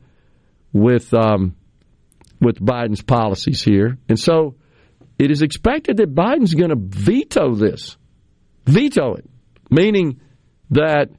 with 0.72 1.14
um, 1.14 1.56
with 2.40 2.60
Biden's 2.60 3.02
policies 3.02 3.64
here. 3.64 3.98
And 4.10 4.20
so 4.20 4.56
it 5.18 5.32
is 5.32 5.41
expected 5.41 5.98
that 5.98 6.14
Biden's 6.14 6.54
going 6.54 6.70
to 6.70 6.78
veto 6.78 7.56
this. 7.56 7.98
Veto 8.66 9.16
it. 9.16 9.30
Meaning 9.72 10.20
that 10.72 11.10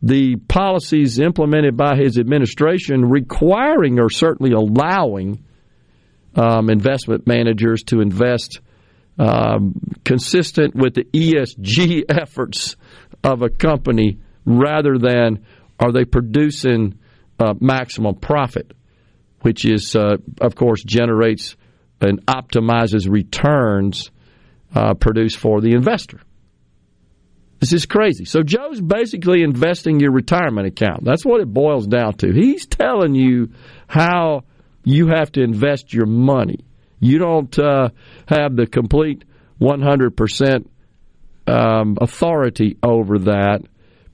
the 0.00 0.36
policies 0.36 1.18
implemented 1.18 1.76
by 1.76 1.96
his 1.96 2.18
administration 2.18 3.04
requiring 3.04 3.98
or 3.98 4.08
certainly 4.08 4.52
allowing 4.52 5.44
um, 6.34 6.70
investment 6.70 7.26
managers 7.26 7.82
to 7.84 8.00
invest 8.00 8.60
um, 9.18 9.74
consistent 10.04 10.74
with 10.74 10.94
the 10.94 11.04
ESG 11.04 12.04
efforts 12.08 12.76
of 13.24 13.42
a 13.42 13.48
company 13.48 14.18
rather 14.44 14.98
than 14.98 15.44
are 15.80 15.92
they 15.92 16.04
producing 16.04 16.98
uh, 17.38 17.54
maximum 17.60 18.14
profit, 18.16 18.72
which 19.42 19.64
is, 19.64 19.94
uh, 19.94 20.16
of 20.40 20.54
course, 20.54 20.82
generates 20.82 21.56
and 22.00 22.24
optimizes 22.26 23.08
returns 23.08 24.10
uh, 24.74 24.94
produced 24.94 25.36
for 25.36 25.60
the 25.60 25.72
investor. 25.72 26.20
This 27.60 27.72
is 27.72 27.86
crazy. 27.86 28.24
So 28.24 28.42
Joe's 28.42 28.80
basically 28.80 29.42
investing 29.42 29.98
your 29.98 30.12
retirement 30.12 30.68
account. 30.68 31.04
That's 31.04 31.24
what 31.24 31.40
it 31.40 31.52
boils 31.52 31.88
down 31.88 32.14
to. 32.18 32.32
He's 32.32 32.66
telling 32.66 33.14
you 33.14 33.50
how 33.88 34.44
you 34.88 35.08
have 35.08 35.30
to 35.32 35.42
invest 35.42 35.92
your 35.92 36.06
money. 36.06 36.60
You 36.98 37.18
don't 37.18 37.56
uh, 37.58 37.90
have 38.26 38.56
the 38.56 38.66
complete 38.66 39.24
100% 39.60 40.66
um, 41.46 41.98
authority 42.00 42.76
over 42.82 43.18
that 43.20 43.60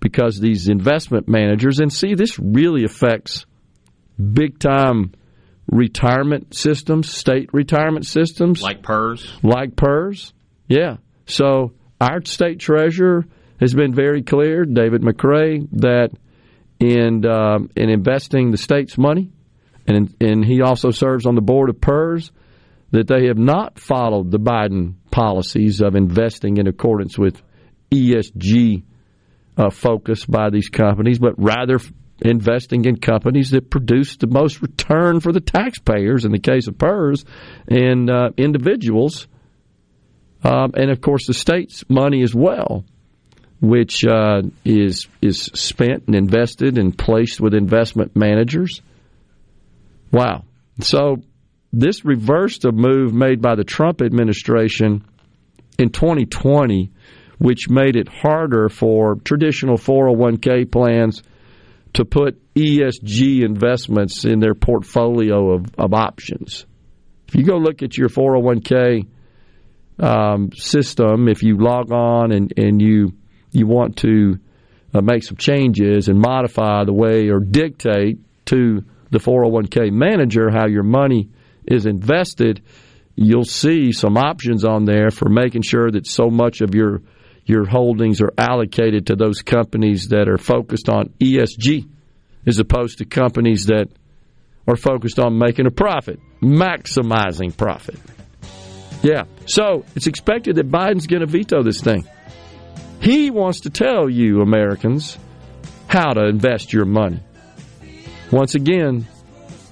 because 0.01 0.41
these 0.41 0.69
investment 0.69 1.29
managers, 1.29 1.79
and 1.79 1.93
see, 1.93 2.15
this 2.15 2.39
really 2.39 2.85
affects 2.85 3.47
big 4.19 4.59
time 4.59 5.13
retirement 5.71 6.55
systems, 6.55 7.11
state 7.11 7.51
retirement 7.53 8.05
systems. 8.07 8.61
Like 8.61 8.83
PERS? 8.83 9.33
Like 9.43 9.77
PERS, 9.77 10.35
yeah. 10.69 10.97
So 11.27 11.73
our 12.01 12.25
state 12.25 12.59
treasurer 12.59 13.25
has 13.61 13.73
been 13.73 13.95
very 13.95 14.23
clear, 14.23 14.65
David 14.65 15.03
McRae, 15.03 15.69
that 15.81 16.11
in 16.81 17.25
um, 17.25 17.71
in 17.77 17.89
investing 17.89 18.51
the 18.51 18.59
state's 18.59 18.99
money, 18.99 19.31
and 19.87 20.15
and 20.21 20.45
he 20.45 20.63
also 20.63 20.91
serves 20.91 21.27
on 21.27 21.35
the 21.35 21.41
board 21.41 21.71
of 21.71 21.81
PERS, 21.81 22.31
that 22.91 23.09
they 23.09 23.27
have 23.27 23.39
not 23.39 23.79
followed 23.79 24.31
the 24.31 24.39
Biden 24.39 24.95
policies 25.11 25.81
of 25.81 25.95
investing 25.95 26.59
in 26.59 26.67
accordance 26.67 27.19
with 27.19 27.43
ESG 27.91 28.85
uh, 29.57 29.71
focus 29.71 30.25
by 30.25 30.51
these 30.51 30.69
companies, 30.69 31.19
but 31.19 31.35
rather 31.37 31.79
investing 32.23 32.85
in 32.85 32.97
companies 32.97 33.51
that 33.51 33.71
produce 33.71 34.17
the 34.17 34.27
most 34.27 34.63
return 34.63 35.21
for 35.21 35.33
the 35.33 35.41
taxpayers 35.41 36.25
in 36.25 36.33
the 36.33 36.39
case 36.39 36.69
of 36.69 36.79
PERS 36.79 37.25
and 37.69 38.11
uh, 38.11 38.31
individuals, 38.37 39.27
um, 40.43 40.73
and 40.77 40.91
of 40.91 41.01
course 41.01 41.27
the 41.27 41.35
state's 41.35 41.85
money 41.89 42.23
as 42.23 42.35
well, 42.35 42.85
which 43.61 44.05
uh, 44.05 44.43
is 44.65 45.09
is 45.21 45.51
spent 45.55 46.05
and 46.07 46.15
invested 46.15 46.79
and 46.79 46.97
placed 46.97 47.41
with 47.41 47.55
investment 47.55 48.15
managers. 48.15 48.81
Wow! 50.15 50.45
So 50.79 51.17
this 51.73 52.05
reversed 52.05 52.65
a 52.65 52.71
move 52.71 53.13
made 53.13 53.43
by 53.43 53.57
the 53.57 53.65
Trump 53.65 54.01
administration 54.01 55.05
in 55.77 55.89
2020, 55.91 56.93
which 57.39 57.69
made 57.69 57.97
it 57.97 58.07
harder 58.09 58.69
for 58.69 59.17
traditional 59.17 59.77
401k 59.77 60.71
plans 60.71 61.21
to 61.95 62.05
put 62.05 62.41
ESG 62.55 63.43
investments 63.45 64.25
in 64.25 64.39
their 64.39 64.55
portfolio 64.55 65.55
of, 65.55 65.67
of 65.77 65.93
options. 65.93 66.65
If 67.27 67.35
you 67.35 67.43
go 67.43 67.57
look 67.57 67.83
at 67.83 67.99
your 67.99 68.09
401k 68.09 69.09
um, 69.99 70.53
system, 70.53 71.27
if 71.27 71.43
you 71.43 71.59
log 71.59 71.91
on 71.91 72.31
and, 72.31 72.53
and 72.57 72.81
you 72.81 73.15
you 73.51 73.67
want 73.67 73.97
to 73.97 74.39
uh, 74.95 75.01
make 75.01 75.25
some 75.25 75.37
changes 75.37 76.07
and 76.07 76.21
modify 76.21 76.85
the 76.85 76.93
way 76.93 77.31
or 77.31 77.41
dictate 77.41 78.21
to 78.47 78.85
the 79.15 79.21
401k 79.21 79.93
manager 79.93 80.51
how 80.51 80.67
your 80.67 80.83
money 80.83 81.31
is 81.67 81.87
invested, 81.87 82.63
you'll 83.15 83.45
see 83.45 83.93
some 83.93 84.17
options 84.17 84.65
on 84.65 84.85
there 84.85 85.11
for 85.11 85.29
making 85.29 85.63
sure 85.63 85.91
that 85.91 86.07
so 86.07 86.29
much 86.29 86.61
of 86.61 86.75
your 86.75 87.01
your 87.47 87.67
holdings 87.67 88.23
are 88.23 88.33
allocated 88.39 89.07
to 89.07 89.17
those 89.17 89.43
companies 89.43 90.09
that 90.09 90.29
are 90.29 90.39
focused 90.39 90.89
on 90.89 91.11
ESG 91.21 91.87
as 92.47 92.59
opposed 92.59 92.99
to 92.99 93.05
companies 93.05 93.67
that 93.67 93.89
are 94.67 94.77
focused 94.77 95.19
on 95.19 95.39
making 95.39 95.67
a 95.67 95.71
profit, 95.71 96.19
maximizing 96.41 97.55
profit. 97.55 97.99
Yeah. 99.03 99.25
So 99.45 99.85
it's 99.95 100.07
expected 100.07 100.57
that 100.57 100.71
Biden's 100.71 101.07
going 101.07 101.21
to 101.21 101.27
veto 101.27 101.63
this 101.63 101.83
thing. 101.83 102.09
He 103.01 103.31
wants 103.31 103.61
to 103.61 103.71
tell 103.71 104.09
you, 104.09 104.41
Americans, 104.41 105.19
how 105.87 106.15
to 106.15 106.25
invest 106.27 106.73
your 106.73 106.87
money. 106.87 107.21
Once 108.31 108.55
again, 108.55 109.07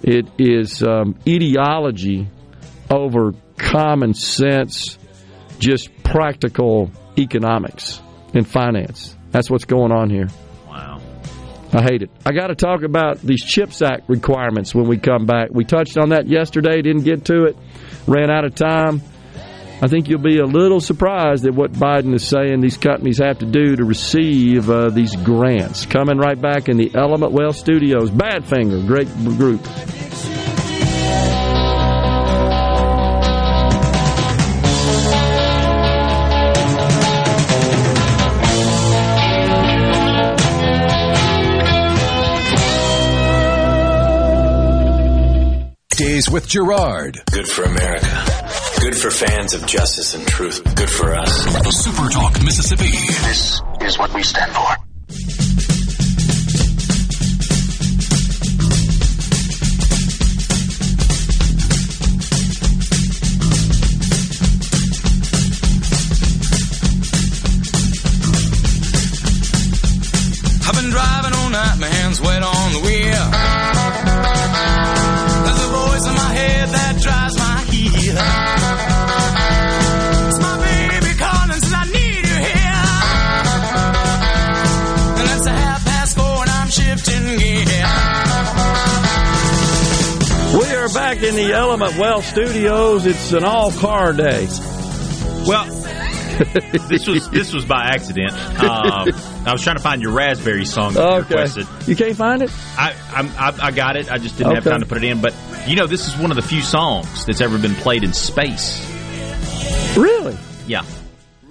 it 0.03 0.27
is 0.39 0.83
um, 0.83 1.17
ideology 1.29 2.29
over 2.91 3.33
common 3.57 4.15
sense, 4.15 4.99
just 5.59 5.91
practical 6.03 6.91
economics 7.19 8.01
and 8.35 8.47
finance. 8.47 9.17
That's 9.31 9.51
what's 9.51 9.65
going 9.65 9.93
on 9.93 10.11
here. 10.11 10.29
Wow. 10.67 11.01
I 11.73 11.83
hate 11.83 12.03
it. 12.03 12.11
I 12.27 12.33
got 12.33 12.49
to 12.49 12.55
talk 12.55 12.83
about 12.83 13.21
these 13.21 13.43
CHIPS 13.43 13.81
Act 13.81 14.09
requirements 14.09 14.75
when 14.75 14.87
we 14.89 14.99
come 14.99 15.25
back. 15.25 15.49
We 15.51 15.65
touched 15.65 15.97
on 15.97 16.11
that 16.11 16.29
yesterday, 16.29 16.83
didn't 16.83 17.05
get 17.05 17.25
to 17.27 17.45
it, 17.45 17.57
ran 18.07 18.31
out 18.31 18.45
of 18.45 18.55
time. 18.55 19.01
I 19.85 19.89
think 19.89 20.09
you'll 20.09 20.21
be 20.21 20.39
a 20.39 20.47
little 20.47 20.81
surprised 20.81 21.45
at 21.45 21.55
what 21.55 21.73
Biden 21.73 22.15
is 22.15 22.23
saying 22.23 22.61
these 22.61 22.77
companies 22.77 23.19
have 23.19 23.41
to 23.41 23.47
do 23.47 23.75
to 23.75 23.85
receive 23.85 24.71
uh, 24.71 24.91
these 24.91 25.17
grants. 25.17 25.87
Coming 25.87 26.19
right 26.19 26.41
back 26.41 26.69
in 26.69 26.77
the 26.77 26.93
Element 26.95 27.33
Wealth 27.33 27.57
Studios. 27.57 28.09
Badfinger, 28.09 28.87
great 28.87 29.09
group. 29.25 29.61
Days 45.97 46.31
with 46.31 46.47
Gerard. 46.49 47.21
Good 47.33 47.49
for 47.49 47.65
America. 47.65 48.42
Good 48.83 48.97
for 48.97 49.13
fans 49.13 49.55
of 49.55 49.65
justice 49.65 50.15
and 50.15 50.27
truth. 50.27 50.61
Good 50.75 50.91
for 50.91 51.15
us. 51.15 51.45
Super 51.85 52.11
Talk 52.11 52.33
Mississippi. 52.43 52.91
This 52.91 53.63
is 53.81 53.97
what 53.97 54.13
we 54.13 54.25
stand 54.25 54.51
for. 54.51 54.92
Back 91.23 91.31
in 91.31 91.37
the 91.37 91.53
Element 91.53 91.97
Wealth 91.99 92.25
Studios. 92.25 93.07
It's 93.07 93.33
an 93.33 93.45
all 93.45 93.71
car 93.71 94.13
day. 94.13 94.49
Well, 95.47 95.67
this 96.89 97.07
was 97.07 97.31
this 97.31 97.53
was 97.53 97.65
by 97.65 97.85
accident. 97.85 98.33
Um, 98.33 99.09
I 99.47 99.53
was 99.53 99.63
trying 99.63 99.77
to 99.77 99.83
find 99.83 100.03
your 100.03 100.11
raspberry 100.11 100.65
song 100.65 100.95
that 100.95 101.09
you 101.09 101.19
requested. 101.21 101.69
You 101.87 101.95
can't 101.95 102.17
find 102.17 102.43
it? 102.43 102.51
I, 102.77 102.97
I'm, 103.13 103.29
I 103.39 103.67
I 103.67 103.71
got 103.71 103.95
it. 103.97 104.11
I 104.11 104.19
just 104.19 104.37
didn't 104.37 104.57
have 104.57 104.65
time 104.65 104.81
to 104.81 104.87
put 104.87 104.99
it 104.99 105.05
in. 105.05 105.21
But 105.21 105.33
you 105.65 105.77
know, 105.77 105.87
this 105.87 106.09
is 106.09 106.17
one 106.17 106.33
of 106.33 106.37
the 106.37 106.43
few 106.43 106.61
songs 106.61 107.25
that's 107.25 107.41
ever 107.41 107.57
been 107.57 107.77
played 107.77 108.03
in 108.03 108.13
space. 108.13 108.85
Really? 109.97 110.37
Yeah, 110.67 110.85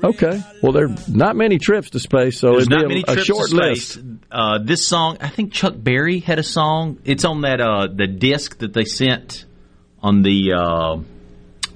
Okay. 0.03 0.43
Well, 0.61 0.73
there 0.73 0.88
are 0.88 0.95
not 1.07 1.38
many 1.38 1.60
trips 1.60 1.91
to 1.91 1.99
space, 1.99 2.39
so 2.39 2.52
there's 2.52 2.64
it'd 2.64 2.72
not 2.72 2.81
be 2.81 2.88
many 2.88 3.03
a, 3.07 3.11
a 3.11 3.14
trips 3.14 3.27
short 3.27 3.49
to 3.52 3.56
list. 3.56 3.91
space. 3.91 4.03
Uh, 4.30 4.60
this 4.61 4.85
song, 4.85 5.18
I 5.22 5.30
think 5.30 5.53
Chuck 5.53 5.76
Berry 5.77 6.19
had 6.19 6.39
a 6.39 6.43
song. 6.43 6.99
It's 7.06 7.23
on 7.23 7.41
that 7.41 7.61
uh, 7.61 7.88
the 7.88 8.07
disc 8.07 8.57
that 8.60 8.73
they 8.73 8.84
sent 8.84 9.45
on 10.01 10.21
the 10.23 10.53
uh, 10.53 10.97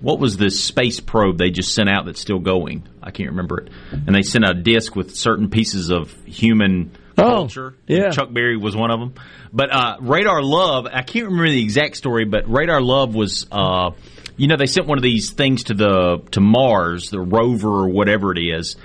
what 0.02 0.20
was 0.20 0.38
the 0.38 0.50
space 0.50 1.00
probe 1.00 1.38
they 1.38 1.50
just 1.52 1.74
sent 1.74 1.90
out 1.90 2.06
that's 2.06 2.20
still 2.20 2.40
going. 2.40 2.84
I 3.02 3.12
can't 3.12 3.30
remember 3.30 3.62
it. 3.62 3.70
And 3.92 4.14
they 4.16 4.22
sent 4.24 4.46
a 4.48 4.54
disc 4.54 4.96
with 4.96 5.16
certain 5.16 5.50
pieces 5.50 5.90
of 5.92 6.12
human 6.26 6.92
Oh, 7.18 7.24
culture. 7.24 7.76
yeah. 7.88 8.10
Chuck 8.10 8.34
Berry 8.34 8.58
was 8.58 8.76
one 8.76 8.92
of 8.92 9.00
them. 9.00 9.14
But 9.54 9.72
uh, 9.74 9.98
Radar 10.02 10.42
Love, 10.44 10.86
I 10.86 11.02
can't 11.02 11.28
remember 11.28 11.50
the 11.50 11.64
exact 11.64 11.96
story, 11.96 12.26
but 12.26 12.50
Radar 12.50 12.82
Love 12.82 13.16
was, 13.16 13.48
uh, 13.52 13.92
you 14.36 14.48
know, 14.48 14.58
they 14.58 14.66
sent 14.66 14.86
one 14.88 14.98
of 14.98 15.04
these 15.04 15.32
things 15.32 15.64
to 15.66 15.74
the 15.76 16.22
to 16.32 16.42
Mars, 16.42 17.10
the 17.10 17.22
rover 17.22 17.70
or 17.70 17.88
whatever 17.88 18.34
it 18.34 18.40
is, 18.40 18.76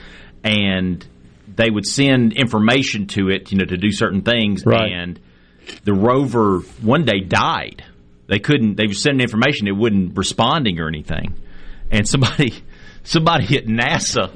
and 0.44 1.04
they 1.56 1.70
would 1.70 1.86
send 1.86 2.32
information 2.34 3.06
to 3.08 3.30
it, 3.30 3.50
you 3.50 3.58
know, 3.58 3.64
to 3.64 3.76
do 3.76 3.90
certain 3.90 4.22
things, 4.22 4.64
Right. 4.64 4.92
and 4.92 5.18
the 5.84 5.92
rover 5.92 6.60
one 6.82 7.04
day 7.04 7.20
died. 7.20 7.82
They 8.31 8.39
couldn't. 8.39 8.77
They 8.77 8.86
were 8.86 8.94
sending 8.94 9.23
information, 9.24 9.66
it 9.66 9.73
wasn't 9.73 10.16
responding 10.16 10.78
or 10.78 10.86
anything, 10.86 11.35
and 11.90 12.07
somebody 12.07 12.55
somebody 13.02 13.59
at 13.59 13.66
NASA 13.66 14.31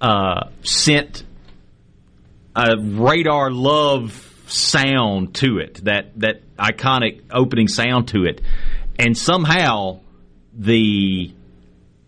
uh, 0.00 0.48
sent 0.62 1.22
a 2.56 2.76
radar 2.80 3.50
love 3.50 4.26
sound 4.46 5.34
to 5.34 5.58
it 5.58 5.84
that 5.84 6.18
that 6.18 6.40
iconic 6.56 7.20
opening 7.30 7.68
sound 7.68 8.08
to 8.08 8.24
it 8.24 8.40
and 8.98 9.16
somehow 9.16 10.00
the 10.52 11.30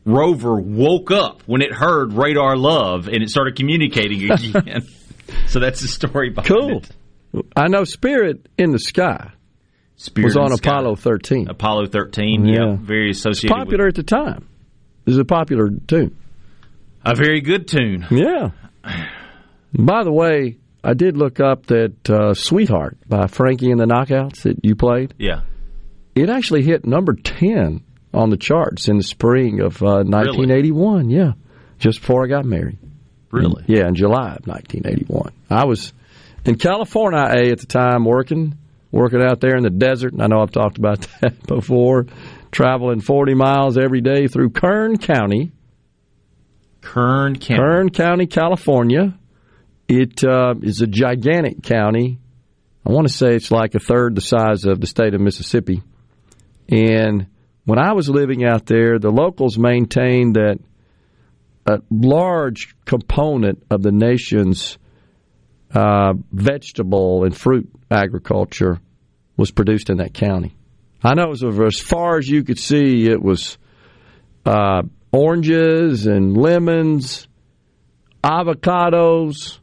rover 0.05 0.56
woke 0.60 1.12
up 1.12 1.43
when 1.47 1.62
it 1.62 1.72
heard 1.72 2.12
radar 2.14 2.56
love 2.56 3.06
and 3.06 3.22
it 3.22 3.30
started 3.30 3.55
communicating 3.55 4.28
again 4.56 4.82
so 5.47 5.60
that's 5.60 5.80
the 5.80 5.86
story 5.86 6.30
behind 6.30 6.48
Cool. 6.48 6.82
it 7.34 7.47
I 7.55 7.68
know 7.68 7.84
Spirit 7.84 8.48
in 8.59 8.72
the 8.72 8.80
Sky 8.80 9.30
Spirit 10.02 10.24
was 10.26 10.36
on. 10.36 10.52
Apollo 10.52 10.96
13. 10.96 11.48
apollo 11.48 11.86
13 11.86 12.44
yeah, 12.44 12.54
Yeah. 12.54 12.76
very 12.80 13.10
associated 13.10 13.54
Popular 13.54 13.86
with 13.86 13.98
at 13.98 14.06
the 14.06 14.16
time. 14.16 14.48
This 15.04 15.14
is 15.14 15.18
a 15.18 15.24
popular 15.24 15.68
tune. 15.86 16.16
a 17.04 17.14
very 17.14 17.40
good 17.40 17.68
tune 17.68 18.06
Yeah. 18.10 18.50
By 19.74 20.04
the 20.04 20.12
way, 20.12 20.58
I 20.84 20.94
did 20.94 21.16
look 21.16 21.40
up 21.40 21.66
that 21.66 22.10
uh, 22.10 22.34
Sweetheart 22.34 22.98
by 23.08 23.26
Frankie 23.28 23.70
and 23.70 23.80
the 23.80 23.86
Knockouts 23.86 24.42
that 24.42 24.64
you 24.64 24.74
played. 24.74 25.14
yeah 25.18 25.42
It 26.14 26.28
actually 26.28 26.62
hit 26.62 26.84
number 26.86 27.14
10 27.14 27.82
on 28.12 28.30
the 28.30 28.36
charts 28.36 28.88
in 28.88 28.98
the 28.98 29.02
spring 29.04 29.60
of 29.60 29.82
uh, 29.82 30.02
1981. 30.04 31.08
Yeah. 31.10 31.32
Just 31.78 32.00
before 32.00 32.24
I 32.24 32.28
got 32.28 32.44
married. 32.44 32.78
really 33.30 33.64
Yeah, 33.66 33.88
in 33.88 33.94
July 33.94 34.34
of 34.36 34.46
1981. 34.46 35.32
I 35.48 35.64
was 35.64 35.92
in 36.44 36.56
California 36.56 37.20
A 37.20 37.50
at 37.52 37.60
the 37.60 37.66
time 37.66 38.04
working 38.04 38.58
working 38.93 39.23
out 39.23 39.40
there 39.40 39.56
in 39.56 39.64
the 39.64 39.70
desert. 39.70 40.12
And 40.12 40.23
I 40.23 40.27
know 40.28 40.40
I've 40.40 40.52
talked 40.52 40.78
about 40.78 41.01
that 41.20 41.44
before. 41.47 42.06
Traveling 42.52 43.01
40 43.01 43.35
miles 43.35 43.78
every 43.78 44.02
day 44.02 44.28
through 44.28 44.51
Kern 44.51 44.98
County, 44.98 45.52
kern 46.82 47.39
County. 47.39 47.59
Kern 47.59 47.90
County, 47.90 48.27
California. 48.27 49.19
It 49.89 50.23
uh, 50.23 50.55
is 50.62 50.82
a 50.82 50.86
gigantic 50.86 51.62
county. 51.62 52.19
I 52.86 52.93
want 52.93 53.09
to 53.09 53.12
say 53.12 53.35
it's 53.35 53.51
like 53.51 53.74
a 53.74 53.78
third 53.78 54.14
the 54.16 54.20
size 54.20 54.64
of 54.64 54.81
the 54.81 54.86
state 54.86 55.14
of 55.14 55.20
Mississippi. 55.20 55.82
And 56.69 57.27
when 57.64 57.78
I 57.78 57.93
was 57.93 58.09
living 58.09 58.44
out 58.44 58.66
there, 58.66 58.98
the 58.98 59.10
locals 59.10 59.59
maintained 59.59 60.36
that 60.36 60.59
a 61.66 61.78
large 61.90 62.74
component 62.85 63.62
of 63.70 63.82
the 63.82 63.93
nation's 63.93 64.78
uh, 65.74 66.14
vegetable 66.30 67.24
and 67.24 67.36
fruit 67.36 67.70
agriculture 67.90 68.78
was 69.36 69.50
produced 69.50 69.90
in 69.90 69.98
that 69.98 70.14
county. 70.14 70.54
I 71.02 71.14
know 71.14 71.24
it 71.24 71.42
was 71.42 71.60
as 71.60 71.80
far 71.80 72.18
as 72.18 72.28
you 72.28 72.44
could 72.44 72.58
see, 72.58 73.06
it 73.08 73.20
was 73.20 73.58
uh, 74.46 74.82
oranges 75.10 76.06
and 76.06 76.36
lemons, 76.36 77.26
avocados, 78.22 79.58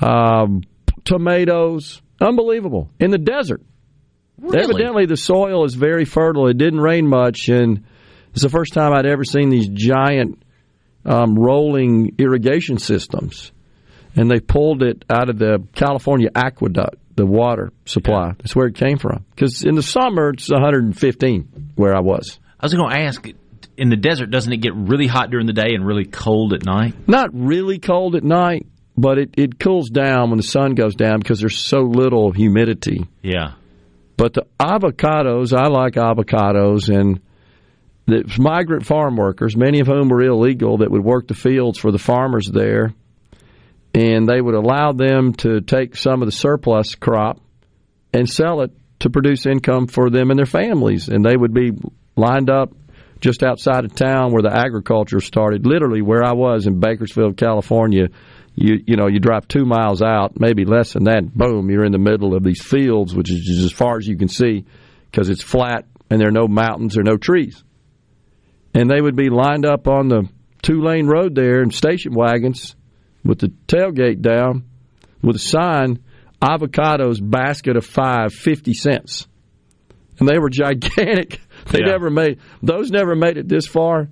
um, 0.00 0.62
tomatoes. 1.04 2.00
Unbelievable. 2.20 2.90
In 2.98 3.10
the 3.10 3.18
desert. 3.18 3.62
Evidently, 4.42 5.06
the 5.06 5.16
soil 5.16 5.64
is 5.64 5.74
very 5.74 6.04
fertile. 6.04 6.46
It 6.46 6.58
didn't 6.58 6.80
rain 6.80 7.08
much, 7.08 7.48
and 7.48 7.84
it's 8.32 8.42
the 8.42 8.48
first 8.48 8.72
time 8.72 8.92
I'd 8.92 9.06
ever 9.06 9.24
seen 9.24 9.50
these 9.50 9.68
giant 9.68 10.42
um, 11.04 11.34
rolling 11.36 12.14
irrigation 12.18 12.78
systems. 12.78 13.52
And 14.16 14.30
they 14.30 14.40
pulled 14.40 14.82
it 14.82 15.04
out 15.10 15.28
of 15.30 15.38
the 15.38 15.62
California 15.74 16.28
aqueduct, 16.34 16.96
the 17.16 17.26
water 17.26 17.72
supply. 17.84 18.32
That's 18.38 18.56
where 18.56 18.66
it 18.66 18.74
came 18.74 18.98
from. 18.98 19.24
Because 19.34 19.64
in 19.64 19.74
the 19.74 19.82
summer, 19.82 20.30
it's 20.30 20.50
115 20.50 21.72
where 21.76 21.94
I 21.94 22.00
was. 22.00 22.38
i 22.58 22.66
was 22.66 22.74
going 22.74 22.90
to 22.90 23.00
ask 23.00 23.26
in 23.76 23.88
the 23.90 23.96
desert 23.96 24.30
doesn't 24.30 24.52
it 24.52 24.56
get 24.56 24.74
really 24.74 25.06
hot 25.06 25.30
during 25.30 25.46
the 25.46 25.52
day 25.52 25.74
and 25.74 25.86
really 25.86 26.04
cold 26.04 26.52
at 26.52 26.64
night 26.64 26.94
Not 27.08 27.30
really 27.32 27.78
cold 27.78 28.16
at 28.16 28.24
night, 28.24 28.66
but 28.96 29.18
it, 29.18 29.34
it 29.36 29.58
cools 29.60 29.88
down 29.90 30.30
when 30.30 30.36
the 30.38 30.42
sun 30.42 30.74
goes 30.74 30.96
down 30.96 31.20
because 31.20 31.38
there's 31.38 31.56
so 31.58 31.78
little 31.82 32.32
humidity. 32.32 33.06
yeah 33.22 33.52
But 34.16 34.34
the 34.34 34.46
avocados, 34.58 35.56
I 35.56 35.68
like 35.68 35.94
avocados, 35.94 36.88
and 36.92 37.20
the 38.06 38.24
migrant 38.38 38.84
farm 38.84 39.16
workers, 39.16 39.56
many 39.56 39.78
of 39.80 39.86
whom 39.86 40.08
were 40.08 40.22
illegal, 40.22 40.78
that 40.78 40.90
would 40.90 41.04
work 41.04 41.28
the 41.28 41.34
fields 41.34 41.78
for 41.78 41.92
the 41.92 41.98
farmers 41.98 42.50
there, 42.52 42.92
and 43.94 44.28
they 44.28 44.40
would 44.40 44.54
allow 44.54 44.92
them 44.92 45.32
to 45.34 45.60
take 45.60 45.96
some 45.96 46.22
of 46.22 46.26
the 46.26 46.32
surplus 46.32 46.94
crop 46.94 47.40
and 48.12 48.28
sell 48.28 48.60
it 48.62 48.72
to 49.00 49.10
produce 49.10 49.46
income 49.46 49.86
for 49.86 50.10
them 50.10 50.30
and 50.30 50.38
their 50.38 50.46
families. 50.46 51.08
And 51.08 51.24
they 51.24 51.36
would 51.36 51.54
be 51.54 51.72
lined 52.16 52.50
up 52.50 52.72
just 53.20 53.42
outside 53.42 53.84
of 53.84 53.94
town 53.94 54.32
where 54.32 54.42
the 54.42 54.54
agriculture 54.54 55.20
started, 55.20 55.66
literally 55.66 56.02
where 56.02 56.24
I 56.24 56.32
was 56.32 56.66
in 56.66 56.80
Bakersfield, 56.80 57.36
California. 57.36 58.08
You 58.54 58.80
you 58.86 58.96
know 58.96 59.06
you 59.06 59.20
drive 59.20 59.46
two 59.46 59.64
miles 59.64 60.02
out, 60.02 60.38
maybe 60.38 60.64
less 60.64 60.92
than 60.92 61.04
that. 61.04 61.32
Boom, 61.32 61.70
you're 61.70 61.84
in 61.84 61.92
the 61.92 61.98
middle 61.98 62.34
of 62.34 62.42
these 62.42 62.62
fields, 62.62 63.14
which 63.14 63.30
is 63.30 63.64
as 63.64 63.72
far 63.72 63.98
as 63.98 64.06
you 64.06 64.16
can 64.16 64.28
see 64.28 64.64
because 65.10 65.28
it's 65.28 65.42
flat 65.42 65.86
and 66.10 66.20
there 66.20 66.28
are 66.28 66.32
no 66.32 66.48
mountains 66.48 66.96
or 66.98 67.02
no 67.02 67.16
trees. 67.16 67.62
And 68.74 68.90
they 68.90 69.00
would 69.00 69.16
be 69.16 69.30
lined 69.30 69.64
up 69.64 69.86
on 69.86 70.08
the 70.08 70.28
two 70.62 70.82
lane 70.82 71.06
road 71.06 71.34
there 71.34 71.62
in 71.62 71.70
station 71.70 72.14
wagons 72.14 72.74
with 73.24 73.38
the 73.40 73.48
tailgate 73.66 74.20
down 74.22 74.64
with 75.22 75.36
a 75.36 75.40
sign 75.40 75.98
avocados 76.40 77.18
basket 77.20 77.76
of 77.76 77.84
five 77.84 78.32
fifty 78.32 78.72
cents. 78.74 79.26
And 80.18 80.28
they 80.28 80.38
were 80.38 80.50
gigantic. 80.50 81.40
They 81.72 81.80
Yeah. 81.80 81.86
never 81.92 82.08
made 82.08 82.38
those 82.62 82.90
never 82.90 83.14
made 83.16 83.36
it 83.36 83.48
this 83.48 83.66
far. 83.66 84.08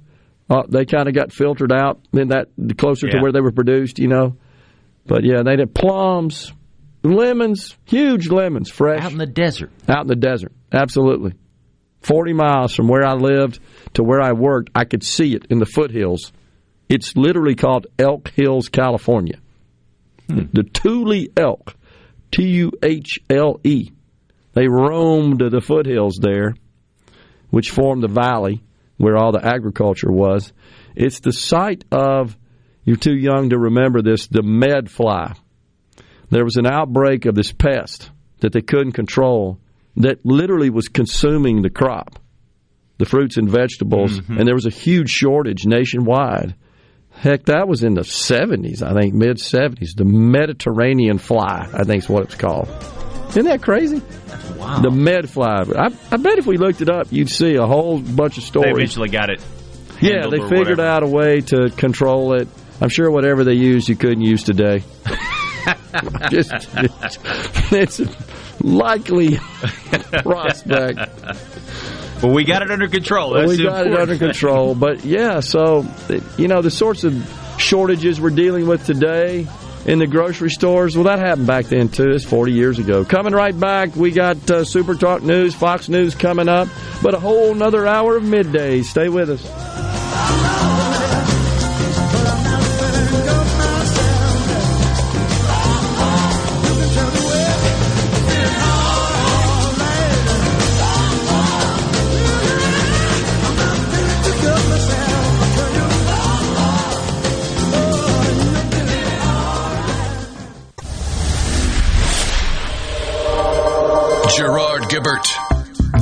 Uh, 0.50 0.62
they 0.68 0.84
kind 0.84 1.08
of 1.08 1.14
got 1.14 1.32
filtered 1.32 1.72
out 1.72 2.00
in 2.12 2.28
that 2.28 2.48
closer 2.76 3.08
to 3.08 3.18
where 3.20 3.32
they 3.32 3.40
were 3.40 3.52
produced, 3.52 3.98
you 3.98 4.08
know. 4.08 4.36
But 5.06 5.24
yeah, 5.24 5.42
they 5.44 5.56
did 5.56 5.72
plums, 5.74 6.52
lemons, 7.02 7.76
huge 7.84 8.28
lemons, 8.28 8.68
fresh 8.70 9.00
Out 9.02 9.12
in 9.12 9.18
the 9.18 9.26
desert. 9.26 9.70
out 9.88 10.02
in 10.02 10.06
the 10.08 10.16
desert. 10.16 10.52
Absolutely. 10.72 11.32
40 12.02 12.32
miles 12.34 12.74
from 12.74 12.88
where 12.88 13.04
I 13.06 13.14
lived 13.14 13.58
to 13.94 14.02
where 14.02 14.20
I 14.20 14.32
worked, 14.32 14.70
I 14.74 14.84
could 14.84 15.02
see 15.04 15.34
it 15.34 15.46
in 15.50 15.58
the 15.58 15.66
foothills. 15.66 16.32
It's 16.88 17.16
literally 17.16 17.54
called 17.54 17.86
Elk 17.98 18.30
Hills, 18.34 18.68
California. 18.68 19.38
Hmm. 20.28 20.44
The 20.52 20.62
Tule 20.62 21.26
elk, 21.36 21.74
T 22.30 22.44
U 22.48 22.72
H 22.82 23.20
L 23.30 23.60
E. 23.64 23.90
They 24.54 24.68
roamed 24.68 25.40
the 25.40 25.60
foothills 25.60 26.18
there, 26.20 26.54
which 27.50 27.70
formed 27.70 28.02
the 28.02 28.08
valley 28.08 28.62
where 28.96 29.16
all 29.16 29.32
the 29.32 29.44
agriculture 29.44 30.10
was. 30.10 30.52
It's 30.94 31.20
the 31.20 31.32
site 31.32 31.84
of, 31.92 32.36
you're 32.84 32.96
too 32.96 33.14
young 33.14 33.50
to 33.50 33.58
remember 33.58 34.00
this, 34.00 34.26
the 34.28 34.42
med 34.42 34.90
fly 34.90 35.34
there 36.30 36.44
was 36.44 36.56
an 36.56 36.66
outbreak 36.66 37.24
of 37.26 37.34
this 37.34 37.52
pest 37.52 38.10
that 38.40 38.52
they 38.52 38.60
couldn't 38.60 38.92
control 38.92 39.58
that 39.96 40.24
literally 40.24 40.70
was 40.70 40.88
consuming 40.88 41.62
the 41.62 41.70
crop, 41.70 42.18
the 42.98 43.06
fruits 43.06 43.36
and 43.36 43.48
vegetables, 43.48 44.18
mm-hmm. 44.18 44.38
and 44.38 44.46
there 44.46 44.54
was 44.54 44.66
a 44.66 44.70
huge 44.70 45.10
shortage 45.10 45.64
nationwide. 45.66 46.54
Heck, 47.18 47.46
that 47.46 47.66
was 47.66 47.82
in 47.82 47.94
the 47.94 48.02
70s, 48.02 48.82
I 48.82 48.92
think, 48.92 49.14
mid 49.14 49.38
70s. 49.38 49.96
The 49.96 50.04
Mediterranean 50.04 51.18
fly, 51.18 51.68
I 51.72 51.84
think 51.84 52.02
is 52.04 52.08
what 52.08 52.24
it's 52.24 52.34
called. 52.34 52.68
Isn't 53.30 53.44
that 53.46 53.62
crazy? 53.62 54.02
Wow. 54.56 54.80
The 54.80 54.90
med 54.90 55.28
fly. 55.28 55.64
I, 55.76 55.86
I 56.10 56.16
bet 56.16 56.38
if 56.38 56.46
we 56.46 56.56
looked 56.56 56.80
it 56.80 56.88
up, 56.88 57.08
you'd 57.10 57.30
see 57.30 57.56
a 57.56 57.66
whole 57.66 57.98
bunch 57.98 58.38
of 58.38 58.44
stories. 58.44 58.66
they 58.74 58.82
eventually 58.82 59.08
got 59.08 59.30
it. 59.30 59.44
Yeah, 60.00 60.28
they 60.28 60.38
figured 60.38 60.78
whatever. 60.78 60.82
out 60.82 61.02
a 61.02 61.06
way 61.06 61.40
to 61.40 61.70
control 61.70 62.34
it. 62.34 62.48
I'm 62.80 62.90
sure 62.90 63.10
whatever 63.10 63.44
they 63.44 63.54
used, 63.54 63.88
you 63.88 63.96
couldn't 63.96 64.22
use 64.22 64.42
today. 64.42 64.82
Just, 66.30 66.52
it's 67.72 68.00
a 68.00 68.08
likely 68.62 69.36
prospect. 70.22 70.98
But 72.20 72.28
we 72.28 72.44
got 72.44 72.62
it 72.62 72.70
under 72.70 72.88
control. 72.88 73.34
That's 73.34 73.48
we 73.48 73.62
got 73.62 73.86
it 73.86 73.92
under 73.92 74.16
control. 74.16 74.74
But 74.74 75.04
yeah, 75.04 75.40
so 75.40 75.86
you 76.38 76.48
know 76.48 76.62
the 76.62 76.70
sorts 76.70 77.04
of 77.04 77.14
shortages 77.58 78.20
we're 78.20 78.30
dealing 78.30 78.66
with 78.66 78.86
today 78.86 79.46
in 79.86 79.98
the 79.98 80.06
grocery 80.06 80.50
stores. 80.50 80.96
Well, 80.96 81.04
that 81.04 81.18
happened 81.18 81.46
back 81.46 81.66
then 81.66 81.88
too. 81.88 82.10
It's 82.10 82.24
40 82.24 82.52
years 82.52 82.78
ago. 82.78 83.04
Coming 83.04 83.32
right 83.32 83.58
back, 83.58 83.94
we 83.96 84.10
got 84.10 84.50
uh, 84.50 84.64
Super 84.64 84.94
Talk 84.94 85.22
News, 85.22 85.54
Fox 85.54 85.88
News 85.88 86.14
coming 86.14 86.48
up, 86.48 86.68
but 87.02 87.14
a 87.14 87.20
whole 87.20 87.52
another 87.52 87.86
hour 87.86 88.16
of 88.16 88.24
midday. 88.24 88.82
Stay 88.82 89.08
with 89.08 89.30
us. 89.30 90.75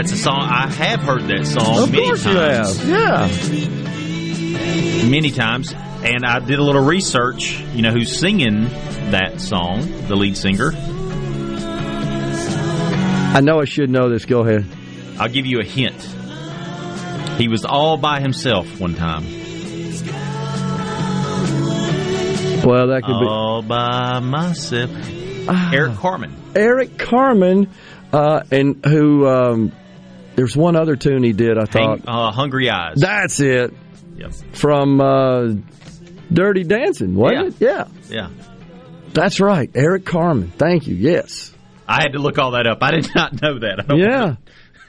That's 0.00 0.12
a 0.12 0.16
song. 0.16 0.40
I 0.40 0.66
have 0.68 1.00
heard 1.00 1.24
that 1.24 1.46
song 1.46 1.82
Of 1.82 1.92
many 1.92 2.06
course 2.06 2.24
you 2.24 2.32
times. 2.32 2.78
have. 2.78 2.88
Yeah. 3.52 5.10
many 5.10 5.30
times, 5.30 5.74
and 6.02 6.24
I 6.24 6.38
did 6.38 6.58
a 6.58 6.62
little 6.62 6.82
research. 6.82 7.60
You 7.74 7.82
know 7.82 7.90
who's 7.90 8.18
singing 8.18 8.64
that 9.10 9.42
song? 9.42 9.82
The 10.08 10.16
lead 10.16 10.38
singer. 10.38 10.72
I 13.32 13.42
know 13.42 13.60
I 13.60 13.66
should 13.66 13.90
know 13.90 14.08
this. 14.08 14.24
Go 14.24 14.40
ahead. 14.40 14.64
I'll 15.18 15.28
give 15.28 15.44
you 15.44 15.60
a 15.60 15.64
hint. 15.64 16.00
He 17.38 17.48
was 17.48 17.66
all 17.66 17.98
by 17.98 18.20
himself 18.20 18.80
one 18.80 18.94
time. 18.94 19.24
Well, 22.64 22.86
that 22.88 23.02
could 23.04 23.20
be 23.20 23.26
All 23.26 23.60
by 23.60 24.20
myself. 24.20 24.90
Ah. 25.46 25.70
Eric 25.74 25.94
Carmen. 25.96 26.34
Eric 26.54 26.96
Carmen, 26.96 27.68
uh, 28.14 28.42
and 28.50 28.82
who 28.84 29.26
um, 29.28 29.72
there's 30.40 30.56
one 30.56 30.74
other 30.74 30.96
tune 30.96 31.22
he 31.22 31.34
did. 31.34 31.58
I 31.58 31.66
thought 31.66 31.98
Hang, 32.00 32.08
uh, 32.08 32.30
Hungry 32.32 32.70
Eyes. 32.70 32.94
that's 32.96 33.40
it 33.40 33.74
Yep. 34.16 34.32
from 34.52 34.98
uh, 34.98 35.48
Dirty 36.32 36.64
Dancing, 36.64 37.14
wasn't 37.14 37.56
Yeah. 37.60 37.82
it? 37.82 37.88
Yeah, 38.10 38.16
Yeah. 38.16 38.28
that's 39.12 39.38
right. 39.38 39.70
Eric 39.74 40.06
Carmen. 40.06 40.50
Thank 40.56 40.86
you. 40.86 40.94
Yes. 40.94 41.52
I 41.86 42.00
had 42.02 42.12
to 42.14 42.18
look 42.18 42.38
all 42.38 42.52
that 42.52 42.66
up. 42.66 42.78
I 42.82 42.92
did 42.92 43.10
not 43.14 43.42
know 43.42 43.58
that. 43.58 43.80
I 43.80 43.82
don't 43.82 43.98
Yeah. 43.98 44.36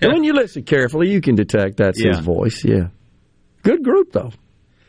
and 0.02 0.14
when 0.14 0.23
you 0.23 0.32
listen 0.34 0.64
carefully, 0.64 1.11
you 1.11 1.19
can 1.19 1.36
detect 1.36 1.78
that's 1.78 2.02
his 2.02 2.19
voice. 2.19 2.64
Yeah. 2.64 2.88
Good 3.64 3.84
group 3.84 4.14
though. 4.14 4.32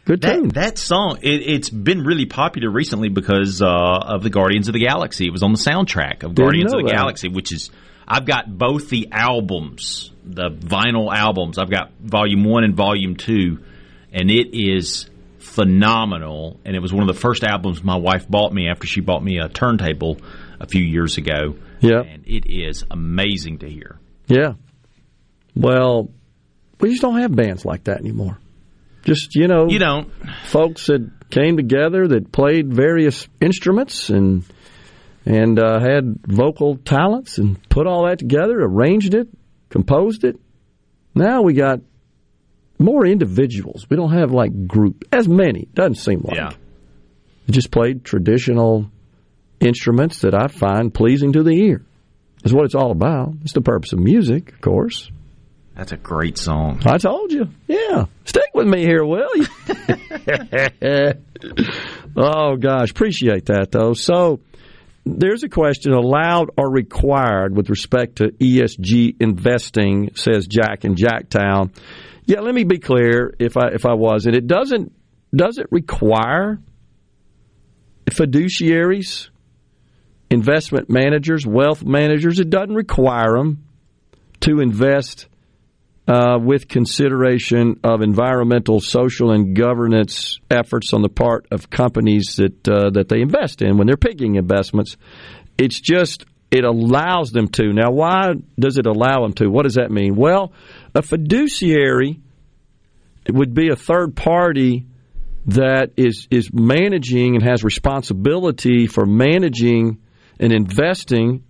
Good 0.05 0.23
tune. 0.23 0.49
That, 0.49 0.55
that 0.55 0.79
song, 0.79 1.19
it, 1.23 1.43
it's 1.43 1.71
been 1.71 2.03
really 2.05 2.27
popular 2.27 2.71
recently 2.71 3.09
because 3.09 3.61
uh, 3.63 3.67
of 3.67 4.23
the 4.23 4.31
Guardians 4.31 4.69
of 4.69 4.75
the 4.75 4.81
Galaxy. 4.81 5.27
It 5.27 5.31
was 5.33 5.43
on 5.43 5.53
the 5.53 5.59
soundtrack 5.59 6.23
of 6.23 6.35
Guardians 6.35 6.73
of 6.73 6.81
the 6.81 6.87
that. 6.89 6.95
Galaxy, 6.97 7.29
which 7.29 7.53
is 7.53 7.71
I've 8.07 8.27
got 8.27 8.47
both 8.59 8.89
the 8.89 9.09
albums, 9.12 10.11
the 10.24 10.51
vinyl 10.51 11.15
albums. 11.15 11.59
I've 11.59 11.70
got 11.70 11.93
Volume 12.01 12.45
One 12.45 12.65
and 12.65 12.74
Volume 12.74 13.16
Two, 13.16 13.59
and 14.12 14.31
it 14.31 14.49
is 14.53 15.09
phenomenal. 15.39 16.59
And 16.65 16.74
it 16.77 16.81
was 16.81 16.93
one 16.93 17.09
of 17.09 17.15
the 17.15 17.20
first 17.20 17.45
albums 17.45 17.83
my 17.85 17.97
wife 17.97 18.29
bought 18.29 18.53
me 18.53 18.69
after 18.69 18.87
she 18.87 19.01
bought 19.01 19.23
me 19.23 19.39
a 19.39 19.49
turntable 19.49 20.19
a 20.61 20.66
few 20.66 20.83
years 20.83 21.16
ago. 21.19 21.57
Yeah. 21.81 22.03
and 22.03 22.24
it 22.27 22.45
is 22.49 22.85
amazing 22.91 23.59
to 23.59 23.69
hear. 23.69 23.99
Yeah. 24.29 24.53
Well, 25.55 26.11
we 26.81 26.91
just 26.91 27.03
don't 27.03 27.20
have 27.20 27.35
bands 27.35 27.65
like 27.65 27.85
that 27.85 27.99
anymore. 27.99 28.39
Just 29.05 29.35
you 29.35 29.49
know, 29.49 29.69
You 29.69 29.81
don't. 29.81 30.11
folks 30.47 30.87
that 30.87 31.11
came 31.31 31.57
together 31.57 32.07
that 32.09 32.31
played 32.31 32.73
various 32.73 33.27
instruments 33.41 34.11
and 34.11 34.45
and 35.24 35.59
uh, 35.59 35.81
had 35.81 36.19
vocal 36.27 36.77
talents 36.77 37.39
and 37.39 37.62
put 37.69 37.86
all 37.86 38.07
that 38.07 38.19
together, 38.19 38.61
arranged 38.61 39.15
it, 39.15 39.28
composed 39.69 40.24
it. 40.24 40.39
Now 41.15 41.43
we 41.43 41.55
got 41.55 41.81
more 42.78 43.07
individuals. 43.07 43.86
We 43.89 43.97
don't 43.97 44.12
have 44.12 44.32
like 44.32 44.66
group 44.66 45.05
as 45.12 45.28
many. 45.28 45.69
Doesn't 45.74 45.97
seem 45.97 46.23
like. 46.24 46.36
Yeah. 46.36 46.51
just 47.49 47.70
played 47.70 48.05
traditional 48.05 48.90
instruments 49.61 50.23
that 50.23 50.35
I 50.35 50.49
find 50.49 50.93
pleasing 50.93 51.32
to 51.35 51.43
the 51.43 51.53
ear. 51.53 51.85
Is 52.44 52.53
what 52.53 52.65
it's 52.65 52.74
all 52.74 52.90
about. 52.90 53.35
It's 53.43 53.53
the 53.53 53.61
purpose 53.61 53.93
of 53.93 54.01
music, 54.01 54.53
of 54.53 54.61
course. 54.61 55.11
That's 55.77 55.93
a 55.93 55.97
great 55.97 56.36
song. 56.36 56.82
I 56.85 56.99
told 56.99 57.32
you. 57.32 57.49
Yeah. 57.66 58.07
Stick 58.24 58.51
with 58.53 58.66
me 58.66 58.81
here, 58.81 59.05
will 59.05 59.31
you? 59.36 59.47
oh, 62.16 62.57
gosh. 62.57 62.90
Appreciate 62.90 63.47
that, 63.47 63.69
though. 63.70 63.94
So 63.94 64.40
there's 65.05 65.43
a 65.43 65.49
question 65.49 65.93
allowed 65.93 66.51
or 66.57 66.70
required 66.70 67.57
with 67.57 67.70
respect 67.70 68.16
to 68.16 68.29
ESG 68.29 69.16
investing, 69.20 70.11
says 70.15 70.47
Jack 70.47 70.85
in 70.85 70.95
Jacktown. 70.95 71.74
Yeah, 72.24 72.41
let 72.41 72.55
me 72.55 72.65
be 72.65 72.79
clear 72.79 73.35
if 73.39 73.57
I 73.57 73.69
if 73.73 73.85
I 73.85 73.95
wasn't. 73.95 74.37
It 74.37 74.47
doesn't 74.47 74.93
does 75.35 75.59
it 75.59 75.66
require 75.70 76.61
fiduciaries, 78.07 79.31
investment 80.31 80.89
managers, 80.89 81.47
wealth 81.47 81.85
managers, 81.85 82.39
it 82.39 82.51
doesn't 82.51 82.74
require 82.74 83.37
them 83.37 83.65
to 84.41 84.61
invest 84.61 85.27
uh, 86.09 86.39
with 86.41 86.69
consideration 86.69 87.79
of 87.85 88.03
environmental, 88.03 88.81
social, 88.81 89.31
and 89.31 89.55
governance 89.55 90.41
efforts 90.51 90.93
on 90.93 91.03
the 91.03 91.09
part 91.09 91.47
of 91.51 91.70
companies 91.70 92.37
that 92.37 92.69
uh, 92.69 92.91
that 92.91 93.09
they 93.09 93.20
invest 93.20 93.62
in 93.62 93.77
when 93.77 93.87
they're 93.87 93.97
picking 93.97 94.35
investments. 94.35 94.97
It's 95.59 95.81
just 95.81 96.24
it 96.51 96.65
allows 96.65 97.31
them 97.31 97.49
to. 97.49 97.73
Now, 97.73 97.93
why 97.93 98.35
does 98.59 98.79
it 98.79 98.87
allow 98.87 99.23
them 99.23 99.33
to? 99.35 99.49
What 99.49 99.62
does 99.62 99.74
that 99.74 99.91
mean? 99.91 100.16
Well, 100.16 100.53
a 100.95 101.03
fiduciary 101.03 102.20
would 103.29 103.55
be 103.55 103.69
a 103.69 103.77
third 103.77 104.16
party 104.16 104.87
that 105.47 105.93
is 105.97 106.27
is 106.31 106.51
managing 106.53 107.37
and 107.37 107.45
has 107.45 107.62
responsibility 107.62 108.87
for 108.87 109.07
managing 109.07 109.99
and 110.41 110.53
investing 110.53 111.45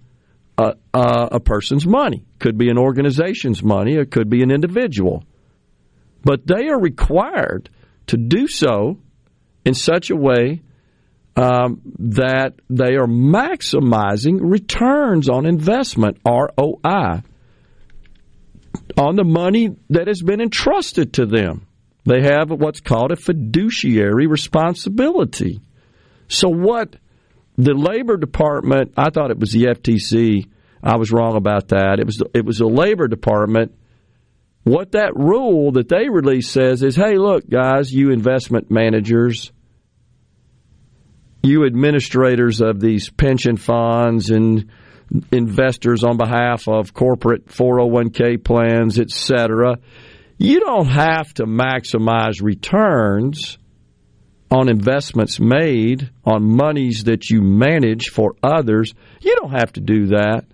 a, 0.59 0.75
a, 0.93 1.41
person's 1.41 1.87
money. 1.87 2.25
Could 2.39 2.59
be 2.59 2.69
an 2.69 2.79
organization's 2.79 3.63
money, 3.63 3.97
it 3.97 4.11
could 4.11 4.29
be 4.29 4.43
an 4.43 4.51
individual. 4.51 5.25
But 6.23 6.47
they 6.47 6.69
are 6.69 6.81
required 6.81 7.71
to 8.09 8.17
do 8.17 8.47
so 8.47 8.99
in 9.65 9.75
such 9.75 10.11
a 10.11 10.17
way 10.17 10.63
um, 11.37 11.81
that 11.99 12.55
they 12.69 12.95
are 12.97 13.07
maximizing 13.07 14.39
returns 14.41 15.29
on 15.29 15.47
investment, 15.47 16.19
ROI, 16.27 17.23
on 18.99 19.17
the 19.17 19.25
money 19.25 19.71
that 19.91 20.09
has 20.09 20.21
been 20.21 20.41
entrusted 20.41 21.15
to 21.15 21.27
them. 21.27 21.67
They 22.05 22.23
have 22.23 22.51
what's 22.51 22.81
called 22.81 23.13
a 23.13 23.17
fiduciary 23.17 24.27
responsibility. 24.27 25.61
So, 26.29 26.49
what 26.49 26.97
the 27.65 27.75
Labor 27.75 28.17
Department, 28.17 28.95
I 28.97 29.11
thought 29.11 29.31
it 29.31 29.39
was 29.39 29.53
the 29.53 29.65
FTC. 29.65 30.49
I 30.83 30.97
was 30.97 31.13
wrong 31.13 31.37
about 31.37 31.69
that. 31.69 31.99
It 31.99 32.07
was 32.07 32.23
it 32.35 32.45
was 32.45 32.59
the 32.59 32.67
Labor 32.67 33.09
Department. 33.09 33.75
What 34.65 34.93
that 34.93 35.17
rule 35.17 35.73
that 35.73 35.89
they 35.89 36.09
released 36.09 36.53
says 36.53 36.83
is, 36.83 36.95
hey, 36.95 37.17
look, 37.17 37.49
guys, 37.49 37.93
you 37.93 38.11
investment 38.11 38.71
managers, 38.71 39.51
you 41.43 41.67
administrators 41.67 42.61
of 42.61 42.79
these 42.79 43.11
pension 43.11 43.57
funds 43.57 44.31
and 44.31 44.71
investors 45.33 46.05
on 46.05 46.17
behalf 46.17 46.69
of 46.69 46.95
corporate 46.95 47.47
401k 47.47 48.43
plans, 48.43 48.99
etc 49.01 49.77
you 50.43 50.59
don't 50.59 50.89
have 50.89 51.33
to 51.35 51.45
maximize 51.47 52.43
returns 52.43 53.59
on 54.53 54.69
investments 54.69 55.41
made 55.41 56.11
on 56.25 56.45
monies 56.45 57.05
that 57.05 57.31
you 57.31 57.41
manage 57.41 58.11
for 58.11 58.35
others. 58.43 58.93
You 59.21 59.35
don't 59.37 59.53
have 59.53 59.73
to 59.73 59.81
do 59.81 60.09
that. 60.09 60.45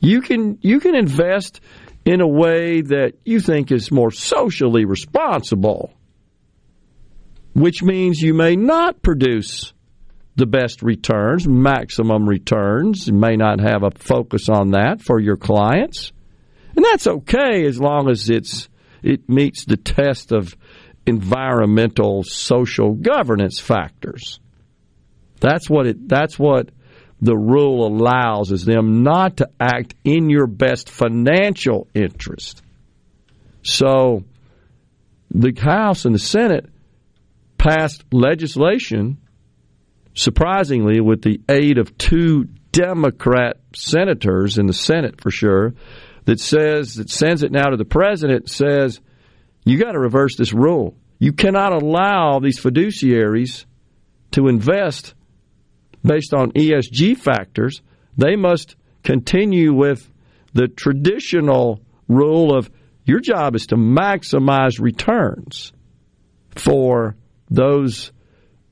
You 0.00 0.20
can 0.20 0.58
you 0.62 0.80
can 0.80 0.96
invest 0.96 1.60
in 2.04 2.20
a 2.20 2.28
way 2.28 2.80
that 2.80 3.14
you 3.24 3.40
think 3.40 3.70
is 3.70 3.92
more 3.92 4.10
socially 4.10 4.84
responsible, 4.84 5.92
which 7.54 7.82
means 7.82 8.20
you 8.20 8.34
may 8.34 8.56
not 8.56 9.00
produce 9.00 9.72
the 10.34 10.46
best 10.46 10.82
returns, 10.82 11.48
maximum 11.48 12.28
returns. 12.28 13.06
You 13.06 13.14
may 13.14 13.36
not 13.36 13.60
have 13.60 13.84
a 13.84 13.90
focus 13.92 14.48
on 14.48 14.72
that 14.72 15.00
for 15.00 15.20
your 15.20 15.36
clients. 15.36 16.12
And 16.74 16.84
that's 16.84 17.06
okay 17.06 17.64
as 17.64 17.80
long 17.80 18.10
as 18.10 18.28
it's 18.28 18.68
it 19.02 19.28
meets 19.28 19.64
the 19.64 19.76
test 19.76 20.32
of 20.32 20.56
environmental 21.06 22.22
social 22.24 22.94
governance 22.94 23.58
factors. 23.60 24.40
That's 25.40 25.68
what 25.70 25.86
it 25.86 26.08
that's 26.08 26.38
what 26.38 26.70
the 27.20 27.36
rule 27.36 27.86
allows 27.86 28.50
is 28.50 28.64
them 28.64 29.02
not 29.02 29.38
to 29.38 29.48
act 29.58 29.94
in 30.04 30.28
your 30.28 30.46
best 30.46 30.90
financial 30.90 31.88
interest. 31.94 32.62
So 33.62 34.24
the 35.30 35.52
House 35.58 36.04
and 36.04 36.14
the 36.14 36.20
Senate 36.20 36.66
passed 37.58 38.04
legislation 38.12 39.18
surprisingly 40.14 41.00
with 41.00 41.22
the 41.22 41.40
aid 41.48 41.78
of 41.78 41.96
two 41.98 42.46
Democrat 42.72 43.58
senators 43.74 44.58
in 44.58 44.66
the 44.66 44.72
Senate 44.72 45.20
for 45.20 45.30
sure 45.30 45.74
that 46.24 46.40
says 46.40 46.94
that 46.94 47.10
sends 47.10 47.42
it 47.42 47.52
now 47.52 47.70
to 47.70 47.76
the 47.76 47.84
president 47.84 48.48
says 48.50 49.00
you 49.66 49.78
got 49.78 49.92
to 49.92 49.98
reverse 49.98 50.36
this 50.36 50.54
rule. 50.54 50.96
You 51.18 51.32
cannot 51.32 51.72
allow 51.72 52.38
these 52.38 52.60
fiduciaries 52.60 53.64
to 54.30 54.46
invest 54.46 55.14
based 56.04 56.32
on 56.32 56.52
ESG 56.52 57.18
factors. 57.18 57.82
They 58.16 58.36
must 58.36 58.76
continue 59.02 59.74
with 59.74 60.08
the 60.54 60.68
traditional 60.68 61.80
rule 62.08 62.56
of 62.56 62.70
your 63.04 63.18
job 63.18 63.56
is 63.56 63.66
to 63.66 63.76
maximize 63.76 64.80
returns 64.80 65.72
for 66.54 67.16
those 67.50 68.12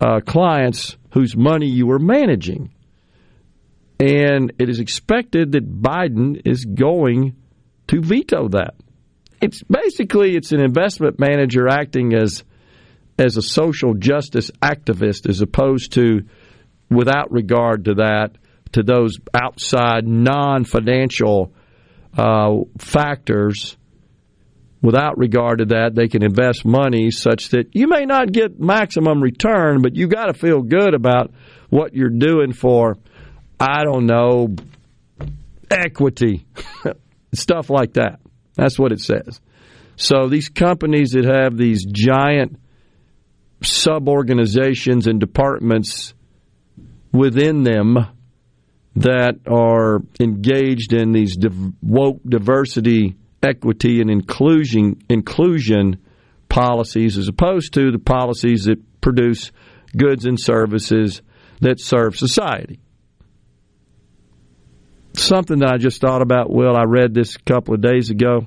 uh, 0.01 0.21
clients 0.21 0.97
whose 1.12 1.37
money 1.37 1.66
you 1.66 1.91
are 1.91 1.99
managing. 1.99 2.73
And 3.99 4.53
it 4.61 4.69
is 4.69 4.79
expected 4.79 5.53
that 5.53 5.83
Biden 5.83 6.41
is 6.45 6.65
going 6.65 7.35
to 7.89 8.01
veto 8.01 8.49
that. 8.49 8.75
It's 9.45 9.62
basically 9.62 10.37
it's 10.37 10.53
an 10.53 10.61
investment 10.61 11.19
manager 11.19 11.69
acting 11.69 12.15
as 12.15 12.45
as 13.19 13.37
a 13.37 13.43
social 13.43 13.95
justice 13.95 14.51
activist 14.62 15.29
as 15.29 15.41
opposed 15.41 15.93
to 15.93 16.23
without 16.91 17.31
regard 17.31 17.85
to 17.85 17.95
that 17.95 18.31
to 18.73 18.83
those 18.83 19.19
outside 19.33 20.07
non-financial 20.07 21.53
uh, 22.16 22.57
factors 22.79 23.77
without 24.83 25.16
regard 25.16 25.59
to 25.59 25.66
that 25.66 25.95
they 25.95 26.09
can 26.09 26.25
invest 26.25 26.65
money 26.65 27.11
such 27.11 27.51
that 27.51 27.69
you 27.73 27.87
may 27.87 28.05
not 28.05 28.33
get 28.33 28.59
maximum 28.59 29.23
return 29.23 29.81
but 29.81 29.95
you 29.95 30.09
got 30.09 30.27
to 30.27 30.35
feel 30.35 30.62
good 30.62 30.95
about 30.95 31.31
what 31.71 31.95
you're 31.95 32.09
doing 32.09 32.53
for 32.53 32.97
i 33.61 33.85
don't 33.85 34.07
know 34.07 34.49
equity 35.71 36.47
stuff 37.35 37.71
like 37.71 37.95
that. 37.95 38.21
That's 38.55 38.79
what 38.79 38.93
it 38.93 39.01
says. 39.01 39.41
So 39.97 40.29
these 40.29 40.49
companies 40.49 41.11
that 41.11 41.25
have 41.25 41.57
these 41.57 41.85
giant 41.85 42.59
sub 43.63 44.09
organizations 44.09 45.07
and 45.07 45.21
departments 45.21 46.15
within 47.13 47.63
them 47.63 47.99
that 48.97 49.37
are 49.47 50.01
engaged 50.21 50.93
in 50.93 51.13
these 51.13 51.37
woke 51.83 52.21
diversity, 52.29 53.17
equity, 53.43 54.01
and 54.01 54.11
inclusion 54.11 55.03
inclusion 55.09 55.99
policies, 56.49 57.19
as 57.19 57.29
opposed 57.29 57.75
to 57.75 57.91
the 57.91 57.99
policies 57.99 58.65
that 58.65 58.79
produce 59.01 59.51
goods 59.97 60.27
and 60.27 60.39
services 60.41 61.23
that 61.61 61.81
serve 61.81 62.17
society 62.17 62.81
something 65.16 65.61
that 65.61 65.73
I 65.73 65.78
just 65.78 66.01
thought 66.01 66.23
about, 66.23 66.51
Will. 66.51 66.77
I 66.77 66.85
read 66.85 67.15
this 67.15 67.36
a 67.36 67.41
couple 67.41 67.74
of 67.74 67.81
days 67.81 68.11
ago. 68.11 68.47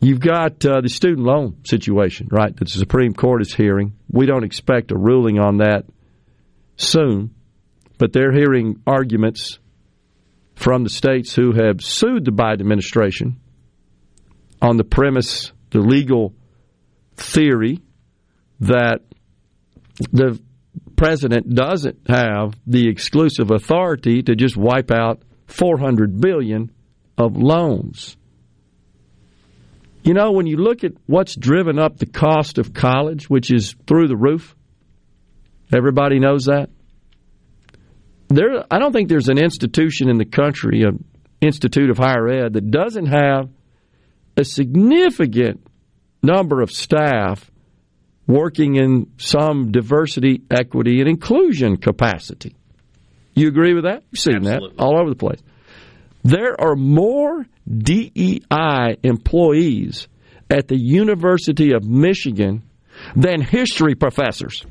You've 0.00 0.20
got 0.20 0.64
uh, 0.64 0.80
the 0.82 0.88
student 0.88 1.26
loan 1.26 1.64
situation, 1.64 2.28
right, 2.30 2.54
that 2.54 2.64
the 2.64 2.70
Supreme 2.70 3.14
Court 3.14 3.40
is 3.40 3.54
hearing. 3.54 3.96
We 4.10 4.26
don't 4.26 4.44
expect 4.44 4.92
a 4.92 4.96
ruling 4.96 5.38
on 5.38 5.58
that 5.58 5.84
soon, 6.76 7.34
but 7.98 8.12
they're 8.12 8.32
hearing 8.32 8.82
arguments 8.86 9.58
from 10.54 10.84
the 10.84 10.90
states 10.90 11.34
who 11.34 11.52
have 11.52 11.82
sued 11.82 12.24
the 12.24 12.30
Biden 12.30 12.60
administration 12.60 13.40
on 14.60 14.76
the 14.76 14.84
premise, 14.84 15.52
the 15.70 15.80
legal 15.80 16.34
theory, 17.16 17.80
that 18.60 19.00
the 20.12 20.40
president 20.96 21.54
doesn't 21.54 22.08
have 22.08 22.54
the 22.66 22.88
exclusive 22.88 23.50
authority 23.50 24.22
to 24.22 24.34
just 24.34 24.56
wipe 24.56 24.90
out 24.90 25.22
400 25.46 26.20
billion 26.20 26.70
of 27.16 27.36
loans. 27.36 28.16
You 30.02 30.14
know, 30.14 30.32
when 30.32 30.46
you 30.46 30.56
look 30.56 30.84
at 30.84 30.92
what's 31.06 31.34
driven 31.34 31.78
up 31.78 31.98
the 31.98 32.06
cost 32.06 32.58
of 32.58 32.72
college, 32.72 33.28
which 33.28 33.52
is 33.52 33.74
through 33.86 34.08
the 34.08 34.16
roof, 34.16 34.56
Everybody 35.74 36.20
knows 36.20 36.44
that. 36.44 36.70
There, 38.28 38.64
I 38.70 38.78
don't 38.78 38.92
think 38.92 39.08
there's 39.08 39.28
an 39.28 39.38
institution 39.38 40.08
in 40.08 40.18
the 40.18 40.24
country, 40.24 40.82
an 40.82 41.04
institute 41.40 41.90
of 41.90 41.98
higher 41.98 42.28
ed, 42.28 42.52
that 42.54 42.70
doesn't 42.70 43.06
have 43.06 43.50
a 44.36 44.44
significant 44.44 45.66
number 46.22 46.60
of 46.60 46.70
staff 46.70 47.50
working 48.26 48.76
in 48.76 49.10
some 49.18 49.70
diversity, 49.72 50.42
equity, 50.50 51.00
and 51.00 51.08
inclusion 51.08 51.76
capacity. 51.76 52.54
You 53.34 53.48
agree 53.48 53.74
with 53.74 53.84
that? 53.84 54.02
You've 54.10 54.20
seen 54.20 54.36
Absolutely. 54.36 54.76
that 54.76 54.82
all 54.82 54.98
over 55.00 55.10
the 55.10 55.16
place. 55.16 55.40
There 56.24 56.60
are 56.60 56.74
more 56.74 57.46
DEI 57.68 58.96
employees 59.02 60.08
at 60.50 60.68
the 60.68 60.78
University 60.78 61.72
of 61.72 61.84
Michigan 61.84 62.62
than 63.14 63.40
history 63.42 63.94
professors. 63.94 64.64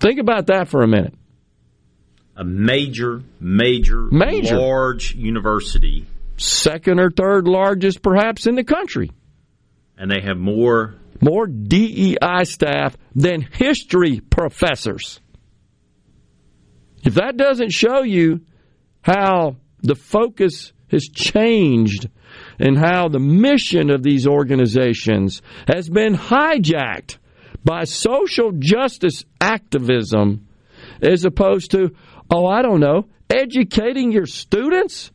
Think 0.00 0.20
about 0.20 0.46
that 0.48 0.68
for 0.68 0.82
a 0.82 0.88
minute. 0.88 1.14
A 2.36 2.44
major, 2.44 3.22
major, 3.40 4.02
Major. 4.10 4.58
large 4.58 5.14
university, 5.14 6.06
Second 6.36 7.00
or 7.00 7.10
third 7.10 7.48
largest, 7.48 8.00
perhaps, 8.00 8.46
in 8.46 8.54
the 8.54 8.62
country. 8.62 9.10
and 9.96 10.08
they 10.10 10.20
have 10.20 10.36
more. 10.36 10.94
More 11.20 11.46
DEI 11.46 12.44
staff 12.44 12.96
than 13.14 13.40
history 13.40 14.20
professors. 14.20 15.20
If 17.04 17.14
that 17.14 17.36
doesn't 17.36 17.72
show 17.72 18.02
you 18.02 18.40
how 19.02 19.56
the 19.82 19.94
focus 19.94 20.72
has 20.90 21.04
changed 21.04 22.08
and 22.58 22.76
how 22.76 23.08
the 23.08 23.18
mission 23.18 23.90
of 23.90 24.02
these 24.02 24.26
organizations 24.26 25.42
has 25.66 25.88
been 25.88 26.14
hijacked 26.14 27.18
by 27.64 27.84
social 27.84 28.52
justice 28.52 29.24
activism 29.40 30.46
as 31.02 31.24
opposed 31.24 31.72
to, 31.72 31.90
oh, 32.30 32.46
I 32.46 32.62
don't 32.62 32.80
know, 32.80 33.06
educating 33.30 34.12
your 34.12 34.26
students? 34.26 35.10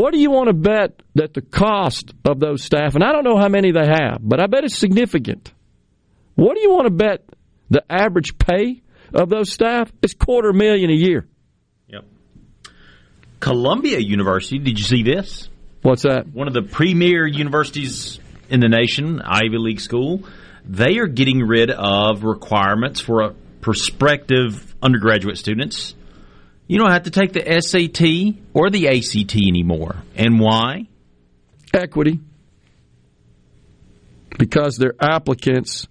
What 0.00 0.14
do 0.14 0.18
you 0.18 0.30
want 0.30 0.46
to 0.46 0.54
bet 0.54 1.02
that 1.14 1.34
the 1.34 1.42
cost 1.42 2.14
of 2.24 2.40
those 2.40 2.64
staff, 2.64 2.94
and 2.94 3.04
I 3.04 3.12
don't 3.12 3.22
know 3.22 3.36
how 3.36 3.50
many 3.50 3.70
they 3.70 3.86
have, 3.86 4.16
but 4.22 4.40
I 4.40 4.46
bet 4.46 4.64
it's 4.64 4.74
significant. 4.74 5.52
What 6.36 6.54
do 6.54 6.62
you 6.62 6.70
want 6.70 6.86
to 6.86 6.90
bet 6.90 7.28
the 7.68 7.84
average 7.90 8.38
pay 8.38 8.80
of 9.12 9.28
those 9.28 9.52
staff 9.52 9.92
is 10.00 10.14
quarter 10.14 10.54
million 10.54 10.88
a 10.88 10.94
year? 10.94 11.28
Yep. 11.88 12.06
Columbia 13.40 13.98
University. 13.98 14.58
Did 14.58 14.78
you 14.78 14.86
see 14.86 15.02
this? 15.02 15.50
What's 15.82 16.04
that? 16.04 16.28
One 16.32 16.48
of 16.48 16.54
the 16.54 16.62
premier 16.62 17.26
universities 17.26 18.20
in 18.48 18.60
the 18.60 18.70
nation, 18.70 19.20
Ivy 19.20 19.58
League 19.58 19.80
school. 19.80 20.22
They 20.64 20.96
are 20.96 21.08
getting 21.08 21.42
rid 21.46 21.70
of 21.70 22.24
requirements 22.24 23.02
for 23.02 23.20
a 23.20 23.34
prospective 23.60 24.74
undergraduate 24.82 25.36
students. 25.36 25.94
You 26.70 26.78
don't 26.78 26.92
have 26.92 27.02
to 27.02 27.10
take 27.10 27.32
the 27.32 27.60
SAT 27.60 28.44
or 28.54 28.70
the 28.70 28.86
ACT 28.86 29.34
anymore. 29.34 29.96
And 30.14 30.38
why? 30.38 30.86
Equity. 31.74 32.20
Because 34.38 34.76
their 34.76 34.94
applicants 35.00 35.88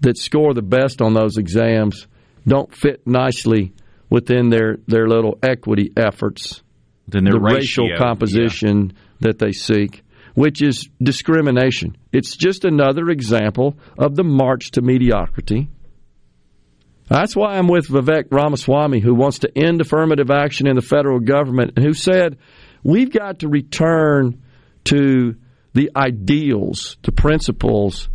that 0.00 0.18
score 0.18 0.52
the 0.52 0.60
best 0.60 1.00
on 1.00 1.14
those 1.14 1.38
exams 1.38 2.06
don't 2.46 2.70
fit 2.76 3.06
nicely 3.06 3.72
within 4.10 4.50
their, 4.50 4.76
their 4.86 5.08
little 5.08 5.38
equity 5.42 5.90
efforts. 5.96 6.62
Then 7.06 7.24
their 7.24 7.32
the 7.32 7.40
ratio, 7.40 7.84
racial 7.84 7.88
composition 7.96 8.92
that 9.20 9.38
they 9.38 9.52
seek, 9.52 10.02
which 10.34 10.60
is 10.60 10.86
discrimination. 11.02 11.96
It's 12.12 12.36
just 12.36 12.66
another 12.66 13.08
example 13.08 13.78
of 13.96 14.16
the 14.16 14.24
march 14.24 14.72
to 14.72 14.82
mediocrity. 14.82 15.70
That's 17.08 17.34
why 17.34 17.56
I'm 17.56 17.68
with 17.68 17.88
Vivek 17.88 18.26
Ramaswamy, 18.30 19.00
who 19.00 19.14
wants 19.14 19.40
to 19.40 19.58
end 19.58 19.80
affirmative 19.80 20.30
action 20.30 20.66
in 20.66 20.76
the 20.76 20.82
federal 20.82 21.20
government, 21.20 21.72
and 21.76 21.84
who 21.84 21.94
said 21.94 22.38
we've 22.82 23.10
got 23.10 23.40
to 23.40 23.48
return 23.48 24.42
to 24.84 25.34
the 25.72 25.90
ideals, 25.96 26.96
the 27.02 27.12
principles 27.12 28.08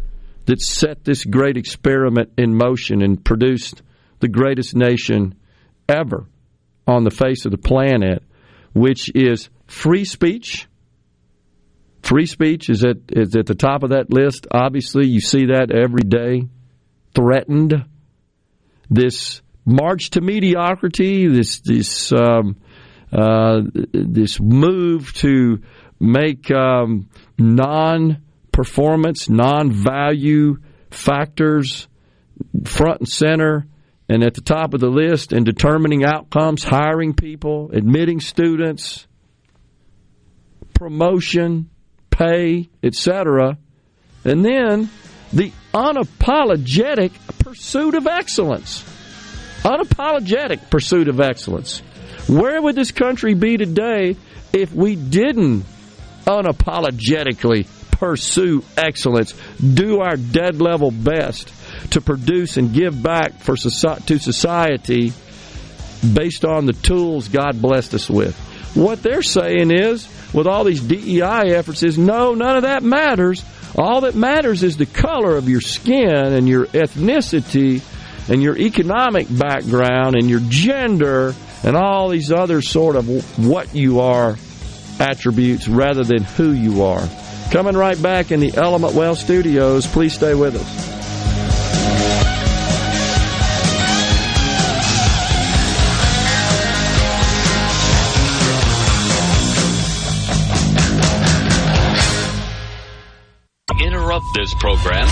that 0.45 0.61
set 0.61 1.03
this 1.03 1.23
great 1.25 1.57
experiment 1.57 2.31
in 2.37 2.55
motion 2.55 3.01
and 3.01 3.23
produced 3.23 3.81
the 4.19 4.27
greatest 4.27 4.75
nation 4.75 5.35
ever 5.87 6.27
on 6.85 7.03
the 7.03 7.11
face 7.11 7.45
of 7.45 7.51
the 7.51 7.57
planet, 7.57 8.23
which 8.73 9.09
is 9.15 9.49
free 9.67 10.05
speech. 10.05 10.67
Free 12.01 12.25
speech 12.25 12.69
is 12.69 12.83
at 12.83 12.97
is 13.09 13.35
at 13.35 13.45
the 13.45 13.55
top 13.55 13.83
of 13.83 13.91
that 13.91 14.11
list. 14.11 14.45
Obviously, 14.51 15.07
you 15.07 15.21
see 15.21 15.47
that 15.47 15.71
every 15.71 16.03
day 16.03 16.47
threatened. 17.15 17.85
This 18.93 19.41
march 19.65 20.11
to 20.11 20.21
mediocrity, 20.21 21.27
this 21.27 21.61
this 21.61 22.11
um, 22.11 22.57
uh, 23.11 23.61
this 23.91 24.39
move 24.39 25.13
to 25.13 25.63
make 25.99 26.51
um, 26.51 27.09
non-performance, 27.39 29.29
non-value 29.29 30.57
factors 30.91 31.87
front 32.65 32.99
and 32.99 33.09
center 33.09 33.65
and 34.09 34.23
at 34.23 34.33
the 34.33 34.41
top 34.41 34.73
of 34.73 34.79
the 34.79 34.89
list 34.89 35.33
in 35.33 35.43
determining 35.43 36.03
outcomes, 36.03 36.63
hiring 36.63 37.13
people, 37.13 37.71
admitting 37.73 38.19
students, 38.19 39.07
promotion, 40.73 41.69
pay, 42.09 42.69
etc. 42.83 43.57
And 44.25 44.45
then 44.45 44.89
the 45.31 45.51
unapologetic 45.73 47.11
pursuit 47.43 47.95
of 47.95 48.07
excellence. 48.07 48.83
Unapologetic 49.63 50.69
pursuit 50.69 51.07
of 51.07 51.19
excellence. 51.19 51.79
Where 52.27 52.61
would 52.61 52.75
this 52.75 52.91
country 52.91 53.33
be 53.33 53.57
today 53.57 54.15
if 54.53 54.73
we 54.73 54.95
didn't 54.95 55.65
unapologetically 56.25 57.67
pursue 57.91 58.63
excellence, 58.77 59.33
do 59.59 59.99
our 59.99 60.15
dead 60.15 60.61
level 60.61 60.91
best 60.91 61.53
to 61.91 62.01
produce 62.01 62.57
and 62.57 62.73
give 62.73 63.01
back 63.01 63.39
for 63.39 63.55
soci- 63.55 64.05
to 64.05 64.19
society 64.19 65.13
based 66.13 66.43
on 66.43 66.65
the 66.65 66.73
tools 66.73 67.29
God 67.29 67.61
blessed 67.61 67.93
us 67.93 68.09
with. 68.09 68.35
What 68.75 69.03
they're 69.03 69.21
saying 69.21 69.71
is, 69.71 70.07
with 70.33 70.47
all 70.47 70.63
these 70.63 70.81
DEI 70.81 71.53
efforts, 71.53 71.83
is 71.83 71.97
no, 71.97 72.33
none 72.33 72.57
of 72.57 72.63
that 72.63 72.83
matters. 72.83 73.43
All 73.75 74.01
that 74.01 74.15
matters 74.15 74.63
is 74.63 74.77
the 74.77 74.85
color 74.85 75.35
of 75.35 75.49
your 75.49 75.61
skin 75.61 76.13
and 76.13 76.47
your 76.47 76.67
ethnicity 76.67 77.81
and 78.29 78.41
your 78.41 78.57
economic 78.57 79.27
background 79.29 80.15
and 80.15 80.29
your 80.29 80.41
gender 80.47 81.33
and 81.63 81.75
all 81.75 82.09
these 82.09 82.31
other 82.31 82.61
sort 82.61 82.95
of 82.95 83.07
what 83.39 83.73
you 83.73 83.99
are 84.01 84.37
attributes 84.99 85.67
rather 85.67 86.03
than 86.03 86.23
who 86.23 86.51
you 86.51 86.83
are. 86.83 87.07
Coming 87.51 87.75
right 87.75 88.01
back 88.01 88.31
in 88.31 88.39
the 88.39 88.53
Element 88.55 88.93
Wealth 88.93 89.19
studios. 89.19 89.87
Please 89.87 90.13
stay 90.13 90.33
with 90.33 90.55
us. 90.55 90.92
This 104.33 104.53
program. 104.55 105.07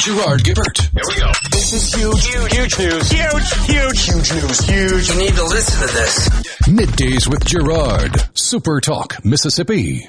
Gerard 0.00 0.44
Gibert. 0.44 0.78
Here 0.92 1.02
we 1.08 1.14
go. 1.18 1.32
This 1.50 1.72
is 1.72 1.94
huge, 1.94 2.26
huge, 2.26 2.52
huge 2.52 2.78
news. 2.78 3.10
Huge, 3.10 3.52
huge, 3.66 4.04
huge 4.04 4.32
news. 4.32 4.60
Huge. 4.60 5.08
You 5.08 5.14
need 5.18 5.34
to 5.34 5.44
listen 5.44 5.88
to 5.88 5.94
this. 5.94 6.28
Middays 6.68 7.26
with 7.26 7.44
Gerard. 7.46 8.16
Super 8.34 8.80
Talk, 8.80 9.24
Mississippi. 9.24 10.08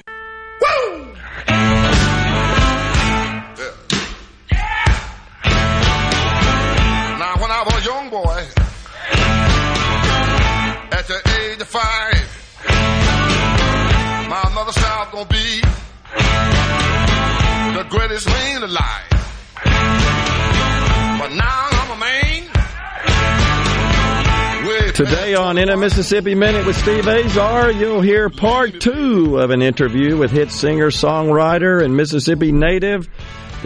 Now, 7.18 7.36
when 7.40 7.52
I 7.52 7.64
was 7.66 7.86
young 7.86 8.10
boy, 8.10 8.46
at 10.92 11.08
the 11.08 11.22
age 11.42 11.62
of 11.62 11.68
five, 11.68 12.26
my 14.30 14.50
mother 14.54 14.74
said 14.74 14.86
I 14.86 15.00
was 15.06 15.12
gonna 15.14 15.30
be 15.30 15.62
the 15.62 15.69
greatest 18.60 18.60
man 18.60 18.70
alive. 18.70 19.06
But 21.20 21.32
now 21.34 21.68
I'm 21.72 21.92
a 21.92 22.00
man. 22.00 22.50
Today 24.94 25.36
on 25.36 25.58
In 25.58 25.70
a 25.70 25.78
Mississippi 25.78 26.36
Minute 26.36 26.66
with 26.66 26.78
Steve 26.78 27.08
Azar, 27.08 27.72
you'll 27.72 28.02
hear 28.02 28.30
part 28.30 28.82
two 28.82 29.38
of 29.38 29.50
an 29.52 29.62
interview 29.62 30.18
with 30.18 30.32
hit 30.32 30.52
singer, 30.52 30.88
songwriter, 30.88 31.82
and 31.84 31.96
Mississippi 31.96 32.52
native 32.52 33.08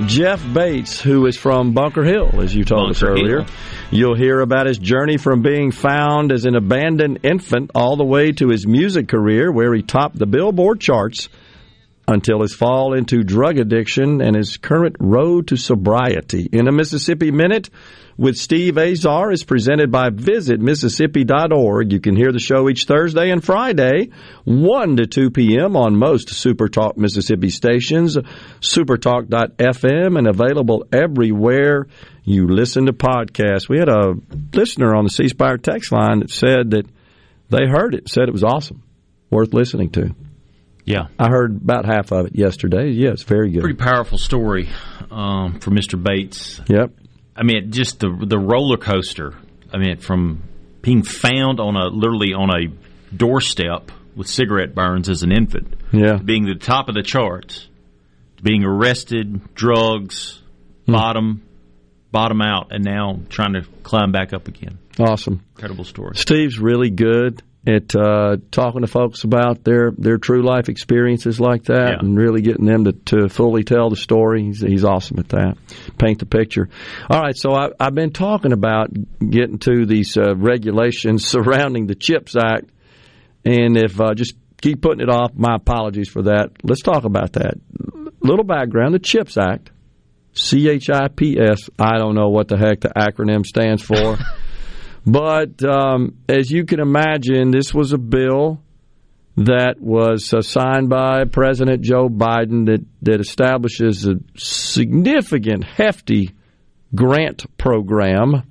Jeff 0.05 0.43
Bates, 0.53 1.01
who 1.01 1.25
is 1.27 1.37
from 1.37 1.73
Bunker 1.73 2.03
Hill, 2.03 2.41
as 2.41 2.53
you 2.53 2.63
told 2.65 2.91
us 2.91 3.03
earlier. 3.03 3.41
Hill. 3.41 3.55
You'll 3.91 4.15
hear 4.15 4.39
about 4.41 4.65
his 4.65 4.77
journey 4.79 5.17
from 5.17 5.41
being 5.41 5.71
found 5.71 6.31
as 6.31 6.45
an 6.45 6.55
abandoned 6.55 7.19
infant 7.23 7.71
all 7.75 7.95
the 7.95 8.05
way 8.05 8.31
to 8.33 8.49
his 8.49 8.65
music 8.67 9.07
career, 9.07 9.51
where 9.51 9.73
he 9.73 9.81
topped 9.83 10.17
the 10.17 10.25
Billboard 10.25 10.79
charts 10.79 11.29
until 12.07 12.41
his 12.41 12.53
fall 12.53 12.93
into 12.93 13.23
drug 13.23 13.57
addiction 13.57 14.21
and 14.21 14.35
his 14.35 14.57
current 14.57 14.95
road 14.99 15.47
to 15.47 15.55
sobriety. 15.55 16.49
In 16.51 16.67
a 16.67 16.71
Mississippi 16.71 17.31
Minute 17.31 17.69
with 18.17 18.37
Steve 18.37 18.77
Azar 18.77 19.31
is 19.31 19.43
presented 19.43 19.91
by 19.91 20.09
visitmississippi.org. 20.09 21.91
You 21.91 21.99
can 21.99 22.15
hear 22.15 22.31
the 22.31 22.39
show 22.39 22.69
each 22.69 22.85
Thursday 22.85 23.31
and 23.31 23.43
Friday, 23.43 24.09
1 24.43 24.97
to 24.97 25.07
2 25.07 25.31
p.m. 25.31 25.75
on 25.75 25.95
most 25.95 26.27
SuperTalk 26.27 26.97
Mississippi 26.97 27.49
stations, 27.49 28.17
supertalk.fm, 28.59 30.17
and 30.17 30.27
available 30.27 30.85
everywhere 30.91 31.87
you 32.23 32.47
listen 32.47 32.85
to 32.85 32.93
podcasts. 32.93 33.67
We 33.67 33.79
had 33.79 33.89
a 33.89 34.13
listener 34.53 34.95
on 34.95 35.05
the 35.05 35.09
C 35.09 35.29
Spire 35.29 35.57
text 35.57 35.91
line 35.91 36.19
that 36.19 36.31
said 36.31 36.71
that 36.71 36.85
they 37.49 37.65
heard 37.67 37.95
it, 37.95 38.09
said 38.09 38.27
it 38.27 38.33
was 38.33 38.43
awesome, 38.43 38.83
worth 39.29 39.53
listening 39.53 39.89
to. 39.91 40.15
Yeah. 40.85 41.07
I 41.17 41.29
heard 41.29 41.61
about 41.61 41.85
half 41.85 42.11
of 42.11 42.25
it 42.27 42.35
yesterday. 42.35 42.89
Yeah, 42.89 43.09
it's 43.11 43.23
very 43.23 43.51
good. 43.51 43.61
Pretty 43.61 43.77
powerful 43.77 44.17
story 44.17 44.69
um, 45.11 45.59
for 45.59 45.71
Mr. 45.71 46.01
Bates. 46.01 46.59
Yep. 46.67 46.91
I 47.35 47.43
mean, 47.43 47.71
just 47.71 47.99
the 47.99 48.09
the 48.27 48.37
roller 48.37 48.77
coaster. 48.77 49.33
I 49.73 49.77
mean, 49.77 49.97
from 49.97 50.43
being 50.81 51.03
found 51.03 51.59
on 51.59 51.75
a 51.75 51.87
literally 51.87 52.33
on 52.33 52.49
a 52.49 53.15
doorstep 53.15 53.91
with 54.15 54.27
cigarette 54.27 54.75
burns 54.75 55.09
as 55.09 55.23
an 55.23 55.31
infant, 55.31 55.73
Yeah. 55.91 56.17
to 56.17 56.23
being 56.23 56.45
the 56.45 56.55
top 56.55 56.89
of 56.89 56.95
the 56.95 57.01
charts, 57.01 57.67
to 58.37 58.43
being 58.43 58.63
arrested, 58.63 59.53
drugs, 59.55 60.41
Hmm. 60.85 60.91
bottom, 60.91 61.41
bottom 62.11 62.41
out, 62.41 62.67
and 62.71 62.83
now 62.83 63.21
trying 63.29 63.53
to 63.53 63.61
climb 63.83 64.11
back 64.11 64.33
up 64.33 64.47
again. 64.47 64.77
Awesome. 64.99 65.41
Incredible 65.55 65.85
story. 65.85 66.15
Steve's 66.17 66.59
really 66.59 66.89
good 66.91 67.41
at 67.65 67.95
uh, 67.95 68.35
talking 68.51 68.81
to 68.81 68.87
folks 68.87 69.23
about 69.23 69.63
their, 69.63 69.91
their 69.97 70.17
true 70.17 70.43
life 70.43 70.67
experiences 70.67 71.39
like 71.39 71.63
that 71.63 71.91
Yeah. 71.91 71.99
and 71.99 72.17
really 72.17 72.41
getting 72.41 72.65
them 72.65 72.83
to, 72.83 72.91
to 72.91 73.29
fully 73.29 73.63
tell 73.63 73.89
the 73.89 73.95
story. 73.95 74.43
He's, 74.43 74.59
he's 74.61 74.83
awesome 74.83 75.19
at 75.19 75.29
that. 75.29 75.57
Paint 75.97 76.19
the 76.19 76.25
picture. 76.25 76.67
All 77.09 77.21
right, 77.21 77.37
so 77.37 77.53
I, 77.53 77.69
I've 77.79 77.95
been 77.95 78.11
talking 78.11 78.51
about 78.51 78.89
getting 79.19 79.59
to 79.59 79.85
these 79.85 80.17
uh, 80.17 80.35
regulations 80.35 81.25
surrounding 81.33 81.87
the 81.87 81.95
CHIPS 81.95 82.35
Act, 82.35 82.69
and 83.45 83.77
if 83.77 83.99
uh, 84.01 84.13
just 84.13 84.35
keep 84.61 84.81
putting 84.81 85.01
it 85.01 85.09
off, 85.09 85.31
my 85.33 85.55
apologies 85.55 86.09
for 86.09 86.23
that. 86.23 86.51
Let's 86.63 86.81
talk 86.81 87.05
about 87.05 87.33
that. 87.33 87.55
Little 88.21 88.45
background: 88.45 88.93
the 88.93 88.99
CHIPS 88.99 89.37
Act, 89.37 89.71
C 90.33 90.69
H 90.69 90.89
I 90.89 91.07
P 91.09 91.37
S. 91.39 91.69
I 91.79 91.97
don't 91.97 92.15
know 92.15 92.29
what 92.29 92.47
the 92.47 92.57
heck 92.57 92.81
the 92.81 92.89
acronym 92.89 93.45
stands 93.45 93.81
for. 93.83 94.17
But 95.05 95.63
um, 95.63 96.17
as 96.29 96.49
you 96.49 96.65
can 96.65 96.79
imagine, 96.79 97.51
this 97.51 97.73
was 97.73 97.91
a 97.91 97.97
bill 97.97 98.61
that 99.35 99.81
was 99.81 100.33
uh, 100.33 100.41
signed 100.41 100.89
by 100.89 101.25
President 101.25 101.81
Joe 101.81 102.07
Biden 102.07 102.67
that, 102.67 102.85
that 103.01 103.19
establishes 103.19 104.07
a 104.07 104.15
significant, 104.35 105.63
hefty 105.63 106.31
grant 106.93 107.45
program 107.57 108.43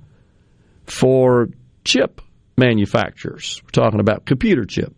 for 0.85 1.49
chip 1.85 2.21
manufacturers. 2.57 3.61
We're 3.63 3.69
talking 3.69 3.99
about 4.01 4.25
computer 4.25 4.65
chip, 4.65 4.93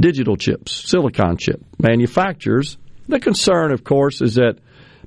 digital 0.00 0.36
chips, 0.36 0.88
silicon 0.88 1.36
chip 1.36 1.60
manufacturers. 1.78 2.78
The 3.08 3.20
concern, 3.20 3.72
of 3.72 3.82
course, 3.82 4.22
is 4.22 4.36
that 4.36 4.58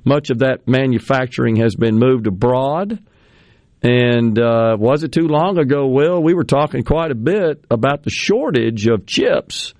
much 0.04 0.30
of 0.30 0.40
that 0.40 0.68
manufacturing 0.68 1.56
has 1.56 1.74
been 1.74 1.98
moved 1.98 2.26
abroad. 2.26 3.00
And 3.82 4.38
uh, 4.38 4.76
was 4.78 5.04
it 5.04 5.12
too 5.12 5.28
long 5.28 5.58
ago? 5.58 5.86
Well, 5.86 6.22
we 6.22 6.34
were 6.34 6.44
talking 6.44 6.82
quite 6.82 7.10
a 7.10 7.14
bit 7.14 7.64
about 7.70 8.02
the 8.02 8.10
shortage 8.10 8.86
of 8.86 9.06
chips 9.06 9.74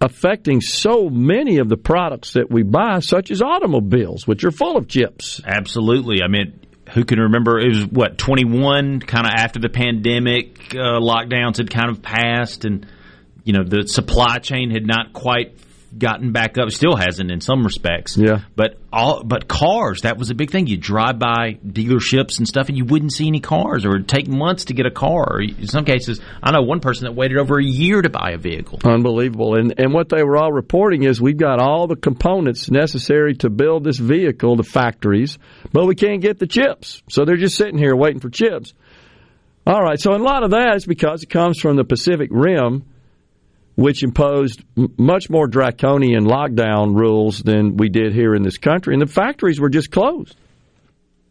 affecting 0.00 0.60
so 0.60 1.08
many 1.10 1.58
of 1.58 1.68
the 1.68 1.76
products 1.76 2.34
that 2.34 2.50
we 2.50 2.62
buy, 2.62 3.00
such 3.00 3.30
as 3.30 3.42
automobiles, 3.42 4.26
which 4.26 4.44
are 4.44 4.50
full 4.50 4.76
of 4.76 4.88
chips. 4.88 5.40
Absolutely. 5.44 6.22
I 6.22 6.28
mean, 6.28 6.60
who 6.94 7.04
can 7.04 7.18
remember? 7.18 7.58
It 7.58 7.68
was 7.68 7.86
what 7.86 8.18
twenty 8.18 8.44
one, 8.44 9.00
kind 9.00 9.26
of 9.26 9.32
after 9.36 9.58
the 9.60 9.68
pandemic 9.68 10.74
uh, 10.74 11.00
lockdowns 11.00 11.58
had 11.58 11.70
kind 11.70 11.90
of 11.90 12.02
passed, 12.02 12.64
and 12.64 12.86
you 13.44 13.52
know 13.52 13.64
the 13.64 13.86
supply 13.86 14.38
chain 14.38 14.70
had 14.70 14.86
not 14.86 15.12
quite 15.12 15.58
gotten 15.96 16.32
back 16.32 16.58
up. 16.58 16.70
Still 16.70 16.96
hasn't 16.96 17.30
in 17.30 17.40
some 17.40 17.64
respects. 17.64 18.16
Yeah. 18.16 18.40
But 18.56 18.78
all 18.92 19.22
but 19.22 19.48
cars 19.48 20.02
that 20.02 20.18
was 20.18 20.30
a 20.30 20.34
big 20.34 20.50
thing. 20.50 20.66
You 20.66 20.76
drive 20.76 21.18
by 21.18 21.58
dealerships 21.66 22.38
and 22.38 22.48
stuff, 22.48 22.68
and 22.68 22.76
you 22.76 22.84
wouldn't 22.84 23.12
see 23.12 23.26
any 23.26 23.40
cars, 23.40 23.84
or 23.84 23.96
it'd 23.96 24.08
take 24.08 24.28
months 24.28 24.66
to 24.66 24.74
get 24.74 24.86
a 24.86 24.90
car. 24.90 25.34
Or 25.34 25.40
in 25.40 25.66
some 25.66 25.84
cases, 25.84 26.20
I 26.42 26.50
know 26.50 26.62
one 26.62 26.80
person 26.80 27.04
that 27.04 27.12
waited 27.12 27.38
over 27.38 27.58
a 27.58 27.64
year 27.64 28.02
to 28.02 28.10
buy 28.10 28.32
a 28.32 28.38
vehicle. 28.38 28.80
Unbelievable. 28.84 29.54
And 29.54 29.74
and 29.78 29.92
what 29.92 30.08
they 30.08 30.22
were 30.22 30.36
all 30.36 30.52
reporting 30.52 31.04
is 31.04 31.20
we've 31.20 31.36
got 31.36 31.60
all 31.60 31.86
the 31.86 31.96
components 31.96 32.70
necessary 32.70 33.34
to 33.36 33.50
build 33.50 33.84
this 33.84 33.98
vehicle, 33.98 34.56
the 34.56 34.62
factories, 34.62 35.38
but 35.72 35.86
we 35.86 35.94
can't 35.94 36.20
get 36.20 36.38
the 36.38 36.46
chips. 36.46 37.02
So 37.08 37.24
they're 37.24 37.36
just 37.36 37.56
sitting 37.56 37.78
here 37.78 37.94
waiting 37.96 38.20
for 38.20 38.30
chips. 38.30 38.74
All 39.66 39.82
right. 39.82 40.00
So 40.00 40.14
a 40.14 40.16
lot 40.16 40.44
of 40.44 40.52
that 40.52 40.76
is 40.76 40.86
because 40.86 41.22
it 41.22 41.28
comes 41.28 41.60
from 41.60 41.76
the 41.76 41.84
Pacific 41.84 42.30
Rim, 42.32 42.84
which 43.78 44.02
imposed 44.02 44.64
much 44.98 45.30
more 45.30 45.46
draconian 45.46 46.24
lockdown 46.24 46.96
rules 46.96 47.38
than 47.44 47.76
we 47.76 47.88
did 47.88 48.12
here 48.12 48.34
in 48.34 48.42
this 48.42 48.58
country, 48.58 48.92
and 48.92 49.00
the 49.00 49.06
factories 49.06 49.60
were 49.60 49.68
just 49.68 49.92
closed. 49.92 50.34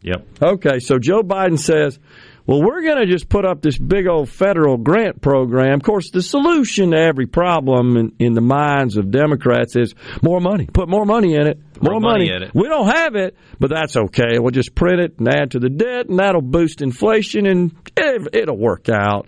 Yep. 0.01 0.25
Okay, 0.41 0.79
so 0.79 0.97
Joe 0.97 1.23
Biden 1.23 1.59
says, 1.59 1.99
well, 2.45 2.63
we're 2.63 2.83
going 2.83 2.99
to 2.99 3.05
just 3.05 3.27
put 3.27 3.43
up 3.43 3.61
this 3.61 3.77
big 3.77 4.07
old 4.07 4.29
federal 4.29 4.77
grant 4.77 5.21
program. 5.21 5.73
Of 5.73 5.83
course, 5.83 6.09
the 6.09 6.21
solution 6.21 6.91
to 6.91 6.97
every 6.97 7.25
problem 7.25 7.97
in, 7.97 8.15
in 8.17 8.33
the 8.33 8.39
minds 8.39 8.95
of 8.95 9.11
Democrats 9.11 9.75
is 9.75 9.93
more 10.21 10.39
money. 10.39 10.67
Put 10.67 10.87
more 10.87 11.05
money 11.05 11.33
in 11.33 11.47
it. 11.47 11.59
More, 11.81 11.99
More 11.99 12.13
money 12.13 12.31
in 12.33 12.43
it. 12.43 12.51
We 12.55 12.69
don't 12.69 12.87
have 12.87 13.15
it, 13.15 13.35
but 13.59 13.71
that's 13.71 13.97
okay. 13.97 14.39
We'll 14.39 14.51
just 14.51 14.73
print 14.73 15.01
it 15.01 15.19
and 15.19 15.27
add 15.27 15.51
to 15.51 15.59
the 15.59 15.69
debt, 15.69 16.07
and 16.07 16.19
that'll 16.19 16.41
boost 16.41 16.81
inflation, 16.81 17.45
and 17.45 17.75
it, 17.97 18.29
it'll 18.31 18.57
work 18.57 18.87
out. 18.87 19.27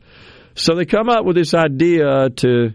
So 0.55 0.75
they 0.75 0.85
come 0.85 1.09
up 1.09 1.25
with 1.25 1.35
this 1.35 1.53
idea 1.53 2.29
to 2.29 2.69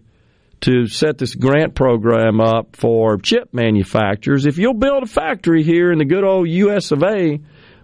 to 0.64 0.86
set 0.86 1.18
this 1.18 1.34
grant 1.34 1.74
program 1.74 2.40
up 2.40 2.74
for 2.74 3.18
chip 3.18 3.52
manufacturers. 3.52 4.46
If 4.46 4.56
you'll 4.56 4.72
build 4.72 5.02
a 5.02 5.06
factory 5.06 5.62
here 5.62 5.92
in 5.92 5.98
the 5.98 6.06
good 6.06 6.24
old 6.24 6.48
U.S. 6.48 6.90
of 6.90 7.02
A., 7.02 7.38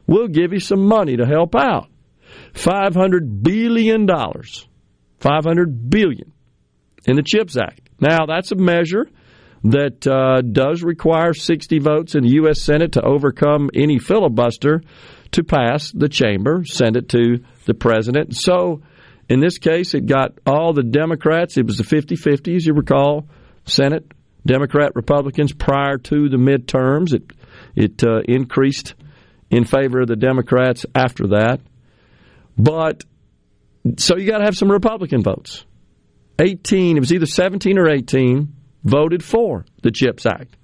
we'll 0.06 0.28
give 0.28 0.54
you 0.54 0.60
some 0.60 0.86
money 0.86 1.18
to 1.18 1.26
help 1.26 1.54
out. 1.54 1.88
Five 2.54 2.94
hundred 2.94 3.42
billion 3.42 4.06
dollars, 4.06 4.66
five 5.18 5.44
hundred 5.44 5.90
billion 5.90 6.32
in 7.06 7.16
the 7.16 7.22
Chips 7.22 7.56
Act. 7.58 7.90
Now 8.00 8.24
that's 8.26 8.50
a 8.50 8.56
measure 8.56 9.10
that 9.64 10.06
uh, 10.06 10.40
does 10.40 10.82
require 10.82 11.34
sixty 11.34 11.80
votes 11.80 12.14
in 12.14 12.22
the 12.22 12.34
U.S. 12.36 12.62
Senate 12.62 12.92
to 12.92 13.02
overcome 13.02 13.68
any 13.74 13.98
filibuster 13.98 14.82
to 15.32 15.44
pass 15.44 15.92
the 15.92 16.08
chamber, 16.08 16.64
send 16.64 16.96
it 16.96 17.10
to 17.10 17.44
the 17.66 17.74
president. 17.74 18.36
So 18.36 18.80
in 19.30 19.38
this 19.38 19.58
case, 19.58 19.94
it 19.94 20.06
got 20.06 20.32
all 20.44 20.72
the 20.72 20.82
Democrats. 20.82 21.56
It 21.56 21.64
was 21.64 21.76
the 21.76 21.84
50 21.84 22.16
50, 22.16 22.56
as 22.56 22.66
you 22.66 22.74
recall, 22.74 23.28
Senate, 23.64 24.10
Democrat, 24.44 24.96
Republicans 24.96 25.52
prior 25.52 25.98
to 25.98 26.28
the 26.28 26.36
midterms. 26.36 27.14
It, 27.14 27.30
it 27.76 28.02
uh, 28.02 28.22
increased 28.26 28.94
in 29.48 29.64
favor 29.64 30.00
of 30.00 30.08
the 30.08 30.16
Democrats 30.16 30.84
after 30.96 31.28
that. 31.28 31.60
But 32.58 33.04
so 33.98 34.16
you 34.16 34.28
got 34.28 34.38
to 34.38 34.44
have 34.44 34.56
some 34.56 34.70
Republican 34.70 35.22
votes. 35.22 35.64
18, 36.40 36.96
it 36.96 37.00
was 37.00 37.12
either 37.12 37.26
17 37.26 37.78
or 37.78 37.88
18, 37.88 38.52
voted 38.82 39.22
for 39.22 39.64
the 39.82 39.92
CHIPS 39.92 40.26
Act, 40.26 40.56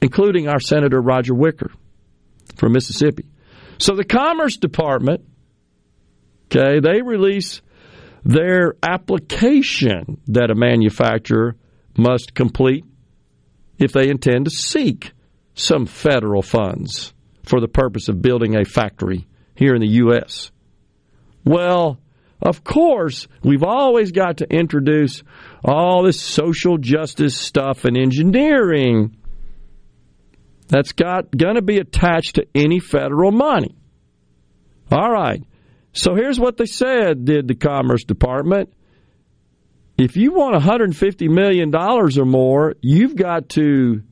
including 0.00 0.48
our 0.48 0.60
Senator 0.60 1.02
Roger 1.02 1.34
Wicker 1.34 1.70
from 2.56 2.72
Mississippi. 2.72 3.26
So 3.76 3.94
the 3.94 4.04
Commerce 4.04 4.56
Department, 4.56 5.22
okay, 6.46 6.80
they 6.80 7.02
release 7.02 7.60
their 8.24 8.74
application 8.82 10.20
that 10.28 10.50
a 10.50 10.54
manufacturer 10.54 11.56
must 11.96 12.34
complete 12.34 12.84
if 13.78 13.92
they 13.92 14.08
intend 14.08 14.46
to 14.46 14.50
seek 14.50 15.12
some 15.54 15.86
federal 15.86 16.42
funds 16.42 17.12
for 17.44 17.60
the 17.60 17.68
purpose 17.68 18.08
of 18.08 18.22
building 18.22 18.56
a 18.56 18.64
factory 18.64 19.26
here 19.54 19.74
in 19.74 19.80
the 19.80 19.92
U.S. 19.94 20.50
Well, 21.44 22.00
of 22.40 22.64
course, 22.64 23.28
we've 23.42 23.62
always 23.62 24.12
got 24.12 24.38
to 24.38 24.50
introduce 24.50 25.22
all 25.64 26.02
this 26.02 26.20
social 26.20 26.78
justice 26.78 27.36
stuff 27.36 27.84
and 27.84 27.96
engineering 27.96 29.16
that's 30.68 30.92
got 30.92 31.30
going 31.36 31.56
to 31.56 31.62
be 31.62 31.78
attached 31.78 32.36
to 32.36 32.46
any 32.54 32.80
federal 32.80 33.32
money. 33.32 33.74
All 34.90 35.10
right. 35.10 35.42
So 35.94 36.16
here's 36.16 36.40
what 36.40 36.56
they 36.56 36.66
said, 36.66 37.24
did 37.24 37.46
the 37.46 37.54
Commerce 37.54 38.04
Department. 38.04 38.72
If 39.96 40.16
you 40.16 40.32
want 40.32 40.60
$150 40.60 41.28
million 41.30 41.72
or 41.72 42.24
more, 42.24 42.74
you've 42.80 43.14
got 43.14 43.48
to, 43.50 44.02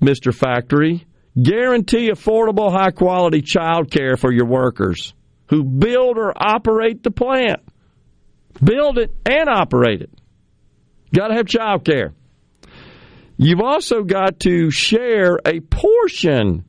Mr. 0.00 0.32
Factory, 0.32 1.04
guarantee 1.40 2.10
affordable, 2.10 2.70
high 2.70 2.92
quality 2.92 3.42
child 3.42 3.90
care 3.90 4.16
for 4.16 4.32
your 4.32 4.46
workers 4.46 5.12
who 5.48 5.64
build 5.64 6.18
or 6.18 6.32
operate 6.36 7.02
the 7.02 7.10
plant. 7.10 7.60
Build 8.62 8.98
it 8.98 9.12
and 9.26 9.48
operate 9.48 10.02
it. 10.02 10.10
Got 11.12 11.28
to 11.28 11.34
have 11.34 11.46
child 11.46 11.84
care. 11.84 12.14
You've 13.36 13.60
also 13.60 14.02
got 14.02 14.40
to 14.40 14.70
share 14.70 15.38
a 15.44 15.60
portion 15.60 16.64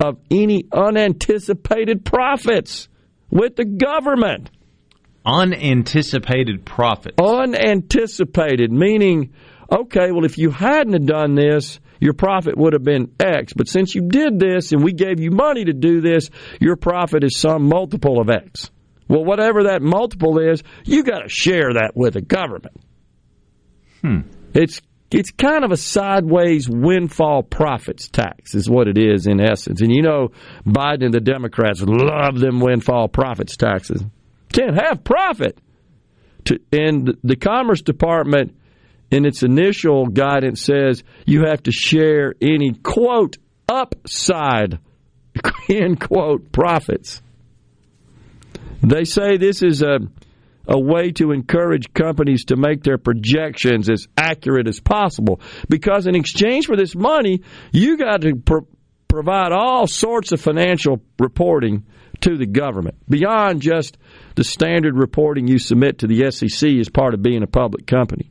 of 0.00 0.18
any 0.30 0.64
unanticipated 0.72 2.04
profits 2.04 2.88
with 3.30 3.56
the 3.56 3.64
government. 3.64 4.50
Unanticipated 5.24 6.64
profits. 6.64 7.16
Unanticipated, 7.20 8.72
meaning, 8.72 9.34
okay, 9.70 10.10
well, 10.12 10.24
if 10.24 10.38
you 10.38 10.50
hadn't 10.50 10.94
have 10.94 11.06
done 11.06 11.34
this, 11.34 11.78
your 12.00 12.14
profit 12.14 12.56
would 12.56 12.72
have 12.72 12.82
been 12.82 13.12
X. 13.20 13.52
But 13.52 13.68
since 13.68 13.94
you 13.94 14.08
did 14.08 14.38
this 14.38 14.72
and 14.72 14.82
we 14.82 14.92
gave 14.92 15.20
you 15.20 15.30
money 15.30 15.66
to 15.66 15.72
do 15.72 16.00
this, 16.00 16.30
your 16.60 16.76
profit 16.76 17.22
is 17.22 17.38
some 17.38 17.68
multiple 17.68 18.20
of 18.20 18.30
X. 18.30 18.70
Well, 19.08 19.24
whatever 19.24 19.64
that 19.64 19.82
multiple 19.82 20.38
is, 20.38 20.62
you 20.84 21.02
got 21.02 21.20
to 21.20 21.28
share 21.28 21.74
that 21.74 21.92
with 21.94 22.14
the 22.14 22.22
government. 22.22 22.76
Hmm. 24.00 24.20
It's 24.54 24.80
it's 25.10 25.30
kind 25.32 25.64
of 25.64 25.72
a 25.72 25.76
sideways 25.76 26.68
windfall 26.68 27.42
profits 27.42 28.08
tax, 28.08 28.54
is 28.54 28.70
what 28.70 28.86
it 28.86 28.96
is 28.96 29.26
in 29.26 29.40
essence. 29.40 29.80
And 29.80 29.94
you 29.94 30.02
know, 30.02 30.30
Biden 30.64 31.06
and 31.06 31.14
the 31.14 31.20
Democrats 31.20 31.82
love 31.82 32.38
them 32.38 32.60
windfall 32.60 33.08
profits 33.08 33.56
taxes. 33.56 34.02
Can't 34.52 34.76
have 34.76 35.04
profit. 35.04 35.58
And 36.72 37.16
the 37.22 37.36
Commerce 37.36 37.82
Department, 37.82 38.56
in 39.10 39.26
its 39.26 39.42
initial 39.42 40.06
guidance, 40.06 40.62
says 40.62 41.02
you 41.26 41.44
have 41.46 41.62
to 41.64 41.72
share 41.72 42.34
any 42.40 42.72
quote 42.72 43.36
upside 43.68 44.78
end 45.68 46.00
quote 46.00 46.52
profits. 46.52 47.20
They 48.82 49.04
say 49.04 49.36
this 49.36 49.62
is 49.62 49.82
a 49.82 49.98
a 50.66 50.78
way 50.78 51.10
to 51.12 51.32
encourage 51.32 51.92
companies 51.92 52.46
to 52.46 52.56
make 52.56 52.82
their 52.82 52.98
projections 52.98 53.88
as 53.88 54.06
accurate 54.16 54.68
as 54.68 54.80
possible. 54.80 55.40
Because 55.68 56.06
in 56.06 56.14
exchange 56.14 56.66
for 56.66 56.76
this 56.76 56.94
money, 56.94 57.42
you 57.72 57.96
got 57.96 58.22
to 58.22 58.36
pro- 58.36 58.66
provide 59.08 59.52
all 59.52 59.86
sorts 59.86 60.32
of 60.32 60.40
financial 60.40 61.02
reporting 61.18 61.84
to 62.20 62.36
the 62.36 62.46
government 62.46 62.96
beyond 63.08 63.62
just 63.62 63.98
the 64.34 64.44
standard 64.44 64.96
reporting 64.96 65.48
you 65.48 65.58
submit 65.58 65.98
to 65.98 66.06
the 66.06 66.30
SEC 66.30 66.70
as 66.78 66.88
part 66.88 67.14
of 67.14 67.22
being 67.22 67.42
a 67.42 67.46
public 67.46 67.86
company. 67.86 68.30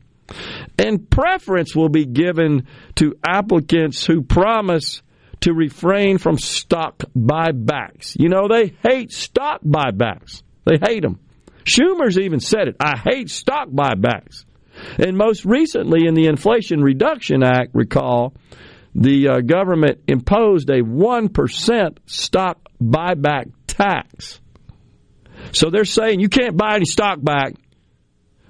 And 0.77 1.09
preference 1.09 1.75
will 1.75 1.89
be 1.89 2.05
given 2.05 2.67
to 2.95 3.15
applicants 3.25 4.05
who 4.05 4.21
promise 4.21 5.01
to 5.41 5.53
refrain 5.53 6.17
from 6.17 6.37
stock 6.37 7.03
buybacks. 7.15 8.15
You 8.19 8.29
know, 8.29 8.47
they 8.47 8.75
hate 8.87 9.11
stock 9.11 9.61
buybacks. 9.63 10.43
They 10.65 10.77
hate 10.77 11.01
them. 11.01 11.19
Schumer's 11.69 12.17
even 12.17 12.39
said 12.39 12.67
it. 12.67 12.75
I 12.79 12.97
hate 12.97 13.29
stock 13.29 13.69
buybacks. 13.69 14.45
And 14.97 15.17
most 15.17 15.45
recently, 15.45 16.07
in 16.07 16.13
the 16.13 16.27
Inflation 16.27 16.81
Reduction 16.81 17.43
Act, 17.43 17.71
recall, 17.73 18.33
the 18.95 19.27
uh, 19.27 19.41
government 19.41 19.99
imposed 20.07 20.69
a 20.69 20.81
1% 20.81 21.97
stock 22.05 22.59
buyback 22.81 23.51
tax. 23.67 24.39
So 25.51 25.69
they're 25.69 25.85
saying 25.85 26.19
you 26.19 26.29
can't 26.29 26.57
buy 26.57 26.75
any 26.75 26.85
stock 26.85 27.21
back. 27.21 27.53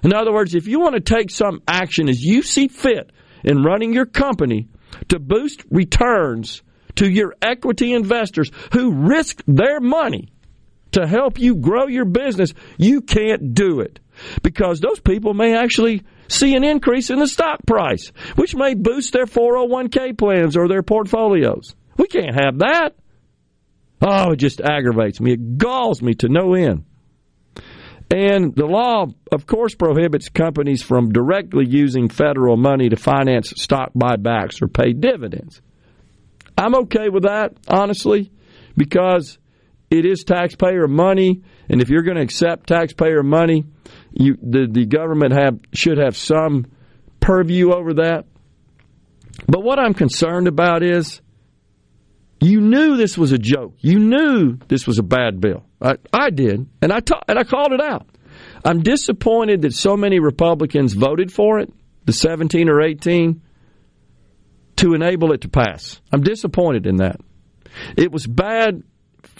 In 0.02 0.14
other 0.14 0.32
words, 0.32 0.54
if 0.54 0.66
you 0.66 0.80
want 0.80 0.94
to 0.94 1.00
take 1.00 1.30
some 1.30 1.62
action 1.68 2.08
as 2.08 2.22
you 2.22 2.42
see 2.42 2.68
fit 2.68 3.12
in 3.44 3.62
running 3.62 3.92
your 3.92 4.06
company 4.06 4.68
to 5.08 5.18
boost 5.18 5.62
returns 5.70 6.62
to 6.96 7.08
your 7.08 7.34
equity 7.42 7.92
investors 7.92 8.50
who 8.72 8.92
risk 8.92 9.42
their 9.46 9.80
money 9.80 10.28
to 10.92 11.06
help 11.06 11.38
you 11.38 11.56
grow 11.56 11.86
your 11.86 12.04
business, 12.04 12.52
you 12.76 13.00
can't 13.00 13.54
do 13.54 13.80
it 13.80 14.00
because 14.42 14.80
those 14.80 15.00
people 15.00 15.34
may 15.34 15.56
actually 15.56 16.02
see 16.28 16.54
an 16.54 16.64
increase 16.64 17.10
in 17.10 17.18
the 17.18 17.26
stock 17.26 17.60
price, 17.66 18.12
which 18.36 18.54
may 18.54 18.74
boost 18.74 19.12
their 19.12 19.26
401k 19.26 20.16
plans 20.16 20.56
or 20.56 20.68
their 20.68 20.82
portfolios. 20.82 21.74
We 21.96 22.06
can't 22.06 22.34
have 22.34 22.58
that. 22.58 22.94
Oh, 24.02 24.32
it 24.32 24.36
just 24.36 24.60
aggravates 24.60 25.20
me. 25.20 25.32
It 25.32 25.58
galls 25.58 26.00
me 26.00 26.14
to 26.14 26.28
no 26.28 26.54
end. 26.54 26.84
And 28.10 28.54
the 28.56 28.66
law, 28.66 29.06
of 29.30 29.46
course, 29.46 29.74
prohibits 29.74 30.30
companies 30.30 30.82
from 30.82 31.12
directly 31.12 31.64
using 31.68 32.08
federal 32.08 32.56
money 32.56 32.88
to 32.88 32.96
finance 32.96 33.52
stock 33.56 33.92
buybacks 33.94 34.60
or 34.60 34.68
pay 34.68 34.92
dividends. 34.92 35.60
I'm 36.58 36.74
okay 36.74 37.08
with 37.08 37.22
that, 37.22 37.52
honestly, 37.68 38.32
because 38.76 39.38
it 39.90 40.06
is 40.06 40.22
taxpayer 40.24 40.86
money, 40.86 41.42
and 41.68 41.82
if 41.82 41.90
you're 41.90 42.02
going 42.02 42.16
to 42.16 42.22
accept 42.22 42.68
taxpayer 42.68 43.22
money, 43.22 43.64
you 44.12 44.36
the, 44.40 44.68
the 44.70 44.86
government 44.86 45.32
have 45.32 45.58
should 45.72 45.98
have 45.98 46.16
some 46.16 46.66
purview 47.18 47.72
over 47.72 47.94
that. 47.94 48.24
But 49.46 49.62
what 49.62 49.78
I'm 49.78 49.94
concerned 49.94 50.46
about 50.46 50.82
is 50.82 51.20
you 52.40 52.60
knew 52.60 52.96
this 52.96 53.18
was 53.18 53.32
a 53.32 53.38
joke. 53.38 53.74
You 53.80 53.98
knew 53.98 54.58
this 54.68 54.86
was 54.86 54.98
a 54.98 55.02
bad 55.02 55.40
bill. 55.40 55.64
I, 55.82 55.96
I 56.12 56.30
did, 56.30 56.68
and 56.80 56.92
I 56.92 57.00
ta- 57.00 57.22
and 57.28 57.38
I 57.38 57.44
called 57.44 57.72
it 57.72 57.80
out. 57.80 58.06
I'm 58.64 58.82
disappointed 58.82 59.62
that 59.62 59.74
so 59.74 59.96
many 59.96 60.20
Republicans 60.20 60.92
voted 60.92 61.32
for 61.32 61.58
it, 61.58 61.72
the 62.04 62.12
17 62.12 62.68
or 62.68 62.80
18, 62.80 63.42
to 64.76 64.94
enable 64.94 65.32
it 65.32 65.42
to 65.42 65.48
pass. 65.48 66.00
I'm 66.12 66.22
disappointed 66.22 66.86
in 66.86 66.96
that. 66.96 67.16
It 67.96 68.12
was 68.12 68.26
bad 68.26 68.82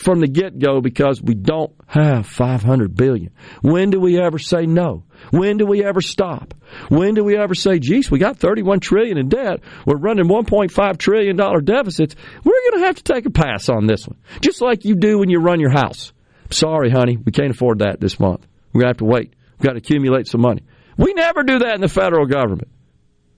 from 0.01 0.21
the 0.21 0.27
get 0.27 0.59
go 0.59 0.81
because 0.81 1.21
we 1.23 1.35
don't 1.35 1.73
have 1.87 2.27
500 2.27 2.97
billion. 2.97 3.33
When 3.61 3.91
do 3.91 4.01
we 4.01 4.19
ever 4.19 4.39
say 4.39 4.65
no? 4.65 5.05
When 5.31 5.59
do 5.59 5.67
we 5.67 5.85
ever 5.85 6.01
stop? 6.01 6.55
When 6.89 7.15
do 7.15 7.23
we 7.23 7.37
ever 7.37 7.55
say, 7.55 7.79
geez, 7.79 8.11
we 8.11 8.19
got 8.19 8.39
31 8.39 8.81
trillion 8.81 9.19
in 9.19 9.29
debt. 9.29 9.61
We're 9.85 9.99
running 9.99 10.27
1.5 10.27 10.99
trillion 10.99 11.37
dollar 11.37 11.61
deficits. 11.61 12.17
We're 12.43 12.71
going 12.71 12.81
to 12.81 12.87
have 12.87 12.97
to 12.97 13.03
take 13.03 13.27
a 13.27 13.31
pass 13.31 13.69
on 13.69 13.87
this 13.87 14.07
one. 14.07 14.19
Just 14.41 14.63
like 14.63 14.85
you 14.85 14.97
do 14.97 15.19
when 15.19 15.29
you 15.29 15.39
run 15.39 15.61
your 15.61 15.73
house. 15.73 16.13
Sorry, 16.51 16.91
honey, 16.91 17.17
we 17.17 17.33
can't 17.33 17.51
afford 17.51 17.81
that 17.81 18.01
this 18.01 18.19
month. 18.19 18.47
We're 18.73 18.81
going 18.83 18.95
to 18.95 18.95
have 18.95 19.09
to 19.09 19.13
wait. 19.13 19.35
We've 19.59 19.67
got 19.67 19.73
to 19.73 19.79
accumulate 19.79 20.29
some 20.29 20.41
money. 20.41 20.63
We 20.97 21.13
never 21.13 21.43
do 21.43 21.59
that 21.61 21.75
in 21.75 21.81
the 21.83 21.89
federal 21.89 22.27
government. 22.27 22.69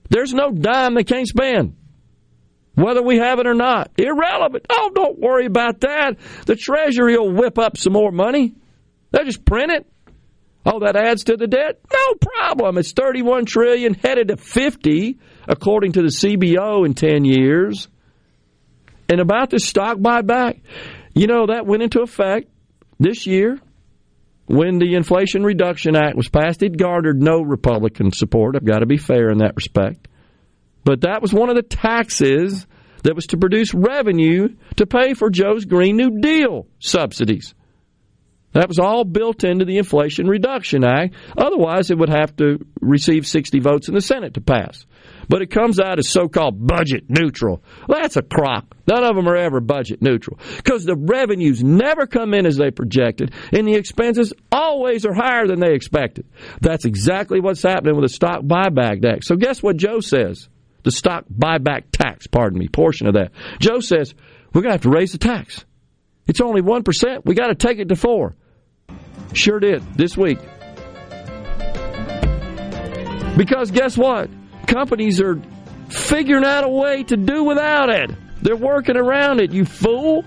There's 0.09 0.33
no 0.33 0.51
dime 0.51 0.95
they 0.95 1.03
can't 1.03 1.27
spend 1.27 1.75
whether 2.75 3.01
we 3.01 3.17
have 3.17 3.39
it 3.39 3.47
or 3.47 3.53
not. 3.53 3.91
Irrelevant. 3.97 4.65
Oh, 4.69 4.91
don't 4.93 5.19
worry 5.19 5.45
about 5.45 5.81
that. 5.81 6.17
The 6.45 6.55
Treasury 6.55 7.17
will 7.17 7.31
whip 7.31 7.59
up 7.59 7.77
some 7.77 7.93
more 7.93 8.11
money. 8.11 8.55
They'll 9.11 9.25
just 9.25 9.45
print 9.45 9.71
it. 9.71 9.85
Oh, 10.65 10.79
that 10.79 10.95
adds 10.95 11.25
to 11.25 11.35
the 11.35 11.47
debt? 11.47 11.81
No 11.91 12.15
problem. 12.15 12.77
It's 12.77 12.93
31 12.93 13.45
trillion 13.45 13.93
headed 13.93 14.29
to 14.29 14.37
50 14.37 15.19
according 15.47 15.93
to 15.93 16.01
the 16.01 16.07
CBO 16.07 16.85
in 16.85 16.93
10 16.93 17.25
years. 17.25 17.89
And 19.09 19.19
about 19.19 19.49
the 19.49 19.59
stock 19.59 19.97
buyback, 19.97 20.61
you 21.13 21.27
know, 21.27 21.47
that 21.47 21.65
went 21.65 21.83
into 21.83 22.01
effect 22.01 22.47
this 22.99 23.27
year 23.27 23.59
when 24.45 24.79
the 24.79 24.95
Inflation 24.95 25.43
Reduction 25.43 25.95
Act 25.95 26.15
was 26.15 26.29
passed. 26.29 26.63
It 26.63 26.77
garnered 26.77 27.21
no 27.21 27.41
Republican 27.41 28.11
support. 28.11 28.55
I've 28.55 28.65
got 28.65 28.79
to 28.79 28.85
be 28.85 28.97
fair 28.97 29.29
in 29.29 29.39
that 29.39 29.55
respect. 29.55 30.07
But 30.83 31.01
that 31.01 31.21
was 31.21 31.33
one 31.33 31.49
of 31.49 31.55
the 31.55 31.63
taxes 31.63 32.65
that 33.03 33.15
was 33.15 33.27
to 33.27 33.37
produce 33.37 33.73
revenue 33.73 34.55
to 34.77 34.85
pay 34.85 35.13
for 35.13 35.29
Joe's 35.29 35.65
Green 35.65 35.97
New 35.97 36.19
Deal 36.21 36.67
subsidies. 36.79 37.53
That 38.53 38.67
was 38.67 38.79
all 38.79 39.03
built 39.03 39.43
into 39.43 39.65
the 39.65 39.79
Inflation 39.79 40.27
Reduction 40.27 40.83
Act. 40.83 41.15
Otherwise, 41.35 41.89
it 41.89 41.97
would 41.97 42.09
have 42.09 42.35
to 42.35 42.59
receive 42.81 43.25
60 43.25 43.59
votes 43.59 43.87
in 43.87 43.95
the 43.95 44.01
Senate 44.01 44.35
to 44.35 44.41
pass. 44.41 44.85
But 45.27 45.41
it 45.41 45.49
comes 45.49 45.79
out 45.79 45.97
as 45.97 46.09
so 46.09 46.27
called 46.27 46.67
budget 46.67 47.05
neutral. 47.09 47.63
Well, 47.87 47.99
that's 48.01 48.17
a 48.17 48.21
crock. 48.21 48.65
None 48.87 49.03
of 49.03 49.15
them 49.15 49.27
are 49.27 49.35
ever 49.35 49.59
budget 49.59 50.01
neutral 50.01 50.37
because 50.57 50.85
the 50.85 50.95
revenues 50.95 51.63
never 51.63 52.05
come 52.05 52.33
in 52.33 52.45
as 52.45 52.57
they 52.57 52.69
projected, 52.69 53.33
and 53.51 53.67
the 53.67 53.75
expenses 53.75 54.33
always 54.51 55.05
are 55.05 55.13
higher 55.13 55.47
than 55.47 55.59
they 55.59 55.73
expected. 55.73 56.27
That's 56.61 56.85
exactly 56.85 57.39
what's 57.39 57.63
happening 57.63 57.95
with 57.95 58.03
the 58.03 58.13
stock 58.13 58.41
buyback 58.41 59.03
act. 59.05 59.23
So, 59.23 59.35
guess 59.35 59.63
what 59.63 59.77
Joe 59.77 59.99
says? 59.99 60.49
The 60.83 60.91
stock 60.91 61.25
buyback 61.33 61.83
tax, 61.91 62.27
pardon 62.27 62.59
me, 62.59 62.67
portion 62.67 63.07
of 63.07 63.13
that. 63.13 63.31
Joe 63.59 63.79
says, 63.79 64.13
we're 64.53 64.61
going 64.61 64.71
to 64.71 64.75
have 64.75 64.81
to 64.83 64.89
raise 64.89 65.11
the 65.11 65.17
tax. 65.17 65.65
It's 66.27 66.41
only 66.41 66.61
1%. 66.61 67.25
We 67.25 67.35
got 67.35 67.47
to 67.47 67.55
take 67.55 67.79
it 67.79 67.89
to 67.89 67.95
4 67.95 68.35
Sure 69.33 69.59
did 69.59 69.81
this 69.95 70.15
week. 70.15 70.37
Because 73.35 73.71
guess 73.71 73.97
what? 73.97 74.29
Companies 74.67 75.19
are 75.21 75.41
figuring 75.89 76.45
out 76.45 76.63
a 76.63 76.69
way 76.69 77.03
to 77.03 77.17
do 77.17 77.43
without 77.43 77.89
it. 77.89 78.11
They're 78.43 78.55
working 78.55 78.95
around 78.95 79.39
it, 79.41 79.51
you 79.51 79.65
fool. 79.65 80.23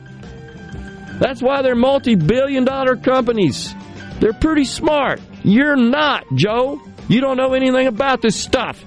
That's 1.21 1.41
why 1.41 1.63
they're 1.63 1.77
multi 1.77 2.17
billion 2.17 2.65
dollar 2.65 2.97
companies. 2.97 3.75
They're 4.19 4.33
pretty 4.33 4.65
smart. 4.65 5.21
You're 5.45 5.77
not, 5.77 6.25
Joe. 6.35 6.81
You 7.09 7.21
don't 7.21 7.37
know 7.37 7.55
anything 7.55 7.87
about 7.87 8.23
this 8.23 8.35
stuff. 8.35 8.85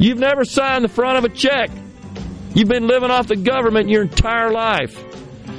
You've 0.00 0.18
never 0.18 0.44
signed 0.46 0.82
the 0.82 0.88
front 0.88 1.18
of 1.18 1.24
a 1.24 1.28
check. 1.28 1.70
You've 2.54 2.68
been 2.68 2.86
living 2.86 3.10
off 3.10 3.26
the 3.26 3.36
government 3.36 3.90
your 3.90 4.02
entire 4.02 4.50
life. 4.50 4.98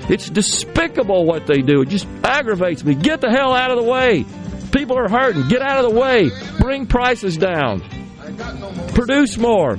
It's 0.10 0.30
despicable 0.30 1.26
what 1.26 1.46
they 1.46 1.62
do. 1.62 1.82
It 1.82 1.90
just 1.90 2.08
aggravates 2.24 2.84
me. 2.84 2.96
Get 2.96 3.22
the 3.22 3.30
hell 3.30 3.54
out 3.54 3.70
of 3.70 3.78
the 3.78 3.84
way. 3.90 4.26
People 4.72 4.98
are 4.98 5.08
hurting. 5.08 5.48
Get 5.48 5.62
out 5.62 5.86
of 5.86 5.94
the 5.94 6.00
way. 6.00 6.32
Bring 6.60 6.88
prices 6.88 7.38
down. 7.38 7.82
Produce 8.96 9.38
more. 9.38 9.78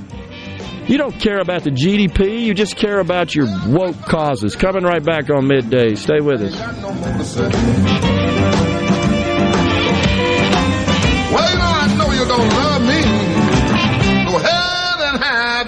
You 0.87 0.97
don't 0.97 1.19
care 1.19 1.39
about 1.39 1.63
the 1.63 1.69
GDP, 1.69 2.41
you 2.41 2.53
just 2.53 2.75
care 2.75 2.99
about 2.99 3.33
your 3.33 3.47
woke 3.67 4.01
causes. 4.01 4.55
Coming 4.55 4.83
right 4.83 5.03
back 5.03 5.29
on 5.29 5.47
midday. 5.47 5.95
Stay 5.95 6.19
with 6.19 6.41
us. 6.41 6.53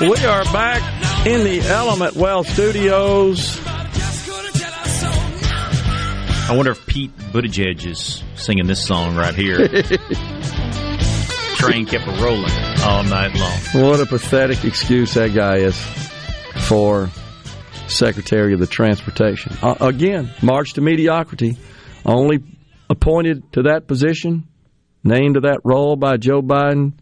We 0.00 0.14
are 0.24 0.44
back 0.44 1.26
in 1.26 1.42
the 1.42 1.60
Element 1.68 2.14
Wealth 2.14 2.48
Studios. 2.48 3.60
I 6.48 6.54
wonder 6.54 6.70
if 6.70 6.86
Pete 6.86 7.10
Buttigieg 7.16 7.84
is 7.84 8.22
singing 8.36 8.68
this 8.68 8.86
song 8.86 9.16
right 9.16 9.34
here. 9.34 9.58
Train 11.56 11.84
kept 11.84 12.06
a 12.06 12.12
rolling 12.22 12.52
all 12.84 13.02
night 13.02 13.34
long. 13.34 13.58
What 13.84 13.98
a 13.98 14.06
pathetic 14.06 14.64
excuse 14.64 15.14
that 15.14 15.34
guy 15.34 15.56
is 15.56 15.76
for 16.68 17.10
Secretary 17.88 18.54
of 18.54 18.60
the 18.60 18.68
Transportation. 18.68 19.52
Uh, 19.60 19.74
again, 19.80 20.30
march 20.42 20.74
to 20.74 20.80
mediocrity. 20.80 21.56
Only 22.06 22.38
appointed 22.88 23.52
to 23.54 23.62
that 23.62 23.88
position, 23.88 24.46
named 25.02 25.34
to 25.34 25.40
that 25.40 25.62
role 25.64 25.96
by 25.96 26.18
Joe 26.18 26.40
Biden, 26.40 26.92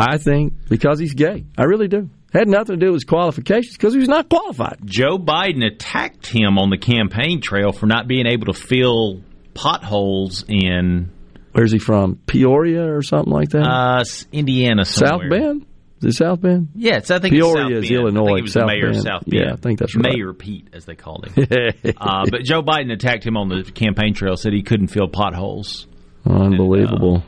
I 0.00 0.18
think, 0.18 0.54
because 0.68 0.98
he's 0.98 1.14
gay. 1.14 1.44
I 1.56 1.64
really 1.64 1.88
do. 1.88 2.10
Had 2.32 2.48
nothing 2.48 2.78
to 2.78 2.84
do 2.84 2.92
with 2.92 2.96
his 2.96 3.04
qualifications 3.04 3.76
because 3.76 3.94
he 3.94 4.00
was 4.00 4.08
not 4.08 4.28
qualified. 4.28 4.78
Joe 4.84 5.16
Biden 5.18 5.64
attacked 5.64 6.26
him 6.26 6.58
on 6.58 6.70
the 6.70 6.76
campaign 6.78 7.40
trail 7.40 7.72
for 7.72 7.86
not 7.86 8.06
being 8.06 8.26
able 8.26 8.46
to 8.46 8.52
fill 8.52 9.22
potholes 9.54 10.44
in 10.48 11.10
Where's 11.52 11.72
he 11.72 11.78
from? 11.78 12.16
Peoria 12.26 12.94
or 12.94 13.00
something 13.00 13.32
like 13.32 13.50
that? 13.50 13.62
uh, 13.62 14.04
Indiana 14.32 14.84
somewhere. 14.84 15.30
South 15.30 15.30
Bend? 15.30 15.66
Is 16.02 16.14
it 16.14 16.18
South 16.18 16.40
Bend? 16.42 16.68
Yes, 16.74 17.10
I 17.10 17.18
think 17.20 17.34
Peoria 17.34 17.78
it's 17.78 17.86
is. 17.86 17.90
Illinois. 17.92 18.24
I 18.24 18.26
think 18.26 18.36
he 18.36 18.42
was 18.42 18.52
South 18.52 18.66
the 18.68 18.74
mayor 18.74 18.90
Bend. 18.92 19.02
South 19.02 19.24
Bend. 19.26 19.44
Yeah, 19.46 19.52
I 19.54 19.56
think 19.56 19.78
that's 19.78 19.96
right. 19.96 20.12
Mayor 20.14 20.32
Pete, 20.34 20.68
as 20.74 20.84
they 20.84 20.94
called 20.94 21.26
him. 21.28 21.46
uh, 21.96 22.24
but 22.30 22.42
Joe 22.44 22.62
Biden 22.62 22.92
attacked 22.92 23.24
him 23.24 23.38
on 23.38 23.48
the 23.48 23.62
campaign 23.62 24.12
trail, 24.12 24.36
said 24.36 24.52
he 24.52 24.62
couldn't 24.62 24.88
fill 24.88 25.08
potholes. 25.08 25.86
Unbelievable. 26.26 27.22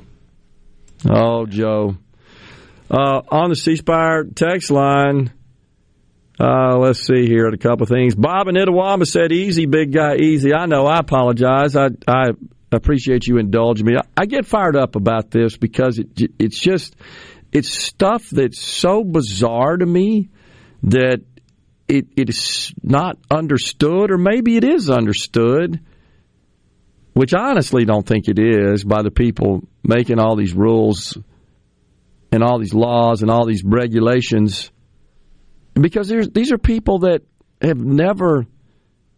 oh, 1.08 1.46
Joe. 1.46 1.96
Uh, 2.90 3.20
on 3.28 3.50
the 3.50 3.56
C 3.56 3.76
Spire 3.76 4.24
text 4.24 4.70
line, 4.70 5.30
uh, 6.40 6.78
let's 6.78 7.06
see 7.06 7.26
here 7.26 7.46
a 7.46 7.58
couple 7.58 7.82
of 7.82 7.88
things. 7.88 8.14
Bob 8.14 8.48
and 8.48 8.56
Itawamba 8.56 9.06
said, 9.06 9.32
"Easy, 9.32 9.66
big 9.66 9.92
guy, 9.92 10.16
easy." 10.16 10.54
I 10.54 10.66
know. 10.66 10.86
I 10.86 10.98
apologize. 10.98 11.76
I 11.76 11.88
I 12.06 12.30
appreciate 12.72 13.26
you 13.26 13.38
indulging 13.38 13.86
me. 13.86 13.96
I, 13.96 14.02
I 14.16 14.26
get 14.26 14.46
fired 14.46 14.76
up 14.76 14.96
about 14.96 15.30
this 15.30 15.56
because 15.56 15.98
it 15.98 16.32
it's 16.38 16.58
just 16.58 16.96
it's 17.52 17.68
stuff 17.68 18.28
that's 18.30 18.60
so 18.60 19.04
bizarre 19.04 19.76
to 19.76 19.86
me 19.86 20.30
that 20.84 21.20
it 21.88 22.06
it 22.16 22.30
is 22.30 22.72
not 22.82 23.18
understood, 23.30 24.10
or 24.10 24.18
maybe 24.18 24.56
it 24.56 24.64
is 24.64 24.88
understood 24.88 25.80
which 27.18 27.34
I 27.34 27.50
honestly 27.50 27.84
don't 27.84 28.06
think 28.06 28.28
it 28.28 28.38
is 28.38 28.84
by 28.84 29.02
the 29.02 29.10
people 29.10 29.66
making 29.82 30.20
all 30.20 30.36
these 30.36 30.54
rules 30.54 31.18
and 32.30 32.42
all 32.42 32.58
these 32.58 32.74
laws 32.74 33.22
and 33.22 33.30
all 33.30 33.46
these 33.46 33.64
regulations 33.64 34.70
because 35.74 36.08
these 36.32 36.52
are 36.52 36.58
people 36.58 37.00
that 37.00 37.22
have 37.62 37.78
never 37.78 38.46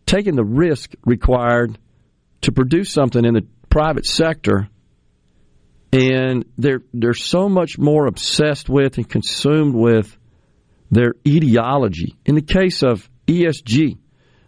taken 0.06 0.36
the 0.36 0.44
risk 0.44 0.92
required 1.04 1.78
to 2.42 2.52
produce 2.52 2.90
something 2.90 3.24
in 3.24 3.34
the 3.34 3.46
private 3.68 4.06
sector 4.06 4.68
and 5.92 6.44
they're 6.56 6.82
they're 6.92 7.14
so 7.14 7.48
much 7.48 7.78
more 7.78 8.06
obsessed 8.06 8.68
with 8.68 8.96
and 8.96 9.08
consumed 9.08 9.74
with 9.74 10.16
their 10.90 11.14
ideology. 11.26 12.16
In 12.24 12.34
the 12.34 12.42
case 12.42 12.82
of 12.82 13.08
ESG, 13.26 13.98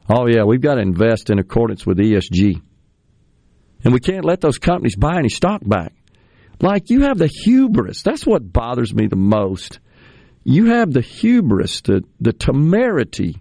oh 0.08 0.26
yeah, 0.28 0.44
we've 0.44 0.60
got 0.60 0.74
to 0.74 0.80
invest 0.80 1.30
in 1.30 1.38
accordance 1.38 1.86
with 1.86 1.98
ESG. 1.98 2.60
And 3.84 3.92
we 3.92 4.00
can't 4.00 4.24
let 4.24 4.40
those 4.40 4.58
companies 4.58 4.94
buy 4.94 5.16
any 5.18 5.28
stock 5.28 5.60
back. 5.66 5.92
Like 6.60 6.90
you 6.90 7.02
have 7.02 7.18
the 7.18 7.26
hubris. 7.26 8.02
That's 8.02 8.26
what 8.26 8.52
bothers 8.52 8.94
me 8.94 9.06
the 9.06 9.16
most. 9.16 9.80
You 10.44 10.66
have 10.66 10.92
the 10.92 11.00
hubris, 11.00 11.80
the, 11.82 12.04
the 12.20 12.32
temerity, 12.32 13.40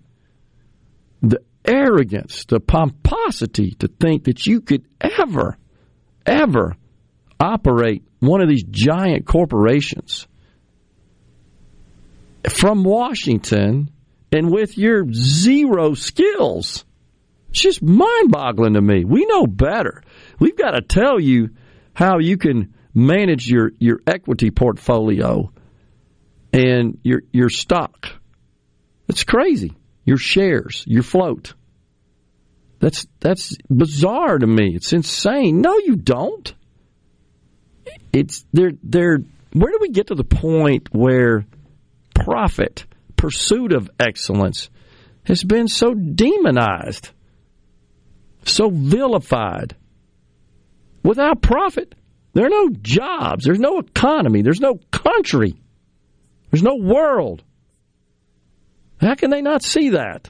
the 1.22 1.42
arrogance, 1.66 2.46
the 2.46 2.60
pomposity 2.60 3.72
to 3.80 3.88
think 3.88 4.26
that 4.26 4.46
you 4.46 4.62
could 4.62 4.86
ever, 5.00 5.58
ever 6.26 6.76
operate 7.40 8.04
one 8.20 8.42
of 8.42 8.50
these 8.50 8.64
giant 8.64 9.26
corporations 9.26 10.28
from 12.50 12.84
Washington 12.84 13.90
and 14.32 14.52
with 14.52 14.78
your 14.78 15.12
zero 15.12 15.94
skills. 15.94 16.86
It's 17.50 17.62
just 17.62 17.82
mind 17.82 18.32
boggling 18.32 18.74
to 18.74 18.82
me. 18.82 19.04
We 19.04 19.26
know 19.26 19.46
better. 19.46 20.04
We've 20.40 20.58
got 20.58 20.72
to 20.72 20.82
tell 20.82 21.20
you 21.20 21.50
how 21.94 22.20
you 22.20 22.38
can 22.38 22.74
manage 22.94 23.48
your, 23.48 23.72
your 23.80 24.02
equity 24.06 24.52
portfolio 24.52 25.52
and 26.54 27.00
your 27.04 27.22
your 27.32 27.50
stock. 27.50 28.10
It's 29.08 29.24
crazy. 29.24 29.74
Your 30.06 30.18
shares, 30.18 30.84
your 30.88 31.04
float. 31.04 31.54
That's 32.80 33.06
that's 33.20 33.56
bizarre 33.70 34.40
to 34.40 34.48
me. 34.48 34.74
It's 34.76 34.94
insane. 34.94 35.62
No, 35.62 35.78
you 35.78 35.96
don't. 35.96 36.54
It's 38.12 38.46
they're 38.52 38.72
they're 38.84 39.20
where 39.54 39.72
do 39.72 39.78
we 39.82 39.90
get 39.90 40.08
to 40.08 40.16
the 40.16 40.24
point 40.24 40.90
where 40.92 41.46
profit, 42.14 42.86
pursuit 43.16 43.74
of 43.74 43.90
excellence 44.00 44.70
has 45.24 45.44
been 45.44 45.68
so 45.68 45.94
demonized, 45.94 47.12
so 48.46 48.70
vilified? 48.70 49.76
Without 51.04 51.42
profit, 51.42 51.96
there 52.34 52.46
are 52.46 52.50
no 52.50 52.70
jobs, 52.70 53.46
there's 53.46 53.60
no 53.60 53.80
economy, 53.80 54.42
there's 54.42 54.62
no 54.62 54.80
country, 54.92 55.56
there's 56.50 56.64
no 56.64 56.76
world. 56.76 57.44
How 59.00 59.16
can 59.16 59.32
they 59.32 59.42
not 59.42 59.64
see 59.64 59.90
that? 59.90 60.30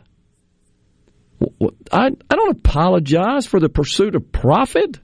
I, 1.91 2.07
I 2.30 2.36
don't 2.36 2.57
apologize 2.57 3.45
for 3.45 3.60
the 3.60 3.69
pursuit 3.69 4.15
of 4.15 4.32
profit 4.32 4.99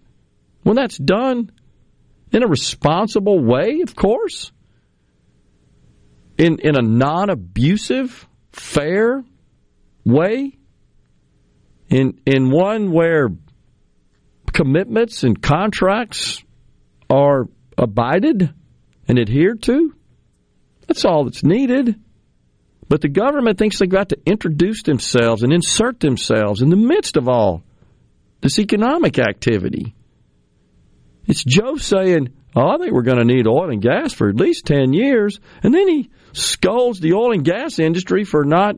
when 0.63 0.75
that's 0.75 0.97
done 0.97 1.51
in 2.31 2.43
a 2.43 2.47
responsible 2.47 3.43
way, 3.43 3.81
of 3.81 3.95
course, 3.95 4.51
in, 6.37 6.59
in 6.59 6.77
a 6.77 6.81
non 6.81 7.29
abusive, 7.29 8.27
fair 8.51 9.23
way, 10.05 10.57
in, 11.89 12.19
in 12.25 12.51
one 12.51 12.91
where 12.91 13.29
commitments 14.53 15.23
and 15.23 15.41
contracts 15.41 16.43
are 17.09 17.47
abided 17.77 18.53
and 19.07 19.19
adhered 19.19 19.61
to. 19.63 19.93
That's 20.87 21.05
all 21.05 21.25
that's 21.25 21.43
needed. 21.43 21.95
But 22.89 23.01
the 23.01 23.09
government 23.09 23.57
thinks 23.57 23.79
they've 23.79 23.89
got 23.89 24.09
to 24.09 24.19
introduce 24.25 24.83
themselves 24.83 25.43
and 25.43 25.51
insert 25.51 25.99
themselves 25.99 26.61
in 26.61 26.69
the 26.69 26.77
midst 26.77 27.17
of 27.17 27.27
all 27.27 27.63
this 28.41 28.59
economic 28.59 29.19
activity. 29.19 29.93
It's 31.25 31.43
Joe 31.43 31.75
saying, 31.75 32.29
oh, 32.55 32.69
I 32.69 32.77
think 32.77 32.93
we're 32.93 33.01
going 33.01 33.17
to 33.17 33.25
need 33.25 33.47
oil 33.47 33.69
and 33.69 33.81
gas 33.81 34.13
for 34.13 34.29
at 34.29 34.35
least 34.35 34.65
10 34.65 34.93
years. 34.93 35.39
And 35.61 35.73
then 35.73 35.87
he 35.87 36.09
scolds 36.31 36.99
the 36.99 37.13
oil 37.13 37.33
and 37.33 37.43
gas 37.43 37.79
industry 37.79 38.23
for 38.23 38.45
not 38.45 38.77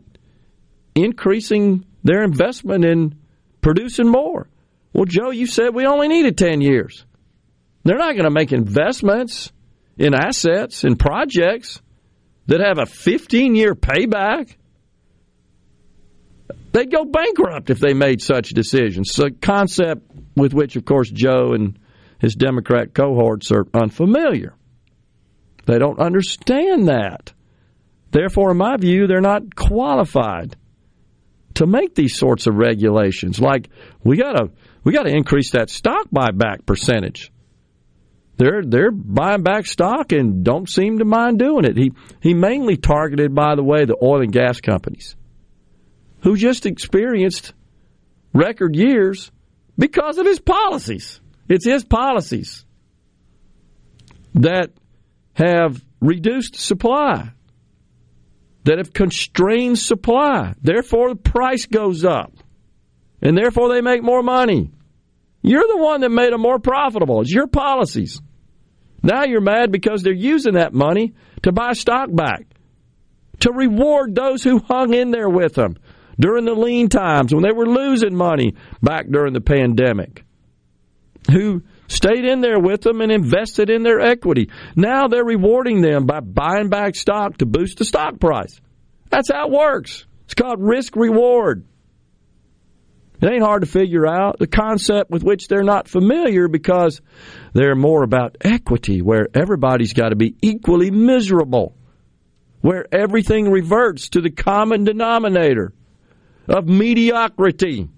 increasing 0.95 1.85
their 2.03 2.23
investment 2.23 2.85
in 2.85 3.19
producing 3.61 4.07
more. 4.07 4.49
Well, 4.93 5.05
Joe, 5.05 5.29
you 5.29 5.45
said 5.45 5.75
we 5.75 5.85
only 5.85 6.07
needed 6.07 6.37
10 6.37 6.61
years. 6.61 7.05
They're 7.89 7.97
not 7.97 8.13
going 8.13 8.25
to 8.25 8.29
make 8.29 8.51
investments 8.51 9.51
in 9.97 10.13
assets 10.13 10.83
and 10.83 10.99
projects 10.99 11.81
that 12.45 12.59
have 12.59 12.77
a 12.77 12.85
15 12.85 13.55
year 13.55 13.73
payback. 13.73 14.55
They'd 16.71 16.91
go 16.91 17.03
bankrupt 17.03 17.71
if 17.71 17.79
they 17.79 17.95
made 17.95 18.21
such 18.21 18.49
decisions. 18.49 19.09
It's 19.09 19.17
a 19.17 19.31
concept 19.31 20.03
with 20.35 20.53
which, 20.53 20.75
of 20.75 20.85
course, 20.85 21.09
Joe 21.09 21.53
and 21.53 21.79
his 22.19 22.35
Democrat 22.35 22.93
cohorts 22.93 23.51
are 23.51 23.65
unfamiliar. 23.73 24.53
They 25.65 25.79
don't 25.79 25.99
understand 25.99 26.89
that. 26.89 27.33
Therefore, 28.11 28.51
in 28.51 28.57
my 28.57 28.77
view, 28.77 29.07
they're 29.07 29.19
not 29.19 29.55
qualified 29.55 30.55
to 31.55 31.65
make 31.65 31.95
these 31.95 32.19
sorts 32.19 32.45
of 32.45 32.53
regulations. 32.53 33.39
Like 33.39 33.71
we 34.03 34.15
gotta 34.15 34.51
we 34.83 34.93
gotta 34.93 35.09
increase 35.09 35.53
that 35.53 35.71
stock 35.71 36.07
buyback 36.13 36.67
percentage. 36.67 37.31
They're 38.39 38.63
they're 38.63 38.91
buying 38.91 39.43
back 39.43 39.65
stock 39.65 40.13
and 40.13 40.45
don't 40.45 40.69
seem 40.69 40.99
to 40.99 41.05
mind 41.05 41.39
doing 41.39 41.65
it. 41.65 41.75
He 41.75 41.91
he 42.21 42.33
mainly 42.33 42.77
targeted, 42.77 43.35
by 43.35 43.55
the 43.55 43.63
way, 43.63 43.83
the 43.83 43.97
oil 44.01 44.21
and 44.21 44.31
gas 44.31 44.61
companies 44.61 45.17
who 46.21 46.37
just 46.37 46.65
experienced 46.65 47.53
record 48.33 48.77
years 48.77 49.29
because 49.77 50.17
of 50.17 50.25
his 50.25 50.39
policies. 50.39 51.19
It's 51.49 51.65
his 51.65 51.83
policies 51.83 52.63
that 54.35 54.71
have 55.33 55.83
reduced 55.99 56.55
supply, 56.55 57.33
that 58.63 58.77
have 58.77 58.93
constrained 58.93 59.79
supply. 59.79 60.53
Therefore, 60.61 61.09
the 61.09 61.15
price 61.17 61.65
goes 61.65 62.05
up, 62.05 62.31
and 63.21 63.37
therefore 63.37 63.73
they 63.73 63.81
make 63.81 64.01
more 64.01 64.23
money. 64.23 64.71
You're 65.41 65.67
the 65.67 65.83
one 65.83 65.99
that 66.01 66.09
made 66.09 66.31
them 66.31 66.41
more 66.41 66.59
profitable. 66.59 67.19
It's 67.19 67.33
your 67.33 67.47
policies. 67.47 68.21
Now 69.03 69.23
you're 69.23 69.41
mad 69.41 69.71
because 69.71 70.03
they're 70.03 70.13
using 70.13 70.53
that 70.53 70.73
money 70.73 71.13
to 71.43 71.51
buy 71.51 71.73
stock 71.73 72.09
back, 72.13 72.47
to 73.41 73.51
reward 73.51 74.15
those 74.15 74.43
who 74.43 74.59
hung 74.59 74.93
in 74.93 75.11
there 75.11 75.29
with 75.29 75.53
them 75.53 75.77
during 76.19 76.45
the 76.45 76.53
lean 76.53 76.89
times 76.89 77.33
when 77.33 77.43
they 77.43 77.53
were 77.53 77.65
losing 77.65 78.15
money 78.15 78.55
back 78.81 79.07
during 79.09 79.33
the 79.33 79.41
pandemic, 79.41 80.25
who 81.31 81.61
stayed 81.87 82.25
in 82.25 82.41
there 82.41 82.59
with 82.59 82.81
them 82.81 83.01
and 83.01 83.11
invested 83.11 83.69
in 83.69 83.83
their 83.83 83.99
equity. 83.99 84.49
Now 84.75 85.07
they're 85.07 85.23
rewarding 85.23 85.81
them 85.81 86.05
by 86.05 86.19
buying 86.19 86.69
back 86.69 86.95
stock 86.95 87.37
to 87.37 87.45
boost 87.45 87.77
the 87.77 87.85
stock 87.85 88.19
price. 88.19 88.59
That's 89.09 89.31
how 89.31 89.47
it 89.47 89.51
works. 89.51 90.05
It's 90.25 90.35
called 90.35 90.59
risk 90.61 90.95
reward. 90.95 91.65
It 93.21 93.31
ain't 93.31 93.43
hard 93.43 93.63
to 93.63 93.67
figure 93.67 94.07
out 94.07 94.39
the 94.39 94.47
concept 94.47 95.11
with 95.11 95.23
which 95.23 95.47
they're 95.47 95.63
not 95.63 95.89
familiar 95.89 96.47
because 96.47 97.01
they're 97.53 97.75
more 97.75 98.03
about 98.03 98.37
equity, 98.41 99.01
where 99.01 99.27
everybody's 99.33 99.93
got 99.93 100.09
to 100.09 100.15
be 100.15 100.35
equally 100.41 100.89
miserable, 100.89 101.75
where 102.61 102.85
everything 102.93 103.51
reverts 103.51 104.09
to 104.09 104.21
the 104.21 104.29
common 104.29 104.85
denominator 104.85 105.73
of 106.47 106.67
mediocrity. 106.67 107.89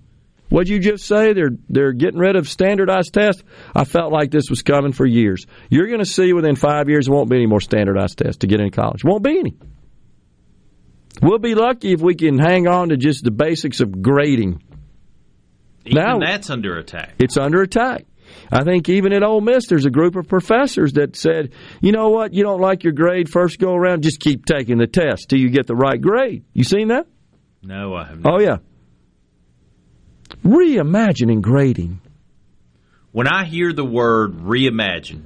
What'd 0.49 0.67
you 0.67 0.79
just 0.79 1.05
say? 1.05 1.33
They're 1.33 1.51
they're 1.69 1.93
getting 1.93 2.19
rid 2.19 2.35
of 2.35 2.49
standardized 2.49 3.13
tests. 3.13 3.41
I 3.73 3.85
felt 3.85 4.11
like 4.11 4.31
this 4.31 4.49
was 4.49 4.63
coming 4.63 4.91
for 4.91 5.05
years. 5.05 5.45
You're 5.69 5.87
going 5.87 5.99
to 5.99 6.05
see 6.05 6.33
within 6.33 6.55
five 6.55 6.89
years 6.89 7.05
there 7.05 7.15
won't 7.15 7.29
be 7.29 7.37
any 7.37 7.45
more 7.45 7.61
standardized 7.61 8.17
tests 8.17 8.39
to 8.39 8.47
get 8.47 8.59
into 8.59 8.75
college. 8.75 9.03
Won't 9.03 9.23
be 9.23 9.39
any. 9.39 9.55
We'll 11.21 11.39
be 11.39 11.55
lucky 11.55 11.93
if 11.93 12.01
we 12.01 12.15
can 12.15 12.37
hang 12.37 12.67
on 12.67 12.89
to 12.89 12.97
just 12.97 13.23
the 13.23 13.31
basics 13.31 13.79
of 13.79 14.01
grading. 14.01 14.61
Even 15.85 16.03
Now- 16.03 16.19
that's 16.19 16.49
under 16.49 16.77
attack. 16.77 17.15
It's 17.19 17.37
under 17.37 17.61
attack. 17.61 18.05
I 18.51 18.63
think 18.63 18.87
even 18.89 19.13
at 19.13 19.23
Ole 19.23 19.41
Miss, 19.41 19.67
there's 19.67 19.85
a 19.85 19.89
group 19.89 20.15
of 20.15 20.27
professors 20.27 20.93
that 20.93 21.15
said, 21.15 21.51
you 21.81 21.91
know 21.91 22.09
what, 22.09 22.33
you 22.33 22.43
don't 22.43 22.61
like 22.61 22.83
your 22.83 22.93
grade 22.93 23.29
first 23.29 23.59
go 23.59 23.73
around, 23.73 24.03
just 24.03 24.19
keep 24.19 24.45
taking 24.45 24.77
the 24.77 24.87
test 24.87 25.29
till 25.29 25.39
you 25.39 25.49
get 25.49 25.67
the 25.67 25.75
right 25.75 25.99
grade. 25.99 26.43
You 26.53 26.63
seen 26.63 26.89
that? 26.89 27.07
No, 27.61 27.93
I 27.93 28.05
have 28.05 28.21
not. 28.21 28.33
Oh, 28.33 28.39
yeah. 28.39 28.57
Reimagining 30.43 31.41
grading. 31.41 31.99
When 33.11 33.27
I 33.27 33.43
hear 33.45 33.73
the 33.73 33.83
word 33.85 34.37
reimagine, 34.39 35.23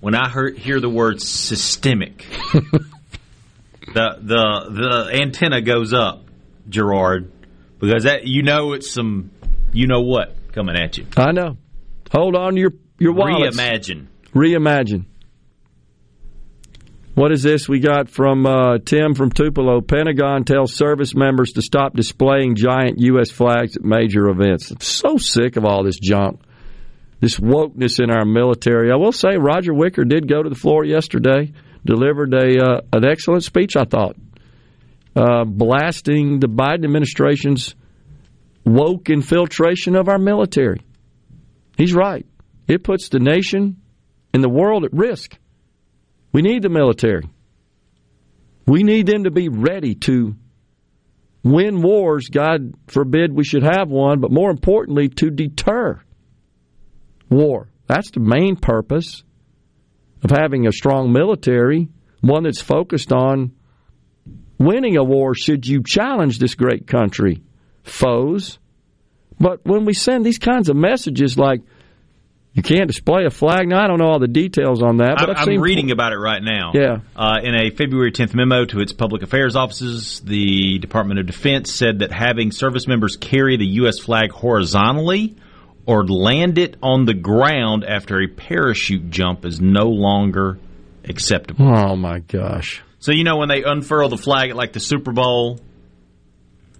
when 0.00 0.14
I 0.14 0.30
hear, 0.30 0.50
hear 0.50 0.80
the 0.80 0.88
word 0.88 1.20
systemic, 1.20 2.24
the 2.52 4.16
the 4.22 4.66
the 4.70 5.10
antenna 5.20 5.60
goes 5.60 5.92
up, 5.92 6.24
Gerard, 6.68 7.30
because 7.78 8.04
that 8.04 8.26
you 8.26 8.42
know 8.42 8.72
it's 8.72 8.90
some 8.90 9.30
you 9.76 9.86
know 9.86 10.00
what 10.00 10.34
coming 10.52 10.76
at 10.76 10.96
you. 10.96 11.06
I 11.16 11.32
know. 11.32 11.58
Hold 12.10 12.34
on 12.34 12.54
to 12.54 12.60
your, 12.60 12.72
your 12.98 13.12
wallets. 13.12 13.56
Reimagine. 13.56 14.06
Reimagine. 14.34 15.04
What 17.14 17.32
is 17.32 17.42
this 17.42 17.68
we 17.68 17.80
got 17.80 18.08
from 18.10 18.46
uh, 18.46 18.78
Tim 18.78 19.14
from 19.14 19.30
Tupelo? 19.30 19.80
Pentagon 19.80 20.44
tells 20.44 20.74
service 20.74 21.14
members 21.14 21.52
to 21.52 21.62
stop 21.62 21.94
displaying 21.94 22.56
giant 22.56 22.98
U.S. 23.00 23.30
flags 23.30 23.76
at 23.76 23.84
major 23.84 24.28
events. 24.28 24.70
I'm 24.70 24.80
so 24.80 25.16
sick 25.16 25.56
of 25.56 25.64
all 25.64 25.82
this 25.82 25.98
junk, 25.98 26.40
this 27.20 27.38
wokeness 27.38 28.02
in 28.02 28.10
our 28.10 28.26
military. 28.26 28.92
I 28.92 28.96
will 28.96 29.12
say 29.12 29.36
Roger 29.38 29.72
Wicker 29.72 30.04
did 30.04 30.28
go 30.28 30.42
to 30.42 30.48
the 30.48 30.54
floor 30.54 30.84
yesterday, 30.84 31.52
delivered 31.84 32.34
a 32.34 32.62
uh, 32.62 32.80
an 32.92 33.06
excellent 33.06 33.44
speech. 33.44 33.76
I 33.76 33.84
thought, 33.84 34.16
uh, 35.14 35.44
blasting 35.44 36.40
the 36.40 36.48
Biden 36.48 36.84
administration's 36.84 37.74
woke 38.66 39.08
infiltration 39.08 39.96
of 39.96 40.08
our 40.08 40.18
military. 40.18 40.82
He's 41.78 41.94
right. 41.94 42.26
It 42.66 42.82
puts 42.82 43.08
the 43.08 43.20
nation 43.20 43.80
and 44.34 44.42
the 44.42 44.48
world 44.48 44.84
at 44.84 44.92
risk. 44.92 45.38
We 46.32 46.42
need 46.42 46.62
the 46.62 46.68
military. 46.68 47.30
We 48.66 48.82
need 48.82 49.06
them 49.06 49.24
to 49.24 49.30
be 49.30 49.48
ready 49.48 49.94
to 49.94 50.34
win 51.44 51.80
wars. 51.80 52.28
God 52.28 52.74
forbid 52.88 53.32
we 53.32 53.44
should 53.44 53.62
have 53.62 53.88
one, 53.88 54.20
but 54.20 54.32
more 54.32 54.50
importantly, 54.50 55.08
to 55.10 55.30
deter 55.30 56.00
war. 57.30 57.68
That's 57.86 58.10
the 58.10 58.20
main 58.20 58.56
purpose 58.56 59.22
of 60.24 60.30
having 60.30 60.66
a 60.66 60.72
strong 60.72 61.12
military, 61.12 61.88
one 62.20 62.42
that's 62.42 62.60
focused 62.60 63.12
on 63.12 63.52
winning 64.58 64.96
a 64.96 65.04
war 65.04 65.34
should 65.34 65.66
you 65.66 65.82
challenge 65.84 66.38
this 66.38 66.56
great 66.56 66.88
country, 66.88 67.42
foes. 67.86 68.58
But 69.38 69.64
when 69.64 69.84
we 69.84 69.92
send 69.92 70.24
these 70.24 70.38
kinds 70.38 70.68
of 70.68 70.76
messages 70.76 71.36
like, 71.36 71.62
you 72.52 72.62
can't 72.62 72.86
display 72.86 73.26
a 73.26 73.30
flag. 73.30 73.68
Now 73.68 73.84
I 73.84 73.86
don't 73.86 73.98
know 73.98 74.06
all 74.06 74.18
the 74.18 74.28
details 74.28 74.82
on 74.82 74.96
that, 74.96 75.16
but 75.18 75.28
I, 75.28 75.32
I've 75.32 75.38
I'm 75.40 75.44
seen 75.44 75.60
reading 75.60 75.90
about 75.90 76.14
it 76.14 76.16
right 76.16 76.42
now. 76.42 76.72
Yeah. 76.72 77.00
Uh, 77.14 77.36
in 77.42 77.54
a 77.54 77.68
February 77.68 78.12
10th 78.12 78.34
memo 78.34 78.64
to 78.64 78.80
its 78.80 78.94
public 78.94 79.22
affairs 79.22 79.56
offices, 79.56 80.20
the 80.20 80.78
Department 80.78 81.20
of 81.20 81.26
Defense 81.26 81.70
said 81.70 81.98
that 81.98 82.12
having 82.12 82.50
service 82.52 82.86
members 82.86 83.16
carry 83.16 83.58
the 83.58 83.66
U.S. 83.66 83.98
flag 83.98 84.30
horizontally 84.30 85.36
or 85.84 86.06
land 86.06 86.56
it 86.56 86.78
on 86.82 87.04
the 87.04 87.12
ground 87.12 87.84
after 87.84 88.22
a 88.22 88.26
parachute 88.26 89.10
jump 89.10 89.44
is 89.44 89.60
no 89.60 89.88
longer 89.88 90.58
acceptable. 91.04 91.66
Oh 91.68 91.94
my 91.94 92.20
gosh. 92.20 92.82
So 93.00 93.12
you 93.12 93.22
know 93.22 93.36
when 93.36 93.50
they 93.50 93.62
unfurl 93.62 94.08
the 94.08 94.16
flag 94.16 94.50
at 94.50 94.56
like 94.56 94.72
the 94.72 94.80
Super 94.80 95.12
Bowl, 95.12 95.60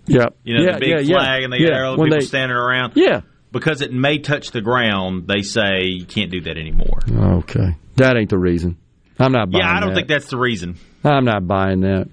Yep. 0.06 0.36
you 0.44 0.54
know 0.56 0.62
yeah, 0.64 0.72
the 0.74 0.78
big 0.80 0.88
yeah, 0.90 0.98
yeah. 1.00 1.14
flag, 1.16 1.42
and 1.44 1.54
yeah. 1.58 1.82
all 1.84 1.92
the 1.96 2.00
When 2.00 2.08
people 2.08 2.20
they- 2.20 2.26
standing 2.26 2.56
around. 2.56 2.92
Yeah. 2.96 3.20
Because 3.52 3.80
it 3.80 3.92
may 3.92 4.18
touch 4.18 4.50
the 4.50 4.60
ground, 4.60 5.28
they 5.28 5.40
say 5.42 5.84
you 5.84 6.04
can't 6.04 6.30
do 6.30 6.40
that 6.42 6.58
anymore. 6.58 6.98
Okay. 7.38 7.76
That 7.96 8.16
ain't 8.16 8.28
the 8.30 8.38
reason. 8.38 8.76
I'm 9.18 9.32
not 9.32 9.50
buying 9.50 9.62
that. 9.62 9.68
Yeah, 9.68 9.76
I 9.76 9.80
don't 9.80 9.90
that. 9.90 9.94
think 9.96 10.08
that's 10.08 10.26
the 10.28 10.36
reason. 10.36 10.76
I'm 11.04 11.24
not 11.24 11.46
buying 11.46 11.80
that. 11.80 12.08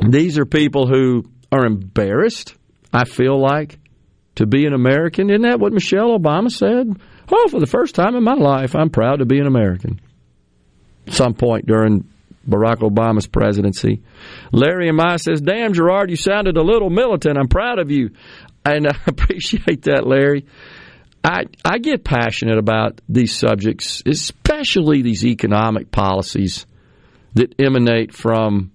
These 0.00 0.38
are 0.38 0.46
people 0.46 0.86
who 0.86 1.24
are 1.52 1.64
embarrassed, 1.64 2.54
I 2.92 3.04
feel 3.04 3.40
like, 3.40 3.78
to 4.36 4.46
be 4.46 4.66
an 4.66 4.72
American. 4.72 5.30
Isn't 5.30 5.42
that 5.42 5.60
what 5.60 5.72
Michelle 5.72 6.18
Obama 6.18 6.50
said? 6.50 6.88
Oh, 7.30 7.48
for 7.48 7.60
the 7.60 7.66
first 7.66 7.94
time 7.94 8.14
in 8.16 8.22
my 8.24 8.34
life, 8.34 8.74
I'm 8.74 8.90
proud 8.90 9.16
to 9.18 9.26
be 9.26 9.38
an 9.38 9.46
American. 9.46 10.00
Some 11.08 11.34
point 11.34 11.66
during 11.66 12.08
Barack 12.48 12.78
Obama's 12.78 13.26
presidency. 13.26 14.02
Larry 14.52 14.88
and 14.88 15.20
says, 15.20 15.40
Damn, 15.40 15.72
Gerard, 15.72 16.10
you 16.10 16.16
sounded 16.16 16.56
a 16.56 16.62
little 16.62 16.90
militant. 16.90 17.38
I'm 17.38 17.48
proud 17.48 17.78
of 17.78 17.90
you. 17.90 18.10
And 18.64 18.86
I 18.86 18.96
appreciate 19.06 19.82
that, 19.82 20.06
Larry. 20.06 20.46
I, 21.22 21.44
I 21.64 21.78
get 21.78 22.04
passionate 22.04 22.58
about 22.58 23.00
these 23.08 23.36
subjects, 23.36 24.02
especially 24.06 25.02
these 25.02 25.26
economic 25.26 25.90
policies 25.90 26.64
that 27.34 27.54
emanate 27.60 28.14
from 28.14 28.72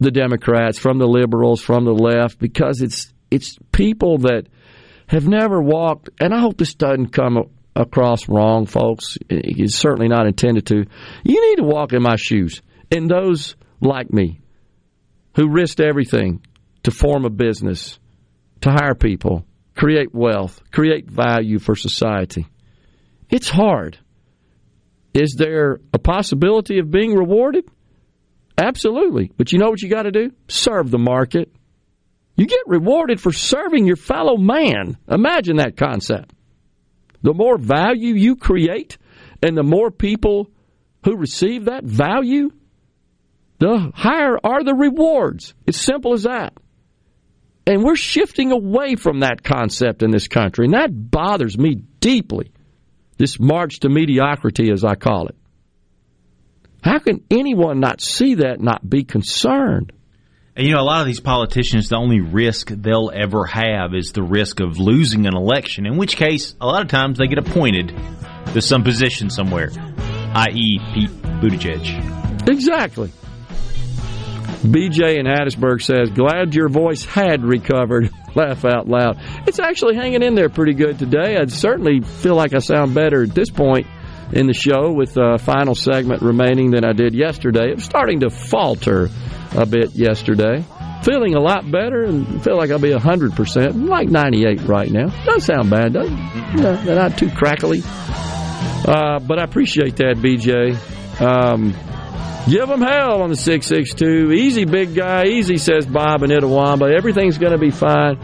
the 0.00 0.10
Democrats, 0.10 0.78
from 0.78 0.98
the 0.98 1.06
liberals, 1.06 1.62
from 1.62 1.84
the 1.84 1.92
left, 1.94 2.38
because 2.38 2.82
it's 2.82 3.12
it's 3.30 3.56
people 3.70 4.18
that 4.18 4.48
have 5.06 5.26
never 5.26 5.62
walked. 5.62 6.10
And 6.20 6.34
I 6.34 6.40
hope 6.40 6.58
this 6.58 6.74
doesn't 6.74 7.08
come 7.08 7.48
across 7.74 8.28
wrong, 8.28 8.66
folks. 8.66 9.16
It's 9.30 9.76
certainly 9.76 10.08
not 10.08 10.26
intended 10.26 10.66
to. 10.66 10.84
You 11.24 11.50
need 11.50 11.56
to 11.56 11.64
walk 11.64 11.92
in 11.92 12.02
my 12.02 12.16
shoes. 12.16 12.60
And 12.92 13.10
those 13.10 13.56
like 13.80 14.12
me 14.12 14.40
who 15.34 15.48
risked 15.48 15.80
everything 15.80 16.44
to 16.82 16.90
form 16.90 17.24
a 17.24 17.30
business, 17.30 17.98
to 18.60 18.70
hire 18.70 18.94
people, 18.94 19.46
create 19.74 20.14
wealth, 20.14 20.60
create 20.70 21.10
value 21.10 21.58
for 21.58 21.74
society. 21.74 22.46
It's 23.30 23.48
hard. 23.48 23.98
Is 25.14 25.36
there 25.38 25.80
a 25.94 25.98
possibility 25.98 26.78
of 26.78 26.90
being 26.90 27.14
rewarded? 27.14 27.64
Absolutely. 28.58 29.32
But 29.36 29.52
you 29.52 29.58
know 29.58 29.70
what 29.70 29.80
you 29.80 29.88
got 29.88 30.02
to 30.02 30.10
do? 30.10 30.30
Serve 30.48 30.90
the 30.90 30.98
market. 30.98 31.50
You 32.36 32.46
get 32.46 32.60
rewarded 32.66 33.20
for 33.20 33.32
serving 33.32 33.86
your 33.86 33.96
fellow 33.96 34.36
man. 34.36 34.98
Imagine 35.08 35.56
that 35.56 35.78
concept. 35.78 36.34
The 37.22 37.32
more 37.32 37.56
value 37.56 38.14
you 38.14 38.36
create 38.36 38.98
and 39.42 39.56
the 39.56 39.62
more 39.62 39.90
people 39.90 40.50
who 41.04 41.16
receive 41.16 41.66
that 41.66 41.84
value, 41.84 42.50
the 43.62 43.92
higher 43.94 44.36
are 44.42 44.64
the 44.64 44.74
rewards. 44.74 45.54
It's 45.66 45.80
simple 45.80 46.14
as 46.14 46.24
that. 46.24 46.52
And 47.64 47.84
we're 47.84 47.94
shifting 47.94 48.50
away 48.50 48.96
from 48.96 49.20
that 49.20 49.44
concept 49.44 50.02
in 50.02 50.10
this 50.10 50.26
country, 50.26 50.64
and 50.64 50.74
that 50.74 50.90
bothers 50.90 51.56
me 51.56 51.76
deeply. 52.00 52.50
This 53.18 53.38
march 53.38 53.78
to 53.80 53.88
mediocrity, 53.88 54.72
as 54.72 54.82
I 54.82 54.96
call 54.96 55.28
it. 55.28 55.36
How 56.82 56.98
can 56.98 57.22
anyone 57.30 57.78
not 57.78 58.00
see 58.00 58.34
that, 58.36 58.60
not 58.60 58.88
be 58.88 59.04
concerned? 59.04 59.92
And 60.56 60.66
you 60.66 60.74
know, 60.74 60.80
a 60.80 60.82
lot 60.82 61.02
of 61.02 61.06
these 61.06 61.20
politicians, 61.20 61.88
the 61.88 61.96
only 61.96 62.20
risk 62.20 62.68
they'll 62.68 63.12
ever 63.14 63.44
have 63.44 63.94
is 63.94 64.10
the 64.10 64.24
risk 64.24 64.58
of 64.58 64.80
losing 64.80 65.26
an 65.26 65.36
election, 65.36 65.86
in 65.86 65.96
which 65.96 66.16
case, 66.16 66.56
a 66.60 66.66
lot 66.66 66.82
of 66.82 66.88
times 66.88 67.18
they 67.18 67.28
get 67.28 67.38
appointed 67.38 67.96
to 68.54 68.60
some 68.60 68.82
position 68.82 69.30
somewhere, 69.30 69.70
i.e., 70.34 70.80
Pete 70.92 71.22
Buttigieg. 71.40 72.48
Exactly. 72.48 73.12
BJ 74.62 75.18
in 75.18 75.26
Hattiesburg 75.26 75.82
says, 75.82 76.10
Glad 76.10 76.54
your 76.54 76.68
voice 76.68 77.04
had 77.04 77.44
recovered. 77.44 78.10
Laugh 78.34 78.64
out 78.64 78.88
loud. 78.88 79.18
It's 79.46 79.58
actually 79.58 79.96
hanging 79.96 80.22
in 80.22 80.34
there 80.34 80.48
pretty 80.48 80.74
good 80.74 80.98
today. 80.98 81.36
I 81.36 81.46
certainly 81.46 82.00
feel 82.00 82.36
like 82.36 82.54
I 82.54 82.58
sound 82.58 82.94
better 82.94 83.24
at 83.24 83.34
this 83.34 83.50
point 83.50 83.86
in 84.32 84.46
the 84.46 84.54
show 84.54 84.92
with 84.92 85.14
the 85.14 85.38
final 85.42 85.74
segment 85.74 86.22
remaining 86.22 86.70
than 86.70 86.84
I 86.84 86.92
did 86.92 87.14
yesterday. 87.14 87.72
I'm 87.72 87.80
starting 87.80 88.20
to 88.20 88.30
falter 88.30 89.10
a 89.54 89.66
bit 89.66 89.90
yesterday. 89.92 90.64
Feeling 91.02 91.34
a 91.34 91.40
lot 91.40 91.70
better 91.70 92.04
and 92.04 92.42
feel 92.42 92.56
like 92.56 92.70
I'll 92.70 92.78
be 92.78 92.90
100%, 92.92 93.70
I'm 93.70 93.86
like 93.86 94.08
98 94.08 94.62
right 94.62 94.90
now. 94.90 95.08
Doesn't 95.24 95.40
sound 95.40 95.68
bad, 95.68 95.92
does 95.92 96.08
it? 96.08 96.54
No, 96.54 96.94
not 96.94 97.18
too 97.18 97.28
crackly. 97.30 97.82
Uh, 97.84 99.18
but 99.18 99.38
I 99.38 99.44
appreciate 99.44 99.96
that, 99.96 100.16
BJ. 100.16 100.76
Um, 101.20 101.74
Give 102.48 102.66
them 102.68 102.80
hell 102.80 103.22
on 103.22 103.30
the 103.30 103.36
662. 103.36 104.32
Easy, 104.32 104.64
big 104.64 104.94
guy. 104.94 105.26
Easy, 105.26 105.58
says 105.58 105.86
Bob 105.86 106.22
and 106.24 106.32
Itawamba. 106.32 106.92
Everything's 106.92 107.38
going 107.38 107.52
to 107.52 107.58
be 107.58 107.70
fine. 107.70 108.18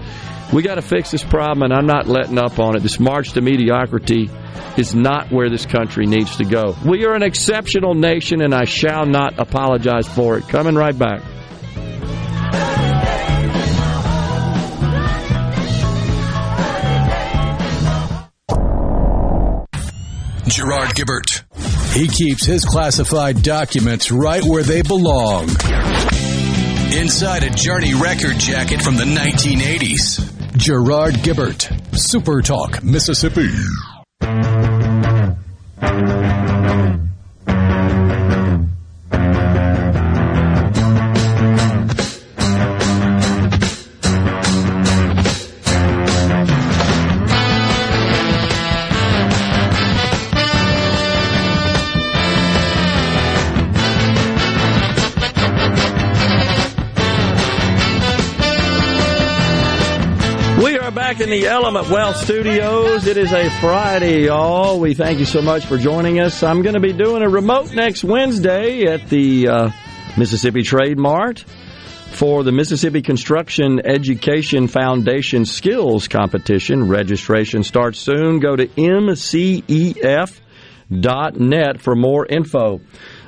We 0.53 0.63
got 0.63 0.75
to 0.75 0.83
fix 0.83 1.11
this 1.13 1.23
problem, 1.23 1.63
and 1.63 1.73
I'm 1.73 1.87
not 1.87 2.09
letting 2.09 2.39
up 2.39 2.59
on 2.59 2.77
it. 2.77 2.81
This 2.81 2.99
march 2.99 3.33
to 3.33 3.41
mediocrity 3.41 4.29
is 4.77 4.95
not 4.95 5.31
where 5.31 5.49
this 5.49 5.67
country 5.67 6.07
needs 6.07 6.37
to 6.39 6.45
go. 6.45 6.75
We 6.85 7.05
are 7.05 7.15
an 7.15 7.23
exceptional 7.23 7.95
nation, 7.95 8.43
and 8.43 8.55
I 8.55 8.65
shall 8.65 9.07
not 9.07 9.39
apologize 9.39 10.09
for 10.09 10.37
it. 10.37 10.49
Coming 10.49 10.75
right 10.75 10.99
back. 10.99 11.23
Gerard 20.49 20.91
Gibert. 20.97 21.48
He 21.93 22.07
keeps 22.07 22.45
his 22.45 22.65
classified 22.65 23.43
documents 23.43 24.13
right 24.13 24.45
where 24.45 24.63
they 24.63 24.83
belong. 24.83 25.49
Inside 26.95 27.45
a 27.45 27.51
Journey 27.51 27.95
record 27.95 28.39
jacket 28.39 28.83
from 28.83 28.97
the 28.97 29.05
1980s. 29.05 30.57
Gerard 30.57 31.15
Gibert, 31.23 31.71
Super 31.97 32.43
Talk, 32.43 32.83
Mississippi. 32.83 33.49
In 61.33 61.41
the 61.43 61.47
Element 61.47 61.91
Wealth 61.91 62.17
Studios. 62.17 63.07
It 63.07 63.19
is 63.19 63.33
a 63.33 63.51
Friday, 63.61 64.25
y'all. 64.25 64.81
We 64.81 64.95
thank 64.95 65.19
you 65.19 65.27
so 65.27 65.43
much 65.43 65.67
for 65.67 65.77
joining 65.77 66.21
us. 66.21 66.43
I'm 66.43 66.63
going 66.63 66.73
to 66.75 66.81
be 66.81 66.95
doing 66.95 67.23
a 67.23 67.29
remote 67.29 67.75
next 67.75 68.03
Wednesday 68.03 68.85
at 68.85 69.11
the 69.11 69.47
uh, 69.49 69.71
Mississippi 70.17 70.63
Trade 70.63 70.97
Mart 70.97 71.41
for 72.13 72.43
the 72.45 72.53
Mississippi 72.53 73.03
Construction 73.03 73.79
Education 73.85 74.69
Foundation 74.69 75.45
Skills 75.45 76.09
Competition. 76.09 76.89
Registration 76.89 77.63
starts 77.63 77.99
soon. 77.99 78.41
Go 78.41 78.57
to 78.57 78.67
mcef.net 78.67 79.61
for 81.83 81.95
more 81.95 82.25
info. 82.25 82.81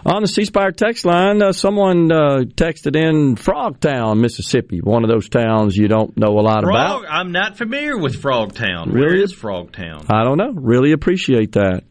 On 0.05 0.23
the 0.23 0.29
C 0.29 0.47
Spire 0.47 0.73
text 0.73 1.05
line, 1.05 1.43
uh, 1.43 1.53
someone 1.53 2.11
uh, 2.11 2.41
texted 2.55 2.97
in 2.97 3.37
Frogtown, 3.37 4.19
Mississippi, 4.21 4.81
one 4.81 5.05
of 5.05 5.11
those 5.11 5.29
towns 5.29 5.77
you 5.77 5.89
don't 5.89 6.17
know 6.17 6.39
a 6.39 6.41
lot 6.41 6.65
about. 6.65 7.05
I'm 7.09 7.33
not 7.33 7.59
familiar 7.59 7.99
with 7.99 8.21
Frogtown. 8.21 8.87
Really? 8.87 9.01
Where 9.01 9.17
is 9.17 9.35
Frogtown? 9.35 10.07
I 10.11 10.25
don't 10.25 10.39
know. 10.39 10.53
Really 10.55 10.93
appreciate 10.93 11.53
that. 11.53 11.85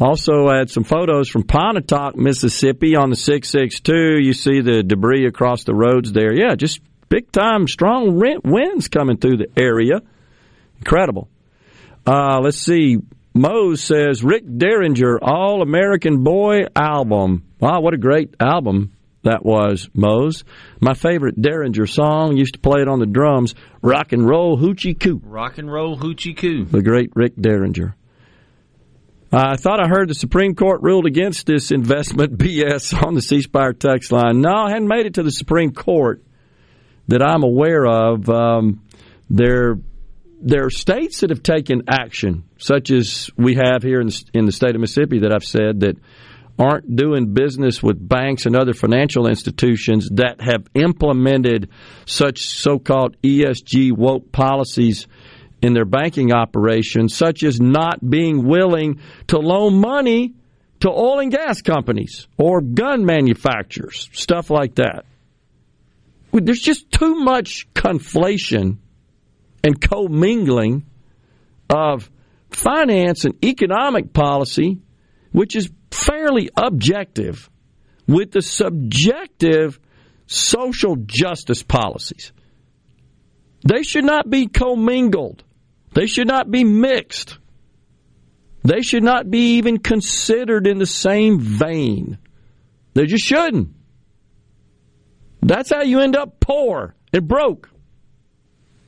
Also, 0.00 0.48
I 0.48 0.58
had 0.58 0.70
some 0.70 0.84
photos 0.84 1.28
from 1.28 1.44
Pontotoc, 1.44 2.16
Mississippi 2.16 2.96
on 2.96 3.10
the 3.10 3.16
662. 3.16 4.18
You 4.20 4.32
see 4.32 4.60
the 4.60 4.82
debris 4.82 5.26
across 5.26 5.64
the 5.64 5.74
roads 5.74 6.12
there. 6.12 6.34
Yeah, 6.34 6.54
just 6.56 6.80
big 7.08 7.30
time, 7.30 7.68
strong 7.68 8.20
winds 8.44 8.88
coming 8.88 9.18
through 9.18 9.38
the 9.38 9.48
area. 9.56 10.02
Incredible. 10.78 11.28
Uh, 12.06 12.40
let's 12.40 12.58
see. 12.58 12.98
Mose 13.36 13.82
says 13.82 14.24
Rick 14.24 14.44
Derringer 14.56 15.18
All 15.22 15.60
American 15.60 16.24
Boy 16.24 16.64
album. 16.74 17.44
Wow, 17.60 17.80
what 17.82 17.92
a 17.92 17.98
great 17.98 18.34
album 18.40 18.92
that 19.24 19.44
was, 19.44 19.90
Mose. 19.92 20.42
My 20.80 20.94
favorite 20.94 21.40
Derringer 21.40 21.86
song, 21.86 22.38
used 22.38 22.54
to 22.54 22.60
play 22.60 22.80
it 22.80 22.88
on 22.88 22.98
the 22.98 23.06
drums, 23.06 23.54
Rock 23.82 24.12
and 24.12 24.26
Roll 24.26 24.56
Hoochie 24.56 24.98
Coo. 24.98 25.20
Rock 25.22 25.58
and 25.58 25.70
roll 25.70 25.98
hoochie 25.98 26.34
coo. 26.34 26.64
The 26.64 26.82
great 26.82 27.10
Rick 27.14 27.34
Derringer. 27.38 27.94
I 29.30 29.56
thought 29.56 29.84
I 29.84 29.88
heard 29.88 30.08
the 30.08 30.14
Supreme 30.14 30.54
Court 30.54 30.80
ruled 30.82 31.04
against 31.04 31.46
this 31.46 31.72
investment 31.72 32.38
BS 32.38 33.00
on 33.02 33.12
the 33.12 33.20
C 33.20 33.42
Spire 33.42 33.74
text 33.74 34.12
line. 34.12 34.40
No, 34.40 34.52
I 34.52 34.70
hadn't 34.70 34.88
made 34.88 35.04
it 35.04 35.14
to 35.14 35.22
the 35.22 35.30
Supreme 35.30 35.72
Court 35.72 36.22
that 37.08 37.22
I'm 37.22 37.42
aware 37.42 37.84
of. 37.84 38.30
Um, 38.30 38.82
there, 39.28 39.76
there 40.40 40.64
are 40.66 40.70
states 40.70 41.20
that 41.20 41.30
have 41.30 41.42
taken 41.42 41.82
action, 41.88 42.44
such 42.58 42.90
as 42.90 43.30
we 43.36 43.54
have 43.54 43.82
here 43.82 44.00
in 44.00 44.08
the, 44.08 44.24
in 44.34 44.46
the 44.46 44.52
state 44.52 44.74
of 44.74 44.80
Mississippi, 44.80 45.20
that 45.20 45.32
I've 45.32 45.44
said 45.44 45.80
that 45.80 45.96
aren't 46.58 46.94
doing 46.96 47.34
business 47.34 47.82
with 47.82 48.06
banks 48.06 48.46
and 48.46 48.56
other 48.56 48.72
financial 48.72 49.26
institutions 49.26 50.08
that 50.14 50.40
have 50.40 50.66
implemented 50.74 51.70
such 52.06 52.40
so-called 52.40 53.16
ESG 53.22 53.92
woke 53.92 54.32
policies 54.32 55.06
in 55.62 55.74
their 55.74 55.84
banking 55.84 56.32
operations, 56.32 57.14
such 57.14 57.42
as 57.42 57.60
not 57.60 57.98
being 58.08 58.46
willing 58.46 59.00
to 59.28 59.38
loan 59.38 59.80
money 59.80 60.34
to 60.80 60.90
oil 60.90 61.20
and 61.20 61.32
gas 61.32 61.62
companies 61.62 62.28
or 62.38 62.60
gun 62.60 63.04
manufacturers, 63.04 64.08
stuff 64.12 64.50
like 64.50 64.76
that. 64.76 65.04
There's 66.32 66.60
just 66.60 66.90
too 66.90 67.14
much 67.16 67.66
conflation 67.72 68.78
and 69.66 69.80
commingling 69.80 70.86
of 71.68 72.08
finance 72.50 73.24
and 73.24 73.44
economic 73.44 74.12
policy, 74.12 74.78
which 75.32 75.56
is 75.56 75.68
fairly 75.90 76.48
objective, 76.56 77.50
with 78.06 78.30
the 78.30 78.42
subjective 78.42 79.80
social 80.26 80.94
justice 81.04 81.64
policies. 81.64 82.32
They 83.66 83.82
should 83.82 84.04
not 84.04 84.30
be 84.30 84.46
commingled. 84.46 85.42
They 85.94 86.06
should 86.06 86.28
not 86.28 86.48
be 86.48 86.62
mixed. 86.62 87.36
They 88.62 88.82
should 88.82 89.02
not 89.02 89.28
be 89.28 89.56
even 89.56 89.78
considered 89.78 90.68
in 90.68 90.78
the 90.78 90.86
same 90.86 91.40
vein. 91.40 92.18
They 92.94 93.06
just 93.06 93.24
shouldn't. 93.24 93.70
That's 95.42 95.72
how 95.72 95.82
you 95.82 95.98
end 95.98 96.14
up 96.14 96.38
poor 96.38 96.94
and 97.12 97.26
broke. 97.26 97.68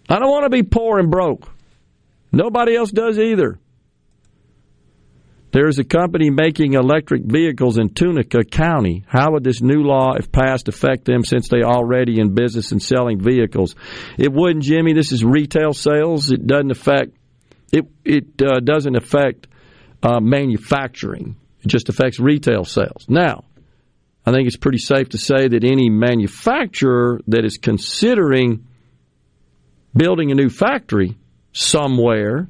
I 0.08 0.18
don't 0.18 0.30
want 0.30 0.44
to 0.44 0.50
be 0.50 0.62
poor 0.62 0.98
and 0.98 1.10
broke. 1.10 1.48
Nobody 2.32 2.76
else 2.76 2.90
does 2.90 3.18
either. 3.18 3.58
There 5.50 5.66
is 5.66 5.78
a 5.78 5.84
company 5.84 6.28
making 6.28 6.74
electric 6.74 7.24
vehicles 7.24 7.78
in 7.78 7.88
Tunica 7.94 8.44
County. 8.44 9.04
How 9.06 9.32
would 9.32 9.44
this 9.44 9.62
new 9.62 9.82
law, 9.82 10.12
if 10.14 10.30
passed, 10.30 10.68
affect 10.68 11.06
them 11.06 11.24
since 11.24 11.48
they 11.48 11.62
already 11.62 12.20
in 12.20 12.34
business 12.34 12.70
and 12.70 12.82
selling 12.82 13.18
vehicles? 13.18 13.74
It 14.18 14.30
wouldn't, 14.30 14.64
Jimmy. 14.64 14.92
This 14.92 15.10
is 15.10 15.24
retail 15.24 15.72
sales. 15.72 16.30
It 16.30 16.46
doesn't 16.46 16.70
affect 16.70 17.16
it. 17.72 17.86
It 18.04 18.42
uh, 18.42 18.60
doesn't 18.60 18.94
affect 18.94 19.48
uh, 20.02 20.20
manufacturing. 20.20 21.36
It 21.62 21.68
just 21.68 21.88
affects 21.88 22.20
retail 22.20 22.64
sales. 22.64 23.06
Now, 23.08 23.44
I 24.26 24.32
think 24.32 24.46
it's 24.46 24.56
pretty 24.56 24.78
safe 24.78 25.08
to 25.10 25.18
say 25.18 25.48
that 25.48 25.64
any 25.64 25.88
manufacturer 25.88 27.20
that 27.28 27.46
is 27.46 27.56
considering 27.56 28.66
building 29.96 30.30
a 30.30 30.34
new 30.34 30.48
factory 30.48 31.16
somewhere 31.52 32.48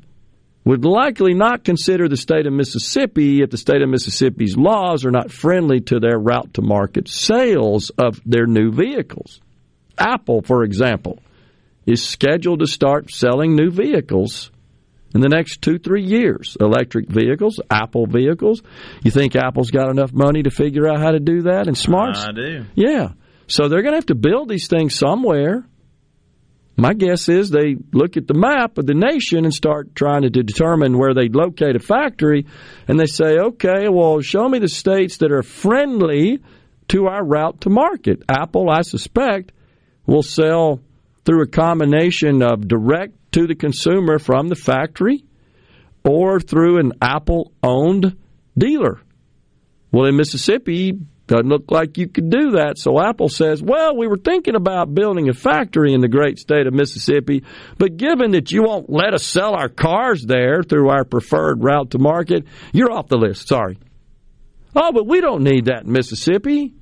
would 0.64 0.84
likely 0.84 1.32
not 1.32 1.64
consider 1.64 2.08
the 2.08 2.16
state 2.16 2.46
of 2.46 2.52
Mississippi 2.52 3.42
if 3.42 3.50
the 3.50 3.56
state 3.56 3.80
of 3.80 3.88
Mississippi's 3.88 4.56
laws 4.56 5.06
are 5.06 5.10
not 5.10 5.30
friendly 5.30 5.80
to 5.80 5.98
their 5.98 6.18
route 6.18 6.54
to 6.54 6.62
market 6.62 7.08
sales 7.08 7.90
of 7.96 8.20
their 8.26 8.46
new 8.46 8.70
vehicles. 8.70 9.40
Apple, 9.96 10.42
for 10.42 10.64
example, 10.64 11.20
is 11.86 12.04
scheduled 12.04 12.60
to 12.60 12.66
start 12.66 13.10
selling 13.10 13.56
new 13.56 13.70
vehicles 13.70 14.50
in 15.14 15.22
the 15.22 15.28
next 15.28 15.62
two, 15.62 15.78
three 15.78 16.04
years. 16.04 16.56
Electric 16.60 17.08
vehicles, 17.08 17.60
Apple 17.70 18.06
vehicles. 18.06 18.62
You 19.02 19.10
think 19.10 19.36
Apple's 19.36 19.70
got 19.70 19.90
enough 19.90 20.12
money 20.12 20.42
to 20.42 20.50
figure 20.50 20.86
out 20.86 21.00
how 21.00 21.12
to 21.12 21.20
do 21.20 21.42
that 21.42 21.66
and 21.66 21.76
smarts? 21.76 22.20
I 22.20 22.32
do. 22.32 22.66
Yeah. 22.74 23.12
So 23.46 23.68
they're 23.68 23.82
going 23.82 23.92
to 23.92 23.98
have 23.98 24.06
to 24.06 24.14
build 24.14 24.50
these 24.50 24.68
things 24.68 24.94
somewhere. 24.94 25.64
My 26.80 26.94
guess 26.94 27.28
is 27.28 27.50
they 27.50 27.74
look 27.92 28.16
at 28.16 28.28
the 28.28 28.34
map 28.34 28.78
of 28.78 28.86
the 28.86 28.94
nation 28.94 29.44
and 29.44 29.52
start 29.52 29.96
trying 29.96 30.22
to 30.22 30.30
determine 30.30 30.96
where 30.96 31.12
they'd 31.12 31.34
locate 31.34 31.74
a 31.74 31.80
factory, 31.80 32.46
and 32.86 33.00
they 33.00 33.06
say, 33.06 33.36
okay, 33.36 33.88
well, 33.88 34.20
show 34.20 34.48
me 34.48 34.60
the 34.60 34.68
states 34.68 35.16
that 35.16 35.32
are 35.32 35.42
friendly 35.42 36.38
to 36.86 37.06
our 37.06 37.24
route 37.24 37.62
to 37.62 37.70
market. 37.70 38.22
Apple, 38.28 38.70
I 38.70 38.82
suspect, 38.82 39.50
will 40.06 40.22
sell 40.22 40.80
through 41.24 41.42
a 41.42 41.48
combination 41.48 42.42
of 42.44 42.68
direct 42.68 43.32
to 43.32 43.48
the 43.48 43.56
consumer 43.56 44.20
from 44.20 44.46
the 44.48 44.54
factory 44.54 45.24
or 46.04 46.38
through 46.38 46.78
an 46.78 46.92
Apple 47.02 47.52
owned 47.60 48.16
dealer. 48.56 49.00
Well, 49.90 50.06
in 50.06 50.16
Mississippi, 50.16 50.96
doesn't 51.28 51.48
look 51.48 51.70
like 51.70 51.96
you 51.98 52.08
could 52.08 52.30
do 52.30 52.52
that. 52.52 52.78
So 52.78 53.00
Apple 53.00 53.28
says, 53.28 53.62
well, 53.62 53.96
we 53.96 54.08
were 54.08 54.16
thinking 54.16 54.56
about 54.56 54.94
building 54.94 55.28
a 55.28 55.34
factory 55.34 55.92
in 55.94 56.00
the 56.00 56.08
great 56.08 56.38
state 56.38 56.66
of 56.66 56.74
Mississippi, 56.74 57.44
but 57.78 57.96
given 57.96 58.32
that 58.32 58.50
you 58.50 58.62
won't 58.62 58.90
let 58.90 59.14
us 59.14 59.24
sell 59.24 59.54
our 59.54 59.68
cars 59.68 60.24
there 60.24 60.62
through 60.62 60.88
our 60.88 61.04
preferred 61.04 61.62
route 61.62 61.92
to 61.92 61.98
market, 61.98 62.46
you're 62.72 62.90
off 62.90 63.08
the 63.08 63.16
list. 63.18 63.46
Sorry. 63.46 63.78
Oh, 64.74 64.92
but 64.92 65.06
we 65.06 65.20
don't 65.20 65.44
need 65.44 65.66
that 65.66 65.84
in 65.84 65.92
Mississippi. 65.92 66.74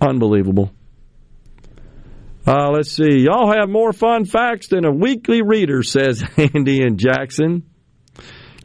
Unbelievable. 0.00 0.70
Uh, 2.46 2.70
let's 2.70 2.90
see. 2.90 3.18
Y'all 3.18 3.52
have 3.52 3.68
more 3.68 3.92
fun 3.92 4.24
facts 4.24 4.68
than 4.68 4.84
a 4.84 4.92
weekly 4.92 5.42
reader, 5.42 5.82
says 5.82 6.22
Andy 6.36 6.82
and 6.82 6.98
Jackson. 6.98 7.68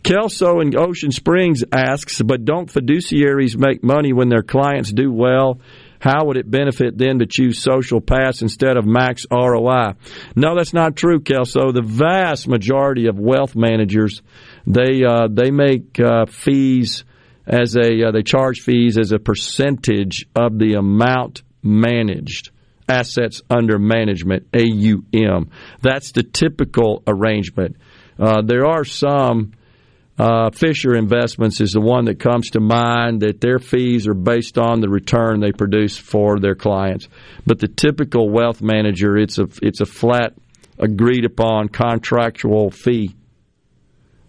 Kelso 0.03 0.59
in 0.59 0.77
Ocean 0.77 1.11
Springs 1.11 1.63
asks, 1.71 2.21
but 2.21 2.45
don't 2.45 2.71
fiduciaries 2.71 3.57
make 3.57 3.83
money 3.83 4.13
when 4.13 4.29
their 4.29 4.43
clients 4.43 4.91
do 4.91 5.11
well? 5.11 5.61
How 5.99 6.25
would 6.25 6.35
it 6.35 6.51
benefit 6.51 6.97
them 6.97 7.19
to 7.19 7.25
choose 7.25 7.63
Social 7.63 8.01
Pass 8.01 8.41
instead 8.41 8.75
of 8.75 8.85
Max 8.85 9.25
ROI? 9.31 9.93
No, 10.35 10.55
that's 10.57 10.73
not 10.73 10.97
true, 10.97 11.21
Kelso. 11.21 11.71
The 11.71 11.81
vast 11.81 12.45
majority 12.45 13.07
of 13.07 13.17
wealth 13.17 13.55
managers, 13.55 14.21
they 14.67 15.05
uh, 15.05 15.29
they 15.31 15.49
make 15.49 15.97
uh, 16.01 16.25
fees 16.25 17.05
as 17.47 17.77
a 17.77 18.07
uh, 18.07 18.11
they 18.11 18.23
charge 18.23 18.59
fees 18.59 18.97
as 18.97 19.13
a 19.13 19.19
percentage 19.19 20.25
of 20.35 20.59
the 20.59 20.73
amount 20.73 21.43
managed 21.61 22.51
assets 22.89 23.41
under 23.49 23.79
management 23.79 24.47
AUM. 24.53 25.51
That's 25.81 26.11
the 26.11 26.23
typical 26.23 27.01
arrangement. 27.07 27.77
Uh, 28.19 28.41
there 28.41 28.65
are 28.65 28.83
some 28.83 29.53
uh, 30.17 30.51
Fisher 30.51 30.95
Investments 30.95 31.59
is 31.59 31.71
the 31.71 31.81
one 31.81 32.05
that 32.05 32.19
comes 32.19 32.51
to 32.51 32.59
mind 32.59 33.21
that 33.21 33.41
their 33.41 33.57
fees 33.57 34.07
are 34.07 34.13
based 34.13 34.59
on 34.59 34.79
the 34.79 34.89
return 34.89 35.39
they 35.39 35.51
produce 35.51 35.97
for 35.97 36.39
their 36.39 36.55
clients. 36.55 37.07
But 37.45 37.59
the 37.59 37.67
typical 37.67 38.29
wealth 38.29 38.61
manager, 38.61 39.17
it's 39.17 39.39
a 39.39 39.47
it's 39.61 39.81
a 39.81 39.85
flat, 39.85 40.33
agreed 40.77 41.25
upon 41.25 41.69
contractual 41.69 42.69
fee. 42.69 43.15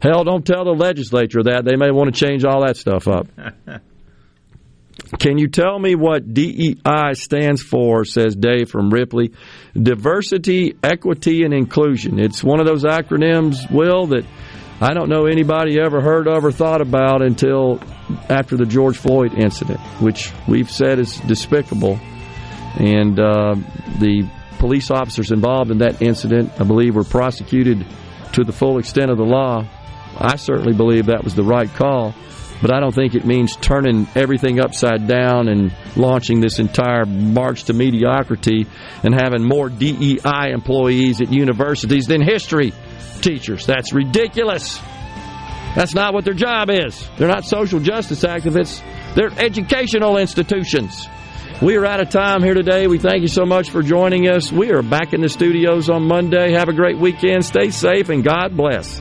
Hell, 0.00 0.24
don't 0.24 0.46
tell 0.46 0.64
the 0.64 0.72
legislature 0.72 1.42
that 1.44 1.64
they 1.64 1.76
may 1.76 1.90
want 1.90 2.14
to 2.14 2.26
change 2.26 2.44
all 2.44 2.66
that 2.66 2.76
stuff 2.76 3.06
up. 3.06 3.26
Can 5.18 5.38
you 5.38 5.48
tell 5.48 5.78
me 5.78 5.94
what 5.94 6.32
DEI 6.32 7.14
stands 7.14 7.62
for? 7.62 8.04
Says 8.04 8.34
Dave 8.34 8.70
from 8.70 8.90
Ripley. 8.90 9.32
Diversity, 9.74 10.76
equity, 10.82 11.44
and 11.44 11.52
inclusion. 11.52 12.18
It's 12.18 12.42
one 12.42 12.60
of 12.60 12.66
those 12.66 12.84
acronyms, 12.84 13.70
Will, 13.70 14.06
that 14.08 14.24
I 14.80 14.92
don't 14.92 15.08
know 15.08 15.26
anybody 15.26 15.78
ever 15.78 16.00
heard 16.00 16.26
of 16.26 16.44
or 16.44 16.50
thought 16.50 16.80
about 16.80 17.22
until 17.22 17.80
after 18.28 18.56
the 18.56 18.66
George 18.66 18.96
Floyd 18.96 19.32
incident, 19.34 19.78
which 20.00 20.32
we've 20.48 20.70
said 20.70 20.98
is 20.98 21.18
despicable. 21.20 21.98
And 22.76 23.18
uh, 23.20 23.54
the 24.00 24.28
police 24.58 24.90
officers 24.90 25.30
involved 25.30 25.70
in 25.70 25.78
that 25.78 26.02
incident, 26.02 26.52
I 26.60 26.64
believe, 26.64 26.96
were 26.96 27.04
prosecuted 27.04 27.86
to 28.32 28.42
the 28.42 28.52
full 28.52 28.78
extent 28.78 29.10
of 29.10 29.16
the 29.16 29.24
law. 29.24 29.64
I 30.18 30.36
certainly 30.36 30.74
believe 30.74 31.06
that 31.06 31.22
was 31.22 31.36
the 31.36 31.44
right 31.44 31.72
call, 31.72 32.12
but 32.60 32.72
I 32.74 32.80
don't 32.80 32.94
think 32.94 33.14
it 33.14 33.24
means 33.24 33.54
turning 33.56 34.08
everything 34.16 34.58
upside 34.58 35.06
down 35.06 35.48
and 35.48 35.72
launching 35.96 36.40
this 36.40 36.58
entire 36.58 37.04
march 37.06 37.64
to 37.64 37.72
mediocrity 37.74 38.66
and 39.04 39.14
having 39.14 39.44
more 39.44 39.68
DEI 39.68 40.50
employees 40.50 41.20
at 41.20 41.32
universities 41.32 42.06
than 42.06 42.22
history 42.22 42.72
teachers. 43.20 43.66
That's 43.66 43.92
ridiculous. 43.92 44.80
That's 45.74 45.94
not 45.94 46.14
what 46.14 46.24
their 46.24 46.34
job 46.34 46.70
is. 46.70 47.08
They're 47.16 47.28
not 47.28 47.44
social 47.44 47.80
justice 47.80 48.22
activists, 48.22 48.82
they're 49.14 49.32
educational 49.38 50.18
institutions. 50.18 51.08
We 51.62 51.76
are 51.76 51.86
out 51.86 52.00
of 52.00 52.10
time 52.10 52.42
here 52.42 52.54
today. 52.54 52.88
We 52.88 52.98
thank 52.98 53.22
you 53.22 53.28
so 53.28 53.46
much 53.46 53.70
for 53.70 53.82
joining 53.82 54.28
us. 54.28 54.50
We 54.50 54.72
are 54.72 54.82
back 54.82 55.12
in 55.14 55.20
the 55.20 55.28
studios 55.28 55.88
on 55.88 56.02
Monday. 56.02 56.52
Have 56.52 56.68
a 56.68 56.72
great 56.72 56.98
weekend. 56.98 57.44
Stay 57.44 57.70
safe 57.70 58.08
and 58.08 58.24
God 58.24 58.56
bless. 58.56 59.00